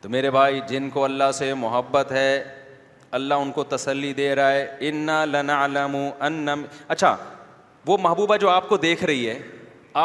تو 0.00 0.08
میرے 0.08 0.30
بھائی 0.36 0.60
جن 0.68 0.88
کو 0.90 1.04
اللہ 1.04 1.30
سے 1.38 1.52
محبت 1.64 2.12
ہے 2.12 2.32
اللہ 3.18 3.42
ان 3.44 3.50
کو 3.52 3.64
تسلی 3.74 4.12
دے 4.22 4.34
رہا 4.34 4.52
ہے 4.52 4.66
انا 4.88 5.24
لنا 5.24 5.64
علم 5.64 5.96
انم 6.20 6.64
اچھا 6.94 7.16
وہ 7.86 7.96
محبوبہ 8.02 8.36
جو 8.36 8.48
آپ 8.50 8.68
کو 8.68 8.76
دیکھ 8.86 9.04
رہی 9.10 9.28
ہے 9.28 9.38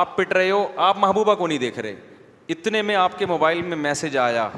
آپ 0.01 0.15
پٹ 0.17 0.31
رہے 0.33 0.49
ہو 0.51 0.67
آپ 0.89 0.97
محبوبہ 0.99 1.35
کو 1.41 1.47
نہیں 1.47 1.57
دیکھ 1.65 1.79
رہے 1.79 1.95
اتنے 2.55 2.81
میں 2.89 2.95
آپ 2.95 3.17
کے 3.19 3.25
موبائل 3.25 3.61
میں 3.71 3.77
میسج 3.77 4.17
آیا 4.27 4.49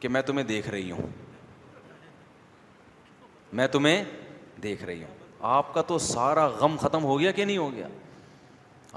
کہ 0.00 0.08
میں 0.16 0.22
تمہیں 0.30 0.46
دیکھ 0.46 0.68
رہی 0.70 0.90
ہوں 0.90 1.10
میں 3.52 3.66
تمہیں 3.72 4.02
دیکھ 4.62 4.84
رہی 4.84 5.02
ہوں 5.02 5.20
آپ 5.54 5.72
کا 5.74 5.82
تو 5.82 5.98
سارا 5.98 6.46
غم 6.60 6.76
ختم 6.80 7.04
ہو 7.04 7.18
گیا 7.20 7.30
کہ 7.38 7.44
نہیں 7.44 7.58
ہو 7.58 7.70
گیا 7.74 7.86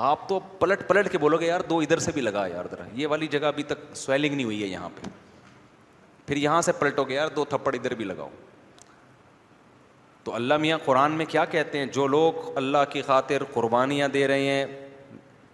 آپ 0.09 0.27
تو 0.29 0.39
پلٹ 0.59 0.87
پلٹ 0.87 1.11
کے 1.11 1.17
بولو 1.17 1.37
گے 1.39 1.45
یار 1.47 1.61
دو 1.69 1.79
ادھر 1.79 1.99
سے 1.99 2.11
بھی 2.11 2.21
لگا 2.21 2.45
یار 2.47 2.65
ادھر 2.71 2.81
یہ 2.99 3.07
والی 3.07 3.27
جگہ 3.31 3.45
ابھی 3.45 3.63
تک 3.67 3.95
سویلنگ 3.97 4.33
نہیں 4.35 4.45
ہوئی 4.45 4.61
ہے 4.61 4.67
یہاں 4.67 4.89
پہ 4.95 5.07
پھر 6.25 6.37
یہاں 6.37 6.61
سے 6.61 6.71
پلٹو 6.79 7.03
گے 7.09 7.13
یار 7.15 7.27
دو 7.35 7.45
تھپڑ 7.49 7.73
ادھر 7.75 7.93
بھی 7.95 8.05
لگاؤ 8.05 8.29
تو 10.23 10.33
اللہ 10.35 10.57
میاں 10.57 10.77
قرآن 10.85 11.11
میں 11.17 11.25
کیا 11.29 11.45
کہتے 11.45 11.77
ہیں 11.79 11.85
جو 11.93 12.07
لوگ 12.07 12.57
اللہ 12.57 12.83
کی 12.91 13.01
خاطر 13.07 13.43
قربانیاں 13.53 14.07
دے 14.13 14.27
رہے 14.27 14.43
ہیں 14.49 14.65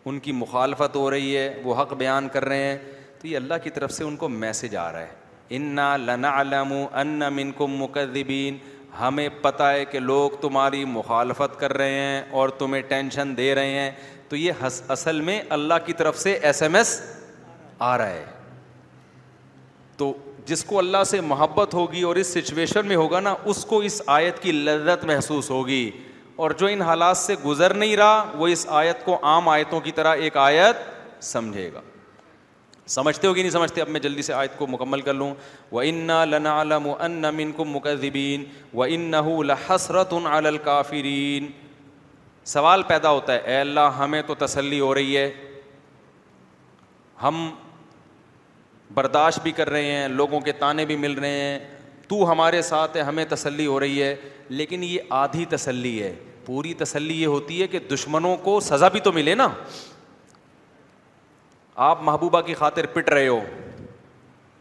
ان 0.06 0.20
کی 0.28 0.32
مخالفت 0.32 0.96
ہو 0.96 1.10
رہی 1.12 1.36
ہے 1.38 1.54
وہ 1.64 1.82
حق 1.82 1.94
بیان 1.98 2.28
کر 2.34 2.46
رہے 2.46 2.64
ہیں 2.68 2.78
تو 3.22 3.28
یہ 3.28 3.36
اللہ 3.38 3.54
کی 3.64 3.70
طرف 3.70 3.92
سے 3.94 4.04
ان 4.04 4.16
کو 4.18 4.30
میسج 4.44 4.76
آ 4.76 4.92
رہا 4.92 5.00
ہے 5.02 5.20
ان 5.58 5.76
لنا 6.06 6.32
علم 6.42 6.74
ان 7.40 7.52
کو 7.58 7.68
مقدبین 7.68 8.58
ہمیں 9.00 9.28
پتا 9.42 9.72
ہے 9.74 9.84
کہ 9.92 10.00
لوگ 10.00 10.30
تمہاری 10.42 10.84
مخالفت 10.86 11.60
کر 11.60 11.74
رہے 11.78 12.00
ہیں 12.00 12.22
اور 12.40 12.50
تمہیں 12.60 12.82
ٹینشن 12.88 13.34
دے 13.38 13.54
رہے 13.56 13.80
ہیں 13.80 13.92
تو 14.30 14.36
یہ 14.36 14.64
اصل 14.90 15.22
میں 15.22 15.42
اللہ 15.58 15.74
کی 15.86 15.94
طرف 16.02 16.18
سے 16.20 16.32
ایس 16.50 16.62
ایم 16.64 16.76
ایس 16.76 17.00
آ 17.90 17.98
رہا 17.98 18.10
ہے 18.10 18.26
تو 19.98 20.14
جس 20.46 20.64
کو 20.66 20.78
اللہ 20.80 21.04
سے 21.06 21.20
محبت 21.22 21.74
ہوگی 21.74 22.02
اور 22.12 22.16
اس 22.22 22.28
سچویشن 22.34 22.88
میں 22.88 22.96
ہوگا 22.96 23.20
نا 23.20 23.34
اس 23.54 23.64
کو 23.66 23.80
اس 23.90 24.02
آیت 24.16 24.42
کی 24.44 24.52
لذت 24.52 25.06
محسوس 25.06 25.50
ہوگی 25.52 25.90
اور 26.44 26.52
جو 26.60 26.68
ان 26.68 26.82
حالات 26.82 27.18
سے 27.18 27.36
گزر 27.46 27.74
نہیں 27.74 27.96
رہا 27.98 28.24
وہ 28.38 28.48
اس 28.48 28.66
آیت 28.80 29.04
کو 29.06 29.18
عام 29.28 29.50
آیتوں 29.50 29.80
کی 29.82 29.92
طرح 29.96 30.16
ایک 30.26 30.38
آیت 30.48 31.24
سمجھے 31.24 31.70
گا 31.74 31.82
سمجھتے 32.90 33.28
ہو 33.28 33.34
کہ 33.34 33.42
نہیں 33.42 33.52
سمجھتے 33.52 33.82
اب 33.82 33.90
میں 33.90 34.00
جلدی 34.00 34.22
سے 34.22 34.34
آیت 34.34 34.58
کو 34.58 34.68
مکمل 34.68 35.02
کر 35.02 35.14
لوں 35.14 35.34
و 35.72 35.80
انا 35.80 36.62
و 36.86 36.94
ان 37.00 37.22
مقدبین 37.68 38.44
و 38.74 38.84
ان 38.84 39.14
حسرت 39.68 40.14
ان 40.26 40.58
کافرین 40.64 41.48
سوال 42.54 42.84
پیدا 42.88 43.10
ہوتا 43.10 43.34
ہے 43.34 43.40
اے 43.46 43.60
اللہ 43.60 43.96
ہمیں 43.98 44.22
تو 44.28 44.36
تسلی 44.36 44.80
ہو 44.80 44.94
رہی 44.96 45.18
ہے 45.18 45.30
ہم 47.24 47.50
برداشت 48.94 49.40
بھی 49.44 49.52
کر 49.58 49.70
رہے 49.70 49.92
ہیں 49.92 50.08
لوگوں 50.10 50.40
کے 50.46 50.52
تانے 50.62 50.86
بھی 50.86 50.96
مل 51.04 51.14
رہے 51.20 51.30
ہیں 51.40 51.60
تو 52.08 52.32
ہمارے 52.32 52.62
ساتھ 52.70 52.98
ہے 52.98 53.02
ہمیں 53.02 53.24
تسلی 53.30 53.66
ہو 53.68 53.80
رہی 53.80 54.02
ہے 54.04 54.16
لیکن 54.50 54.84
یہ 54.84 55.00
آدھی 55.20 55.46
تسلی 55.50 56.02
ہے 56.02 56.14
پوری 56.46 56.74
تسلی 56.78 57.22
یہ 57.22 57.28
ہوتی 57.28 57.62
ہے 57.62 57.68
کہ 57.68 57.80
دشمنوں 57.94 58.36
کو 58.44 58.60
سزا 58.60 58.88
بھی 58.96 59.00
تو 59.04 59.12
ملے 59.12 59.36
نا 59.36 59.48
آپ 61.76 62.02
محبوبہ 62.04 62.40
کی 62.46 62.54
خاطر 62.54 62.86
پٹ 62.94 63.10
رہے 63.10 63.28
ہو 63.28 63.40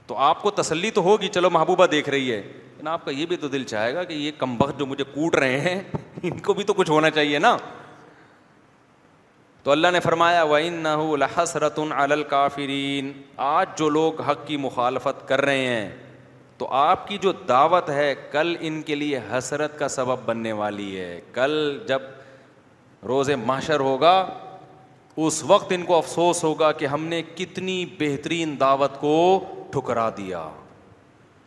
تو 0.07 0.17
آپ 0.25 0.43
کو 0.43 0.51
تسلی 0.51 0.91
تو 0.91 1.03
ہوگی 1.03 1.29
چلو 1.35 1.51
محبوبہ 1.51 1.87
دیکھ 1.91 2.09
رہی 2.11 2.33
ہے 2.33 2.41
نا 2.83 2.93
آپ 2.93 3.05
کا 3.05 3.11
یہ 3.11 3.27
بھی 3.27 3.37
تو 3.37 3.49
دل 3.49 3.65
چاہے 3.65 3.95
گا 3.95 4.03
کہ 4.05 4.13
یہ 4.15 4.31
کم 4.39 4.57
بخت 4.57 4.79
جو 4.79 4.87
مجھے 4.87 5.05
کوٹ 5.15 5.35
رہے 5.37 5.59
ہیں 5.61 5.81
ان 6.23 6.39
کو 6.45 6.55
بھی 6.55 6.65
تو 6.65 6.73
کچھ 6.75 6.91
ہونا 6.91 7.11
چاہیے 7.11 7.39
نا 7.39 7.57
تو 9.63 9.71
اللہ 9.71 9.89
نے 9.93 10.01
فرمایا 10.01 10.45
لَحَسْرَةٌ 10.45 11.93
عَلَى 11.93 12.13
الْكَافِرِينَ 12.13 13.13
آج 13.47 13.77
جو 13.79 13.89
لوگ 13.89 14.21
حق 14.29 14.47
کی 14.47 14.57
مخالفت 14.67 15.27
کر 15.29 15.41
رہے 15.45 15.67
ہیں 15.67 15.89
تو 16.59 16.69
آپ 16.83 17.07
کی 17.09 17.19
جو 17.21 17.33
دعوت 17.49 17.91
ہے 17.91 18.15
کل 18.33 18.55
ان 18.71 18.81
کے 18.87 18.95
لیے 18.95 19.19
حسرت 19.31 19.79
کا 19.79 19.89
سبب 19.89 20.25
بننے 20.27 20.53
والی 20.63 20.99
ہے 20.99 21.21
کل 21.33 21.57
جب 21.89 22.03
روز 23.07 23.31
محشر 23.45 23.81
ہوگا 23.81 24.17
اس 25.25 25.43
وقت 25.49 25.73
ان 25.73 25.83
کو 25.85 25.97
افسوس 25.99 26.43
ہوگا 26.45 26.71
کہ 26.73 26.87
ہم 26.87 27.05
نے 27.07 27.23
کتنی 27.37 27.85
بہترین 27.99 28.55
دعوت 28.61 29.01
کو 29.01 29.15
ٹھکرا 29.71 30.09
دیا 30.17 30.49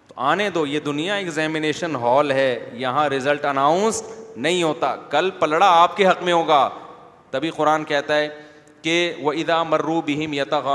تو 0.07 0.13
آنے 0.31 0.49
دو 0.55 0.65
یہ 0.67 0.79
دنیا 0.85 1.13
ایگزامینیشن 1.15 1.95
ہال 2.01 2.31
ہے 2.31 2.59
یہاں 2.77 3.07
رزلٹ 3.09 3.45
اناؤنس 3.45 4.03
نہیں 4.35 4.61
ہوتا 4.63 4.95
کل 5.09 5.29
پلڑا 5.39 5.67
آپ 5.81 5.95
کے 5.97 6.07
حق 6.07 6.23
میں 6.23 6.33
ہوگا 6.33 6.67
تبھی 7.31 7.49
قرآن 7.55 7.83
کہتا 7.83 8.15
ہے 8.17 8.27
کہ 8.81 9.13
وہ 9.23 9.31
ادا 9.39 9.61
مرو 9.63 9.99
بہم 10.05 10.33
یتاغ 10.33 10.67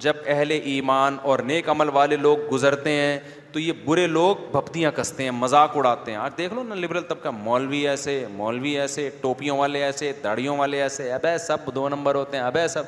جب 0.00 0.14
اہل 0.26 0.50
ایمان 0.50 1.16
اور 1.30 1.38
نیک 1.46 1.68
عمل 1.68 1.88
والے 1.94 2.16
لوگ 2.16 2.38
گزرتے 2.52 2.90
ہیں 2.92 3.18
تو 3.52 3.58
یہ 3.60 3.72
برے 3.84 4.06
لوگ 4.06 4.36
بھپتیاں 4.52 4.90
کستے 4.96 5.24
ہیں 5.24 5.30
مذاق 5.30 5.76
اڑاتے 5.76 6.10
ہیں 6.10 6.18
آج 6.18 6.32
دیکھ 6.38 6.54
لو 6.54 6.62
نا 6.62 6.74
لبرل 6.74 7.02
طبقہ 7.08 7.28
مولوی 7.42 7.86
ایسے 7.88 8.24
مولوی 8.30 8.76
ایسے 8.80 9.08
ٹوپیوں 9.20 9.56
والے 9.58 9.82
ایسے 9.84 10.12
داڑیوں 10.24 10.56
والے 10.58 10.82
ایسے 10.82 11.12
ابے 11.12 11.36
سب 11.46 11.74
دو 11.74 11.88
نمبر 11.88 12.14
ہوتے 12.14 12.36
ہیں 12.36 12.44
ابے 12.44 12.66
سب 12.72 12.84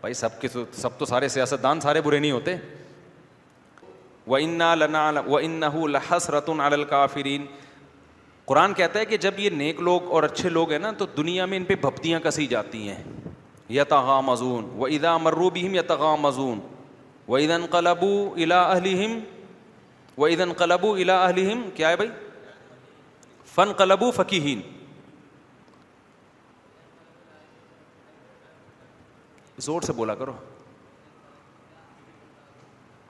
بھائی 0.00 0.14
سب 0.14 0.40
کے 0.40 0.48
سب 0.72 0.98
تو 0.98 1.04
سارے 1.12 1.28
سیاست 1.28 1.62
دان 1.62 1.80
سارے 1.80 2.00
برے 2.04 2.18
نہیں 2.18 2.32
ہوتے 2.32 2.56
و 4.26 4.34
انال 4.36 4.82
و 4.82 4.96
انََََََََََحُ 5.36 5.82
الحسرت 5.84 6.50
علقافرین 6.74 7.46
قرآن 8.46 8.74
کہتا 8.74 8.98
ہے 8.98 9.04
کہ 9.04 9.16
جب 9.22 9.38
یہ 9.38 9.50
نیک 9.52 9.80
لوگ 9.82 10.10
اور 10.16 10.22
اچھے 10.22 10.48
لوگ 10.48 10.70
ہیں 10.72 10.78
نا 10.78 10.90
تو 10.98 11.06
دنیا 11.16 11.46
میں 11.46 11.56
ان 11.58 11.64
پہ 11.64 11.74
بھپتیاں 11.82 12.20
کسی 12.24 12.46
جاتی 12.46 12.88
ہیں 12.88 13.02
یتغا 13.76 14.20
مزون 14.26 14.64
و 14.76 14.84
ادا 14.86 15.16
مروب 15.18 15.56
یتغ 15.56 16.02
مضون 16.22 16.60
ادن 17.38 17.64
الام 17.76 18.30
الا 20.82 21.22
اہلم 21.22 21.68
کیا 21.76 21.88
ہے 21.88 21.96
بھائی 21.96 22.08
فن 23.54 23.72
قلب 23.76 24.04
فکی 24.16 24.54
زور 29.66 29.82
سے 29.82 29.92
بولا 29.96 30.14
کرو 30.14 30.32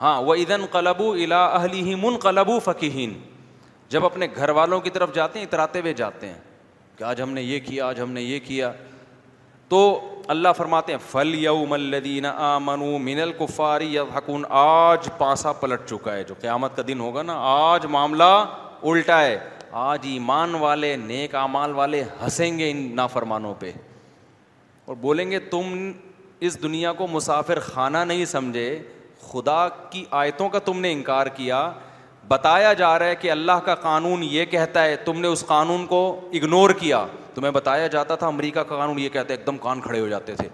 ہاں 0.00 0.20
وہ 0.22 0.34
ادن 0.42 0.66
کلبو 0.72 1.10
الا 1.12 1.44
اہل 1.44 1.94
من 2.04 2.16
قلبو 2.22 2.58
فقی 2.64 3.06
جب 3.90 4.04
اپنے 4.04 4.26
گھر 4.36 4.48
والوں 4.58 4.80
کی 4.80 4.90
طرف 4.90 5.14
جاتے 5.14 5.38
ہیں 5.38 5.46
اتراتے 5.46 5.80
ہوئے 5.80 5.92
جاتے 6.02 6.28
ہیں 6.28 6.40
کہ 6.96 7.04
آج 7.04 7.22
ہم 7.22 7.30
نے 7.32 7.42
یہ 7.42 7.60
کیا 7.66 7.86
آج 7.88 8.00
ہم 8.00 8.10
نے 8.12 8.22
یہ 8.22 8.40
کیا 8.46 8.72
تو 9.68 9.80
اللہ 10.32 10.48
فرماتے 10.56 10.92
ہیں 10.92 10.98
فل 11.10 11.34
یو 11.34 11.64
من 11.68 13.20
کفاری 13.38 13.96
حکون 14.16 14.42
آج 14.60 15.08
پاسا 15.18 15.52
پلٹ 15.60 15.88
چکا 15.88 16.14
ہے 16.14 16.24
جو 16.28 16.34
قیامت 16.40 16.74
کا 16.76 16.82
دن 16.88 17.00
ہوگا 17.00 17.22
نا 17.22 17.36
آج 17.52 17.86
معاملہ 17.90 18.24
الٹا 18.90 19.20
ہے 19.22 19.38
آج 19.84 20.00
ایمان 20.10 20.54
والے 20.64 20.94
نیک 21.06 21.34
اعمال 21.34 21.74
والے 21.74 22.02
ہنسیں 22.22 22.58
گے 22.58 22.70
ان 22.70 22.86
نافرمانوں 22.96 23.54
پہ 23.58 23.70
اور 24.88 24.96
بولیں 25.00 25.30
گے 25.30 25.38
تم 25.54 25.90
اس 26.46 26.62
دنیا 26.62 26.92
کو 27.00 27.06
مسافر 27.12 27.60
خانہ 27.70 27.98
نہیں 28.08 28.24
سمجھے 28.36 28.68
خدا 29.30 29.68
کی 29.90 30.04
آیتوں 30.22 30.48
کا 30.48 30.58
تم 30.68 30.80
نے 30.80 30.92
انکار 30.92 31.26
کیا 31.36 31.70
بتایا 32.28 32.72
جا 32.78 32.98
رہا 32.98 33.06
ہے 33.06 33.14
کہ 33.16 33.30
اللہ 33.30 33.60
کا 33.64 33.74
قانون 33.82 34.22
یہ 34.22 34.44
کہتا 34.50 34.82
ہے 34.84 34.96
تم 35.04 35.20
نے 35.20 35.28
اس 35.28 35.44
قانون 35.46 35.86
کو 35.86 36.00
اگنور 36.34 36.70
کیا 36.80 37.04
تمہیں 37.34 37.50
بتایا 37.52 37.86
جاتا 37.86 38.14
تھا 38.20 38.26
امریکہ 38.26 38.62
کا 38.68 38.76
قانون 38.76 38.98
یہ 38.98 39.08
کہتا 39.08 39.32
ہے 39.32 39.38
ایک 39.38 39.46
دم 39.46 39.58
کان 39.62 39.80
کھڑے 39.80 40.00
ہو 40.00 40.08
جاتے 40.08 40.34
تھے 40.36 40.48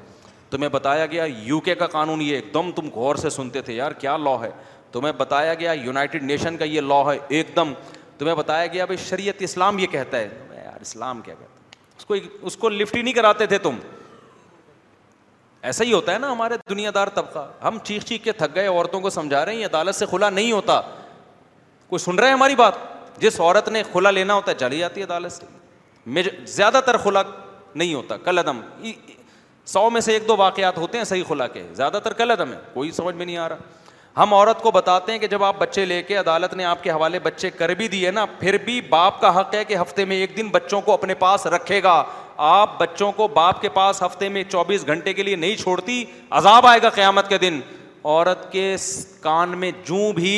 تمہیں 0.51 0.69
بتایا 0.71 1.07
گیا 1.15 1.25
یو 1.43 1.59
کے 1.69 1.75
کا 1.75 1.87
قانون 1.97 2.21
یہ 2.23 2.35
ایک 2.35 2.53
دم 2.55 2.71
تم 2.77 2.89
غور 2.95 3.15
سے 3.25 3.31
سنتے 3.31 3.63
تھے 3.69 3.75
یار 3.75 3.93
کیا 4.05 4.17
لا 4.17 4.35
ہے 4.43 4.51
تمہیں 4.93 5.13
بتایا 5.19 5.55
گیا 5.61 5.73
یونائٹیڈ 5.85 6.23
نیشن 6.23 6.57
کا 6.57 6.65
یہ 6.65 6.81
لا 6.81 7.01
ہے 7.11 7.17
ایک 7.39 7.55
دم 7.57 7.73
تمہیں 8.19 8.35
بتایا 8.35 8.67
گیا 8.73 8.85
بھائی 8.91 8.97
شریعت 9.09 9.43
اسلام 9.43 9.79
یہ 9.79 9.87
کہتا 9.93 10.19
ہے 10.19 10.29
یار 10.65 10.81
اسلام 10.81 11.21
کیا 11.25 11.35
کہتا 11.39 11.53
ہے 11.53 11.93
اس 11.99 12.05
کو 12.07 12.15
اس 12.47 12.57
کو 12.57 12.69
لفٹ 12.69 12.97
ہی 12.97 13.03
نہیں 13.03 13.15
کراتے 13.15 13.47
تھے 13.55 13.59
تم 13.67 13.79
ایسا 15.71 15.85
ہی 15.85 15.93
ہوتا 15.93 16.13
ہے 16.13 16.19
نا 16.19 16.33
ہمارے 16.33 16.55
دنیا 16.71 16.91
دار 16.95 17.09
طبقہ 17.15 17.47
ہم 17.65 17.79
چیخ 17.85 18.05
چیخ 18.05 18.25
کے 18.25 18.33
تھک 18.41 18.55
گئے 18.55 18.67
عورتوں 18.67 19.01
کو 19.01 19.11
سمجھا 19.11 19.45
رہے 19.45 19.55
ہیں 19.57 19.65
عدالت 19.65 19.95
سے 19.95 20.07
کھلا 20.07 20.31
نہیں 20.31 20.53
ہوتا 20.53 20.81
کوئی 21.95 22.03
سن 22.05 22.19
رہا 22.19 22.29
ہے 22.29 22.33
ہماری 22.33 22.55
بات 22.57 22.75
جس 23.21 23.39
عورت 23.41 23.69
نے 23.73 23.83
خلا 23.93 24.11
لینا 24.11 24.35
ہوتا 24.35 24.51
ہے 24.51 24.57
جلی 24.61 24.79
جاتی 24.79 25.01
ہے 25.01 25.05
عدالت 25.07 25.33
سے 26.13 26.23
زیادہ 26.55 26.81
تر 26.87 26.97
نہیں 27.77 27.93
ہوتا 27.95 28.17
کل 28.25 28.39
عدم 28.39 28.59
سو 29.73 29.89
میں 29.91 30.01
سے 30.01 30.13
ایک 30.13 30.27
دو 30.29 30.37
واقعات 30.37 30.77
ہوتے 30.79 30.99
ہیں 30.99 31.05
صحیح 31.05 31.23
کے 31.53 31.63
زیادہ 31.75 31.99
تر 32.05 32.13
کل 32.23 32.31
عدم 32.31 32.53
ہے 32.53 32.59
کوئی 32.75 32.91
سمجھ 32.99 33.15
میں 33.15 33.27
نہیں 33.27 33.37
آ 33.45 33.49
رہا 33.49 34.23
ہم 34.23 34.35
عورت 34.35 34.61
کو 34.63 34.71
بتاتے 34.71 35.13
ہیں 35.13 35.19
کہ 35.19 35.27
جب 35.29 35.45
آپ 35.45 35.59
بچے 35.61 35.85
لے 35.85 36.01
کے 36.11 36.17
عدالت 36.17 36.55
نے 36.61 36.65
آپ 36.65 36.83
کے 36.83 36.91
حوالے 36.91 37.19
بچے 37.23 37.51
کر 37.59 37.73
بھی 37.81 37.89
دیے 37.95 38.11
نا 38.19 38.25
پھر 38.41 38.57
بھی 38.65 38.81
باپ 38.91 39.21
کا 39.21 39.39
حق 39.39 39.55
ہے 39.55 39.65
کہ 39.71 39.77
ہفتے 39.81 40.05
میں 40.11 40.17
ایک 40.21 40.37
دن 40.37 40.49
بچوں 40.53 40.81
کو 40.89 40.93
اپنے 40.93 41.15
پاس 41.25 41.47
رکھے 41.57 41.83
گا 41.83 42.03
آپ 42.51 42.79
بچوں 42.81 43.11
کو 43.17 43.29
باپ 43.39 43.61
کے 43.63 43.69
پاس 43.79 44.03
ہفتے 44.03 44.29
میں 44.37 44.45
چوبیس 44.51 44.87
گھنٹے 44.87 45.13
کے 45.13 45.23
لیے 45.23 45.37
نہیں 45.47 45.57
چھوڑتی 45.63 46.05
عذاب 46.43 46.67
آئے 46.67 46.83
گا 46.83 46.91
قیامت 47.01 47.29
کے 47.29 47.39
دن 47.47 47.61
عورت 48.05 48.51
کے 48.53 48.75
کان 49.23 49.59
میں 49.59 49.71
جوں 49.87 50.13
بھی 50.21 50.37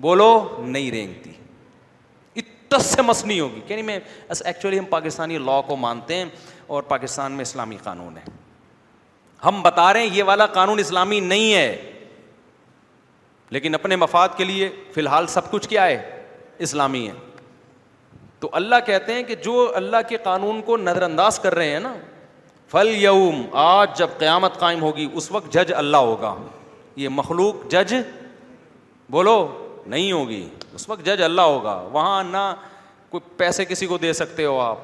بولو 0.00 0.30
نہیں 0.60 0.90
رینگتی 0.90 1.30
اتس 2.40 2.86
سے 2.86 3.02
مسنی 3.02 3.38
ہوگی 3.40 3.60
کہ 3.66 3.72
یعنی 3.74 3.82
نہیں 3.90 4.70
میں 4.70 4.80
پاکستانی 4.90 5.38
لاء 5.38 5.60
کو 5.66 5.76
مانتے 5.76 6.14
ہیں 6.16 6.24
اور 6.74 6.82
پاکستان 6.92 7.32
میں 7.32 7.42
اسلامی 7.42 7.76
قانون 7.82 8.16
ہے 8.16 8.22
ہم 9.44 9.60
بتا 9.62 9.92
رہے 9.92 10.00
ہیں 10.06 10.16
یہ 10.16 10.22
والا 10.30 10.46
قانون 10.58 10.78
اسلامی 10.78 11.20
نہیں 11.20 11.54
ہے 11.54 11.94
لیکن 13.56 13.74
اپنے 13.74 13.96
مفاد 13.96 14.28
کے 14.36 14.44
لیے 14.44 14.68
فی 14.94 15.00
الحال 15.00 15.26
سب 15.34 15.50
کچھ 15.50 15.68
کیا 15.68 15.86
ہے 15.86 16.00
اسلامی 16.66 17.06
ہے 17.08 17.12
تو 18.40 18.48
اللہ 18.58 18.76
کہتے 18.86 19.14
ہیں 19.14 19.22
کہ 19.28 19.34
جو 19.44 19.70
اللہ 19.76 19.96
کے 20.08 20.16
قانون 20.24 20.60
کو 20.66 20.76
نظر 20.76 21.02
انداز 21.02 21.38
کر 21.42 21.54
رہے 21.54 21.70
ہیں 21.70 21.80
نا 21.80 21.92
فل 22.70 22.88
یوم 22.96 23.42
آج 23.62 23.96
جب 23.98 24.08
قیامت 24.18 24.58
قائم 24.58 24.82
ہوگی 24.82 25.06
اس 25.20 25.30
وقت 25.32 25.52
جج 25.52 25.72
اللہ 25.76 26.04
ہوگا 26.10 26.34
یہ 27.04 27.08
مخلوق 27.20 27.66
جج 27.70 27.94
بولو 29.10 29.36
نہیں 29.90 30.10
ہوگی 30.12 30.46
اس 30.74 30.88
وقت 30.88 31.04
جج 31.06 31.22
اللہ 31.22 31.50
ہوگا 31.54 31.74
وہاں 31.92 32.22
نہ 32.24 32.44
کوئی 33.10 33.20
پیسے 33.36 33.64
کسی 33.64 33.86
کو 33.92 33.98
دے 33.98 34.12
سکتے 34.12 34.44
ہو 34.44 34.58
آپ 34.60 34.78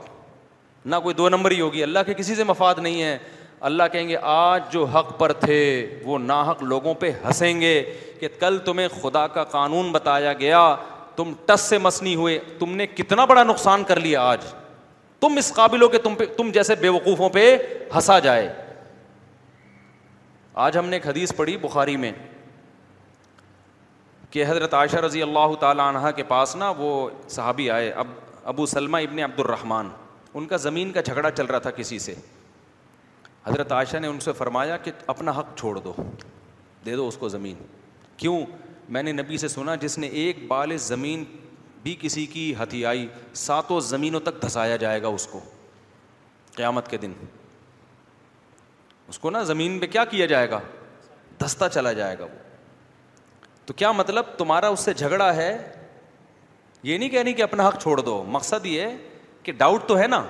نہ 0.92 0.96
کوئی 1.02 1.14
دو 1.14 1.28
نمبر 1.28 1.50
ہی 1.50 1.60
ہوگی 1.60 1.82
اللہ 1.82 1.98
کے 2.06 2.14
کسی 2.14 2.34
سے 2.34 2.44
مفاد 2.44 2.78
نہیں 2.86 3.02
ہے 3.02 3.16
اللہ 3.68 3.82
کہیں 3.92 4.08
گے 4.08 4.16
آج 4.32 4.72
جو 4.72 4.84
حق 4.94 5.18
پر 5.18 5.32
تھے 5.44 5.58
وہ 6.04 6.18
ناحق 6.18 6.62
لوگوں 6.62 6.94
پہ 7.00 7.10
ہنسیں 7.24 7.60
گے 7.60 7.74
کہ 8.20 8.28
کل 8.40 8.58
تمہیں 8.64 8.88
خدا 9.02 9.26
کا 9.36 9.44
قانون 9.54 9.92
بتایا 9.92 10.32
گیا 10.40 10.64
تم 11.16 11.32
ٹس 11.46 11.60
سے 11.68 11.78
مسنی 11.78 12.14
ہوئے 12.22 12.38
تم 12.58 12.74
نے 12.76 12.86
کتنا 12.96 13.24
بڑا 13.32 13.42
نقصان 13.44 13.84
کر 13.88 14.00
لیا 14.06 14.22
آج 14.30 14.44
تم 15.20 15.36
اس 15.38 15.52
قابل 15.54 15.82
ہو 15.82 15.88
کہ 15.88 15.98
تم 16.04 16.14
پہ 16.14 16.24
تم 16.36 16.50
جیسے 16.52 16.74
بے 16.80 16.88
وقوفوں 16.96 17.28
پہ 17.36 17.56
ہنسا 17.94 18.18
جائے 18.28 18.52
آج 20.66 20.78
ہم 20.78 20.86
نے 20.88 20.96
ایک 20.96 21.06
حدیث 21.08 21.32
پڑھی 21.36 21.56
بخاری 21.62 21.96
میں 22.04 22.12
کہ 24.34 24.44
حضرت 24.48 24.72
عائشہ 24.74 24.96
رضی 25.04 25.20
اللہ 25.22 25.54
تعالیٰ 25.60 25.84
عنہ 25.92 26.10
کے 26.14 26.22
پاس 26.28 26.54
نا 26.56 26.68
وہ 26.76 26.88
صحابی 27.30 27.68
آئے 27.70 27.90
اب 28.02 28.06
ابو 28.52 28.64
سلمہ 28.66 28.96
ابن 29.06 29.18
عبد 29.22 29.38
الرحمٰن 29.40 29.88
ان 30.38 30.46
کا 30.52 30.56
زمین 30.62 30.90
کا 30.92 31.00
جھگڑا 31.00 31.30
چل 31.30 31.46
رہا 31.46 31.58
تھا 31.66 31.70
کسی 31.76 31.98
سے 32.06 32.14
حضرت 33.46 33.72
عائشہ 33.72 33.96
نے 33.96 34.06
ان 34.06 34.18
سے 34.20 34.32
فرمایا 34.38 34.76
کہ 34.86 34.92
اپنا 35.14 35.32
حق 35.38 35.56
چھوڑ 35.58 35.78
دو 35.78 35.92
دے 36.86 36.96
دو 36.96 37.06
اس 37.08 37.16
کو 37.16 37.28
زمین 37.28 37.62
کیوں 38.22 38.38
میں 38.96 39.02
نے 39.02 39.12
نبی 39.22 39.36
سے 39.38 39.48
سنا 39.48 39.74
جس 39.86 39.96
نے 39.98 40.06
ایک 40.22 40.46
بال 40.48 40.76
زمین 40.90 41.24
بھی 41.82 41.96
کسی 42.00 42.26
کی 42.34 42.52
ہتھیائی 42.62 43.06
ساتوں 43.46 43.80
زمینوں 43.94 44.20
تک 44.28 44.42
دھسایا 44.42 44.76
جائے 44.86 45.02
گا 45.02 45.08
اس 45.18 45.26
کو 45.32 45.40
قیامت 46.56 46.88
کے 46.90 46.96
دن 47.06 47.12
اس 49.08 49.18
کو 49.18 49.30
نا 49.30 49.42
زمین 49.52 49.78
پہ 49.78 49.86
کیا 49.92 50.04
کیا 50.16 50.26
جائے 50.34 50.50
گا 50.50 50.58
دھستا 51.40 51.68
چلا 51.68 51.92
جائے 51.92 52.18
گا 52.18 52.24
وہ 52.24 52.42
تو 53.66 53.72
کیا 53.76 53.90
مطلب 53.92 54.24
تمہارا 54.38 54.68
اس 54.68 54.80
سے 54.84 54.92
جھگڑا 54.94 55.34
ہے 55.36 55.56
یہ 56.82 56.98
نہیں 56.98 57.08
کہنی 57.08 57.32
کہ 57.32 57.42
اپنا 57.42 57.68
حق 57.68 57.78
چھوڑ 57.82 58.00
دو 58.00 58.22
مقصد 58.28 58.66
یہ 58.66 58.86
کہ 59.42 59.52
ڈاؤٹ 59.58 59.84
تو 59.88 59.98
ہے 59.98 60.06
نا 60.06 60.22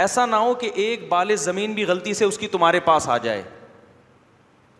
ایسا 0.00 0.24
نہ 0.26 0.36
ہو 0.36 0.54
کہ 0.60 0.70
ایک 0.84 1.08
بال 1.08 1.34
زمین 1.44 1.72
بھی 1.74 1.84
غلطی 1.86 2.14
سے 2.14 2.24
اس 2.24 2.38
کی 2.38 2.48
تمہارے 2.48 2.80
پاس 2.88 3.08
آ 3.08 3.16
جائے 3.22 3.42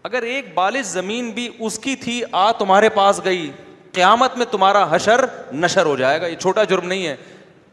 اگر 0.09 0.23
ایک 0.33 0.53
بال 0.55 0.83
زمین 0.93 1.31
بھی 1.35 1.49
اس 1.67 1.79
کی 1.85 1.95
تھی 2.05 2.21
آ 2.33 2.51
تمہارے 2.59 2.89
پاس 2.99 3.21
گئی 3.25 3.51
قیامت 3.93 4.37
میں 4.39 4.47
تمہارا 4.51 4.85
حشر 4.95 5.25
نشر 5.53 5.87
ہو 5.87 5.97
جائے 5.97 6.21
گا 6.21 6.27
یہ 6.27 6.37
چھوٹا 6.41 6.65
جرم 6.73 6.87
نہیں 6.89 7.07
ہے 7.07 7.17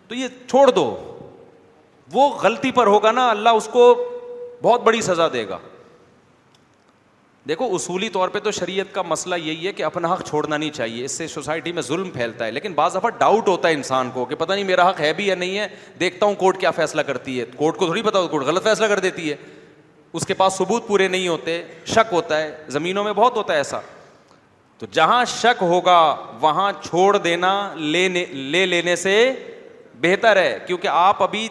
تو 0.07 0.15
یہ 0.15 0.27
چھوڑ 0.49 0.69
دو 0.71 0.85
وہ 2.13 2.29
غلطی 2.43 2.71
پر 2.71 2.87
ہوگا 2.87 3.11
نا 3.11 3.29
اللہ 3.29 3.49
اس 3.59 3.67
کو 3.73 3.93
بہت 4.61 4.81
بڑی 4.83 5.01
سزا 5.01 5.27
دے 5.33 5.47
گا 5.49 5.57
دیکھو 7.47 7.67
اصولی 7.75 8.07
طور 8.09 8.29
پہ 8.29 8.39
تو 8.43 8.51
شریعت 8.51 8.93
کا 8.95 9.01
مسئلہ 9.07 9.35
یہی 9.43 9.65
ہے 9.67 9.71
کہ 9.73 9.83
اپنا 9.83 10.11
حق 10.13 10.21
چھوڑنا 10.27 10.57
نہیں 10.57 10.69
چاہیے 10.75 11.03
اس 11.05 11.11
سے 11.17 11.27
سوسائٹی 11.27 11.71
میں 11.71 11.81
ظلم 11.87 12.09
پھیلتا 12.09 12.45
ہے 12.45 12.51
لیکن 12.51 12.73
بعض 12.73 12.95
دفعہ 12.95 13.09
ڈاؤٹ 13.17 13.47
ہوتا 13.47 13.67
ہے 13.69 13.73
انسان 13.73 14.09
کو 14.13 14.25
کہ 14.25 14.35
پتہ 14.35 14.53
نہیں 14.53 14.63
میرا 14.63 14.89
حق 14.89 14.99
ہے 15.01 15.11
بھی 15.13 15.25
یا 15.27 15.35
نہیں 15.35 15.57
ہے 15.57 15.67
دیکھتا 15.99 16.25
ہوں 16.25 16.35
کورٹ 16.43 16.59
کیا 16.59 16.71
فیصلہ 16.77 17.01
کرتی 17.07 17.39
ہے 17.39 17.45
کورٹ 17.55 17.77
کو 17.77 17.85
تھوڑی 17.85 18.01
پتا 18.01 18.25
کورٹ 18.31 18.43
غلط 18.45 18.63
فیصلہ 18.63 18.85
کر 18.87 18.99
دیتی 18.99 19.29
ہے 19.29 19.35
اس 20.13 20.25
کے 20.27 20.33
پاس 20.39 20.57
ثبوت 20.57 20.87
پورے 20.87 21.07
نہیں 21.07 21.27
ہوتے 21.27 21.61
شک 21.85 22.13
ہوتا 22.13 22.41
ہے 22.41 22.51
زمینوں 22.77 23.03
میں 23.03 23.13
بہت 23.15 23.37
ہوتا 23.37 23.53
ہے 23.53 23.57
ایسا 23.57 23.79
تو 24.77 24.85
جہاں 24.91 25.23
شک 25.35 25.61
ہوگا 25.61 25.99
وہاں 26.41 26.71
چھوڑ 26.83 27.15
دینا 27.17 27.51
لینے 27.77 28.25
لے 28.31 28.65
لینے 28.65 28.95
سے 28.95 29.15
بہتر 30.01 30.35
ہے 30.37 30.57
کیونکہ 30.67 30.87
آپ 30.91 31.21
ابھی 31.23 31.47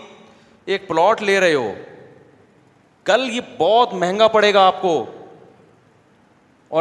ایک 0.65 0.89
پلاٹ 0.89 1.23
لے 1.23 1.39
رہے 1.41 1.55
ہو 1.55 1.73
کل 3.05 3.29
یہ 3.33 3.41
بہت 3.59 3.93
مہنگا 4.01 4.27
پڑے 4.37 4.53
گا 4.55 4.61
آپ 4.67 4.81
کو 4.83 4.95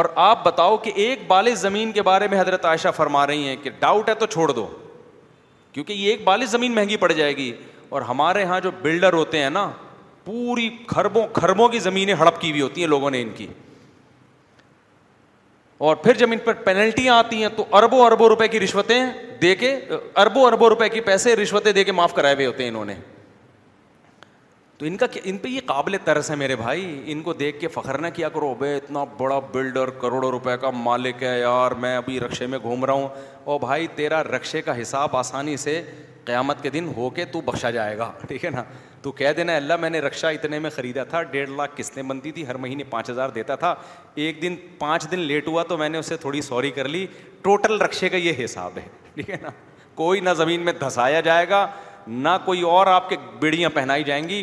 اور 0.00 0.04
آپ 0.16 0.44
بتاؤ 0.44 0.76
کہ 0.82 0.90
ایک 1.04 1.24
بال 1.28 1.54
زمین 1.60 1.90
کے 1.92 2.02
بارے 2.02 2.28
میں 2.30 2.38
حضرت 2.40 2.64
عائشہ 2.64 2.88
فرما 2.96 3.26
رہی 3.26 3.48
ہیں 3.48 3.56
کہ 3.62 3.70
ڈاؤٹ 3.78 4.08
ہے 4.08 4.14
تو 4.18 4.26
چھوڑ 4.26 4.50
دو 4.50 4.66
کیونکہ 5.72 5.92
یہ 5.92 6.10
ایک 6.10 6.22
بال 6.24 6.44
زمین 6.50 6.74
مہنگی 6.74 6.96
پڑ 7.04 7.10
جائے 7.12 7.36
گی 7.36 7.52
اور 7.88 8.02
ہمارے 8.10 8.40
یہاں 8.42 8.60
جو 8.60 8.70
بلڈر 8.82 9.12
ہوتے 9.12 9.42
ہیں 9.42 9.50
نا 9.50 9.68
پوری 10.24 10.68
کھربوں 10.88 11.26
کھربوں 11.34 11.68
کی 11.68 11.78
زمینیں 11.88 12.14
ہڑپ 12.20 12.40
کی 12.40 12.50
ہوئی 12.50 12.60
ہوتی 12.62 12.80
ہیں 12.80 12.88
لوگوں 12.88 13.10
نے 13.10 13.20
ان 13.22 13.30
کی 13.36 13.46
اور 15.86 15.96
پھر 16.04 16.14
جب 16.16 16.32
ان 16.32 16.38
پر 16.44 16.52
پینلٹیاں 16.64 17.16
آتی 17.18 17.42
ہیں 17.42 17.48
تو 17.56 17.64
اربوں 17.78 18.04
اربوں 18.06 18.28
روپے 18.28 18.48
کی 18.48 18.60
رشوتیں 18.60 19.00
دے 19.42 19.54
کے 19.60 19.78
اربوں 20.24 20.46
اربوں 20.46 20.68
روپے 20.68 20.88
کی 20.88 21.00
پیسے 21.10 21.36
رشوتیں 21.42 21.72
دے 21.72 21.84
کے 21.84 21.92
معاف 21.92 22.14
کرائے 22.14 22.34
ہوئے 22.34 22.46
ہوتے 22.46 22.62
ہیں 22.62 22.70
انہوں 22.70 22.84
نے 22.84 22.94
تو 24.82 24.86
ان 24.88 24.96
کا 24.96 25.06
کیا 25.06 25.20
ان 25.30 25.36
پہ 25.38 25.48
یہ 25.48 25.60
قابل 25.66 25.96
ترس 26.04 26.28
ہے 26.30 26.34
میرے 26.36 26.54
بھائی 26.56 26.84
ان 27.12 27.20
کو 27.22 27.32
دیکھ 27.40 27.58
کے 27.60 27.68
فخر 27.72 27.98
نہ 28.00 28.06
کیا 28.14 28.28
کرو 28.28 28.54
بے 28.58 28.74
اتنا 28.76 29.02
بڑا 29.18 29.38
بلڈر 29.52 29.90
کروڑوں 30.00 30.30
روپے 30.30 30.56
کا 30.60 30.70
مالک 30.74 31.22
ہے 31.22 31.38
یار 31.40 31.72
میں 31.80 31.94
ابھی 31.96 32.18
رقشے 32.20 32.46
میں 32.54 32.58
گھوم 32.58 32.84
رہا 32.84 32.92
ہوں 32.92 33.06
اور 33.52 33.60
بھائی 33.60 33.86
تیرا 33.96 34.22
رقشے 34.24 34.62
کا 34.68 34.80
حساب 34.80 35.14
آسانی 35.16 35.56
سے 35.64 35.80
قیامت 36.24 36.62
کے 36.62 36.70
دن 36.70 36.88
ہو 36.96 37.08
کے 37.18 37.24
تو 37.32 37.40
بخشا 37.50 37.70
جائے 37.76 37.96
گا 37.98 38.10
ٹھیک 38.28 38.44
ہے 38.44 38.50
نا 38.50 38.62
تو 39.02 39.12
کہہ 39.20 39.32
دینا 39.36 39.56
اللہ 39.56 39.76
میں 39.80 39.90
نے 39.90 40.00
رکشہ 40.00 40.26
اتنے 40.40 40.58
میں 40.64 40.70
خریدا 40.76 41.04
تھا 41.14 41.22
ڈیڑھ 41.30 41.50
لاکھ 41.50 41.76
قسطیں 41.76 42.02
بنتی 42.02 42.32
تھی 42.32 42.46
ہر 42.46 42.54
مہینے 42.66 42.84
پانچ 42.90 43.10
ہزار 43.10 43.28
دیتا 43.38 43.54
تھا 43.62 43.74
ایک 44.24 44.42
دن 44.42 44.56
پانچ 44.78 45.10
دن 45.10 45.18
لیٹ 45.30 45.48
ہوا 45.48 45.62
تو 45.68 45.76
میں 45.78 45.88
نے 45.88 45.98
اسے 45.98 46.16
تھوڑی 46.26 46.40
سوری 46.50 46.70
کر 46.80 46.88
لی 46.88 47.06
ٹوٹل 47.42 47.80
رقشے 47.82 48.08
کا 48.08 48.16
یہ 48.16 48.44
حساب 48.44 48.78
ہے 48.78 48.86
ٹھیک 49.14 49.30
ہے 49.30 49.36
نا 49.42 49.50
کوئی 50.02 50.20
نہ 50.20 50.34
زمین 50.42 50.64
میں 50.64 50.72
دھسایا 50.80 51.20
جائے 51.30 51.48
گا 51.50 51.66
نہ 52.08 52.36
کوئی 52.44 52.62
اور 52.74 52.86
آپ 52.96 53.08
کے 53.08 53.16
بیڑیاں 53.40 53.68
پہنائی 53.74 54.02
جائیں 54.04 54.28
گی 54.28 54.42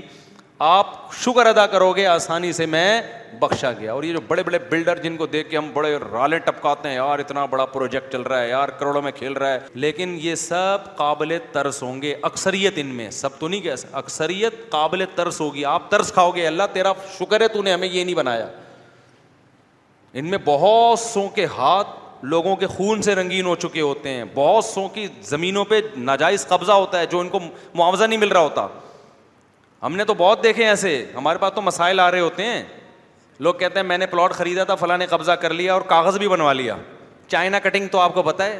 آپ 0.67 0.87
شکر 1.15 1.45
ادا 1.45 1.65
کرو 1.73 1.91
گے 1.95 2.05
آسانی 2.07 2.51
سے 2.53 2.65
میں 2.65 3.01
بخشا 3.39 3.71
گیا 3.79 3.93
اور 3.93 4.03
یہ 4.03 4.13
جو 4.13 4.19
بڑے 4.27 4.43
بڑے 4.43 4.57
بلڈر 4.69 4.97
جن 5.03 5.15
کو 5.17 5.25
دیکھ 5.25 5.49
کے 5.49 5.57
ہم 5.57 5.69
بڑے 5.73 5.93
رالے 6.11 6.37
ٹپکاتے 6.45 6.89
ہیں 6.89 6.95
یار 6.95 7.19
اتنا 7.19 7.45
بڑا 7.49 7.65
پروجیکٹ 7.65 8.11
چل 8.11 8.21
رہا 8.21 8.41
ہے 8.41 8.49
یار 8.49 8.69
کروڑوں 8.79 9.01
میں 9.01 9.11
کھیل 9.15 9.33
رہا 9.33 9.53
ہے 9.53 9.59
لیکن 9.73 10.17
یہ 10.21 10.35
سب 10.41 10.95
قابل 10.95 11.33
ترس 11.51 11.81
ہوں 11.83 12.01
گے 12.01 12.13
اکثریت 12.31 12.77
ان 12.81 12.87
میں 12.95 13.09
سب 13.19 13.37
تو 13.39 13.47
نہیں 13.47 13.61
کہہ 13.61 13.85
اکثریت 14.01 14.69
قابل 14.71 15.03
ترس 15.15 15.39
ہوگی 15.41 15.63
آپ 15.75 15.89
ترس 15.91 16.11
کھاؤ 16.13 16.31
گے 16.35 16.45
اللہ 16.47 16.63
تیرا 16.73 16.91
شکر 17.17 17.41
ہے 17.41 17.47
تو 17.53 17.61
نے 17.61 17.73
ہمیں 17.73 17.87
یہ 17.87 18.03
نہیں 18.03 18.15
بنایا 18.15 18.47
ان 20.13 20.29
میں 20.31 20.37
بہت 20.45 20.99
سو 20.99 21.27
کے 21.35 21.45
ہاتھ 21.57 22.25
لوگوں 22.25 22.55
کے 22.55 22.67
خون 22.67 23.01
سے 23.01 23.15
رنگین 23.15 23.45
ہو 23.45 23.55
چکے 23.67 23.81
ہوتے 23.81 24.09
ہیں 24.13 24.23
بہت 24.33 24.65
سو 24.65 24.87
کی 24.93 25.07
زمینوں 25.29 25.65
پہ 25.69 25.81
ناجائز 25.97 26.47
قبضہ 26.47 26.71
ہوتا 26.71 26.99
ہے 26.99 27.05
جو 27.11 27.19
ان 27.19 27.29
کو 27.29 27.39
معاوضہ 27.75 28.03
نہیں 28.03 28.19
مل 28.19 28.31
رہا 28.31 28.39
ہوتا 28.41 28.67
ہم 29.83 29.95
نے 29.95 30.03
تو 30.05 30.13
بہت 30.17 30.43
دیکھے 30.43 30.67
ایسے 30.67 31.03
ہمارے 31.15 31.37
پاس 31.39 31.51
تو 31.55 31.61
مسائل 31.61 31.99
آ 31.99 32.09
رہے 32.11 32.19
ہوتے 32.19 32.45
ہیں 32.45 32.63
لوگ 33.47 33.53
کہتے 33.59 33.79
ہیں 33.79 33.85
میں 33.87 33.97
نے 33.97 34.05
پلاٹ 34.13 34.31
خریدا 34.33 34.63
تھا 34.69 34.75
فلاں 34.75 34.97
نے 34.97 35.05
قبضہ 35.09 35.31
کر 35.41 35.53
لیا 35.53 35.73
اور 35.73 35.81
کاغذ 35.87 36.17
بھی 36.19 36.27
بنوا 36.27 36.53
لیا 36.53 36.75
چائنا 37.27 37.59
کٹنگ 37.63 37.87
تو 37.91 37.99
آپ 37.99 38.13
کو 38.13 38.23
پتا 38.23 38.45
ہے 38.45 38.59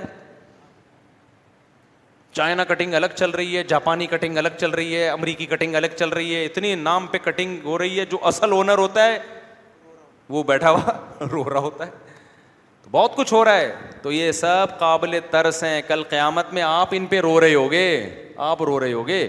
چائنا 2.36 2.64
کٹنگ 2.64 2.94
الگ 2.94 3.16
چل 3.16 3.30
رہی 3.30 3.58
ہے 3.58 3.64
جاپانی 3.68 4.06
کٹنگ 4.08 4.38
الگ 4.38 4.56
چل 4.60 4.70
رہی 4.72 4.96
ہے 4.98 5.08
امریکی 5.10 5.46
کٹنگ 5.46 5.76
الگ 5.76 5.98
چل 6.00 6.10
رہی 6.10 6.36
ہے 6.36 6.44
اتنی 6.46 6.74
نام 6.76 7.08
پہ 7.12 7.18
کٹنگ 7.24 7.66
ہو 7.66 7.78
رہی 7.78 8.00
ہے 8.00 8.06
جو 8.12 8.18
اصل 8.28 8.52
اونر 8.54 8.78
ہوتا 8.78 9.06
ہے 9.08 9.20
وہ 10.30 10.44
بیٹھا 10.48 10.70
ہوا 10.72 10.98
رو 11.32 11.44
رہا 11.54 11.60
ہوتا 11.60 11.86
ہے 11.86 11.92
تو 12.84 12.90
بہت 12.92 13.16
کچھ 13.16 13.34
ہو 13.34 13.44
رہا 13.46 13.58
ہے 13.60 13.72
تو 14.02 14.12
یہ 14.12 14.32
سب 14.32 14.78
قابل 14.80 15.20
ترس 15.30 15.64
ہیں 15.64 15.82
کل 15.88 16.04
قیامت 16.10 16.54
میں 16.54 16.62
آپ 16.62 16.90
ان 16.98 17.06
پہ 17.10 17.20
رو 17.22 17.40
رہے 17.42 17.56
ہو 17.56 17.72
گے 17.72 17.88
آپ 18.52 18.62
رو 18.62 18.80
رہے 18.80 18.94
ہو 18.94 19.08
گے 19.08 19.28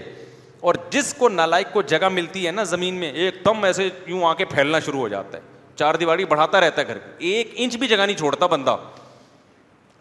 اور 0.61 0.75
جس 0.91 1.13
کو 1.17 1.29
نالائک 1.29 1.71
کو 1.73 1.81
جگہ 1.91 2.09
ملتی 2.11 2.45
ہے 2.45 2.51
نا 2.51 2.63
زمین 2.71 2.95
میں 2.99 3.11
ایک 3.21 3.35
دم 3.45 3.63
ایسے 3.63 3.87
یوں 4.07 4.23
آ 4.29 4.33
کے 4.37 4.45
پھیلنا 4.45 4.79
شروع 4.85 4.99
ہو 4.99 5.07
جاتا 5.07 5.37
ہے 5.37 5.41
چار 5.75 5.95
دیواری 6.03 6.25
بڑھاتا 6.33 6.59
رہتا 6.61 6.81
ہے 6.81 6.87
گھر 6.87 6.97
ایک 7.29 7.53
انچ 7.55 7.77
بھی 7.77 7.87
جگہ 7.87 8.05
نہیں 8.05 8.17
چھوڑتا 8.17 8.45
بندہ 8.47 8.75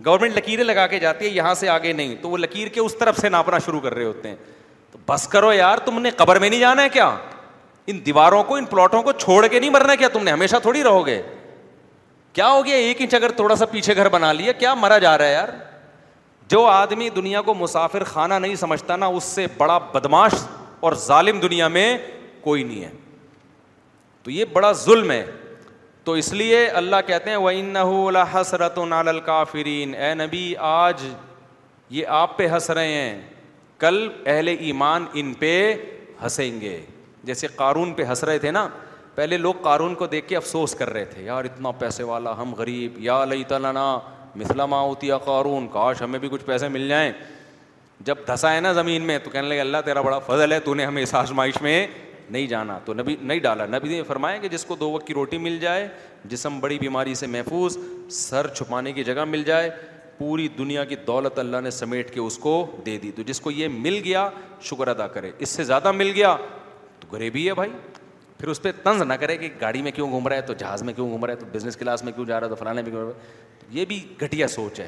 گورنمنٹ 0.07 0.37
لکیریں 0.37 0.65
لگا 0.65 0.87
کے 0.87 0.99
جاتی 0.99 1.25
ہے 1.25 1.31
یہاں 1.31 1.55
سے 1.55 1.69
آگے 1.69 1.93
نہیں 1.93 2.15
تو 2.23 2.29
وہ 2.31 2.39
لکیر 2.39 2.69
کے 2.75 2.81
اس 2.81 2.95
طرف 2.99 3.19
سے 3.21 3.29
ناپنا 3.29 3.59
شروع 3.67 3.81
کر 3.81 3.95
رہے 3.95 4.05
ہوتے 4.05 4.29
ہیں 4.29 4.37
تو 4.93 4.99
بس 5.07 5.27
کرو 5.33 5.53
یار 5.53 5.79
تم 5.85 6.01
نے 6.03 6.11
قبر 6.17 6.39
میں 6.41 6.51
نہیں 6.51 6.61
جانا 6.61 6.83
ہے 6.83 6.89
کیا 6.93 7.09
ان 7.91 8.01
دیواروں 8.07 8.43
کو 8.45 8.57
ان 8.57 8.65
پلاٹوں 8.71 9.03
کو 9.03 9.13
چھوڑ 9.13 9.47
کے 9.47 9.59
نہیں 9.61 9.71
مرنا 9.71 9.95
کیا 9.95 10.09
تم 10.13 10.25
نے 10.25 10.31
ہمیشہ 10.31 10.57
تھوڑی 10.63 10.83
رہو 10.85 11.07
گے 11.07 11.21
کیا 12.33 12.49
ہو 12.51 12.65
گیا 12.67 12.75
ایک 12.77 13.01
انچ 13.01 13.15
اگر 13.15 13.31
تھوڑا 13.37 13.57
سا 13.57 13.67
پیچھے 13.71 13.97
گھر 13.97 14.09
بنا 14.09 14.33
لیا 14.33 14.53
کیا 14.59 14.75
مرا 14.75 14.99
جا 15.09 15.17
رہا 15.19 15.27
ہے 15.27 15.33
یار 15.33 15.49
جو 16.51 16.65
آدمی 16.67 17.09
دنیا 17.17 17.41
کو 17.43 17.55
مسافر 17.55 18.05
خانہ 18.05 18.35
نہیں 18.43 18.55
سمجھتا 18.63 18.95
نا 18.97 19.07
اس 19.17 19.25
سے 19.35 19.47
بڑا 19.57 19.77
بدماش 19.93 20.33
اور 20.87 20.93
ظالم 21.07 21.39
دنیا 21.41 21.69
میں 21.75 21.97
کوئی 22.45 22.63
نہیں 22.63 22.83
ہے 22.85 22.91
تو 24.23 24.31
یہ 24.31 24.45
بڑا 24.53 24.71
ظلم 24.85 25.11
ہے 25.11 25.25
تو 26.05 26.13
اس 26.23 26.33
لیے 26.33 26.67
اللہ 26.81 27.07
کہتے 27.07 27.31
ہیں 27.31 27.37
ون 27.43 27.77
ہسرت 28.35 28.79
و 28.79 28.87
نالل 28.95 29.21
اے 29.29 30.13
نبی 30.25 30.53
آج 30.71 31.05
یہ 31.99 32.07
آپ 32.25 32.37
پہ 32.39 32.47
ہنس 32.53 32.71
رہے 32.71 32.93
ہیں 32.93 33.21
کل 33.81 34.07
اہل 34.27 34.49
ایمان 34.59 35.05
ان 35.21 35.33
پہ 35.39 35.53
ہنسیں 36.23 36.61
گے 36.61 36.81
جیسے 37.31 37.47
قارون 37.57 37.93
پہ 37.95 38.05
ہنس 38.09 38.25
رہے 38.25 38.39
تھے 38.39 38.51
نا 38.59 38.67
پہلے 39.15 39.37
لوگ 39.39 39.55
قارون 39.63 39.95
کو 40.03 40.07
دیکھ 40.07 40.29
کے 40.29 40.37
افسوس 40.37 40.75
کر 40.79 40.91
رہے 40.93 41.05
تھے 41.15 41.23
یار 41.23 41.45
اتنا 41.45 41.71
پیسے 41.79 42.03
والا 42.13 42.37
ہم 42.43 42.55
غریب 42.59 42.99
یا 43.05 43.25
لئی 43.25 43.45
تعالیٰ 43.49 43.73
مثلا 44.37 44.67
ماں 44.67 44.83
ہوتی 44.83 45.11
قارون 45.25 45.67
کاش 45.73 46.03
ہمیں 46.03 46.19
بھی 46.19 46.29
کچھ 46.33 46.45
پیسے 46.45 46.69
مل 46.69 46.89
جائیں 46.89 47.11
جب 48.05 48.19
دھسا 48.27 48.55
ہے 48.55 48.61
نا 48.61 48.73
زمین 48.73 49.03
میں 49.07 49.19
تو 49.25 49.31
کہنے 49.31 49.49
لگے 49.49 49.61
اللہ 49.61 49.77
تیرا 49.85 50.01
بڑا 50.01 50.19
فضل 50.27 50.53
ہے 50.53 50.61
تو 50.65 50.75
نے 50.75 50.85
ہمیں 50.87 51.03
اس 51.03 51.15
آزمائش 51.15 51.61
میں 51.63 51.87
نہیں 52.31 52.47
جانا 52.47 52.79
تو 52.85 52.95
نبی 52.95 53.17
نہیں 53.21 53.39
ڈالا 53.47 53.67
نبی 53.67 53.89
نے 53.89 54.03
فرمایا 54.09 54.37
کہ 54.39 54.49
جس 54.49 54.65
کو 54.65 54.75
دو 54.81 54.91
وقت 54.91 55.07
کی 55.07 55.15
روٹی 55.15 55.39
مل 55.39 55.59
جائے 55.61 55.87
جسم 56.31 56.59
بڑی 56.61 56.79
بیماری 56.79 57.15
سے 57.15 57.27
محفوظ 57.27 57.77
سر 58.15 58.47
چھپانے 58.55 58.93
کی 58.93 59.05
جگہ 59.05 59.25
مل 59.29 59.43
جائے 59.47 59.71
پوری 60.19 60.47
دنیا 60.59 60.85
کی 60.85 60.97
دولت 61.07 61.39
اللہ 61.39 61.61
نے 61.63 61.71
سمیٹ 61.71 62.11
کے 62.15 62.21
اس 62.21 62.37
کو 62.39 62.55
دے 62.87 62.97
دی 63.03 63.11
تو 63.17 63.23
جس 63.27 63.41
کو 63.41 63.51
یہ 63.51 63.69
مل 63.73 64.01
گیا 64.05 64.29
شکر 64.71 64.89
ادا 64.89 65.07
کرے 65.15 65.31
اس 65.39 65.49
سے 65.51 65.65
زیادہ 65.65 65.93
مل 65.93 66.13
گیا 66.15 66.37
تو 67.01 67.09
غریبی 67.13 67.47
ہے 67.49 67.55
بھائی 67.55 67.71
پھر 68.41 68.49
اس 68.49 68.61
پہ 68.63 68.71
طنز 68.83 69.03
نہ 69.03 69.13
کرے 69.21 69.37
کہ 69.37 69.49
گاڑی 69.61 69.81
میں 69.83 69.91
کیوں 69.93 70.09
گھوم 70.11 70.29
رہا 70.29 70.37
ہے 70.37 70.41
تو 70.43 70.53
جہاز 70.59 70.83
میں 70.83 70.93
کیوں 70.95 71.09
گھوم 71.11 71.25
رہا 71.25 71.33
ہے 71.35 71.39
تو 71.39 71.47
بزنس 71.53 71.77
کلاس 71.77 72.03
میں 72.05 72.13
کیوں 72.13 72.25
جا 72.27 72.39
رہا 72.41 72.45
ہے 72.47 72.51
تو 72.51 72.55
فلانے 72.57 72.83
میں 72.83 72.91
کیوں 72.91 73.01
رہا 73.03 73.09
ہے 73.09 73.69
یہ 73.79 73.85
بھی 73.87 73.99
گھٹیا 74.25 74.47
سوچ 74.49 74.79
ہے 74.81 74.87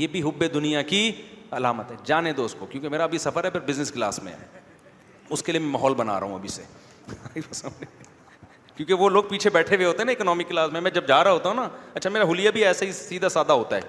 یہ 0.00 0.06
بھی 0.14 0.22
حب 0.22 0.42
دنیا 0.54 0.82
کی 0.92 1.10
علامت 1.58 1.90
ہے 1.90 1.96
جانے 2.04 2.32
دو 2.32 2.44
اس 2.44 2.54
کو 2.58 2.66
کیونکہ 2.70 2.88
میرا 2.88 3.04
ابھی 3.04 3.18
سفر 3.18 3.44
ہے 3.44 3.50
پھر 3.50 3.60
بزنس 3.66 3.90
کلاس 3.92 4.22
میں 4.22 4.32
ہے 4.32 4.58
اس 5.34 5.42
کے 5.42 5.52
لیے 5.52 5.60
میں 5.60 5.70
ماحول 5.70 5.94
بنا 5.96 6.18
رہا 6.20 6.26
ہوں 6.26 6.34
ابھی 6.34 6.48
سے 6.48 6.62
کیونکہ 8.76 8.94
وہ 8.94 9.08
لوگ 9.10 9.24
پیچھے 9.28 9.50
بیٹھے 9.52 9.76
ہوئے 9.76 9.86
ہوتے 9.86 9.98
ہیں 9.98 10.04
نا 10.04 10.12
اکنامک 10.12 10.48
کلاس 10.48 10.72
میں 10.72 10.80
میں 10.80 10.90
جب 10.94 11.06
جا 11.08 11.22
رہا 11.24 11.32
ہوتا 11.32 11.48
ہوں 11.48 11.56
نا 11.56 11.68
اچھا 11.94 12.10
میرا 12.10 12.24
حلیہ 12.30 12.50
بھی 12.58 12.64
ایسے 12.64 12.86
ہی 12.86 12.92
سیدھا 12.92 13.28
سادہ 13.28 13.52
ہوتا 13.52 13.76
ہے 13.76 13.80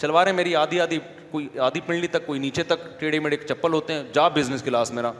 شلواریں 0.00 0.32
میری 0.32 0.54
آدھی 0.56 0.80
آدھی 0.80 0.98
کوئی 1.30 1.48
آدھی 1.66 1.80
پنڈلی 1.86 2.06
تک 2.16 2.26
کوئی 2.26 2.40
نیچے 2.40 2.62
تک 2.72 2.88
ٹیڑھے 3.00 3.18
میڑھے 3.20 3.36
چپل 3.48 3.72
ہوتے 3.72 3.92
ہیں 3.92 4.02
جا 4.14 4.28
بزنس 4.36 4.62
کلاس 4.62 4.90
میرا 4.94 5.12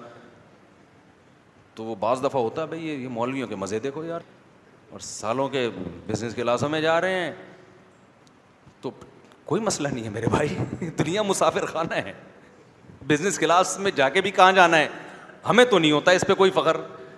تو 1.77 1.85
وہ 1.85 1.95
بعض 2.01 2.23
دفعہ 2.25 2.41
ہوتا 2.43 2.63
ہے 2.63 2.67
بھائی 2.67 2.87
یہ 2.87 3.09
مولویوں 3.17 3.47
کے 3.49 3.57
مزے 3.57 3.79
دیکھو 3.87 4.05
یار 4.05 4.21
اور 4.91 5.01
سالوں 5.07 5.49
کے 5.49 5.69
بزنس 6.07 6.35
کلاسوں 6.35 6.69
میں 6.69 6.81
جا 6.81 7.01
رہے 7.01 7.19
ہیں 7.21 7.33
تو 8.83 8.91
کوئی 9.45 9.61
مسئلہ 9.63 9.89
نہیں 9.89 10.05
ہے 10.05 10.11
میرے 10.11 10.27
بھائی 10.31 10.49
دنیا 10.99 11.23
مسافر 11.23 11.65
خانہ 11.73 11.95
ہے 12.05 12.13
بزنس 13.07 13.39
کلاس 13.39 13.79
میں 13.79 13.91
جا 13.97 14.09
کے 14.17 14.21
بھی 14.21 14.31
کہاں 14.39 14.53
جانا 14.53 14.79
ہے 14.79 14.89
ہمیں 15.49 15.65
تو 15.71 15.79
نہیں 15.79 15.93
ہوتا 15.93 16.11
اس 16.21 16.25
پہ 16.29 16.35
کوئی 16.35 16.51
فخر 16.55 16.77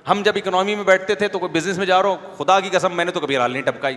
ہم 0.09 0.23
جب 0.25 0.37
اکنامی 0.37 0.75
میں 0.75 0.85
بیٹھتے 0.85 1.15
تھے 1.21 1.29
تو 1.29 1.39
کوئی 1.39 1.53
بزنس 1.53 1.79
میں 1.79 1.87
جا 1.87 2.03
رہا 2.03 2.09
ہوں 2.09 2.37
خدا 2.39 2.59
کی 2.61 2.69
قسم 2.73 2.97
میں 2.97 3.05
نے 3.05 3.11
تو 3.13 3.21
کبھی 3.21 3.37
رال 3.39 3.51
نہیں 3.53 3.63
ٹپکائی 3.63 3.97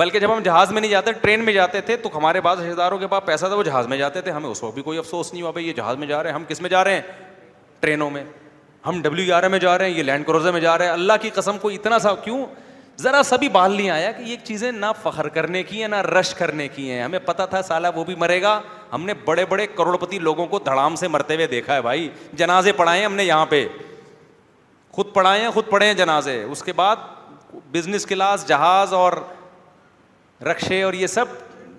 بلکہ 0.00 0.18
جب 0.20 0.32
ہم 0.36 0.42
جہاز 0.44 0.72
میں 0.72 0.80
نہیں 0.80 0.90
جاتے 0.90 1.12
ٹرین 1.22 1.44
میں 1.44 1.52
جاتے 1.52 1.80
تھے 1.88 1.96
تو 2.04 2.08
ہمارے 2.16 2.40
پاس 2.40 2.58
رشتے 2.58 2.74
داروں 2.74 2.98
کے 2.98 3.06
پاس 3.08 3.24
پیسہ 3.26 3.46
تھا 3.46 3.54
وہ 3.56 3.62
جہاز 3.62 3.86
میں 3.88 3.96
جاتے 3.98 4.20
تھے 4.20 4.30
ہمیں 4.30 4.48
اس 4.50 4.62
وقت 4.62 4.74
بھی 4.74 4.82
کوئی 4.82 4.98
افسوس 4.98 5.32
نہیں 5.32 5.42
ہوا 5.42 5.50
بھائی 5.50 5.66
یہ 5.68 5.72
جہاز 5.76 5.96
میں 5.98 6.06
جا 6.06 6.22
رہے 6.22 6.30
ہیں 6.30 6.36
ہم 6.36 6.44
کس 6.48 6.60
میں 6.60 6.70
جا 6.70 6.84
رہے 6.84 6.94
ہیں 6.94 7.02
ٹرینوں 7.80 8.10
میں 8.10 8.22
ہم 8.86 9.00
ڈبلیو 9.02 9.34
آر 9.34 9.42
اے 9.42 9.48
میں 9.48 9.58
جا 9.58 9.76
رہے 9.78 9.88
ہیں 9.90 9.96
یہ 9.98 10.02
لینڈ 10.02 10.26
کروزر 10.26 10.52
میں 10.52 10.60
جا 10.60 10.76
رہے 10.78 10.84
ہیں 10.84 10.92
اللہ 10.92 11.12
کی 11.22 11.30
قسم 11.34 11.58
کو 11.62 11.68
اتنا 11.70 11.98
سا 12.04 12.14
کیوں 12.24 12.44
ذرا 13.00 13.22
سبھی 13.24 13.48
بال 13.48 13.72
نہیں 13.72 13.90
آیا 13.90 14.10
کہ 14.12 14.22
یہ 14.22 14.36
چیزیں 14.44 14.70
نہ 14.72 14.86
فخر 15.02 15.28
کرنے 15.36 15.62
کی 15.68 15.80
ہیں 15.80 15.88
نہ 15.88 16.00
رش 16.18 16.34
کرنے 16.34 16.66
کی 16.68 16.90
ہیں 16.90 17.02
ہمیں 17.02 17.18
پتا 17.24 17.46
تھا 17.52 17.60
سالہ 17.68 17.88
وہ 17.94 18.04
بھی 18.04 18.14
مرے 18.24 18.40
گا 18.42 18.60
ہم 18.92 19.04
نے 19.06 19.14
بڑے 19.24 19.44
بڑے 19.48 19.66
کروڑپتی 19.76 20.18
لوگوں 20.18 20.46
کو 20.46 20.58
دھڑام 20.64 20.96
سے 21.02 21.08
مرتے 21.08 21.34
ہوئے 21.34 21.46
دیکھا 21.54 21.74
ہے 21.74 21.82
بھائی 21.82 22.08
جنازے 22.40 22.72
پڑھائے 22.80 22.98
ہیں 22.98 23.06
ہم 23.06 23.14
نے 23.14 23.24
یہاں 23.24 23.46
پہ 23.50 23.66
خود 24.96 25.12
پڑھائے 25.14 25.40
ہیں 25.42 25.50
خود 25.50 25.68
پڑھے 25.70 25.86
ہیں 25.86 25.94
جنازے 26.02 26.42
اس 26.42 26.62
کے 26.62 26.72
بعد 26.82 26.96
بزنس 27.72 28.06
کلاس 28.06 28.46
جہاز 28.48 28.92
اور 28.94 29.12
رقشے 30.50 30.82
اور 30.82 30.92
یہ 30.92 31.06
سب 31.06 31.24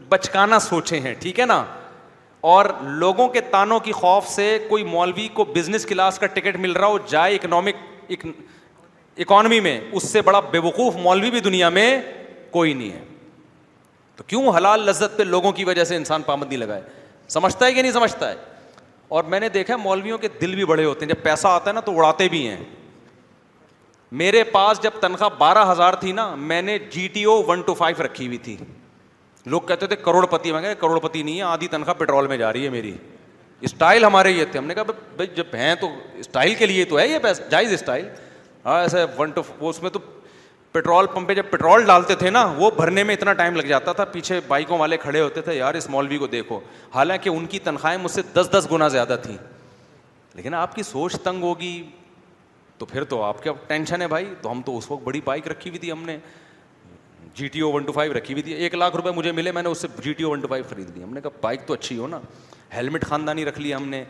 بچکانا 0.09 0.59
سوچے 0.59 0.99
ہیں 0.99 1.13
ٹھیک 1.19 1.39
ہے 1.39 1.45
نا 1.45 1.63
اور 2.51 2.65
لوگوں 2.99 3.27
کے 3.33 3.41
تانوں 3.51 3.79
کی 3.79 3.91
خوف 3.91 4.27
سے 4.27 4.45
کوئی 4.69 4.83
مولوی 4.83 5.27
کو 5.33 5.43
بزنس 5.55 5.85
کلاس 5.85 6.17
کا 6.19 6.25
ٹکٹ 6.33 6.55
مل 6.59 6.71
رہا 6.77 6.85
ہو 6.87 6.97
جائے 7.09 7.35
اکنامک 7.35 7.75
اکانومی 9.17 9.59
میں 9.67 9.79
اس 9.91 10.07
سے 10.11 10.21
بڑا 10.21 10.39
بے 10.51 10.59
وقوف 10.65 10.95
مولوی 11.03 11.29
بھی 11.31 11.39
دنیا 11.41 11.69
میں 11.77 11.85
کوئی 12.51 12.73
نہیں 12.73 12.91
ہے 12.91 13.03
تو 14.15 14.23
کیوں 14.27 14.55
حلال 14.57 14.81
لذت 14.85 15.17
پہ 15.17 15.23
لوگوں 15.23 15.51
کی 15.59 15.63
وجہ 15.69 15.83
سے 15.83 15.95
انسان 15.95 16.21
پابندی 16.23 16.57
لگائے 16.57 16.81
سمجھتا 17.37 17.65
ہے 17.65 17.73
کہ 17.73 17.81
نہیں 17.81 17.91
سمجھتا 17.99 18.31
ہے 18.31 18.35
اور 19.15 19.23
میں 19.31 19.39
نے 19.39 19.49
دیکھا 19.49 19.77
مولویوں 19.85 20.17
کے 20.17 20.27
دل 20.41 20.55
بھی 20.55 20.65
بڑے 20.65 20.85
ہوتے 20.85 21.05
ہیں 21.05 21.13
جب 21.13 21.23
پیسہ 21.23 21.47
آتا 21.47 21.69
ہے 21.69 21.73
نا 21.75 21.81
تو 21.85 21.97
اڑاتے 21.97 22.27
بھی 22.29 22.47
ہیں 22.47 22.63
میرے 24.23 24.43
پاس 24.51 24.81
جب 24.83 24.99
تنخواہ 25.01 25.29
بارہ 25.37 25.65
ہزار 25.71 25.93
تھی 25.99 26.11
نا 26.19 26.33
میں 26.51 26.61
نے 26.61 26.77
G 26.91 27.07
T 27.13 27.23
O 27.23 27.41
one 27.47 27.61
two 27.67 27.73
five 27.73 28.03
رکھی 28.05 28.27
ہوئی 28.27 28.37
تھی 28.47 28.57
لوگ 29.51 29.61
کہتے 29.67 29.87
تھے 29.87 29.95
کروڑ 30.03 30.25
پتی 30.31 30.51
میں 30.53 30.61
گئے 30.61 30.75
پتی 31.03 31.23
نہیں 31.23 31.37
ہے 31.37 31.41
آدھی 31.43 31.67
تنخواہ 31.67 31.93
پیٹرول 31.99 32.27
میں 32.27 32.37
جا 32.37 32.51
رہی 32.53 32.63
ہے 32.65 32.69
میری 32.69 32.93
اسٹائل 33.61 34.05
ہمارے 34.05 34.31
یہ 34.31 34.45
تھے 34.51 34.59
ہم 34.59 34.65
نے 34.67 34.73
کہا 34.73 34.83
بھائی 35.15 35.27
جب 35.35 35.53
ہیں 35.55 35.73
تو 35.81 35.89
اسٹائل 36.19 36.53
کے 36.55 36.65
لیے 36.65 36.85
تو 36.85 36.99
ہے 36.99 37.07
یہ 37.07 37.19
پیسہ 37.21 37.41
جائز 37.51 37.73
اسٹائل 37.73 38.07
ہاں 38.65 38.83
ون 39.17 39.29
ٹو 39.35 39.41
اس 39.69 39.81
میں 39.83 39.89
تو 39.89 39.99
پیٹرول 40.71 41.05
پمپ 41.13 41.27
پہ 41.27 41.33
جب 41.35 41.49
پیٹرول 41.49 41.85
ڈالتے 41.85 42.15
تھے 42.15 42.29
نا 42.29 42.43
وہ 42.57 42.69
بھرنے 42.75 43.03
میں 43.03 43.15
اتنا 43.15 43.33
ٹائم 43.41 43.55
لگ 43.55 43.67
جاتا 43.67 43.93
تھا 43.93 44.05
پیچھے 44.11 44.39
بائکوں 44.47 44.77
والے 44.79 44.97
کھڑے 44.97 45.21
ہوتے 45.21 45.41
تھے 45.41 45.55
یار 45.55 45.73
اس 45.75 45.89
مولوی 45.89 46.17
کو 46.17 46.27
دیکھو 46.27 46.59
حالانکہ 46.95 47.29
ان 47.29 47.45
کی 47.47 47.59
تنخواہیں 47.63 47.97
مجھ 48.03 48.11
سے 48.11 48.21
دس 48.35 48.49
دس 48.57 48.67
گنا 48.71 48.87
زیادہ 48.95 49.15
تھیں 49.23 49.37
لیکن 50.35 50.53
آپ 50.55 50.75
کی 50.75 50.83
سوچ 50.83 51.15
تنگ 51.23 51.43
ہوگی 51.43 51.81
تو 52.77 52.85
پھر 52.85 53.03
تو 53.13 53.21
آپ 53.23 53.43
کے 53.43 53.49
ٹینشن 53.67 54.01
ہے 54.01 54.07
بھائی 54.07 54.33
تو 54.41 54.51
ہم 54.51 54.61
تو 54.65 54.77
اس 54.77 54.89
وقت 54.91 55.03
بڑی 55.03 55.21
بائک 55.25 55.47
رکھی 55.47 55.69
ہوئی 55.69 55.79
تھی 55.79 55.91
ہم 55.91 56.03
نے 56.05 56.17
G 57.35 57.47
T 57.51 57.59
O 57.61 57.71
one 57.71 57.83
two 57.83 57.91
five 57.93 58.13
رکھی 58.13 58.33
ہوئی 58.33 58.41
تھی 58.43 58.53
ایک 58.53 58.73
لاکھ 58.75 58.95
روپئے 58.95 59.11
مجھے 59.15 59.31
ملے 59.31 59.51
میں 59.51 59.61
نے 59.63 59.69
اس 59.69 59.77
سے 59.81 59.87
G 60.03 60.13
T 60.17 60.23
O 60.23 60.29
one 60.31 60.39
two 60.41 60.47
five 60.47 60.63
خرید 60.69 60.89
لی 60.97 61.03
ہم 61.03 61.13
نے 61.13 61.21
کہا 61.21 61.29
بائک 61.41 61.65
تو 61.67 61.73
اچھی 61.73 61.97
ہو 61.97 62.07
نا 62.07 62.19
ہیلمٹ 62.75 63.05
خاندانی 63.07 63.45
رکھ 63.45 63.59
لی 63.59 63.73
ہم 63.73 63.87
نے 63.89 64.03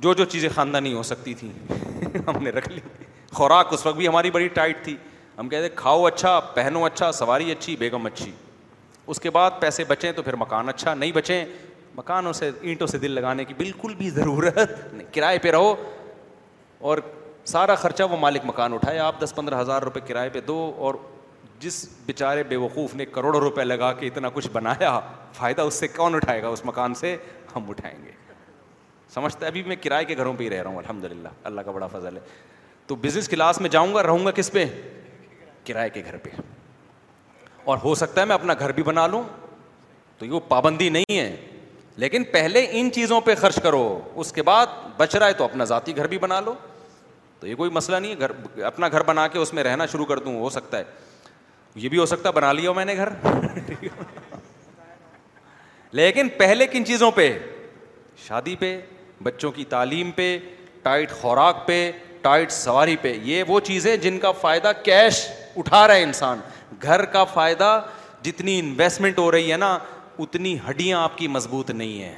جو 0.00 0.12
جو 0.14 0.24
چیزیں 0.24 0.48
خاندانی 0.54 0.92
ہو 0.94 1.02
سکتی 1.10 1.34
تھیں 1.34 1.50
ہم 2.28 2.42
نے 2.42 2.50
رکھ 2.50 2.68
لی 2.72 2.80
خوراک 3.32 3.72
اس 3.72 3.84
وقت 3.86 3.96
بھی 3.96 4.08
ہماری 4.08 4.30
بڑی 4.30 4.48
ٹائٹ 4.58 4.84
تھی 4.84 4.96
ہم 5.38 5.48
کہتے 5.48 5.68
کھاؤ 5.74 6.04
اچھا 6.06 6.38
پہنو 6.54 6.84
اچھا 6.84 7.10
سواری 7.18 7.50
اچھی 7.52 7.76
بیگم 7.78 8.06
اچھی 8.06 8.30
اس 9.12 9.20
کے 9.20 9.30
بعد 9.30 9.50
پیسے 9.60 9.84
بچیں 9.88 10.10
تو 10.16 10.22
پھر 10.22 10.36
مکان 10.40 10.68
اچھا 10.68 10.94
نہیں 10.94 11.12
بچیں 11.12 11.44
مکانوں 11.96 12.32
سے 12.32 12.50
اینٹوں 12.60 12.86
سے 12.86 12.98
دل 12.98 13.10
لگانے 13.12 13.44
کی 13.44 13.54
بالکل 13.56 13.94
بھی 13.94 14.10
ضرورت 14.10 14.58
نہیں 14.58 15.12
کرائے 15.14 15.38
پہ 15.42 15.50
رہو 15.50 15.74
اور 16.90 16.98
سارا 17.44 17.74
خرچہ 17.74 18.02
وہ 18.10 18.16
مالک 18.20 18.44
مکان 18.44 18.72
اٹھائے 18.74 18.98
آپ 18.98 19.20
دس 19.20 19.34
پندرہ 19.34 19.60
ہزار 19.60 19.82
روپے 19.82 20.00
کرائے 20.06 20.28
پہ 20.32 20.40
دو 20.46 20.58
اور 20.78 20.94
جس 21.62 21.84
بیچارے 22.06 22.42
بے 22.48 22.56
وقوف 22.56 22.94
نے 22.94 23.04
کروڑوں 23.06 23.40
روپے 23.40 23.64
لگا 23.64 23.92
کے 23.98 24.06
اتنا 24.06 24.28
کچھ 24.34 24.48
بنایا 24.52 24.98
فائدہ 25.34 25.62
اس 25.70 25.74
سے 25.80 25.88
کون 25.88 26.14
اٹھائے 26.14 26.42
گا 26.42 26.48
اس 26.56 26.64
مکان 26.64 26.94
سے 27.00 27.16
ہم 27.54 27.68
اٹھائیں 27.70 27.96
گے 28.04 28.10
سمجھتا 29.14 29.44
ہے 29.46 29.50
ابھی 29.50 29.62
میں 29.66 29.76
کرائے 29.82 30.04
کے 30.04 30.16
گھروں 30.16 30.32
پہ 30.36 30.44
ہی 30.44 30.48
رہ 30.50 30.62
رہا 30.62 30.70
ہوں 30.70 30.78
الحمد 30.78 31.04
للہ 31.04 31.28
اللہ 31.50 31.60
کا 31.64 31.70
بڑا 31.72 31.86
فضل 31.92 32.16
ہے 32.16 32.20
تو 32.86 32.94
بزنس 33.04 33.28
کلاس 33.28 33.60
میں 33.60 33.68
جاؤں 33.70 33.94
گا 33.94 34.02
رہوں 34.02 34.24
گا 34.26 34.30
کس 34.40 34.50
پہ 34.52 34.64
کرائے 35.66 35.90
کے 35.96 36.02
گھر 36.10 36.16
پہ 36.22 36.30
اور 37.70 37.78
ہو 37.84 37.94
سکتا 37.94 38.20
ہے 38.20 38.26
میں 38.26 38.34
اپنا 38.34 38.54
گھر 38.58 38.72
بھی 38.78 38.82
بنا 38.82 39.06
لوں 39.06 39.22
تو 40.18 40.26
یہ 40.26 40.40
پابندی 40.48 40.88
نہیں 40.96 41.18
ہے 41.18 41.36
لیکن 42.04 42.24
پہلے 42.32 42.66
ان 42.80 42.90
چیزوں 42.94 43.20
پہ 43.24 43.34
خرچ 43.40 43.60
کرو 43.62 43.84
اس 44.22 44.32
کے 44.32 44.42
بعد 44.50 44.66
بچ 44.96 45.14
رہا 45.16 45.26
ہے 45.26 45.32
تو 45.32 45.44
اپنا 45.44 45.64
ذاتی 45.74 45.96
گھر 45.96 46.06
بھی 46.14 46.18
بنا 46.18 46.40
لو 46.40 46.54
تو 47.40 47.46
یہ 47.46 47.54
کوئی 47.54 47.70
مسئلہ 47.78 47.96
نہیں 47.96 48.10
ہے 48.12 48.18
گھر 48.28 48.62
اپنا 48.64 48.88
گھر 48.92 49.02
بنا 49.06 49.26
کے 49.28 49.38
اس 49.38 49.52
میں 49.54 49.62
رہنا 49.64 49.86
شروع 49.92 50.04
کر 50.06 50.16
دوں 50.26 50.38
ہو 50.40 50.50
سکتا 50.50 50.78
ہے 50.78 50.84
یہ 51.74 51.88
بھی 51.88 51.98
ہو 51.98 52.06
سکتا 52.06 52.30
بنا 52.30 52.52
لیا 52.52 52.72
میں 52.72 52.84
نے 52.84 52.94
گھر 52.96 53.08
لیکن 55.98 56.28
پہلے 56.38 56.66
کن 56.66 56.84
چیزوں 56.86 57.10
پہ 57.14 57.28
شادی 58.26 58.54
پہ 58.58 58.78
بچوں 59.22 59.50
کی 59.52 59.64
تعلیم 59.68 60.10
پہ 60.16 60.36
ٹائٹ 60.82 61.10
خوراک 61.20 61.66
پہ 61.66 61.90
ٹائٹ 62.22 62.52
سواری 62.52 62.96
پہ 63.02 63.12
یہ 63.22 63.44
وہ 63.48 63.58
چیزیں 63.60 63.96
جن 63.96 64.18
کا 64.20 64.30
فائدہ 64.40 64.72
کیش 64.84 65.26
اٹھا 65.56 65.86
رہا 65.88 65.94
ہے 65.94 66.02
انسان 66.02 66.40
گھر 66.82 67.04
کا 67.14 67.24
فائدہ 67.32 67.80
جتنی 68.22 68.58
انویسٹمنٹ 68.58 69.18
ہو 69.18 69.30
رہی 69.32 69.50
ہے 69.52 69.56
نا 69.56 69.76
اتنی 70.18 70.56
ہڈیاں 70.68 71.02
آپ 71.02 71.18
کی 71.18 71.28
مضبوط 71.28 71.70
نہیں 71.70 72.02
ہیں 72.02 72.14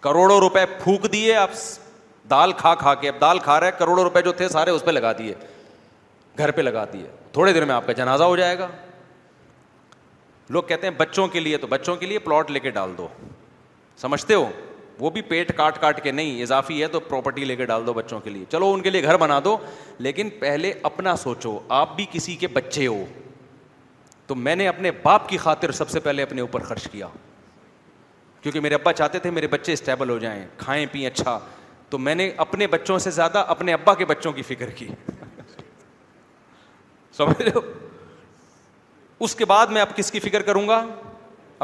کروڑوں 0.00 0.38
روپے 0.40 0.64
پھونک 0.82 1.12
دیے 1.12 1.34
آپ 1.36 1.50
دال 2.30 2.52
کھا 2.58 2.74
کھا 2.82 2.94
کے 2.94 3.08
اب 3.08 3.20
دال 3.20 3.38
کھا 3.44 3.58
رہے 3.60 3.70
کروڑوں 3.78 4.04
روپے 4.04 4.22
جو 4.24 4.32
تھے 4.40 4.48
سارے 4.48 4.70
اس 4.70 4.84
پہ 4.84 4.90
لگا 4.90 5.12
دیے 5.18 5.34
گھر 6.38 6.50
پہ 6.56 6.60
لگا 6.60 6.84
دیے 6.92 7.06
تھوڑے 7.32 7.52
دیر 7.52 7.64
میں 7.64 7.74
آپ 7.74 7.86
کا 7.86 7.92
جنازہ 7.92 8.24
ہو 8.24 8.36
جائے 8.36 8.58
گا 8.58 8.68
لوگ 10.52 10.62
کہتے 10.68 10.86
ہیں 10.86 10.94
بچوں 10.96 11.26
کے 11.28 11.40
لیے 11.40 11.56
تو 11.58 11.66
بچوں 11.66 11.96
کے 11.96 12.06
لیے 12.06 12.18
پلاٹ 12.18 12.50
لے 12.50 12.60
کے 12.60 12.70
ڈال 12.70 12.92
دو 12.98 13.08
سمجھتے 14.00 14.34
ہو 14.34 14.48
وہ 14.98 15.10
بھی 15.10 15.20
پیٹ 15.22 15.56
کاٹ 15.56 15.80
کاٹ 15.80 16.02
کے 16.04 16.12
نہیں 16.12 16.40
اضافی 16.42 16.80
ہے 16.82 16.86
تو 16.92 17.00
پراپرٹی 17.00 17.44
لے 17.44 17.56
کے 17.56 17.64
ڈال 17.66 17.86
دو 17.86 17.92
بچوں 17.94 18.20
کے 18.20 18.30
لیے 18.30 18.44
چلو 18.52 18.72
ان 18.74 18.80
کے 18.82 18.90
لیے 18.90 19.02
گھر 19.02 19.16
بنا 19.16 19.38
دو 19.44 19.56
لیکن 20.06 20.28
پہلے 20.40 20.72
اپنا 20.90 21.14
سوچو 21.16 21.58
آپ 21.78 21.94
بھی 21.96 22.06
کسی 22.12 22.36
کے 22.36 22.48
بچے 22.52 22.86
ہو 22.86 23.04
تو 24.26 24.34
میں 24.34 24.56
نے 24.56 24.66
اپنے 24.68 24.90
باپ 25.02 25.28
کی 25.28 25.36
خاطر 25.42 25.70
سب 25.72 25.90
سے 25.90 26.00
پہلے 26.00 26.22
اپنے 26.22 26.40
اوپر 26.40 26.62
خرچ 26.62 26.88
کیا 26.92 27.06
کیونکہ 28.40 28.60
میرے 28.60 28.74
ابا 28.74 28.92
چاہتے 28.92 29.18
تھے 29.18 29.30
میرے 29.30 29.46
بچے 29.48 29.72
اسٹیبل 29.72 30.10
ہو 30.10 30.18
جائیں 30.18 30.44
کھائیں 30.58 30.84
پیئیں 30.92 31.06
اچھا 31.06 31.38
تو 31.90 31.98
میں 31.98 32.14
نے 32.14 32.30
اپنے 32.46 32.66
بچوں 32.66 32.98
سے 32.98 33.10
زیادہ 33.10 33.44
اپنے 33.48 33.72
ابا 33.72 33.94
کے 33.94 34.04
بچوں 34.04 34.32
کی 34.32 34.42
فکر 34.42 34.70
کی 34.76 34.88
سمجھ 37.18 37.48
اس 39.26 39.34
کے 39.34 39.44
بعد 39.44 39.66
میں 39.76 39.80
اب 39.82 39.96
کس 39.96 40.10
کی 40.12 40.20
فکر 40.20 40.42
کروں 40.48 40.66
گا 40.68 40.82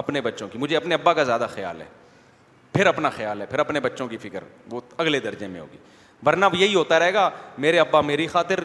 اپنے 0.02 0.20
بچوں 0.20 0.48
کی 0.52 0.58
مجھے 0.58 0.76
اپنے 0.76 0.94
ابا 0.94 1.12
کا 1.14 1.22
زیادہ 1.24 1.46
خیال 1.54 1.80
ہے 1.80 1.84
پھر 2.72 2.86
اپنا 2.86 3.10
خیال 3.16 3.40
ہے 3.40 3.46
پھر 3.46 3.58
اپنے 3.58 3.80
بچوں 3.80 4.06
کی 4.08 4.16
فکر 4.18 4.44
وہ 4.70 4.80
اگلے 5.04 5.20
درجے 5.26 5.46
میں 5.48 5.60
ہوگی 5.60 5.76
ورنہ 6.26 6.46
یہی 6.52 6.74
ہوتا 6.74 6.98
رہے 6.98 7.12
گا 7.14 7.28
میرے 7.64 7.78
ابا 7.80 8.00
میری 8.10 8.26
خاطر 8.32 8.60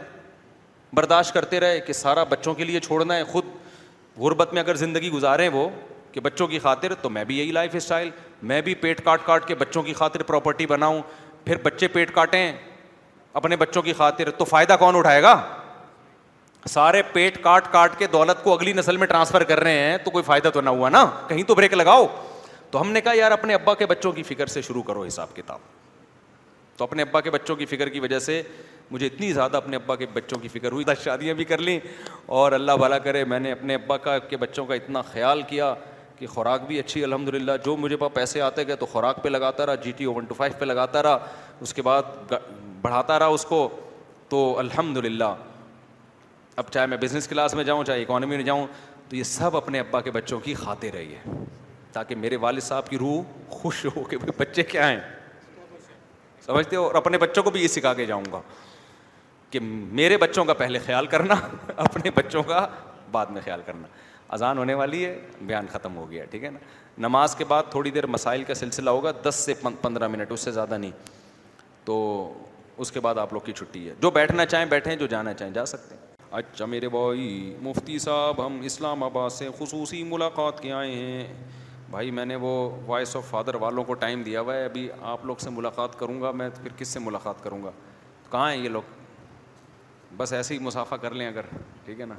برداشت 0.96 1.34
کرتے 1.34 1.60
رہے 1.60 1.80
کہ 1.88 1.94
سارا 1.94 2.24
بچوں 2.30 2.54
کے 2.56 2.64
لیے 2.64 2.80
چھوڑنا 2.88 3.16
ہے 3.16 3.24
خود 3.32 3.46
غربت 4.20 4.54
میں 4.54 4.62
اگر 4.62 4.76
زندگی 4.76 5.10
گزاریں 5.12 5.48
وہ 5.54 5.68
کہ 6.12 6.20
بچوں 6.22 6.48
کی 6.48 6.60
خاطر 6.60 6.94
تو 7.02 7.10
میں 7.16 7.24
بھی 7.24 7.38
یہی 7.40 7.52
لائف 7.52 7.76
اسٹائل 7.76 8.10
میں 8.52 8.62
بھی 8.62 8.74
پیٹ 8.86 9.04
کاٹ 9.06 9.26
کاٹ 9.26 9.48
کے 9.48 9.56
بچوں 9.56 9.84
کی 9.84 9.94
خاطر 10.02 10.24
پراپرٹی 10.32 10.66
بناؤں 10.68 11.02
پھر 11.46 11.58
بچے 11.64 11.88
پیٹ 11.98 12.14
کاٹیں 12.16 12.52
اپنے 13.42 13.56
بچوں 13.56 13.82
کی 13.82 13.94
خاطر 13.98 14.30
تو 14.38 14.46
فائدہ 14.46 14.76
کون 14.80 14.96
اٹھائے 14.96 15.22
گا 15.24 15.34
سارے 16.68 17.02
پیٹ 17.12 17.38
کاٹ 17.44 17.72
کاٹ 17.72 17.98
کے 18.00 18.08
دولت 18.14 18.44
کو 18.44 18.54
اگلی 18.54 18.74
نسل 18.74 18.98
میں 18.98 19.08
ٹرانسفر 19.08 19.44
کر 19.48 19.60
رہے 19.64 19.78
ہیں 19.80 19.98
تو 20.04 20.12
کوئی 20.12 20.24
فائدہ 20.24 20.50
تو 20.54 20.62
نہ 20.62 20.70
ہوا 20.70 20.90
نا 20.90 21.06
کہیں 21.28 21.44
تو 21.48 21.56
بریک 21.56 21.74
لگاؤ 21.74 22.08
تو 22.72 22.82
ہم 22.82 22.92
نے 22.92 23.02
کہا 23.02 23.12
یار 23.16 23.32
اپنے 23.32 23.54
ابا 23.54 23.74
کے 23.76 23.86
بچوں 23.86 24.12
کی 24.14 24.24
فکر 24.24 24.46
سے 24.56 24.62
شروع 24.62 24.82
کرو 24.88 25.04
حساب 25.06 25.36
کتاب 25.36 25.60
تو 26.78 26.84
اپنے 26.84 27.02
ابا 27.04 27.22
کے 27.22 27.32
بچوں 27.32 27.56
کی 27.56 27.66
فکر 27.66 27.90
کی 27.90 28.00
وجہ 28.00 28.20
سے 28.26 28.42
مجھے 28.92 29.06
اتنی 29.06 29.32
زیادہ 29.34 29.58
اپنے 29.58 29.76
ابا 29.76 29.96
کے 29.96 30.06
بچوں 30.14 30.38
کی 30.40 30.48
فکر 30.48 30.72
ہوئی 30.72 30.86
تھا 30.86 30.94
شادیاں 31.04 31.34
بھی 31.36 31.44
کر 31.46 31.58
لیں 31.62 31.80
اور 32.36 32.52
اللہ 32.52 32.72
بھلا 32.80 32.98
کرے 33.00 33.24
میں 33.34 33.40
نے 33.40 33.52
اپنے 33.52 33.76
ابا 33.76 33.98
کا 34.06 34.18
کے 34.20 34.38
بچوں 34.38 34.66
کا 34.66 34.74
اتنا 34.76 35.02
خیال 35.14 35.42
کیا 35.50 35.74
کہ 36.20 36.28
خوراک 36.28 36.62
بھی 36.68 36.80
اچھی 36.80 37.04
الحمد 37.04 37.30
للہ 37.34 37.52
جو 37.66 37.76
مجھے 37.78 37.98
پیسے 38.14 38.42
آتے 38.42 38.68
گئے 38.68 38.76
تو 38.76 38.86
خوراک 38.92 39.24
پہ 39.24 39.30
لگاتا 39.30 39.66
رہا 39.66 39.76
G 39.84 39.92
T 39.98 40.06
O 40.06 40.14
one 40.14 40.26
two 40.28 40.36
five 40.38 40.54
پہ 40.60 40.66
لگاتا 40.66 41.04
رہا 41.04 41.18
اس 41.62 41.74
کے 41.74 41.82
بعد 41.82 42.34
بڑھاتا 42.82 43.20
رہا 43.20 43.26
اس 43.38 43.46
کو 43.46 43.68
تو 44.30 44.48
الحمد 44.60 44.98
للہ 45.06 45.34
اب 46.60 46.70
چاہے 46.74 46.86
میں 46.92 46.98
بزنس 47.02 47.28
کلاس 47.28 47.54
میں 47.56 47.64
جاؤں 47.64 47.84
چاہے 47.86 48.02
اکانومی 48.04 48.36
میں 48.38 48.44
جاؤں 48.44 48.66
تو 49.10 49.16
یہ 49.16 49.24
سب 49.24 49.56
اپنے 49.58 49.80
ابا 49.80 50.00
کے 50.06 50.12
بچوں 50.12 50.40
کی 50.48 50.54
خاطر 50.54 50.94
رہی 50.94 51.14
ہے 51.16 51.38
تاکہ 51.94 52.16
میرے 52.16 52.36
والد 52.46 52.62
صاحب 52.64 52.90
کی 52.90 52.98
روح 53.00 53.22
خوش 53.60 53.86
ہو 53.96 54.04
کہ 54.10 54.18
بچے 54.38 54.64
کیا 54.72 54.90
ہیں 54.90 54.98
سمجھتے 56.46 56.76
ہو 56.76 56.82
اور 56.88 56.96
اپنے 56.96 57.18
بچوں 57.18 57.44
کو 57.44 57.52
بھی 57.52 57.62
یہ 57.62 57.68
سکھا 57.76 57.94
کے 57.94 58.06
جاؤں 58.06 58.24
گا 58.32 58.42
کہ 59.52 59.60
میرے 59.62 60.18
بچوں 60.24 60.46
کا 60.46 60.54
پہلے 60.64 60.80
خیال 60.86 61.08
کرنا 61.14 61.36
اپنے 61.86 62.12
بچوں 62.16 62.44
کا 62.52 62.66
بعد 63.12 63.32
میں 63.34 63.42
خیال 63.46 63.62
کرنا 63.66 63.88
اذان 64.38 64.58
ہونے 64.58 64.74
والی 64.82 65.06
ہے 65.06 65.18
بیان 65.42 65.68
ختم 65.74 65.96
ہو 65.98 66.10
گیا 66.12 66.26
ٹھیک 66.32 66.44
ہے 66.44 66.50
نا 66.50 66.60
نماز 67.08 67.36
کے 67.36 67.46
بعد 67.54 67.72
تھوڑی 67.72 67.92
دیر 67.92 68.06
مسائل 68.18 68.44
کا 68.48 68.54
سلسلہ 68.64 68.90
ہوگا 68.90 69.12
دس 69.30 69.36
سے 69.46 69.54
پندرہ 69.82 70.08
منٹ 70.08 70.32
اس 70.32 70.42
سے 70.46 70.52
زیادہ 70.60 70.78
نہیں 70.78 70.92
تو 71.86 71.98
اس 72.84 72.92
کے 72.92 73.00
بعد 73.06 73.18
آپ 73.24 73.34
لوگ 73.34 73.42
کی 73.46 73.52
چھٹی 73.58 73.88
ہے 73.90 73.94
جو 74.02 74.12
بیٹھنا 74.20 74.46
چاہیں 74.46 74.66
بیٹھیں 74.76 74.96
جو 74.96 75.08
جانا 75.16 75.34
چاہیں 75.34 75.54
جا 75.54 75.66
سکتے 75.74 75.96
ہیں 75.96 76.08
اچھا 76.38 76.66
میرے 76.66 76.88
بھائی 76.90 77.56
مفتی 77.62 77.98
صاحب 78.00 78.46
ہم 78.46 78.60
اسلام 78.66 79.04
آباد 79.04 79.30
سے 79.34 79.48
خصوصی 79.60 80.04
ملاقات 80.08 80.60
کے 80.62 80.72
آئے 80.72 80.94
ہیں 80.96 81.26
بھائی 81.92 82.12
میں 82.18 82.26
نے 82.26 82.36
وہ 82.42 82.50
وائس 82.88 83.16
آف 83.16 83.30
فادر 83.30 83.56
والوں 83.62 83.84
کو 83.84 83.94
ٹائم 84.04 84.24
دیا 84.24 84.42
ہوا 84.42 84.56
ہے 84.56 84.66
ابھی 84.66 84.88
آپ 85.14 85.26
لوگ 85.26 85.36
سے 85.44 85.50
ملاقات 85.50 85.98
کروں 86.00 86.22
گا 86.22 86.32
میں 86.42 86.50
پھر 86.62 86.74
کس 86.78 86.88
سے 86.88 87.00
ملاقات 87.06 87.44
کروں 87.44 87.62
گا 87.64 87.72
کہاں 88.32 88.52
ہیں 88.52 88.58
یہ 88.64 88.70
لوگ 88.70 88.94
بس 90.18 90.34
ایسے 90.34 90.54
ہی 90.54 90.60
مسافہ 90.64 90.96
کر 91.02 91.14
لیں 91.14 91.28
اگر 91.28 91.46
ٹھیک 91.86 92.02
ہے 92.02 92.06
نا 92.06 92.16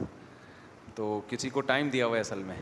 تو 0.95 1.21
کسی 1.29 1.49
کو 1.51 1.61
ٹائم 1.71 1.89
دیا 1.91 2.07
ہوا 2.07 2.17
ہے 2.17 2.21
اصل 2.21 2.43
میں 2.47 2.57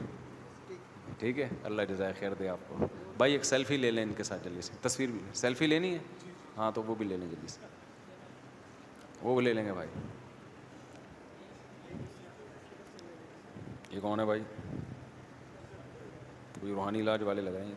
ٹھیک 1.19 1.39
ہے 1.39 1.49
اللہ 1.65 1.83
جزائے 1.89 2.12
خیر 2.19 2.35
دے 2.39 2.49
آپ 2.49 2.69
کو 2.69 2.87
بھائی 3.19 3.33
ایک 3.33 3.45
سیلفی 3.45 3.77
لے 3.77 3.91
لیں 3.91 4.03
ان 4.03 4.12
کے 4.16 4.23
ساتھ 4.25 4.45
جلدی 4.45 4.61
سے 4.62 4.73
تصویر 4.89 5.11
بھی 5.12 5.20
سیلفی 5.41 5.66
لینی 5.66 5.95
ہے 5.95 5.99
ہاں 6.57 6.70
تو 6.75 6.83
وہ 6.87 6.95
بھی 6.99 7.07
لے 7.07 7.16
لیں 7.16 7.29
جلدی 7.31 7.49
سے 7.53 7.66
وہ 9.23 9.41
لے 9.41 9.53
لیں 9.53 9.65
گے 9.66 9.73
بھائی 9.73 9.89
کون 14.01 14.20
ہے 14.20 14.25
بھائی 14.27 14.43
کوئی 16.61 16.73
روحانی 16.73 17.01
علاج 17.01 17.23
والے 17.27 17.41
لگائیں 17.43 17.69
گے 17.69 17.75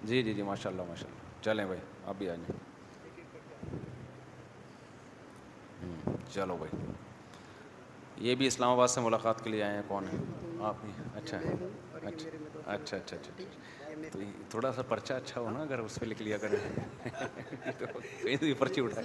تو 0.00 0.06
جی 0.06 0.22
جی 0.22 0.34
جی 0.34 0.42
ماشاء 0.42 0.70
اللہ 0.70 0.82
ماشاء 0.88 1.06
اللہ 1.08 1.42
چلیں 1.44 1.64
بھائی 1.66 1.80
آپ 2.06 2.14
بھی 2.18 2.28
آ 2.30 2.34
جائیں 2.44 2.62
چلو 6.32 6.56
بھائی 6.56 6.86
یہ 8.28 8.34
بھی 8.40 8.46
اسلام 8.46 8.70
آباد 8.70 8.88
سے 8.88 9.00
ملاقات 9.00 9.42
کے 9.44 9.50
لیے 9.50 9.62
آئے 9.62 9.74
ہیں 9.74 9.82
کون 9.88 10.04
ہیں 10.12 10.18
آپ 10.66 10.74
بھی 10.82 10.92
اچھا 11.18 11.38
اچھا،, 11.38 11.66
اچھا 11.96 12.08
اچھا 12.74 12.96
اچھا 12.96 13.16
اچھا 13.16 13.44
تو 14.12 14.18
تھوڑا 14.50 14.70
سا 14.72 14.82
پرچہ 14.88 15.12
اچھا 15.12 15.40
ہو 15.40 15.50
نا 15.50 15.58
اگر 15.62 15.78
اس 15.78 15.98
پہ 16.00 16.06
لکھ 16.06 16.22
لیا 16.22 16.36
کریں 16.42 16.56
یہ 18.24 18.54
پرچی 18.58 18.80
اٹھا 18.84 19.00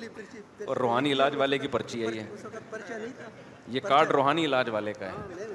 اور 0.67 0.77
روحانی 0.77 1.11
علاج 1.13 1.35
والے 1.37 1.57
کی 1.57 1.67
پرچی 1.77 2.05
ہے 2.05 2.13
یہ 2.15 3.17
یہ 3.75 3.79
کارڈ 3.87 4.11
روحانی 4.11 4.45
علاج 4.45 4.69
والے 4.73 4.93
کا 4.99 5.05
ہے 5.05 5.11
ہاں، 5.11 5.53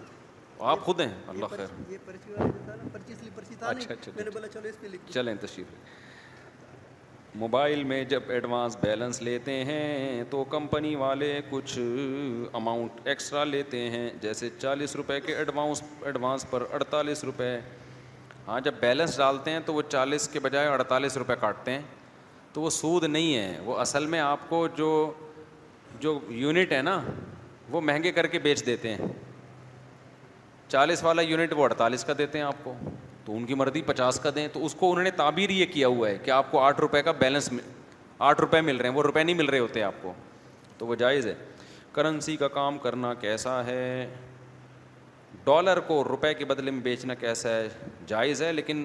آپ 0.59 0.81
خود 0.85 1.01
ہیں 1.01 1.09
اللہ 1.29 1.47
خیر 1.57 1.61
اچھا, 3.47 3.71
اچھا،, 3.71 3.93
اچھا،, 3.93 4.61
اچھا۔ 4.61 5.13
چلیں 5.13 5.35
تشریف 5.41 5.67
موبائل 7.39 7.83
میں 7.85 8.03
جب 8.09 8.31
ایڈوانس 8.31 8.77
بیلنس 8.81 9.21
لیتے 9.23 9.53
ہیں 9.65 10.23
تو 10.31 10.43
کمپنی 10.51 10.95
والے 10.97 11.41
کچھ 11.49 11.79
اماؤنٹ 12.57 13.07
ایکسٹرا 13.09 13.43
لیتے 13.45 13.79
ہیں 13.91 14.09
جیسے 14.23 14.49
چالیس 14.59 14.95
روپے 14.97 15.19
کے 15.27 15.37
ایڈوانس 15.37 15.83
ایڈوانس 16.07 16.45
پر 16.51 16.65
اڑتالیس 16.73 17.25
روپے 17.25 17.57
ہاں 18.49 18.61
جب 18.65 18.75
بیلنس 18.81 19.17
ڈالتے 19.19 19.51
ہیں 19.51 19.61
تو 19.67 19.75
وہ 19.75 19.83
چالیس 19.89 20.29
کے 20.33 20.41
بجائے 20.41 20.69
اڑتالیس 20.69 21.17
روپے 21.17 21.35
کاٹتے 21.41 21.71
ہیں 21.73 21.81
تو 22.53 22.61
وہ 22.63 22.71
سود 22.71 23.05
نہیں 23.05 23.35
ہے 23.37 23.59
وہ 23.65 23.79
اصل 23.81 24.07
میں 24.07 24.21
آپ 24.21 24.49
کو 24.49 24.67
جو 24.77 25.13
جو 26.01 26.19
یونٹ 26.29 26.73
ہے 26.73 26.81
نا 26.83 27.01
وہ 27.71 27.81
مہنگے 27.81 28.13
کر 28.13 28.27
کے 28.27 28.39
بیچ 28.49 28.65
دیتے 28.67 28.95
ہیں 28.95 29.07
چالیس 30.75 31.03
والا 31.05 31.23
یونٹ 31.23 31.53
وہ 31.57 31.65
اڑتالیس 31.65 32.05
کا 32.05 32.13
دیتے 32.19 32.39
ہیں 32.39 32.45
آپ 32.45 32.55
کو 32.63 32.73
تو 33.25 33.35
ان 33.37 33.45
کی 33.47 33.55
مرضی 33.55 33.81
پچاس 33.87 34.19
کا 34.21 34.31
دیں 34.35 34.47
تو 34.53 34.65
اس 34.67 34.75
کو 34.79 34.91
انہوں 34.91 35.05
نے 35.05 35.11
تعبیر 35.21 35.51
یہ 35.51 35.67
کیا 35.73 35.87
ہوا 35.89 36.09
ہے 36.09 36.17
کہ 36.25 36.31
آپ 36.37 36.51
کو 36.51 36.61
آٹھ 36.61 36.81
روپے 36.81 37.03
کا 37.03 37.13
بیلنس 37.19 37.49
آٹھ 38.29 38.41
روپے 38.41 38.61
مل 38.61 38.77
رہے 38.77 38.89
ہیں 38.89 38.95
وہ 38.97 39.03
روپے 39.03 39.23
نہیں 39.25 39.37
مل 39.37 39.49
رہے 39.49 39.59
ہوتے 39.59 39.83
آپ 39.83 40.03
کو 40.03 40.13
تو 40.79 40.87
وہ 40.87 40.95
جائز 41.05 41.27
ہے 41.27 41.35
کرنسی 41.93 42.37
کا 42.37 42.49
کام 42.59 42.79
کرنا 42.87 43.13
کیسا 43.21 43.65
ہے 43.67 43.79
ڈالر 45.45 45.81
کو 45.87 46.03
روپے 46.09 46.33
کے 46.35 46.45
بدلے 46.55 46.71
میں 46.71 46.81
بیچنا 46.83 47.15
کیسا 47.23 47.49
ہے 47.57 47.69
جائز 48.07 48.43
ہے 48.43 48.53
لیکن 48.53 48.85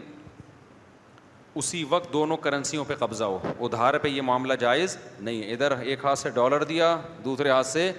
اسی 1.63 1.83
وقت 1.89 2.13
دونوں 2.13 2.37
کرنسیوں 2.45 2.85
پہ 2.87 2.95
قبضہ 2.99 3.23
ہو 3.33 3.39
ادھار 3.65 3.97
پہ 4.03 4.07
یہ 4.07 4.21
معاملہ 4.31 4.53
جائز 4.59 4.97
نہیں 5.19 5.41
ہے 5.43 5.51
ادھر 5.53 5.79
ایک 5.79 6.05
ہاتھ 6.05 6.19
سے 6.19 6.29
ڈالر 6.35 6.63
دیا 6.73 6.97
دوسرے 7.25 7.49
ہاتھ 7.49 7.67
سے 7.67 7.91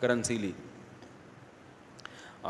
کرنسی 0.00 0.38
لی 0.38 0.52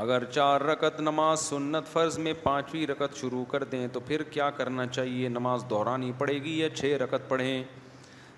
اگر 0.02 0.24
چار 0.30 0.60
رکت 0.66 0.98
نماز 1.00 1.40
سنت 1.40 1.84
فرض 1.88 2.16
میں 2.18 2.32
پانچویں 2.42 2.86
رکت 2.86 3.16
شروع 3.16 3.44
کر 3.50 3.64
دیں 3.72 3.86
تو 3.92 4.00
پھر 4.06 4.22
کیا 4.36 4.48
کرنا 4.56 4.86
چاہیے 4.86 5.28
نماز 5.28 5.64
دہرانی 5.70 6.10
پڑے 6.18 6.34
گی 6.44 6.58
یا 6.60 6.68
چھ 6.76 6.96
رکت 7.02 7.28
پڑھیں 7.28 7.62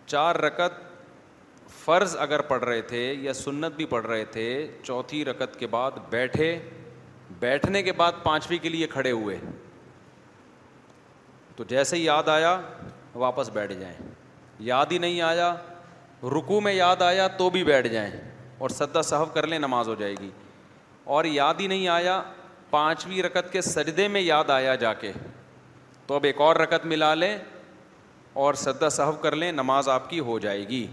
چار 0.07 0.37
رکت 0.45 0.85
فرض 1.85 2.17
اگر 2.21 2.41
پڑھ 2.51 2.63
رہے 2.65 2.81
تھے 2.93 3.03
یا 3.21 3.33
سنت 3.35 3.77
بھی 3.77 3.85
پڑھ 3.95 4.07
رہے 4.07 4.25
تھے 4.35 4.45
چوتھی 4.83 5.25
رکت 5.25 5.59
کے 5.59 5.67
بعد 5.77 5.99
بیٹھے 6.11 6.49
بیٹھنے 7.41 7.83
کے 7.83 7.93
بعد 8.03 8.23
پانچویں 8.23 8.59
کے 8.63 8.69
لیے 8.69 8.87
کھڑے 8.91 9.11
ہوئے 9.11 9.39
تو 11.57 11.65
جیسے 11.69 11.99
یاد 11.99 12.29
آیا 12.29 12.59
واپس 13.15 13.49
بیٹھ 13.53 13.73
جائیں 13.81 13.97
یاد 14.73 14.93
ہی 14.93 14.99
نہیں 14.99 15.21
آیا 15.31 15.55
رکو 16.39 16.61
میں 16.61 16.73
یاد 16.73 17.03
آیا 17.03 17.27
تو 17.39 17.51
بھی 17.51 17.65
بیٹھ 17.65 17.89
جائیں 17.93 18.11
اور 18.59 18.69
سدا 18.81 19.03
صحف 19.13 19.35
کر 19.35 19.47
لیں 19.47 19.59
نماز 19.59 19.89
ہو 19.89 19.95
جائے 19.99 20.15
گی 20.21 20.31
اور 21.15 21.25
یاد 21.25 21.55
ہی 21.61 21.67
نہیں 21.67 21.89
آیا 21.89 22.21
پانچویں 22.71 23.23
رکت 23.23 23.51
کے 23.53 23.61
سجدے 23.63 24.07
میں 24.15 24.21
یاد 24.21 24.49
آیا 24.51 24.75
جا 24.77 24.93
کے 25.01 25.11
تو 26.07 26.15
اب 26.15 26.25
ایک 26.25 26.41
اور 26.41 26.57
رکت 26.57 26.87
ملا 26.87 27.13
لیں 27.15 27.37
اور 28.45 28.55
سدا 28.63 28.89
صحب 28.95 29.21
کر 29.23 29.35
لیں 29.37 29.51
نماز 29.53 29.89
آپ 29.89 30.09
کی 30.11 30.19
ہو 30.31 30.39
جائے 30.39 30.67
گی 30.69 30.87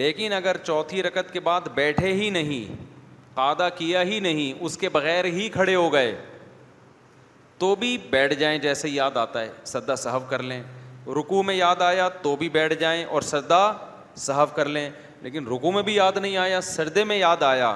لیکن 0.00 0.32
اگر 0.32 0.56
چوتھی 0.64 1.02
رکت 1.02 1.32
کے 1.32 1.40
بعد 1.40 1.68
بیٹھے 1.74 2.12
ہی 2.14 2.28
نہیں 2.30 2.74
قادہ 3.34 3.68
کیا 3.76 4.02
ہی 4.04 4.18
نہیں 4.20 4.64
اس 4.64 4.76
کے 4.78 4.88
بغیر 4.96 5.24
ہی 5.24 5.48
کھڑے 5.52 5.74
ہو 5.74 5.92
گئے 5.92 6.14
تو 7.58 7.74
بھی 7.80 7.96
بیٹھ 8.10 8.34
جائیں 8.38 8.58
جیسے 8.62 8.88
یاد 8.88 9.16
آتا 9.16 9.40
ہے 9.40 9.50
سدا 9.66 9.94
صحب 10.02 10.28
کر 10.30 10.42
لیں 10.50 10.62
رکو 11.18 11.42
میں 11.42 11.54
یاد 11.54 11.82
آیا 11.82 12.08
تو 12.22 12.34
بھی 12.36 12.48
بیٹھ 12.58 12.74
جائیں 12.80 13.04
اور 13.04 13.22
سدا 13.30 13.66
صحب 14.26 14.54
کر 14.56 14.68
لیں 14.76 14.88
لیکن 15.22 15.46
رکو 15.54 15.72
میں 15.72 15.82
بھی 15.82 15.94
یاد 15.94 16.16
نہیں 16.20 16.36
آیا 16.36 16.60
سردے 16.60 17.04
میں 17.04 17.16
یاد 17.16 17.42
آیا 17.42 17.74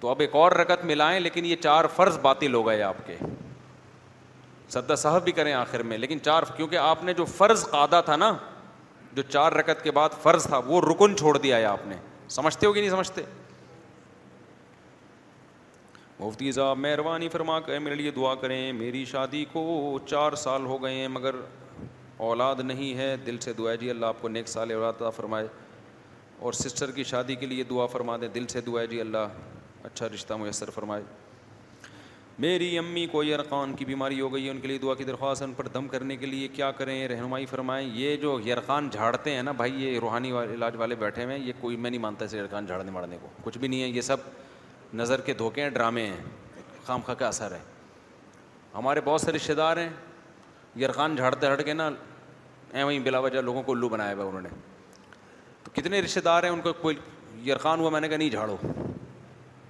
تو 0.00 0.08
اب 0.08 0.20
ایک 0.20 0.34
اور 0.40 0.52
رکت 0.60 0.84
ملائیں 0.86 1.18
لیکن 1.20 1.44
یہ 1.44 1.56
چار 1.62 1.84
فرض 1.96 2.18
باطل 2.22 2.54
ہو 2.54 2.66
گئے 2.66 2.82
آپ 2.82 3.06
کے 3.06 3.16
سدا 4.74 4.94
صاحب 4.96 5.24
بھی 5.24 5.32
کریں 5.38 5.52
آخر 5.52 5.82
میں 5.90 5.98
لیکن 5.98 6.20
چار 6.22 6.42
کیونکہ 6.56 6.76
آپ 6.82 7.02
نے 7.04 7.12
جو 7.14 7.24
فرض 7.36 7.64
قادہ 7.70 8.00
تھا 8.04 8.16
نا 8.16 8.32
جو 9.14 9.22
چار 9.30 9.52
رکت 9.60 9.82
کے 9.84 9.90
بعد 9.90 10.22
فرض 10.22 10.46
تھا 10.46 10.60
وہ 10.66 10.80
رکن 10.90 11.16
چھوڑ 11.16 11.36
دیا 11.38 11.56
ہے 11.56 11.64
آپ 11.64 11.86
نے 11.86 11.96
سمجھتے 12.38 12.66
ہو 12.66 12.72
کہ 12.72 12.80
نہیں 12.80 12.90
سمجھتے 12.90 13.22
مفتی 16.20 16.50
صاحب 16.52 16.78
مہربانی 16.78 17.28
فرما 17.32 17.58
کر 17.66 17.78
میرے 17.80 17.94
لیے 17.94 18.10
دعا 18.16 18.34
کریں 18.40 18.72
میری 18.78 19.04
شادی 19.10 19.44
کو 19.52 19.62
چار 20.06 20.32
سال 20.46 20.66
ہو 20.66 20.82
گئے 20.82 20.94
ہیں 20.94 21.08
مگر 21.08 21.34
اولاد 22.28 22.60
نہیں 22.64 22.96
ہے 22.96 23.14
دل 23.26 23.38
سے 23.40 23.52
دعا 23.58 23.70
ہے 23.72 23.76
جی 23.76 23.90
اللہ 23.90 24.06
آپ 24.06 24.20
کو 24.22 24.28
نیک 24.28 24.48
سال 24.48 24.72
اولاد 24.72 25.02
فرمائے 25.16 25.46
اور 26.48 26.52
سسٹر 26.62 26.90
کی 26.98 27.04
شادی 27.04 27.34
کے 27.34 27.46
لیے 27.46 27.64
دعا 27.70 27.86
فرما 27.94 28.16
دیں 28.20 28.28
دل 28.34 28.46
سے 28.46 28.60
دعا 28.66 28.80
ہے 28.80 28.86
جی 28.86 29.00
اللہ 29.00 29.26
اچھا 29.82 30.08
رشتہ 30.14 30.34
میسر 30.40 30.70
فرمائے 30.74 31.02
میری 32.38 32.76
امی 32.78 33.04
کو 33.12 33.22
یرقان 33.24 33.74
کی 33.76 33.84
بیماری 33.84 34.20
ہو 34.20 34.32
گئی 34.34 34.44
ہے 34.44 34.50
ان 34.50 34.60
کے 34.60 34.68
لیے 34.68 34.78
دعا 34.82 34.94
کی 34.94 35.04
درخواست 35.04 35.42
ہے 35.42 35.46
ان 35.46 35.52
پر 35.54 35.68
دم 35.74 35.88
کرنے 35.88 36.16
کے 36.16 36.26
لیے 36.26 36.48
کیا 36.52 36.70
کریں 36.76 36.96
رہنمائی 37.08 37.46
فرمائیں 37.46 37.88
یہ 37.94 38.16
جو 38.22 38.38
یرقان 38.44 38.88
جھاڑتے 38.92 39.34
ہیں 39.34 39.42
نا 39.42 39.52
بھائی 39.56 39.84
یہ 39.84 39.98
روحانی 40.00 40.30
علاج 40.42 40.76
والے 40.78 40.94
بیٹھے 40.98 41.24
ہوئے 41.24 41.38
ہیں 41.38 41.44
یہ 41.46 41.52
کوئی 41.60 41.76
میں 41.76 41.90
نہیں 41.90 42.00
مانتا 42.00 42.24
اسے 42.24 42.38
یرقان 42.38 42.66
جھاڑنے 42.66 42.90
مارنے 42.92 43.16
کو 43.22 43.28
کچھ 43.44 43.58
بھی 43.58 43.68
نہیں 43.68 43.82
ہے 43.82 43.88
یہ 43.88 44.00
سب 44.00 44.16
نظر 45.00 45.20
کے 45.26 45.32
دھوکے 45.38 45.62
ہیں 45.62 45.70
ڈرامے 45.70 46.06
ہیں 46.06 46.22
خام 46.84 47.00
خواہ 47.06 47.16
کا 47.18 47.28
اثر 47.28 47.52
ہے 47.52 47.58
ہمارے 48.74 49.00
بہت 49.04 49.20
سے 49.20 49.32
رشتے 49.32 49.54
دار 49.54 49.76
ہیں 49.76 49.88
یرقان 50.80 51.16
جھاڑتے 51.16 51.52
ہٹ 51.52 51.64
کے 51.64 51.72
نا 51.74 51.90
اے 52.72 52.82
وہیں 52.82 52.98
بلا 53.04 53.18
وجہ 53.18 53.40
لوگوں 53.42 53.62
کو 53.62 53.72
الو 53.72 53.88
بنایا 53.88 54.14
ہوا 54.14 54.24
انہوں 54.24 54.40
نے 54.42 54.48
تو 55.64 55.70
کتنے 55.74 56.00
رشتے 56.02 56.20
دار 56.24 56.42
ہیں 56.42 56.50
ان 56.50 56.60
کو 56.60 56.72
کوئی 56.80 56.96
یرقان 57.48 57.80
ہوا 57.80 57.90
میں 57.90 58.00
نے 58.00 58.08
کہا 58.08 58.16
نہیں 58.16 58.30
جھاڑو 58.30 58.56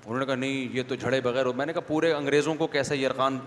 انہوں 0.06 0.18
نے 0.18 0.26
کہا 0.26 0.34
نہیں 0.34 0.68
یہ 0.76 0.82
تو 0.88 0.94
جھڑے 0.94 1.20
بغیر 1.20 1.46
میں 1.56 1.66
نے 1.66 1.72
کہا 1.72 1.80
پورے 1.86 2.12
انگریزوں 2.12 2.54
کو 2.58 2.66
کیسے 2.66 2.96
یرقان 2.96 3.38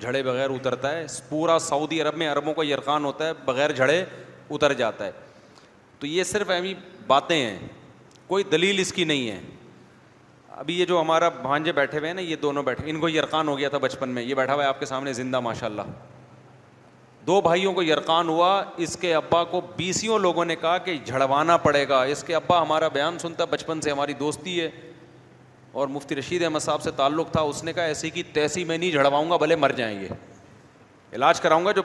جھڑے 0.00 0.22
بغیر 0.22 0.50
اترتا 0.50 0.90
ہے 0.96 1.06
پورا 1.28 1.58
سعودی 1.58 2.00
عرب 2.02 2.16
میں 2.16 2.28
عربوں 2.32 2.54
کا 2.54 2.62
ارکان 2.74 3.04
ہوتا 3.04 3.26
ہے 3.26 3.32
بغیر 3.44 3.72
جھڑے 3.72 4.04
اتر 4.50 4.72
جاتا 4.72 5.04
ہے 5.06 5.10
تو 5.98 6.06
یہ 6.06 6.24
صرف 6.24 6.50
اہمی 6.50 6.74
باتیں 7.06 7.36
ہیں 7.36 7.58
کوئی 8.26 8.44
دلیل 8.52 8.80
اس 8.80 8.92
کی 8.92 9.04
نہیں 9.04 9.28
ہے 9.30 9.40
ابھی 10.58 10.78
یہ 10.78 10.84
جو 10.84 11.00
ہمارا 11.00 11.28
بھانجے 11.42 11.72
بیٹھے 11.72 11.98
ہوئے 11.98 12.08
ہیں 12.08 12.14
نا 12.14 12.20
یہ 12.20 12.36
دونوں 12.42 12.62
بیٹھے 12.62 12.90
ان 12.90 13.00
کو 13.00 13.08
یرقان 13.08 13.48
ہو 13.48 13.58
گیا 13.58 13.68
تھا 13.68 13.78
بچپن 13.78 14.08
میں 14.14 14.22
یہ 14.22 14.34
بیٹھا 14.34 14.54
ہوا 14.54 14.62
ہے 14.62 14.68
آپ 14.68 14.80
کے 14.80 14.86
سامنے 14.86 15.12
زندہ 15.12 15.40
ماشاء 15.40 15.66
اللہ 15.66 15.82
دو 17.26 17.40
بھائیوں 17.40 17.72
کو 17.74 17.82
یرقان 17.82 18.28
ہوا 18.28 18.50
اس 18.84 18.96
کے 19.00 19.14
ابا 19.14 19.42
کو 19.44 19.60
بیسیوں 19.76 20.18
لوگوں 20.18 20.44
نے 20.44 20.56
کہا 20.56 20.76
کہ 20.84 20.96
جھڑوانا 21.04 21.56
پڑے 21.64 21.88
گا 21.88 22.02
اس 22.12 22.22
کے 22.24 22.34
ابا 22.34 22.60
ہمارا 22.62 22.88
بیان 22.92 23.18
سنتا 23.18 23.44
بچپن 23.50 23.80
سے 23.80 23.90
ہماری 23.90 24.12
دوستی 24.20 24.60
ہے 24.60 24.68
اور 25.78 25.88
مفتی 25.94 26.16
رشید 26.16 26.42
احمد 26.44 26.60
صاحب 26.62 26.82
سے 26.82 26.90
تعلق 26.96 27.30
تھا 27.32 27.40
اس 27.48 27.62
نے 27.64 27.72
کہا 27.72 27.82
ایسی 27.92 28.08
کی 28.10 28.22
تیسی 28.36 28.62
میں 28.70 28.76
نہیں 28.78 28.90
جھڑواؤں 28.92 29.30
گا 29.30 29.36
بھلے 29.42 29.56
مر 29.64 29.72
جائیں 29.80 29.98
گے 30.00 30.08
علاج 31.16 31.40
کراؤں 31.40 31.64
گا 31.64 31.72
جو 31.72 31.82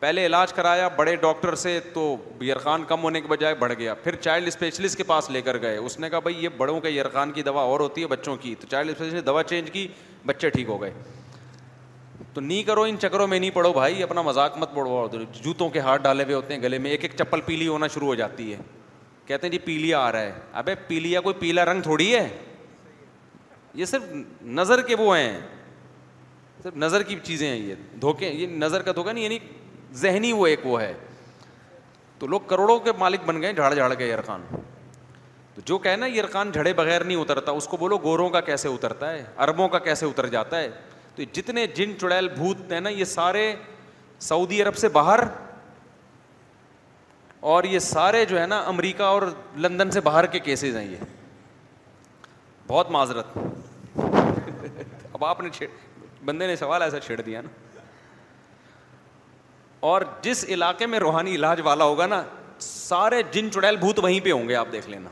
پہلے 0.00 0.24
علاج 0.26 0.52
کرایا 0.52 0.88
بڑے 0.96 1.14
ڈاکٹر 1.20 1.54
سے 1.62 1.78
تو 1.94 2.02
یرخان 2.48 2.84
کم 2.88 3.02
ہونے 3.02 3.20
کے 3.20 3.28
بجائے 3.28 3.54
بڑھ 3.58 3.72
گیا 3.78 3.94
پھر 4.02 4.16
چائلڈ 4.26 4.48
اسپیشلسٹ 4.48 4.96
کے 4.96 5.02
پاس 5.12 5.30
لے 5.36 5.42
کر 5.42 5.60
گئے 5.60 5.76
اس 5.76 5.98
نے 6.00 6.10
کہا 6.10 6.18
بھائی 6.26 6.42
یہ 6.44 6.48
بڑوں 6.56 6.80
کا 6.80 6.88
یرخان 6.96 7.32
کی 7.32 7.42
دوا 7.48 7.62
اور 7.70 7.80
ہوتی 7.80 8.02
ہے 8.02 8.06
بچوں 8.16 8.36
کی 8.40 8.54
تو 8.60 8.66
چائلڈ 8.70 8.90
اسپیشلسٹ 8.90 9.14
نے 9.14 9.20
دوا 9.32 9.42
چینج 9.54 9.70
کی 9.72 9.86
بچے 10.26 10.50
ٹھیک 10.58 10.68
ہو 10.68 10.80
گئے 10.82 10.92
تو 12.34 12.40
نہیں 12.40 12.62
کرو 12.72 12.82
ان 12.88 12.96
چکروں 13.02 13.26
میں 13.26 13.38
نہیں 13.38 13.50
پڑھو 13.54 13.72
بھائی 13.72 14.02
اپنا 14.02 14.22
مذاق 14.30 14.58
مت 14.58 14.74
پڑھواؤ 14.74 15.08
جوتوں 15.42 15.68
کے 15.70 15.80
ہاتھ 15.88 16.02
ڈالے 16.02 16.24
ہوئے 16.24 16.34
ہوتے 16.34 16.54
ہیں 16.54 16.62
گلے 16.62 16.78
میں 16.78 16.90
ایک 16.90 17.04
ایک 17.08 17.12
چپل 17.18 17.40
پیلی 17.46 17.68
ہونا 17.68 17.86
شروع 17.94 18.06
ہو 18.08 18.14
جاتی 18.24 18.52
ہے 18.52 18.58
کہتے 19.26 19.46
ہیں 19.46 19.52
جی 19.52 19.58
پیلیا 19.64 19.98
آ 20.06 20.10
رہا 20.12 20.20
ہے 20.20 20.32
ابے 20.62 20.74
پیلیا 20.86 21.20
کوئی 21.20 21.34
پیلا 21.38 21.64
رنگ 21.64 21.82
تھوڑی 21.82 22.14
ہے 22.14 22.26
یہ 23.74 23.84
صرف 23.84 24.02
نظر 24.58 24.82
کے 24.86 24.94
وہ 24.98 25.16
ہیں 25.16 25.38
صرف 26.62 26.76
نظر 26.76 27.02
کی 27.02 27.16
چیزیں 27.22 27.48
ہیں 27.48 27.56
یہ 27.56 27.62
یہ 27.70 27.96
دھوکے 28.00 28.32
نظر 28.50 28.82
کا 28.82 29.10
نہیں 29.12 29.22
یعنی 29.24 29.38
ذہنی 30.00 30.32
وہ 30.32 30.38
وہ 30.38 30.46
ایک 30.48 30.64
ہے 30.80 30.92
تو 32.18 32.26
لوگ 32.30 32.40
کروڑوں 32.46 32.78
کے 32.80 32.92
مالک 32.98 33.20
بن 33.26 33.40
گئے 33.42 33.52
جھاڑ 33.52 33.72
جھاڑ 33.74 33.92
کے 33.94 34.06
یرخان 34.08 34.42
تو 35.54 35.60
جو 35.64 35.78
یرخان 36.14 36.50
جھڑے 36.52 36.72
بغیر 36.76 37.04
نہیں 37.04 37.16
اترتا 37.20 37.52
اس 37.58 37.66
کو 37.68 37.76
بولو 37.76 37.98
گوروں 38.02 38.28
کا 38.36 38.40
کیسے 38.50 38.68
اترتا 38.68 39.10
ہے 39.12 39.24
اربوں 39.46 39.68
کا 39.74 39.78
کیسے 39.88 40.06
اتر 40.06 40.26
جاتا 40.36 40.60
ہے 40.60 40.68
تو 41.16 41.22
جتنے 41.32 41.66
جن 41.74 41.92
چڑیل 42.00 42.28
بھوت 42.34 42.72
ہیں 42.72 42.80
نا 42.80 42.90
یہ 42.90 43.04
سارے 43.18 43.52
سعودی 44.28 44.62
عرب 44.62 44.76
سے 44.76 44.88
باہر 44.98 45.20
اور 47.52 47.64
یہ 47.70 47.78
سارے 47.84 48.24
جو 48.24 48.38
ہے 48.40 48.44
نا 48.46 48.58
امریکہ 48.66 49.02
اور 49.02 49.22
لندن 49.64 49.90
سے 49.90 50.00
باہر 50.00 50.26
کے 50.34 50.38
کیسز 50.40 50.76
ہیں 50.76 50.84
یہ 50.90 50.98
بہت 52.66 52.90
معذرت 52.90 53.36
اب 55.16 55.24
آپ 55.24 55.40
نے 55.40 55.50
بندے 56.24 56.46
نے 56.46 56.54
سوال 56.56 56.82
ایسا 56.82 57.00
چھیڑ 57.00 57.20
دیا 57.20 57.40
نا 57.42 57.80
اور 59.88 60.02
جس 60.22 60.44
علاقے 60.56 60.86
میں 60.92 60.98
روحانی 60.98 61.34
علاج 61.34 61.60
والا 61.64 61.84
ہوگا 61.90 62.06
نا 62.14 62.22
سارے 62.68 63.20
جن 63.32 63.50
چڑیل 63.54 63.76
بھوت 63.84 63.98
وہیں 64.02 64.20
پہ 64.24 64.32
ہوں 64.32 64.48
گے 64.48 64.54
آپ 64.62 64.72
دیکھ 64.72 64.88
لینا 64.90 65.10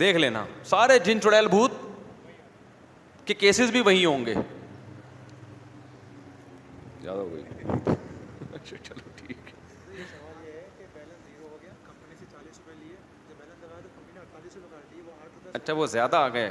دیکھ 0.00 0.16
لینا 0.16 0.44
سارے 0.74 0.98
جن 1.08 1.20
چڑیل 1.24 1.48
بھوت 1.56 1.72
کے 3.30 3.34
کیسز 3.44 3.70
بھی 3.72 3.80
وہیں 3.90 4.04
ہوں 4.06 4.26
گے 4.26 4.34
زیادہ 7.02 7.18
ہو 7.18 7.28
گئی 7.34 7.94
اچھا، 8.52 8.76
چلو 8.82 9.06
اچھا 15.60 15.72
وہ 15.74 15.86
زیادہ 15.92 16.16
آ 16.16 16.28
گئے 16.32 16.50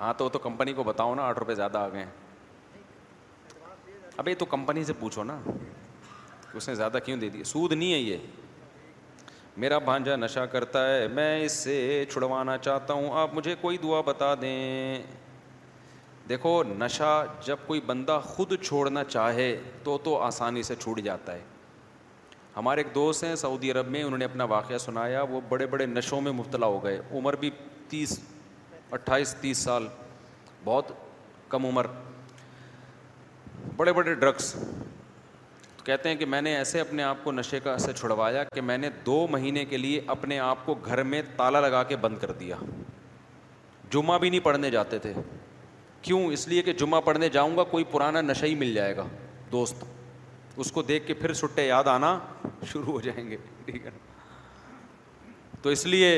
ہاں 0.00 0.12
تو 0.18 0.28
تو 0.32 0.38
کمپنی 0.38 0.72
کو 0.72 0.82
بتاؤ 0.84 1.14
نا 1.14 1.22
آٹھ 1.28 1.38
روپے 1.38 1.54
زیادہ 1.54 1.78
آ 1.78 1.88
گئے 1.92 2.04
ابھی 4.18 4.34
تو 4.40 4.44
کمپنی 4.54 4.84
سے 4.84 4.92
پوچھو 5.00 5.24
نا 5.24 5.38
اس 6.56 6.68
نے 6.68 6.74
زیادہ 6.74 6.98
کیوں 7.04 7.16
دے 7.20 7.28
دی 7.30 7.42
سود 7.44 7.72
نہیں 7.72 7.92
ہے 7.92 7.98
یہ 7.98 8.26
میرا 9.62 9.78
بھانجا 9.88 10.16
نشہ 10.16 10.44
کرتا 10.52 10.86
ہے 10.90 11.06
میں 11.14 11.44
اس 11.44 11.52
سے 11.64 12.04
چھڑوانا 12.12 12.56
چاہتا 12.58 12.94
ہوں 12.94 13.10
آپ 13.20 13.34
مجھے 13.34 13.54
کوئی 13.60 13.76
دعا 13.82 14.00
بتا 14.06 14.34
دیں 14.40 15.02
دیکھو 16.28 16.62
نشہ 16.78 17.22
جب 17.46 17.56
کوئی 17.66 17.80
بندہ 17.86 18.20
خود 18.24 18.52
چھوڑنا 18.62 19.02
چاہے 19.04 19.54
تو 19.84 19.98
تو 20.04 20.18
آسانی 20.28 20.62
سے 20.68 20.74
چھوٹ 20.82 21.00
جاتا 21.04 21.34
ہے 21.34 21.40
ہمارے 22.56 22.80
ایک 22.82 22.94
دوست 22.94 23.24
ہیں 23.24 23.34
سعودی 23.42 23.70
عرب 23.72 23.88
میں 23.90 24.02
انہوں 24.02 24.18
نے 24.18 24.24
اپنا 24.24 24.44
واقعہ 24.56 24.78
سنایا 24.84 25.22
وہ 25.30 25.40
بڑے 25.48 25.66
بڑے 25.74 25.86
نشوں 25.86 26.20
میں 26.20 26.32
مبتلا 26.40 26.66
ہو 26.66 26.82
گئے 26.84 26.98
عمر 27.14 27.36
بھی 27.40 27.50
تیس 27.90 28.18
اٹھائیس 28.96 29.34
تیس 29.40 29.58
سال 29.58 29.86
بہت 30.64 30.90
کم 31.48 31.64
عمر 31.66 31.86
بڑے 33.76 33.92
بڑے 33.92 34.14
ڈرگس 34.14 34.52
تو 34.52 35.84
کہتے 35.84 36.08
ہیں 36.08 36.16
کہ 36.16 36.26
میں 36.34 36.40
نے 36.42 36.54
ایسے 36.56 36.80
اپنے 36.80 37.02
آپ 37.02 37.24
کو 37.24 37.32
نشے 37.32 37.60
کا 37.60 37.76
سے 37.84 37.92
چھڑوایا 37.96 38.44
کہ 38.54 38.60
میں 38.68 38.76
نے 38.78 38.90
دو 39.06 39.26
مہینے 39.30 39.64
کے 39.64 39.76
لیے 39.76 40.00
اپنے 40.14 40.38
آپ 40.48 40.64
کو 40.66 40.74
گھر 40.84 41.02
میں 41.12 41.22
تالا 41.36 41.60
لگا 41.60 41.82
کے 41.92 41.96
بند 42.04 42.18
کر 42.20 42.32
دیا 42.40 42.56
جمعہ 43.92 44.18
بھی 44.24 44.30
نہیں 44.30 44.40
پڑھنے 44.44 44.70
جاتے 44.70 44.98
تھے 45.06 45.12
کیوں 46.02 46.20
اس 46.32 46.46
لیے 46.48 46.62
کہ 46.62 46.72
جمعہ 46.82 47.00
پڑھنے 47.06 47.28
جاؤں 47.28 47.56
گا 47.56 47.64
کوئی 47.70 47.84
پرانا 47.90 48.20
نشہ 48.20 48.44
ہی 48.46 48.54
مل 48.64 48.72
جائے 48.74 48.96
گا 48.96 49.06
دوست 49.52 49.84
اس 50.62 50.70
کو 50.72 50.82
دیکھ 50.82 51.06
کے 51.06 51.14
پھر 51.14 51.32
سٹے 51.40 51.66
یاد 51.66 51.88
آنا 51.94 52.18
شروع 52.72 52.92
ہو 52.92 53.00
جائیں 53.00 53.28
گے 53.30 53.36
ٹھیک 53.64 53.84
ہے 53.86 53.90
تو 55.62 55.68
اس 55.68 55.84
لیے 55.86 56.10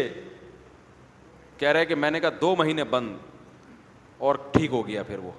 کہہ 1.58 1.68
رہے 1.68 1.86
کہ 1.86 1.94
میں 1.94 2.10
نے 2.10 2.20
کہا 2.20 2.28
دو 2.40 2.54
مہینے 2.56 2.84
بند 2.90 3.16
اور 4.28 4.34
ٹھیک 4.52 4.70
ہو 4.72 4.86
گیا 4.86 5.02
پھر 5.02 5.18
وہ 5.18 5.30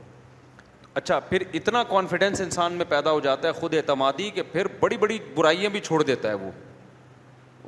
اچھا 1.02 1.20
پھر 1.30 1.44
اتنا 1.56 1.84
کانفیڈینس 1.90 2.42
انسان 2.42 2.74
میں 2.78 2.86
پیدا 2.90 3.12
ہو 3.12 3.20
جاتا 3.20 3.48
ہے 3.48 3.54
خود 3.60 3.74
اعتمادی 3.76 4.30
کہ 4.32 4.42
پھر 4.52 4.68
بڑی 4.80 4.98
بڑی 4.98 5.18
برائیاں 5.36 5.70
بھی 5.70 5.80
چھوڑ 5.80 6.02
دیتا 6.04 6.30
ہے 6.30 6.34
وہ 6.42 6.52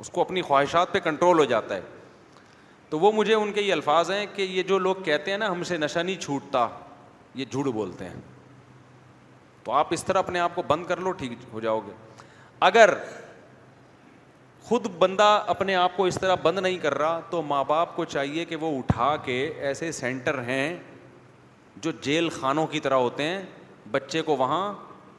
اس 0.00 0.10
کو 0.12 0.20
اپنی 0.20 0.42
خواہشات 0.42 0.92
پہ 0.92 0.98
کنٹرول 1.04 1.38
ہو 1.38 1.44
جاتا 1.54 1.74
ہے 1.76 1.80
تو 2.88 2.98
وہ 2.98 3.10
مجھے 3.12 3.34
ان 3.34 3.52
کے 3.52 3.60
یہ 3.60 3.72
الفاظ 3.72 4.10
ہیں 4.10 4.24
کہ 4.34 4.42
یہ 4.42 4.62
جو 4.62 4.78
لوگ 4.78 4.94
کہتے 5.04 5.30
ہیں 5.30 5.38
نا 5.38 5.50
ہم 5.50 5.62
سے 5.70 5.76
نشہ 5.78 5.98
نہیں 5.98 6.20
چھوٹتا 6.22 6.66
یہ 7.34 7.44
جھوٹ 7.50 7.66
بولتے 7.74 8.04
ہیں 8.08 8.20
تو 9.64 9.72
آپ 9.72 9.86
اس 9.92 10.04
طرح 10.04 10.18
اپنے 10.18 10.40
آپ 10.40 10.54
کو 10.54 10.62
بند 10.66 10.86
کر 10.86 11.00
لو 11.00 11.12
ٹھیک 11.22 11.32
ہو 11.52 11.60
جاؤ 11.60 11.80
گے 11.86 11.92
اگر 12.68 12.90
خود 14.68 14.86
بندہ 14.98 15.26
اپنے 15.48 15.74
آپ 15.80 15.96
کو 15.96 16.04
اس 16.04 16.14
طرح 16.20 16.34
بند 16.42 16.58
نہیں 16.58 16.78
کر 16.82 16.94
رہا 16.98 17.20
تو 17.30 17.42
ماں 17.50 17.62
باپ 17.64 17.94
کو 17.96 18.04
چاہیے 18.04 18.44
کہ 18.44 18.56
وہ 18.60 18.70
اٹھا 18.78 19.14
کے 19.24 19.34
ایسے 19.68 19.90
سینٹر 19.98 20.38
ہیں 20.46 20.76
جو 21.82 21.90
جیل 22.02 22.28
خانوں 22.38 22.66
کی 22.72 22.80
طرح 22.86 22.96
ہوتے 23.04 23.22
ہیں 23.28 23.42
بچے 23.90 24.22
کو 24.30 24.36
وہاں 24.36 24.62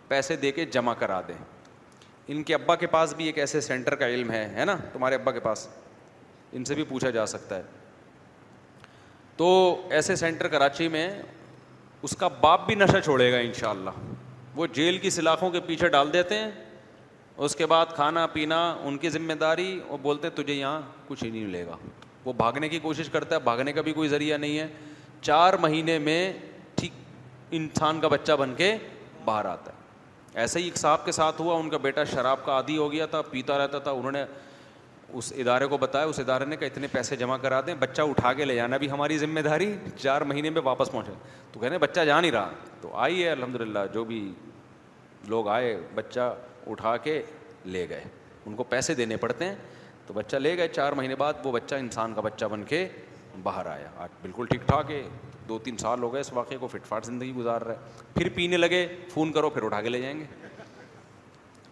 پیسے 0.08 0.36
دے 0.42 0.52
کے 0.52 0.66
جمع 0.76 0.94
کرا 1.04 1.22
دیں 1.28 1.36
ان 2.36 2.44
کے 2.44 2.54
ابا 2.54 2.76
کے 2.76 2.88
پاس 2.96 3.14
بھی 3.18 3.26
ایک 3.26 3.38
ایسے 3.40 3.62
سینٹر 3.70 3.96
کا 4.02 4.08
علم 4.16 4.32
ہے 4.32 4.44
ہے 4.56 4.66
نا 4.66 4.76
تمہارے 4.94 5.16
ابا 5.16 5.32
کے 5.32 5.40
پاس 5.40 5.68
ان 6.52 6.66
سے 6.66 6.76
بھی 6.76 6.84
پوچھا 6.90 7.10
جا 7.20 7.26
سکتا 7.36 7.58
ہے 7.58 7.64
تو 9.38 9.48
ایسے 10.00 10.16
سینٹر 10.26 10.48
کراچی 10.58 10.88
میں 10.98 11.10
اس 12.04 12.16
کا 12.20 12.28
باپ 12.42 12.66
بھی 12.68 12.76
نشہ 12.76 13.00
چھوڑے 13.04 13.32
گا 13.32 13.38
ان 13.48 13.54
شاء 13.60 13.70
اللہ 13.72 14.04
وہ 14.56 14.68
جیل 14.74 14.98
کی 14.98 15.10
سلاخوں 15.10 15.50
کے 15.52 15.60
پیچھے 15.68 15.88
ڈال 15.98 16.14
دیتے 16.14 16.38
ہیں 16.40 16.52
اس 17.46 17.56
کے 17.56 17.66
بعد 17.66 17.86
کھانا 17.96 18.26
پینا 18.34 18.58
ان 18.84 18.98
کی 18.98 19.10
ذمہ 19.10 19.34
داری 19.40 19.80
اور 19.88 20.00
بولتے 20.02 20.30
تجھے 20.42 20.54
یہاں 20.54 20.82
کچھ 21.08 21.24
ہی 21.24 21.30
نہیں 21.30 21.44
ملے 21.46 21.66
گا 21.66 21.76
وہ 22.26 22.34
بھاگنے 22.38 22.70
کی 22.70 22.80
کوشش 22.82 23.10
کرتا 23.10 23.36
ہے 23.36 23.40
بھاگنے 23.42 23.74
کا 23.74 23.82
بھی 23.82 23.94
کوئی 23.94 24.10
ذریعہ 24.10 24.38
نہیں 24.38 24.58
ہے 24.60 24.68
چار 25.22 25.54
مہینے 25.62 25.98
میں 26.00 26.22
ٹھیک 26.76 26.92
انسان 27.60 28.00
کا 28.02 28.08
بچہ 28.08 28.34
بن 28.40 28.54
کے 28.58 28.76
باہر 29.26 29.46
آتا 29.46 29.72
ہے 29.72 29.76
ایسے 30.42 30.60
ہی 30.60 30.64
ایک 30.64 30.78
صاحب 30.78 31.06
کے 31.06 31.12
ساتھ 31.12 31.40
ہوا 31.42 31.58
ان 31.60 31.70
کا 31.70 31.78
بیٹا 31.82 32.04
شراب 32.14 32.44
کا 32.46 32.52
عادی 32.54 32.78
ہو 32.78 32.92
گیا 32.92 33.06
تھا 33.14 33.22
پیتا 33.30 33.58
رہتا 33.58 33.80
تھا 33.86 33.92
انہوں 33.92 34.12
نے 34.12 34.24
اس 35.14 35.32
ادارے 35.38 35.68
کو 35.68 35.78
بتایا 35.78 36.06
اس 36.06 36.20
ادارے 36.20 36.46
نے 36.46 36.56
کہا 36.58 36.66
اتنے 36.68 36.88
پیسے 36.92 37.16
جمع 37.16 37.38
کرا 37.42 37.62
دیں 37.68 37.76
بچہ 37.80 38.02
اٹھا 38.10 38.34
کے 38.34 38.46
لے 38.46 38.56
جانا 38.56 38.78
بھی 38.78 38.90
ہماری 38.92 39.18
ذمہ 39.18 39.40
داری 39.42 39.74
چار 39.98 40.22
مہینے 40.32 40.50
میں 40.50 40.62
واپس 40.64 40.92
پہنچے 40.92 41.12
تو 41.52 41.60
کہنے 41.60 41.78
بچہ 41.86 42.00
جا 42.06 42.20
نہیں 42.20 42.32
رہا 42.32 42.50
تو 42.82 42.96
آئی 43.08 43.24
ہے 43.24 43.30
الحمد 43.30 43.62
للہ 43.62 43.86
جو 43.94 44.04
بھی 44.06 44.22
لوگ 45.30 45.48
آئے 45.50 45.78
بچہ 45.96 46.34
اٹھا 46.72 46.96
کے 47.04 47.22
لے 47.66 47.88
گئے 47.90 48.04
ان 48.46 48.56
کو 48.56 48.64
پیسے 48.74 48.94
دینے 48.96 49.18
پڑتے 49.18 49.46
ہیں 49.46 49.56
تو 50.08 50.14
بچہ 50.14 50.38
لے 50.38 50.56
گئے 50.58 50.68
چار 50.68 50.92
مہینے 50.98 51.16
بعد 51.16 51.34
وہ 51.46 51.52
بچہ 51.52 51.76
انسان 51.76 52.14
کا 52.14 52.22
بچہ 52.22 52.46
بن 52.52 52.64
کے 52.68 52.88
باہر 53.44 53.66
آیا 53.72 53.90
آج 54.04 54.10
بالکل 54.22 54.46
ٹھیک 54.50 54.68
ٹھاک 54.68 54.92
ہے 54.92 55.02
دو 55.50 55.58
تین 55.64 55.78
سال 55.78 56.04
ہو 56.04 56.12
گئے 56.14 56.22
اس 56.22 56.32
واقعے 56.34 56.58
کو 56.58 56.68
فٹ 56.68 56.86
فاٹ 56.88 57.06
زندگی 57.06 57.34
گزار 57.34 57.62
رہا 57.62 57.74
ہے 57.74 58.04
پھر 58.16 58.30
پینے 58.36 58.58
لگے 58.58 58.86
فون 59.14 59.32
کرو 59.34 59.50
پھر 59.50 59.64
اٹھا 59.64 59.82
کے 59.82 59.90
لے 59.90 60.02
جائیں 60.02 60.20
گے 60.20 60.26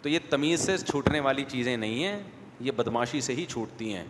تو 0.02 0.10
یہ 0.10 0.20
تمیز 0.30 0.60
سے 0.66 0.78
چھوٹنے 0.90 1.20
والی 1.28 1.44
چیزیں 1.48 1.76
نہیں 1.78 2.04
ہیں 2.04 2.20
یہ 2.66 2.72
بدماشی 2.78 3.22
سے 3.22 3.34
ہی 3.36 3.46
چھوٹتی 3.50 3.94
ہیں 3.94 4.04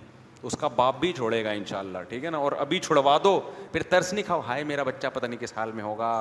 اس 0.49 0.57
کا 0.59 0.67
باپ 0.75 0.99
بھی 0.99 1.11
چھوڑے 1.15 1.43
گا 1.43 1.51
ان 1.59 1.63
شاء 1.65 1.77
اللہ 1.79 1.97
ٹھیک 2.09 2.25
ہے 2.25 2.29
نا 2.29 2.37
اور 2.37 2.51
ابھی 2.65 2.79
چھڑوا 2.79 3.17
دو 3.23 3.39
پھر 3.71 3.83
ترس 3.89 4.11
نہیں 4.13 4.25
کھاؤ 4.25 4.41
ہائے 4.47 4.63
میرا 4.71 4.83
بچہ 4.89 5.07
پتہ 5.13 5.25
نہیں 5.25 5.39
کس 5.41 5.53
حال 5.57 5.71
میں 5.79 5.83
ہوگا 5.83 6.11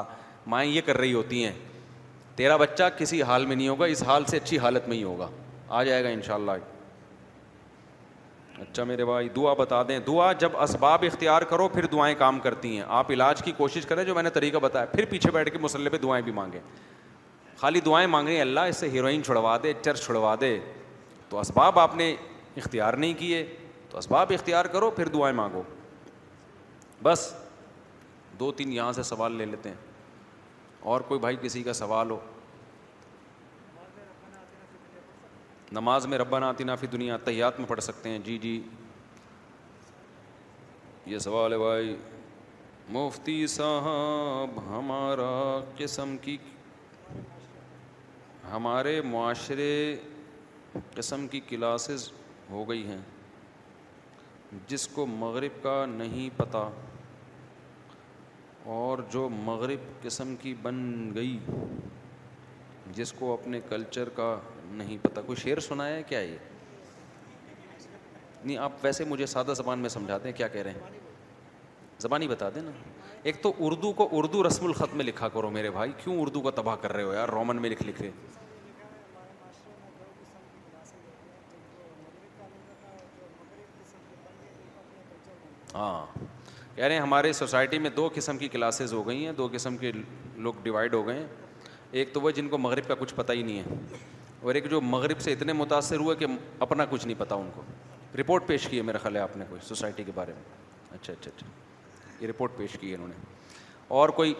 مائیں 0.54 0.70
یہ 0.70 0.80
کر 0.86 0.96
رہی 0.98 1.12
ہوتی 1.14 1.44
ہیں 1.44 1.52
تیرا 2.36 2.56
بچہ 2.56 2.82
کسی 2.98 3.22
حال 3.22 3.46
میں 3.46 3.56
نہیں 3.56 3.68
ہوگا 3.68 3.84
اس 3.86 4.02
حال 4.06 4.24
سے 4.28 4.36
اچھی 4.36 4.58
حالت 4.58 4.88
میں 4.88 4.96
ہی 4.96 5.02
ہوگا 5.02 5.28
آ 5.68 5.82
جائے 5.84 6.04
گا 6.04 6.08
ان 6.08 6.22
شاء 6.26 6.34
اللہ 6.34 6.50
اچھا 8.62 8.84
میرے 8.84 9.04
بھائی 9.04 9.28
دعا 9.36 9.52
بتا 9.58 9.82
دیں 9.88 9.98
دعا 10.06 10.32
جب 10.38 10.56
اسباب 10.62 11.04
اختیار 11.06 11.42
کرو 11.52 11.68
پھر 11.68 11.86
دعائیں 11.92 12.14
کام 12.18 12.38
کرتی 12.40 12.76
ہیں 12.76 12.82
آپ 12.98 13.10
علاج 13.12 13.42
کی 13.42 13.52
کوشش 13.56 13.86
کریں 13.86 14.02
جو 14.04 14.14
میں 14.14 14.22
نے 14.22 14.30
طریقہ 14.34 14.58
بتایا 14.62 14.84
پھر 14.92 15.04
پیچھے 15.10 15.30
بیٹھ 15.30 15.50
کے 15.52 15.58
مسلح 15.60 15.90
پہ 15.92 15.98
دعائیں 16.02 16.22
بھی 16.24 16.32
مانگیں 16.32 16.60
خالی 17.58 17.80
دعائیں 17.86 18.06
مانگیں 18.08 18.40
اللہ 18.40 18.60
اس 18.68 18.76
سے 18.76 18.88
ہیروئن 18.90 19.22
چھڑوا 19.24 19.56
دے 19.62 19.72
چرچ 19.82 20.04
چھڑوا 20.04 20.34
دے 20.40 20.58
تو 21.28 21.38
اسباب 21.40 21.78
آپ 21.78 21.96
نے 21.96 22.14
اختیار 22.56 22.94
نہیں 22.94 23.14
کیے 23.18 23.44
تو 23.90 23.98
اسباب 23.98 24.32
اختیار 24.34 24.64
کرو 24.74 24.90
پھر 24.96 25.08
دعائیں 25.14 25.34
مانگو 25.36 25.62
بس 27.02 27.32
دو 28.40 28.52
تین 28.56 28.72
یہاں 28.72 28.92
سے 28.92 29.02
سوال 29.02 29.32
لے 29.36 29.44
لیتے 29.46 29.68
ہیں 29.68 29.76
اور 30.92 31.00
کوئی 31.08 31.20
بھائی 31.20 31.36
کسی 31.42 31.62
کا 31.62 31.72
سوال 31.72 32.10
ہو 32.10 32.18
نماز 35.72 36.06
میں 36.06 36.18
آتی 36.44 36.64
نافی 36.64 36.86
دنیا 36.92 37.16
تحیات 37.24 37.58
میں 37.60 37.68
پڑھ 37.68 37.80
سکتے 37.82 38.08
ہیں 38.10 38.18
جی 38.24 38.36
جی 38.38 38.60
یہ 41.12 41.18
سوال 41.28 41.52
ہے 41.52 41.58
بھائی 41.58 41.96
مفتی 42.96 43.46
صاحب 43.54 44.58
ہمارا 44.68 45.32
قسم 45.76 46.16
کی 46.22 46.36
ہمارے 48.52 49.00
معاشرے 49.10 49.70
قسم 50.96 51.26
کی 51.30 51.40
کلاسز 51.48 52.10
ہو 52.50 52.68
گئی 52.70 52.86
ہیں 52.86 53.00
جس 54.68 54.86
کو 54.88 55.06
مغرب 55.06 55.62
کا 55.62 55.84
نہیں 55.98 56.28
پتہ 56.38 56.68
اور 58.72 58.98
جو 59.12 59.28
مغرب 59.28 59.80
قسم 60.02 60.34
کی 60.42 60.52
بن 60.62 60.76
گئی 61.14 61.38
جس 62.94 63.12
کو 63.12 63.32
اپنے 63.32 63.60
کلچر 63.68 64.08
کا 64.16 64.34
نہیں 64.76 64.98
پتہ 65.02 65.20
کوئی 65.26 65.36
شعر 65.42 65.60
سنا 65.68 65.86
ہے 65.88 66.02
کیا 66.08 66.20
یہ 66.20 66.36
نہیں 68.44 68.56
آپ 68.58 68.72
ویسے 68.82 69.04
مجھے 69.08 69.26
سادہ 69.26 69.52
زبان 69.56 69.78
میں 69.78 69.88
سمجھاتے 69.88 70.28
ہیں 70.28 70.36
کیا 70.36 70.48
کہہ 70.48 70.62
رہے 70.62 70.70
ہیں 70.70 70.92
زبان 72.02 72.22
ہی 72.22 72.28
بتا 72.28 72.48
دیں 72.54 72.62
نا 72.62 72.70
ایک 73.22 73.42
تو 73.42 73.52
اردو 73.66 73.92
کو 74.00 74.08
اردو 74.18 74.46
رسم 74.46 74.64
الخط 74.66 74.94
میں 74.96 75.04
لکھا 75.04 75.28
کرو 75.36 75.50
میرے 75.50 75.70
بھائی 75.76 75.92
کیوں 76.04 76.20
اردو 76.22 76.40
کا 76.42 76.50
تباہ 76.60 76.76
کر 76.80 76.92
رہے 76.92 77.02
ہو 77.02 77.12
یار 77.14 77.28
رومن 77.28 77.62
میں 77.62 77.70
لکھ 77.70 77.82
لکھے 77.86 78.10
ہاں 85.74 86.30
کہہ 86.74 86.84
رہے 86.84 86.94
ہیں 86.94 87.00
ہمارے 87.02 87.32
سوسائٹی 87.32 87.78
میں 87.78 87.90
دو 87.96 88.08
قسم 88.14 88.38
کی 88.38 88.48
کلاسز 88.48 88.92
ہو 88.92 89.06
گئی 89.08 89.24
ہیں 89.24 89.32
دو 89.40 89.48
قسم 89.52 89.76
کے 89.76 89.92
لوگ 90.46 90.54
ڈیوائڈ 90.62 90.94
ہو 90.94 91.06
گئے 91.06 91.18
ہیں 91.18 91.26
ایک 92.00 92.12
تو 92.12 92.20
وہ 92.20 92.30
جن 92.38 92.48
کو 92.48 92.58
مغرب 92.58 92.88
کا 92.88 92.94
کچھ 92.98 93.14
پتہ 93.14 93.32
ہی 93.32 93.42
نہیں 93.42 93.58
ہے 93.58 93.98
اور 94.42 94.54
ایک 94.54 94.68
جو 94.70 94.80
مغرب 94.80 95.20
سے 95.20 95.32
اتنے 95.32 95.52
متاثر 95.52 95.98
ہوئے 96.06 96.16
کہ 96.22 96.26
اپنا 96.68 96.84
کچھ 96.90 97.06
نہیں 97.06 97.18
پتہ 97.20 97.34
ان 97.34 97.50
کو 97.54 97.62
رپورٹ 98.20 98.46
پیش 98.46 98.66
کی 98.70 98.76
ہے 98.76 98.82
میرا 98.88 98.98
خیال 99.02 99.16
ہے 99.16 99.20
آپ 99.20 99.36
نے 99.36 99.44
کوئی 99.48 99.60
سوسائٹی 99.68 100.04
کے 100.04 100.12
بارے 100.14 100.32
میں 100.36 100.42
اچھا 100.98 101.12
اچھا 101.12 101.30
اچھا 101.34 101.46
یہ 102.22 102.28
رپورٹ 102.28 102.56
پیش 102.56 102.76
کی 102.80 102.90
ہے 102.90 102.94
انہوں 102.94 103.08
نے 103.08 103.14
اور 104.00 104.08
کوئی 104.18 104.34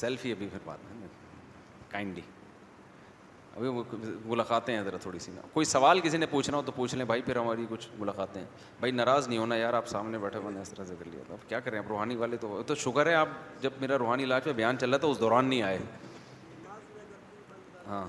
سیلفی 0.00 0.32
ابھی 0.32 0.48
پھر 0.52 0.58
بات 0.66 0.90
ہے 0.90 1.06
کائنڈلی 1.90 2.22
ابھی 3.56 3.68
ملاقاتیں 4.24 4.74
ہیں 4.74 4.82
ذرا 4.84 4.96
تھوڑی 5.02 5.18
سی 5.18 5.32
نا 5.34 5.40
کوئی 5.52 5.66
سوال 5.66 6.00
کسی 6.04 6.16
نے 6.18 6.26
پوچھنا 6.30 6.56
ہو 6.56 6.62
تو 6.62 6.72
پوچھ 6.76 6.94
لیں 6.94 7.04
بھائی 7.06 7.22
پھر 7.26 7.36
ہماری 7.36 7.64
کچھ 7.68 7.86
ملاقاتیں 7.98 8.40
ہیں 8.40 8.48
بھائی 8.80 8.92
ناراض 8.92 9.28
نہیں 9.28 9.38
ہونا 9.38 9.56
یار 9.56 9.74
آپ 9.74 9.86
سامنے 9.88 10.18
بیٹھے 10.18 10.38
ہوئے 10.38 10.60
اس 10.60 10.68
طرح 10.70 10.84
سے 10.84 10.94
کر 10.98 11.14
ہو 11.14 11.20
اب 11.32 11.48
کیا 11.48 11.60
کریں 11.60 11.78
آپ 11.78 11.84
روحانی 11.88 12.16
والے 12.16 12.36
تو 12.40 12.62
تو 12.66 12.74
شکر 12.84 13.06
ہے 13.06 13.14
آپ 13.14 13.28
جب 13.62 13.70
میرا 13.80 13.98
روحانی 13.98 14.24
علاج 14.24 14.44
پہ 14.44 14.52
بیان 14.60 14.78
چل 14.78 14.90
رہا 14.90 14.98
تھا 14.98 15.08
اس 15.08 15.20
دوران 15.20 15.48
نہیں 15.48 15.62
آئے 15.62 15.78
ہاں 17.86 18.06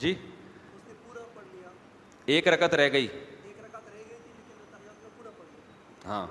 جی 0.00 0.14
ایک 2.34 2.48
رکت 2.48 2.74
رہ 2.74 2.88
گئی 2.92 3.06
ہاں 6.06 6.26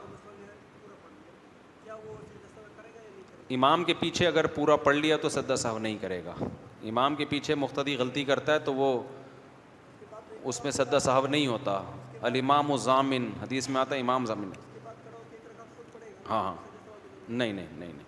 امام 3.55 3.83
کے 3.83 3.93
پیچھے 3.99 4.25
اگر 4.27 4.45
پورا 4.55 4.75
پڑھ 4.83 4.95
لیا 4.95 5.17
تو 5.21 5.29
سدا 5.29 5.55
صاحب 5.55 5.77
نہیں 5.79 5.97
کرے 6.01 6.21
گا 6.25 6.33
امام 6.89 7.15
کے 7.15 7.25
پیچھے 7.29 7.55
مختدی 7.55 7.95
غلطی 7.99 8.23
کرتا 8.25 8.53
ہے 8.53 8.59
تو 8.65 8.73
وہ 8.75 8.87
اس 10.49 10.63
میں 10.63 10.71
سدا 10.71 10.99
صاحب 11.05 11.27
نہیں 11.27 11.47
ہوتا 11.47 11.81
الامام 12.29 12.71
و 12.71 12.77
ضامن 12.87 13.29
حدیث 13.41 13.69
میں 13.69 13.81
آتا 13.81 13.95
ہے 13.95 13.99
امام 13.99 14.25
ضامن 14.25 14.49
ہاں 16.29 16.43
ہاں 16.43 16.53
نہیں 17.29 17.53
نہیں 17.53 17.67
نہیں 17.77 17.93
نہیں 17.93 18.05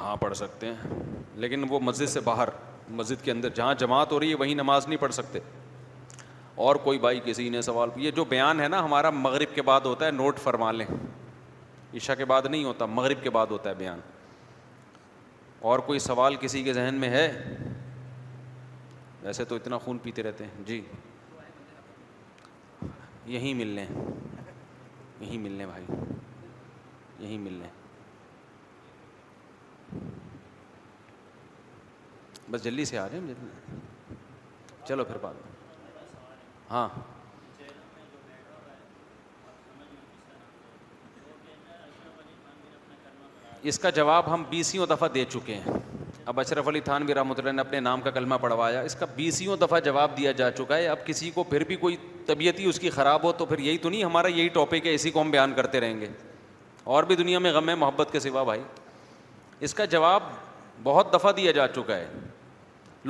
ہاں 0.00 0.16
پڑھ 0.20 0.34
سکتے 0.36 0.66
ہیں 0.74 1.00
لیکن 1.40 1.64
وہ 1.68 1.80
مسجد 1.80 2.08
سے 2.08 2.20
باہر 2.24 2.48
مسجد 3.00 3.24
کے 3.24 3.30
اندر 3.30 3.48
جہاں 3.54 3.74
جماعت 3.78 4.12
ہو 4.12 4.20
رہی 4.20 4.30
ہے 4.30 4.34
وہیں 4.38 4.54
نماز 4.54 4.86
نہیں 4.88 4.98
پڑھ 5.00 5.12
سکتے 5.14 5.38
اور 6.54 6.76
کوئی 6.84 6.98
بھائی 6.98 7.20
کسی 7.24 7.48
نے 7.48 7.60
سوال 7.62 7.88
یہ 8.04 8.10
جو 8.16 8.24
بیان 8.28 8.60
ہے 8.60 8.68
نا 8.68 8.84
ہمارا 8.84 9.10
مغرب 9.10 9.54
کے 9.54 9.62
بعد 9.62 9.80
ہوتا 9.84 10.06
ہے 10.06 10.10
نوٹ 10.10 10.38
فرما 10.40 10.70
لیں 10.72 10.86
عشاء 11.96 12.14
کے 12.14 12.24
بعد 12.24 12.42
نہیں 12.50 12.64
ہوتا 12.64 12.86
مغرب 12.86 13.22
کے 13.22 13.30
بعد 13.30 13.46
ہوتا 13.50 13.70
ہے 13.70 13.74
بیان 13.74 14.00
اور 15.70 15.78
کوئی 15.86 15.98
سوال 16.06 16.36
کسی 16.40 16.62
کے 16.62 16.72
ذہن 16.72 16.94
میں 17.00 17.08
ہے 17.10 17.26
ویسے 19.22 19.44
تو 19.44 19.56
اتنا 19.56 19.78
خون 19.84 19.98
پیتے 20.02 20.22
رہتے 20.22 20.44
ہیں 20.44 20.64
جی 20.66 20.80
یہیں 23.34 23.54
مل 23.54 23.66
لیں 23.66 23.86
یہیں 25.20 25.48
لیں 25.48 25.66
بھائی 25.66 25.84
یہیں 27.18 27.38
مل 27.38 27.52
لیں 27.52 27.68
بس 32.50 32.64
جلدی 32.64 32.84
سے 32.84 32.98
آ 32.98 33.06
جائیں 33.08 33.34
چلو 34.88 35.04
پھر 35.04 35.18
بات 35.22 35.50
ہاں 36.72 36.88
اس 43.70 43.78
کا 43.78 43.90
جواب 43.96 44.32
ہم 44.34 44.42
بیسیوں 44.50 44.86
دفعہ 44.90 45.08
دے 45.14 45.24
چکے 45.32 45.54
ہیں 45.54 45.72
اب 46.30 46.40
اشرف 46.40 46.68
علی 46.68 46.80
تھان 46.84 47.04
بھی 47.06 47.14
رحمۃ 47.14 47.34
اللہ 47.38 47.50
نے 47.52 47.60
اپنے 47.60 47.80
نام 47.80 48.00
کا 48.00 48.10
کلمہ 48.10 48.34
پڑھوایا 48.40 48.80
اس 48.88 48.94
کا 48.96 49.06
بیسیوں 49.14 49.56
دفعہ 49.60 49.80
جواب 49.84 50.16
دیا 50.16 50.32
جا 50.40 50.50
چکا 50.50 50.76
ہے 50.76 50.86
اب 50.88 51.04
کسی 51.06 51.30
کو 51.34 51.42
پھر 51.50 51.64
بھی 51.68 51.76
کوئی 51.84 51.96
طبیعت 52.26 52.60
ہی 52.60 52.64
اس 52.68 52.80
کی 52.80 52.90
خراب 52.96 53.22
ہو 53.24 53.32
تو 53.38 53.44
پھر 53.52 53.58
یہی 53.68 53.78
تو 53.84 53.90
نہیں 53.90 54.04
ہمارا 54.04 54.28
یہی 54.28 54.48
ٹاپک 54.58 54.86
ہے 54.86 54.94
اسی 54.94 55.10
کو 55.10 55.20
ہم 55.22 55.30
بیان 55.30 55.52
کرتے 55.56 55.80
رہیں 55.80 56.00
گے 56.00 56.06
اور 56.94 57.04
بھی 57.10 57.16
دنیا 57.16 57.38
میں 57.38 57.52
غم 57.52 57.68
ہے 57.68 57.74
محبت 57.84 58.12
کے 58.12 58.20
سوا 58.20 58.42
بھائی 58.42 58.62
اس 59.66 59.74
کا 59.74 59.84
جواب 59.96 60.22
بہت 60.82 61.12
دفعہ 61.14 61.32
دیا 61.32 61.52
جا 61.60 61.68
چکا 61.74 61.96
ہے 61.96 62.08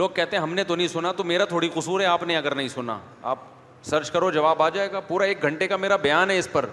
لوگ 0.00 0.10
کہتے 0.14 0.36
ہیں 0.36 0.42
ہم 0.42 0.52
نے 0.54 0.64
تو 0.64 0.76
نہیں 0.76 0.88
سنا 0.88 1.12
تو 1.16 1.24
میرا 1.24 1.44
تھوڑی 1.44 1.68
قصور 1.74 2.00
ہے 2.00 2.04
آپ 2.06 2.22
نے 2.26 2.36
اگر 2.36 2.54
نہیں 2.54 2.68
سنا 2.68 2.98
آپ 3.32 3.38
سرچ 3.90 4.10
کرو 4.10 4.30
جواب 4.30 4.62
آ 4.62 4.68
جائے 4.74 4.90
گا 4.92 5.00
پورا 5.06 5.24
ایک 5.24 5.42
گھنٹے 5.42 5.66
کا 5.68 5.76
میرا 5.76 5.96
بیان 6.02 6.30
ہے 6.30 6.38
اس 6.38 6.48
پر 6.52 6.66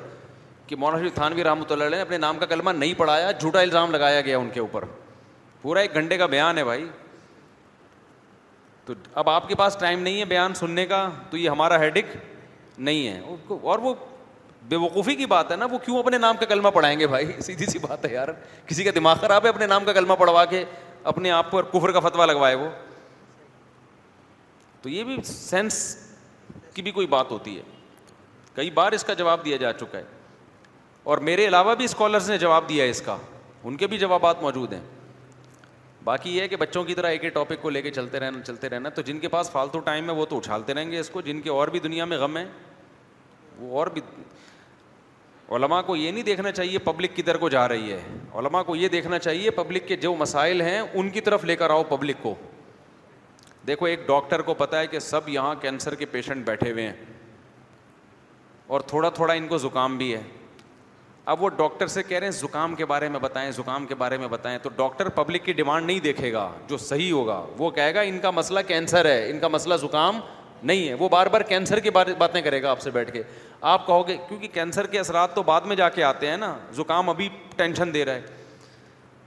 کہ 0.67 0.75
مولانا 0.75 0.99
شریف 1.01 1.13
تھانوی 1.13 1.43
رحمۃ 1.43 1.71
اللہ 1.71 1.83
علیہ 1.83 1.95
نے 1.97 2.01
اپنے 2.01 2.17
نام 2.17 2.39
کا 2.39 2.45
کلمہ 2.45 2.69
نہیں 2.77 2.93
پڑھایا 2.97 3.31
جھوٹا 3.31 3.59
الزام 3.61 3.91
لگایا 3.91 4.21
گیا 4.21 4.37
ان 4.37 4.49
کے 4.53 4.59
اوپر 4.59 4.83
پورا 5.61 5.79
ایک 5.79 5.93
گھنٹے 5.93 6.17
کا 6.17 6.25
بیان 6.33 6.57
ہے 6.57 6.63
بھائی 6.63 6.87
تو 8.85 8.93
اب 9.21 9.29
آپ 9.29 9.47
کے 9.47 9.55
پاس 9.55 9.77
ٹائم 9.79 10.01
نہیں 10.01 10.19
ہے 10.19 10.25
بیان 10.25 10.53
سننے 10.55 10.85
کا 10.87 11.07
تو 11.29 11.37
یہ 11.37 11.49
ہمارا 11.49 11.79
ہیڈک 11.79 12.15
نہیں 12.77 13.07
ہے 13.07 13.55
اور 13.61 13.79
وہ 13.81 13.93
بے 14.69 14.75
وقوفی 14.75 15.15
کی 15.15 15.25
بات 15.25 15.51
ہے 15.51 15.55
نا 15.57 15.65
وہ 15.71 15.77
کیوں 15.85 15.97
اپنے 15.99 16.17
نام 16.17 16.37
کا 16.39 16.45
کلمہ 16.45 16.69
پڑھائیں 16.73 16.99
گے 16.99 17.07
بھائی 17.07 17.31
سیدھی 17.41 17.65
سی 17.65 17.79
بات 17.87 18.05
ہے 18.05 18.11
یار 18.13 18.27
کسی 18.67 18.83
کا 18.83 18.91
دماغ 18.95 19.15
خراب 19.21 19.43
ہے 19.45 19.49
اپنے 19.49 19.65
نام 19.67 19.85
کا 19.85 19.93
کلمہ 19.93 20.13
پڑھوا 20.19 20.43
کے 20.53 20.63
اپنے 21.13 21.31
آپ 21.31 21.51
پر 21.51 21.63
کفر 21.73 21.91
کا 21.91 21.99
فتویٰ 22.07 22.25
لگوائے 22.27 22.55
وہ 22.55 22.69
تو 24.81 24.89
یہ 24.89 25.03
بھی 25.03 25.17
سینس 25.25 25.81
کی 26.73 26.81
بھی 26.81 26.91
کوئی 26.91 27.07
بات 27.07 27.31
ہوتی 27.31 27.57
ہے 27.57 27.61
کئی 28.55 28.69
بار 28.73 28.91
اس 28.91 29.03
کا 29.03 29.13
جواب 29.13 29.43
دیا 29.45 29.57
جا 29.57 29.71
چکا 29.73 29.97
ہے 29.97 30.03
اور 31.09 31.17
میرے 31.27 31.47
علاوہ 31.47 31.75
بھی 31.75 31.85
اسکالرس 31.85 32.29
نے 32.29 32.37
جواب 32.37 32.67
دیا 32.69 32.83
ہے 32.85 32.89
اس 32.89 33.01
کا 33.01 33.17
ان 33.63 33.77
کے 33.77 33.87
بھی 33.87 33.97
جوابات 33.97 34.41
موجود 34.41 34.73
ہیں 34.73 34.81
باقی 36.03 36.35
یہ 36.35 36.41
ہے 36.41 36.47
کہ 36.47 36.55
بچوں 36.55 36.83
کی 36.83 36.95
طرح 36.95 37.09
ایک 37.09 37.23
ہی 37.23 37.29
ٹاپک 37.29 37.61
کو 37.61 37.69
لے 37.69 37.81
کے 37.81 37.91
چلتے 37.91 38.19
رہنا 38.19 38.41
چلتے 38.47 38.69
رہنا 38.69 38.89
تو 38.95 39.01
جن 39.07 39.19
کے 39.19 39.27
پاس 39.29 39.49
فالتو 39.51 39.79
ٹائم 39.87 40.09
ہے 40.09 40.13
وہ 40.15 40.25
تو 40.29 40.37
اچھالتے 40.39 40.73
رہیں 40.73 40.91
گے 40.91 40.99
اس 40.99 41.09
کو 41.09 41.21
جن 41.21 41.41
کے 41.41 41.49
اور 41.49 41.67
بھی 41.67 41.79
دنیا 41.79 42.05
میں 42.05 42.17
غم 42.17 42.37
ہیں 42.37 42.45
وہ 43.59 43.77
اور 43.77 43.87
بھی 43.93 44.01
علماء 45.55 45.81
کو 45.81 45.95
یہ 45.95 46.11
نہیں 46.11 46.23
دیکھنا 46.23 46.51
چاہیے 46.51 46.77
پبلک 46.83 47.15
کدھر 47.17 47.37
کو 47.37 47.49
جا 47.49 47.67
رہی 47.67 47.91
ہے 47.91 47.99
علماء 48.39 48.61
کو 48.63 48.75
یہ 48.75 48.87
دیکھنا 48.87 49.19
چاہیے 49.19 49.51
پبلک 49.51 49.87
کے 49.87 49.95
جو 50.05 50.13
مسائل 50.15 50.61
ہیں 50.61 50.79
ان 50.79 51.09
کی 51.09 51.21
طرف 51.21 51.45
لے 51.45 51.55
کر 51.55 51.69
آؤ 51.69 51.83
پبلک 51.89 52.21
کو 52.23 52.33
دیکھو 53.69 53.85
ایک 53.85 53.99
ڈاکٹر 54.05 54.41
کو 54.49 54.53
پتا 54.59 54.79
ہے 54.79 54.87
کہ 54.87 54.99
سب 55.07 55.27
یہاں 55.29 55.55
کینسر 55.61 55.95
کے 55.95 56.05
پیشنٹ 56.13 56.45
بیٹھے 56.47 56.71
ہوئے 56.71 56.83
ہیں 56.85 56.93
اور 58.75 58.81
تھوڑا 58.91 59.09
تھوڑا 59.19 59.33
ان 59.41 59.47
کو 59.47 59.57
زکام 59.67 59.97
بھی 59.97 60.13
ہے 60.13 60.21
اب 61.31 61.41
وہ 61.43 61.49
ڈاکٹر 61.57 61.87
سے 61.93 62.03
کہہ 62.03 62.17
رہے 62.19 62.27
ہیں 62.27 62.31
زکام 62.33 62.73
کے 62.75 62.85
بارے 62.91 63.07
میں 63.15 63.19
بتائیں 63.19 63.49
زکام 63.57 63.85
کے 63.85 63.95
بارے 64.03 64.17
میں 64.17 64.27
بتائیں 64.27 64.57
تو 64.63 64.69
ڈاکٹر 64.75 65.09
پبلک 65.17 65.45
کی 65.45 65.53
ڈیمانڈ 65.59 65.85
نہیں 65.87 65.99
دیکھے 66.07 66.31
گا 66.33 66.49
جو 66.67 66.77
صحیح 66.87 67.11
ہوگا 67.13 67.41
وہ 67.57 67.69
کہے 67.77 67.93
گا 67.95 68.01
ان 68.11 68.19
کا 68.21 68.31
مسئلہ 68.41 68.59
کینسر 68.67 69.09
ہے 69.09 69.29
ان 69.29 69.39
کا 69.39 69.47
مسئلہ 69.57 69.75
زکام 69.81 70.19
نہیں 70.69 70.87
ہے 70.87 70.93
وہ 70.99 71.09
بار 71.09 71.27
بار 71.33 71.41
کینسر 71.51 71.79
کی 71.83 71.89
باتیں 71.97 72.41
کرے 72.41 72.61
گا 72.63 72.71
آپ 72.71 72.79
سے 72.85 72.91
بیٹھ 72.97 73.11
کے 73.11 73.21
آپ 73.73 73.85
کہو 73.87 74.07
گے 74.07 74.17
کیونکہ 74.27 74.47
کینسر 74.53 74.87
کے 74.95 74.99
اثرات 74.99 75.35
تو 75.35 75.43
بعد 75.51 75.69
میں 75.71 75.75
جا 75.81 75.89
کے 75.97 76.03
آتے 76.03 76.29
ہیں 76.29 76.37
نا 76.37 76.53
زکام 76.81 77.09
ابھی 77.09 77.29
ٹینشن 77.55 77.93
دے 77.93 78.03
رہا 78.05 78.13
ہے 78.13 78.21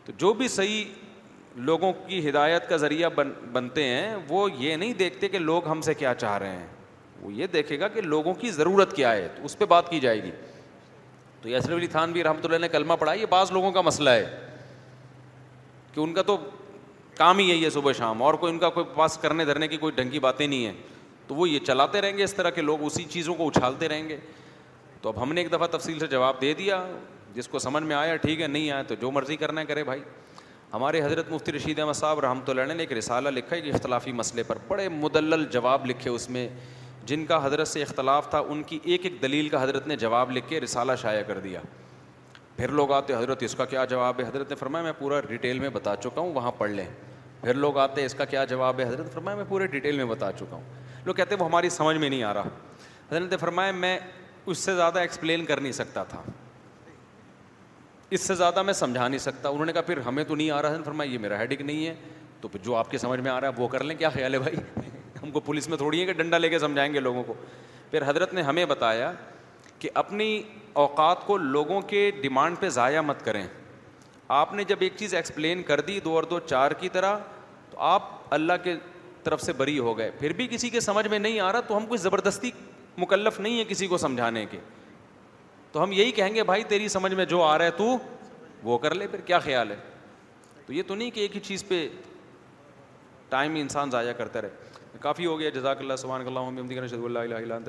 تو 0.05 0.13
جو 0.25 0.33
بھی 0.41 0.49
صحیح 0.59 0.85
لوگوں 1.57 1.93
کی 2.07 2.29
ہدایت 2.29 2.69
کا 2.69 2.77
ذریعہ 2.77 3.09
بن 3.15 3.31
بنتے 3.53 3.83
ہیں 3.85 4.15
وہ 4.29 4.49
یہ 4.59 4.77
نہیں 4.77 4.93
دیکھتے 4.99 5.29
کہ 5.29 5.39
لوگ 5.39 5.67
ہم 5.69 5.81
سے 5.83 5.95
کیا 5.95 6.15
چاہ 6.19 6.37
رہے 6.39 6.57
ہیں 6.57 6.67
وہ 7.21 7.33
یہ 7.33 7.47
دیکھے 7.53 7.79
گا 7.81 7.89
کہ 7.89 8.01
لوگوں 8.01 8.35
کی 8.35 8.51
ضرورت 8.51 8.95
کیا 8.97 9.13
ہے 9.13 9.29
تو 9.37 9.45
اس 9.45 9.59
پہ 9.59 9.65
بات 9.69 9.91
کی 9.91 10.01
جائے 10.01 10.23
گی 10.23 10.31
تو 11.43 11.49
یسر 11.49 11.77
علی 11.77 11.87
تھان 11.93 12.13
بھی 12.13 12.23
رحمۃ 12.25 12.45
اللہ 12.45 12.59
نے 12.65 12.69
کلمہ 12.69 12.95
پڑھا 12.99 13.13
یہ 13.13 13.27
بعض 13.31 13.53
لوگوں 13.53 13.73
کا 13.73 13.81
مسئلہ 13.81 14.11
ہے 14.11 14.25
کہ 15.95 16.01
ان 16.01 16.15
کا 16.15 16.23
تو 16.27 16.37
کام 17.17 17.39
ہی 17.39 17.65
ہے 17.65 17.71
صبح 17.71 17.93
شام 17.97 18.23
اور 18.23 18.35
کوئی 18.43 18.53
ان 18.53 18.59
کا 18.59 18.69
کوئی 18.71 18.87
پاس 18.95 19.17
کرنے 19.23 19.45
دھرنے 19.45 19.69
کی 19.69 19.77
کوئی 19.77 19.93
ڈھنگ 19.97 20.11
کی 20.11 20.19
باتیں 20.19 20.47
نہیں 20.47 20.65
ہیں 20.67 20.73
تو 21.27 21.35
وہ 21.35 21.49
یہ 21.49 21.59
چلاتے 21.67 22.01
رہیں 22.01 22.17
گے 22.19 22.25
اس 22.25 22.35
طرح 22.35 22.51
کے 22.51 22.61
لوگ 22.63 22.83
اسی 22.85 23.05
چیزوں 23.11 23.35
کو 23.35 23.49
اچھالتے 23.49 23.89
رہیں 23.89 24.09
گے 24.09 24.17
تو 25.03 25.09
اب 25.09 25.23
ہم 25.23 25.33
نے 25.33 25.41
ایک 25.41 25.53
دفعہ 25.53 25.67
تفصیل 25.77 25.99
سے 25.99 26.07
جواب 26.07 26.41
دے 26.41 26.53
دیا 26.55 26.85
جس 27.35 27.49
کو 27.49 27.59
سمجھ 27.59 27.83
میں 27.83 27.97
آیا 27.97 28.17
ٹھیک 28.17 28.41
ہے 28.41 28.47
نہیں 28.47 28.71
آیا 28.71 28.83
تو 28.89 28.95
جو 29.01 29.11
مرضی 29.11 29.37
کرنا 29.37 29.61
ہے 29.61 29.67
کرے 29.67 29.85
بھائی 29.85 30.01
ہمارے 30.73 31.01
حضرت 31.03 31.31
مفتی 31.31 31.53
رشید 31.53 31.79
احمد 31.79 31.95
صاحب 31.95 32.21
رحمۃ 32.21 32.49
علیہ 32.51 32.75
نے 32.75 32.83
ایک 32.83 32.93
رسالہ 32.99 33.29
لکھا 33.29 33.57
ایک 33.57 33.65
اختلافی 33.75 34.13
مسئلے 34.21 34.43
پر 34.47 34.59
بڑے 34.69 34.89
مدلل 34.89 35.45
جواب 35.53 35.85
لکھے 35.87 36.11
اس 36.11 36.29
میں 36.37 36.47
جن 37.07 37.25
کا 37.27 37.39
حضرت 37.45 37.69
سے 37.69 37.83
اختلاف 37.83 38.31
تھا 38.31 38.39
ان 38.49 38.63
کی 38.67 38.79
ایک 38.83 39.05
ایک 39.05 39.21
دلیل 39.23 39.49
کا 39.55 39.63
حضرت 39.63 39.87
نے 39.87 39.97
جواب 40.05 40.31
لکھ 40.33 40.49
کے 40.49 40.61
رسالہ 40.61 40.93
شائع 41.03 41.23
کر 41.27 41.39
دیا 41.49 41.61
پھر 42.57 42.69
لوگ 42.79 42.93
آتے 42.93 43.15
حضرت 43.15 43.43
اس 43.43 43.55
کا 43.55 43.65
کیا 43.65 43.85
جواب 43.91 44.21
ہے 44.21 44.25
حضرت 44.29 44.51
نے 44.51 44.57
فرمایا 44.57 44.85
میں 44.85 44.93
پورا 44.99 45.21
ڈیٹیل 45.29 45.59
میں 45.59 45.69
بتا 45.73 45.95
چکا 46.05 46.21
ہوں 46.21 46.33
وہاں 46.35 46.53
پڑھ 46.59 46.71
لیں 46.71 46.87
پھر 47.43 47.55
لوگ 47.67 47.79
آتے 47.85 48.05
اس 48.07 48.15
کا 48.15 48.25
کیا 48.33 48.45
جواب 48.55 48.81
ہے 48.81 48.89
حضرت 48.89 49.13
فرمایا 49.15 49.37
میں 49.37 49.45
پورے 49.49 49.67
ڈیٹیل 49.77 49.97
میں 49.97 50.05
بتا 50.15 50.33
چکا 50.39 50.57
ہوں 50.57 50.63
لوگ 51.07 51.15
کہتے 51.15 51.35
ہیں 51.35 51.41
وہ 51.43 51.49
ہماری 51.49 51.69
سمجھ 51.77 51.97
میں 51.97 52.09
نہیں 52.09 52.23
آ 52.23 52.33
رہا 52.35 52.49
حضرت 53.13 53.39
فرمایا 53.41 53.73
میں 53.85 53.99
اس 54.47 54.59
سے 54.59 54.75
زیادہ 54.77 54.99
ایکسپلین 54.99 55.45
کر 55.45 55.61
نہیں 55.61 55.73
سکتا 55.73 56.03
تھا 56.09 56.23
اس 58.17 58.21
سے 58.27 58.35
زیادہ 58.35 58.63
میں 58.63 58.73
سمجھا 58.75 59.07
نہیں 59.09 59.19
سکتا 59.19 59.49
انہوں 59.49 59.67
نے 59.67 59.73
کہا 59.73 59.81
پھر 59.83 59.99
ہمیں 60.07 60.23
تو 60.29 60.35
نہیں 60.35 60.51
آ 60.51 60.61
رہا 60.63 60.71
ہے 60.71 60.83
فرمایا 60.85 61.11
یہ 61.13 61.19
میرا 61.19 61.39
ہیڈک 61.41 61.61
نہیں 61.67 61.87
ہے 61.87 61.95
تو 62.41 62.49
جو 62.63 62.75
آپ 62.77 62.91
کے 62.91 62.99
سمجھ 62.99 63.21
میں 63.21 63.31
آ 63.31 63.41
رہا 63.41 63.49
ہے 63.49 63.61
وہ 63.63 63.69
کر 63.75 63.85
لیں 63.85 63.97
کیا 63.97 64.09
خیال 64.17 64.35
ہے 64.35 64.39
بھائی 64.39 64.57
ہم 65.23 65.31
کو 65.31 65.41
پولیس 65.45 65.69
میں 65.69 65.77
تھوڑی 65.79 66.01
ہے 66.01 66.07
کہ 66.07 66.13
ڈنڈا 66.19 66.39
لے 66.39 66.49
کے 66.49 66.59
سمجھائیں 66.59 66.93
گے 66.95 67.01
لوگوں 67.01 67.23
کو 67.27 67.35
پھر 67.91 68.03
حضرت 68.09 68.35
نے 68.35 68.43
ہمیں 68.49 68.65
بتایا 68.69 69.11
کہ 69.79 69.91
اپنی 70.03 70.29
اوقات 70.85 71.25
کو 71.27 71.37
لوگوں 71.37 71.81
کے 71.95 72.11
ڈیمانڈ 72.23 72.59
پہ 72.61 72.69
ضائع 72.77 73.01
مت 73.07 73.25
کریں 73.25 73.47
آپ 74.43 74.53
نے 74.55 74.65
جب 74.65 74.79
ایک 74.83 74.93
چیز 74.97 75.15
ایکسپلین 75.15 75.63
کر 75.71 75.81
دی 75.89 75.99
دو 76.05 76.15
اور 76.17 76.23
دو 76.31 76.39
چار 76.47 76.73
کی 76.81 76.89
طرح 76.93 77.17
تو 77.71 77.79
آپ 77.95 78.09
اللہ 78.35 78.63
کے 78.65 78.75
طرف 79.23 79.43
سے 79.43 79.53
بری 79.57 79.79
ہو 79.79 79.97
گئے 79.99 80.11
پھر 80.19 80.33
بھی 80.37 80.47
کسی 80.51 80.71
کے 80.71 80.81
سمجھ 80.81 81.07
میں 81.09 81.19
نہیں 81.19 81.41
آ 81.41 81.53
رہا 81.53 81.61
تو 81.67 81.77
ہم 81.77 81.87
کوئی 81.87 81.99
زبردستی 82.01 82.51
مکلف 82.99 83.41
نہیں 83.41 83.59
ہے 83.59 83.65
کسی 83.69 83.87
کو 83.87 83.99
سمجھانے 83.99 84.47
کے 84.51 84.59
تو 85.73 85.83
ہم 85.83 85.93
یہی 85.93 86.11
کہیں 86.13 86.35
گے 86.35 86.43
بھائی 86.45 86.63
تیری 86.69 86.89
سمجھ 86.95 87.13
میں 87.15 87.25
جو 87.27 87.43
آ 87.43 87.57
رہا 87.59 87.65
ہے 87.65 87.71
تو 87.77 87.97
وہ 88.63 88.79
کر 88.79 88.95
لے 88.95 89.07
پھر 89.11 89.21
کیا 89.31 89.39
خیال 89.49 89.71
ہے 89.71 89.77
تو 90.67 90.73
یہ 90.73 90.83
تو 90.87 90.95
نہیں 90.95 91.11
کہ 91.11 91.21
ایک 91.21 91.35
ہی 91.37 91.41
چیز 91.47 91.67
پہ 91.69 91.87
ٹائم 93.29 93.55
انسان 93.61 93.91
ضائع 93.91 94.13
کرتا 94.19 94.43
رہے 94.43 94.97
کافی 95.01 95.27
ہو 95.27 95.39
گیا 95.41 95.51
جزاک 95.51 95.81
اللہ 95.81 95.97
سبحان 95.97 96.37
اللہ 96.37 97.61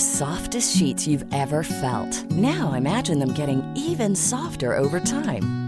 softest 0.00 0.76
ever 1.06 1.62
felt 1.68 2.32
now 2.32 2.68
imagine 2.76 3.40
even 3.40 4.14
softer 4.28 4.72
over 4.78 4.98
time 5.10 5.67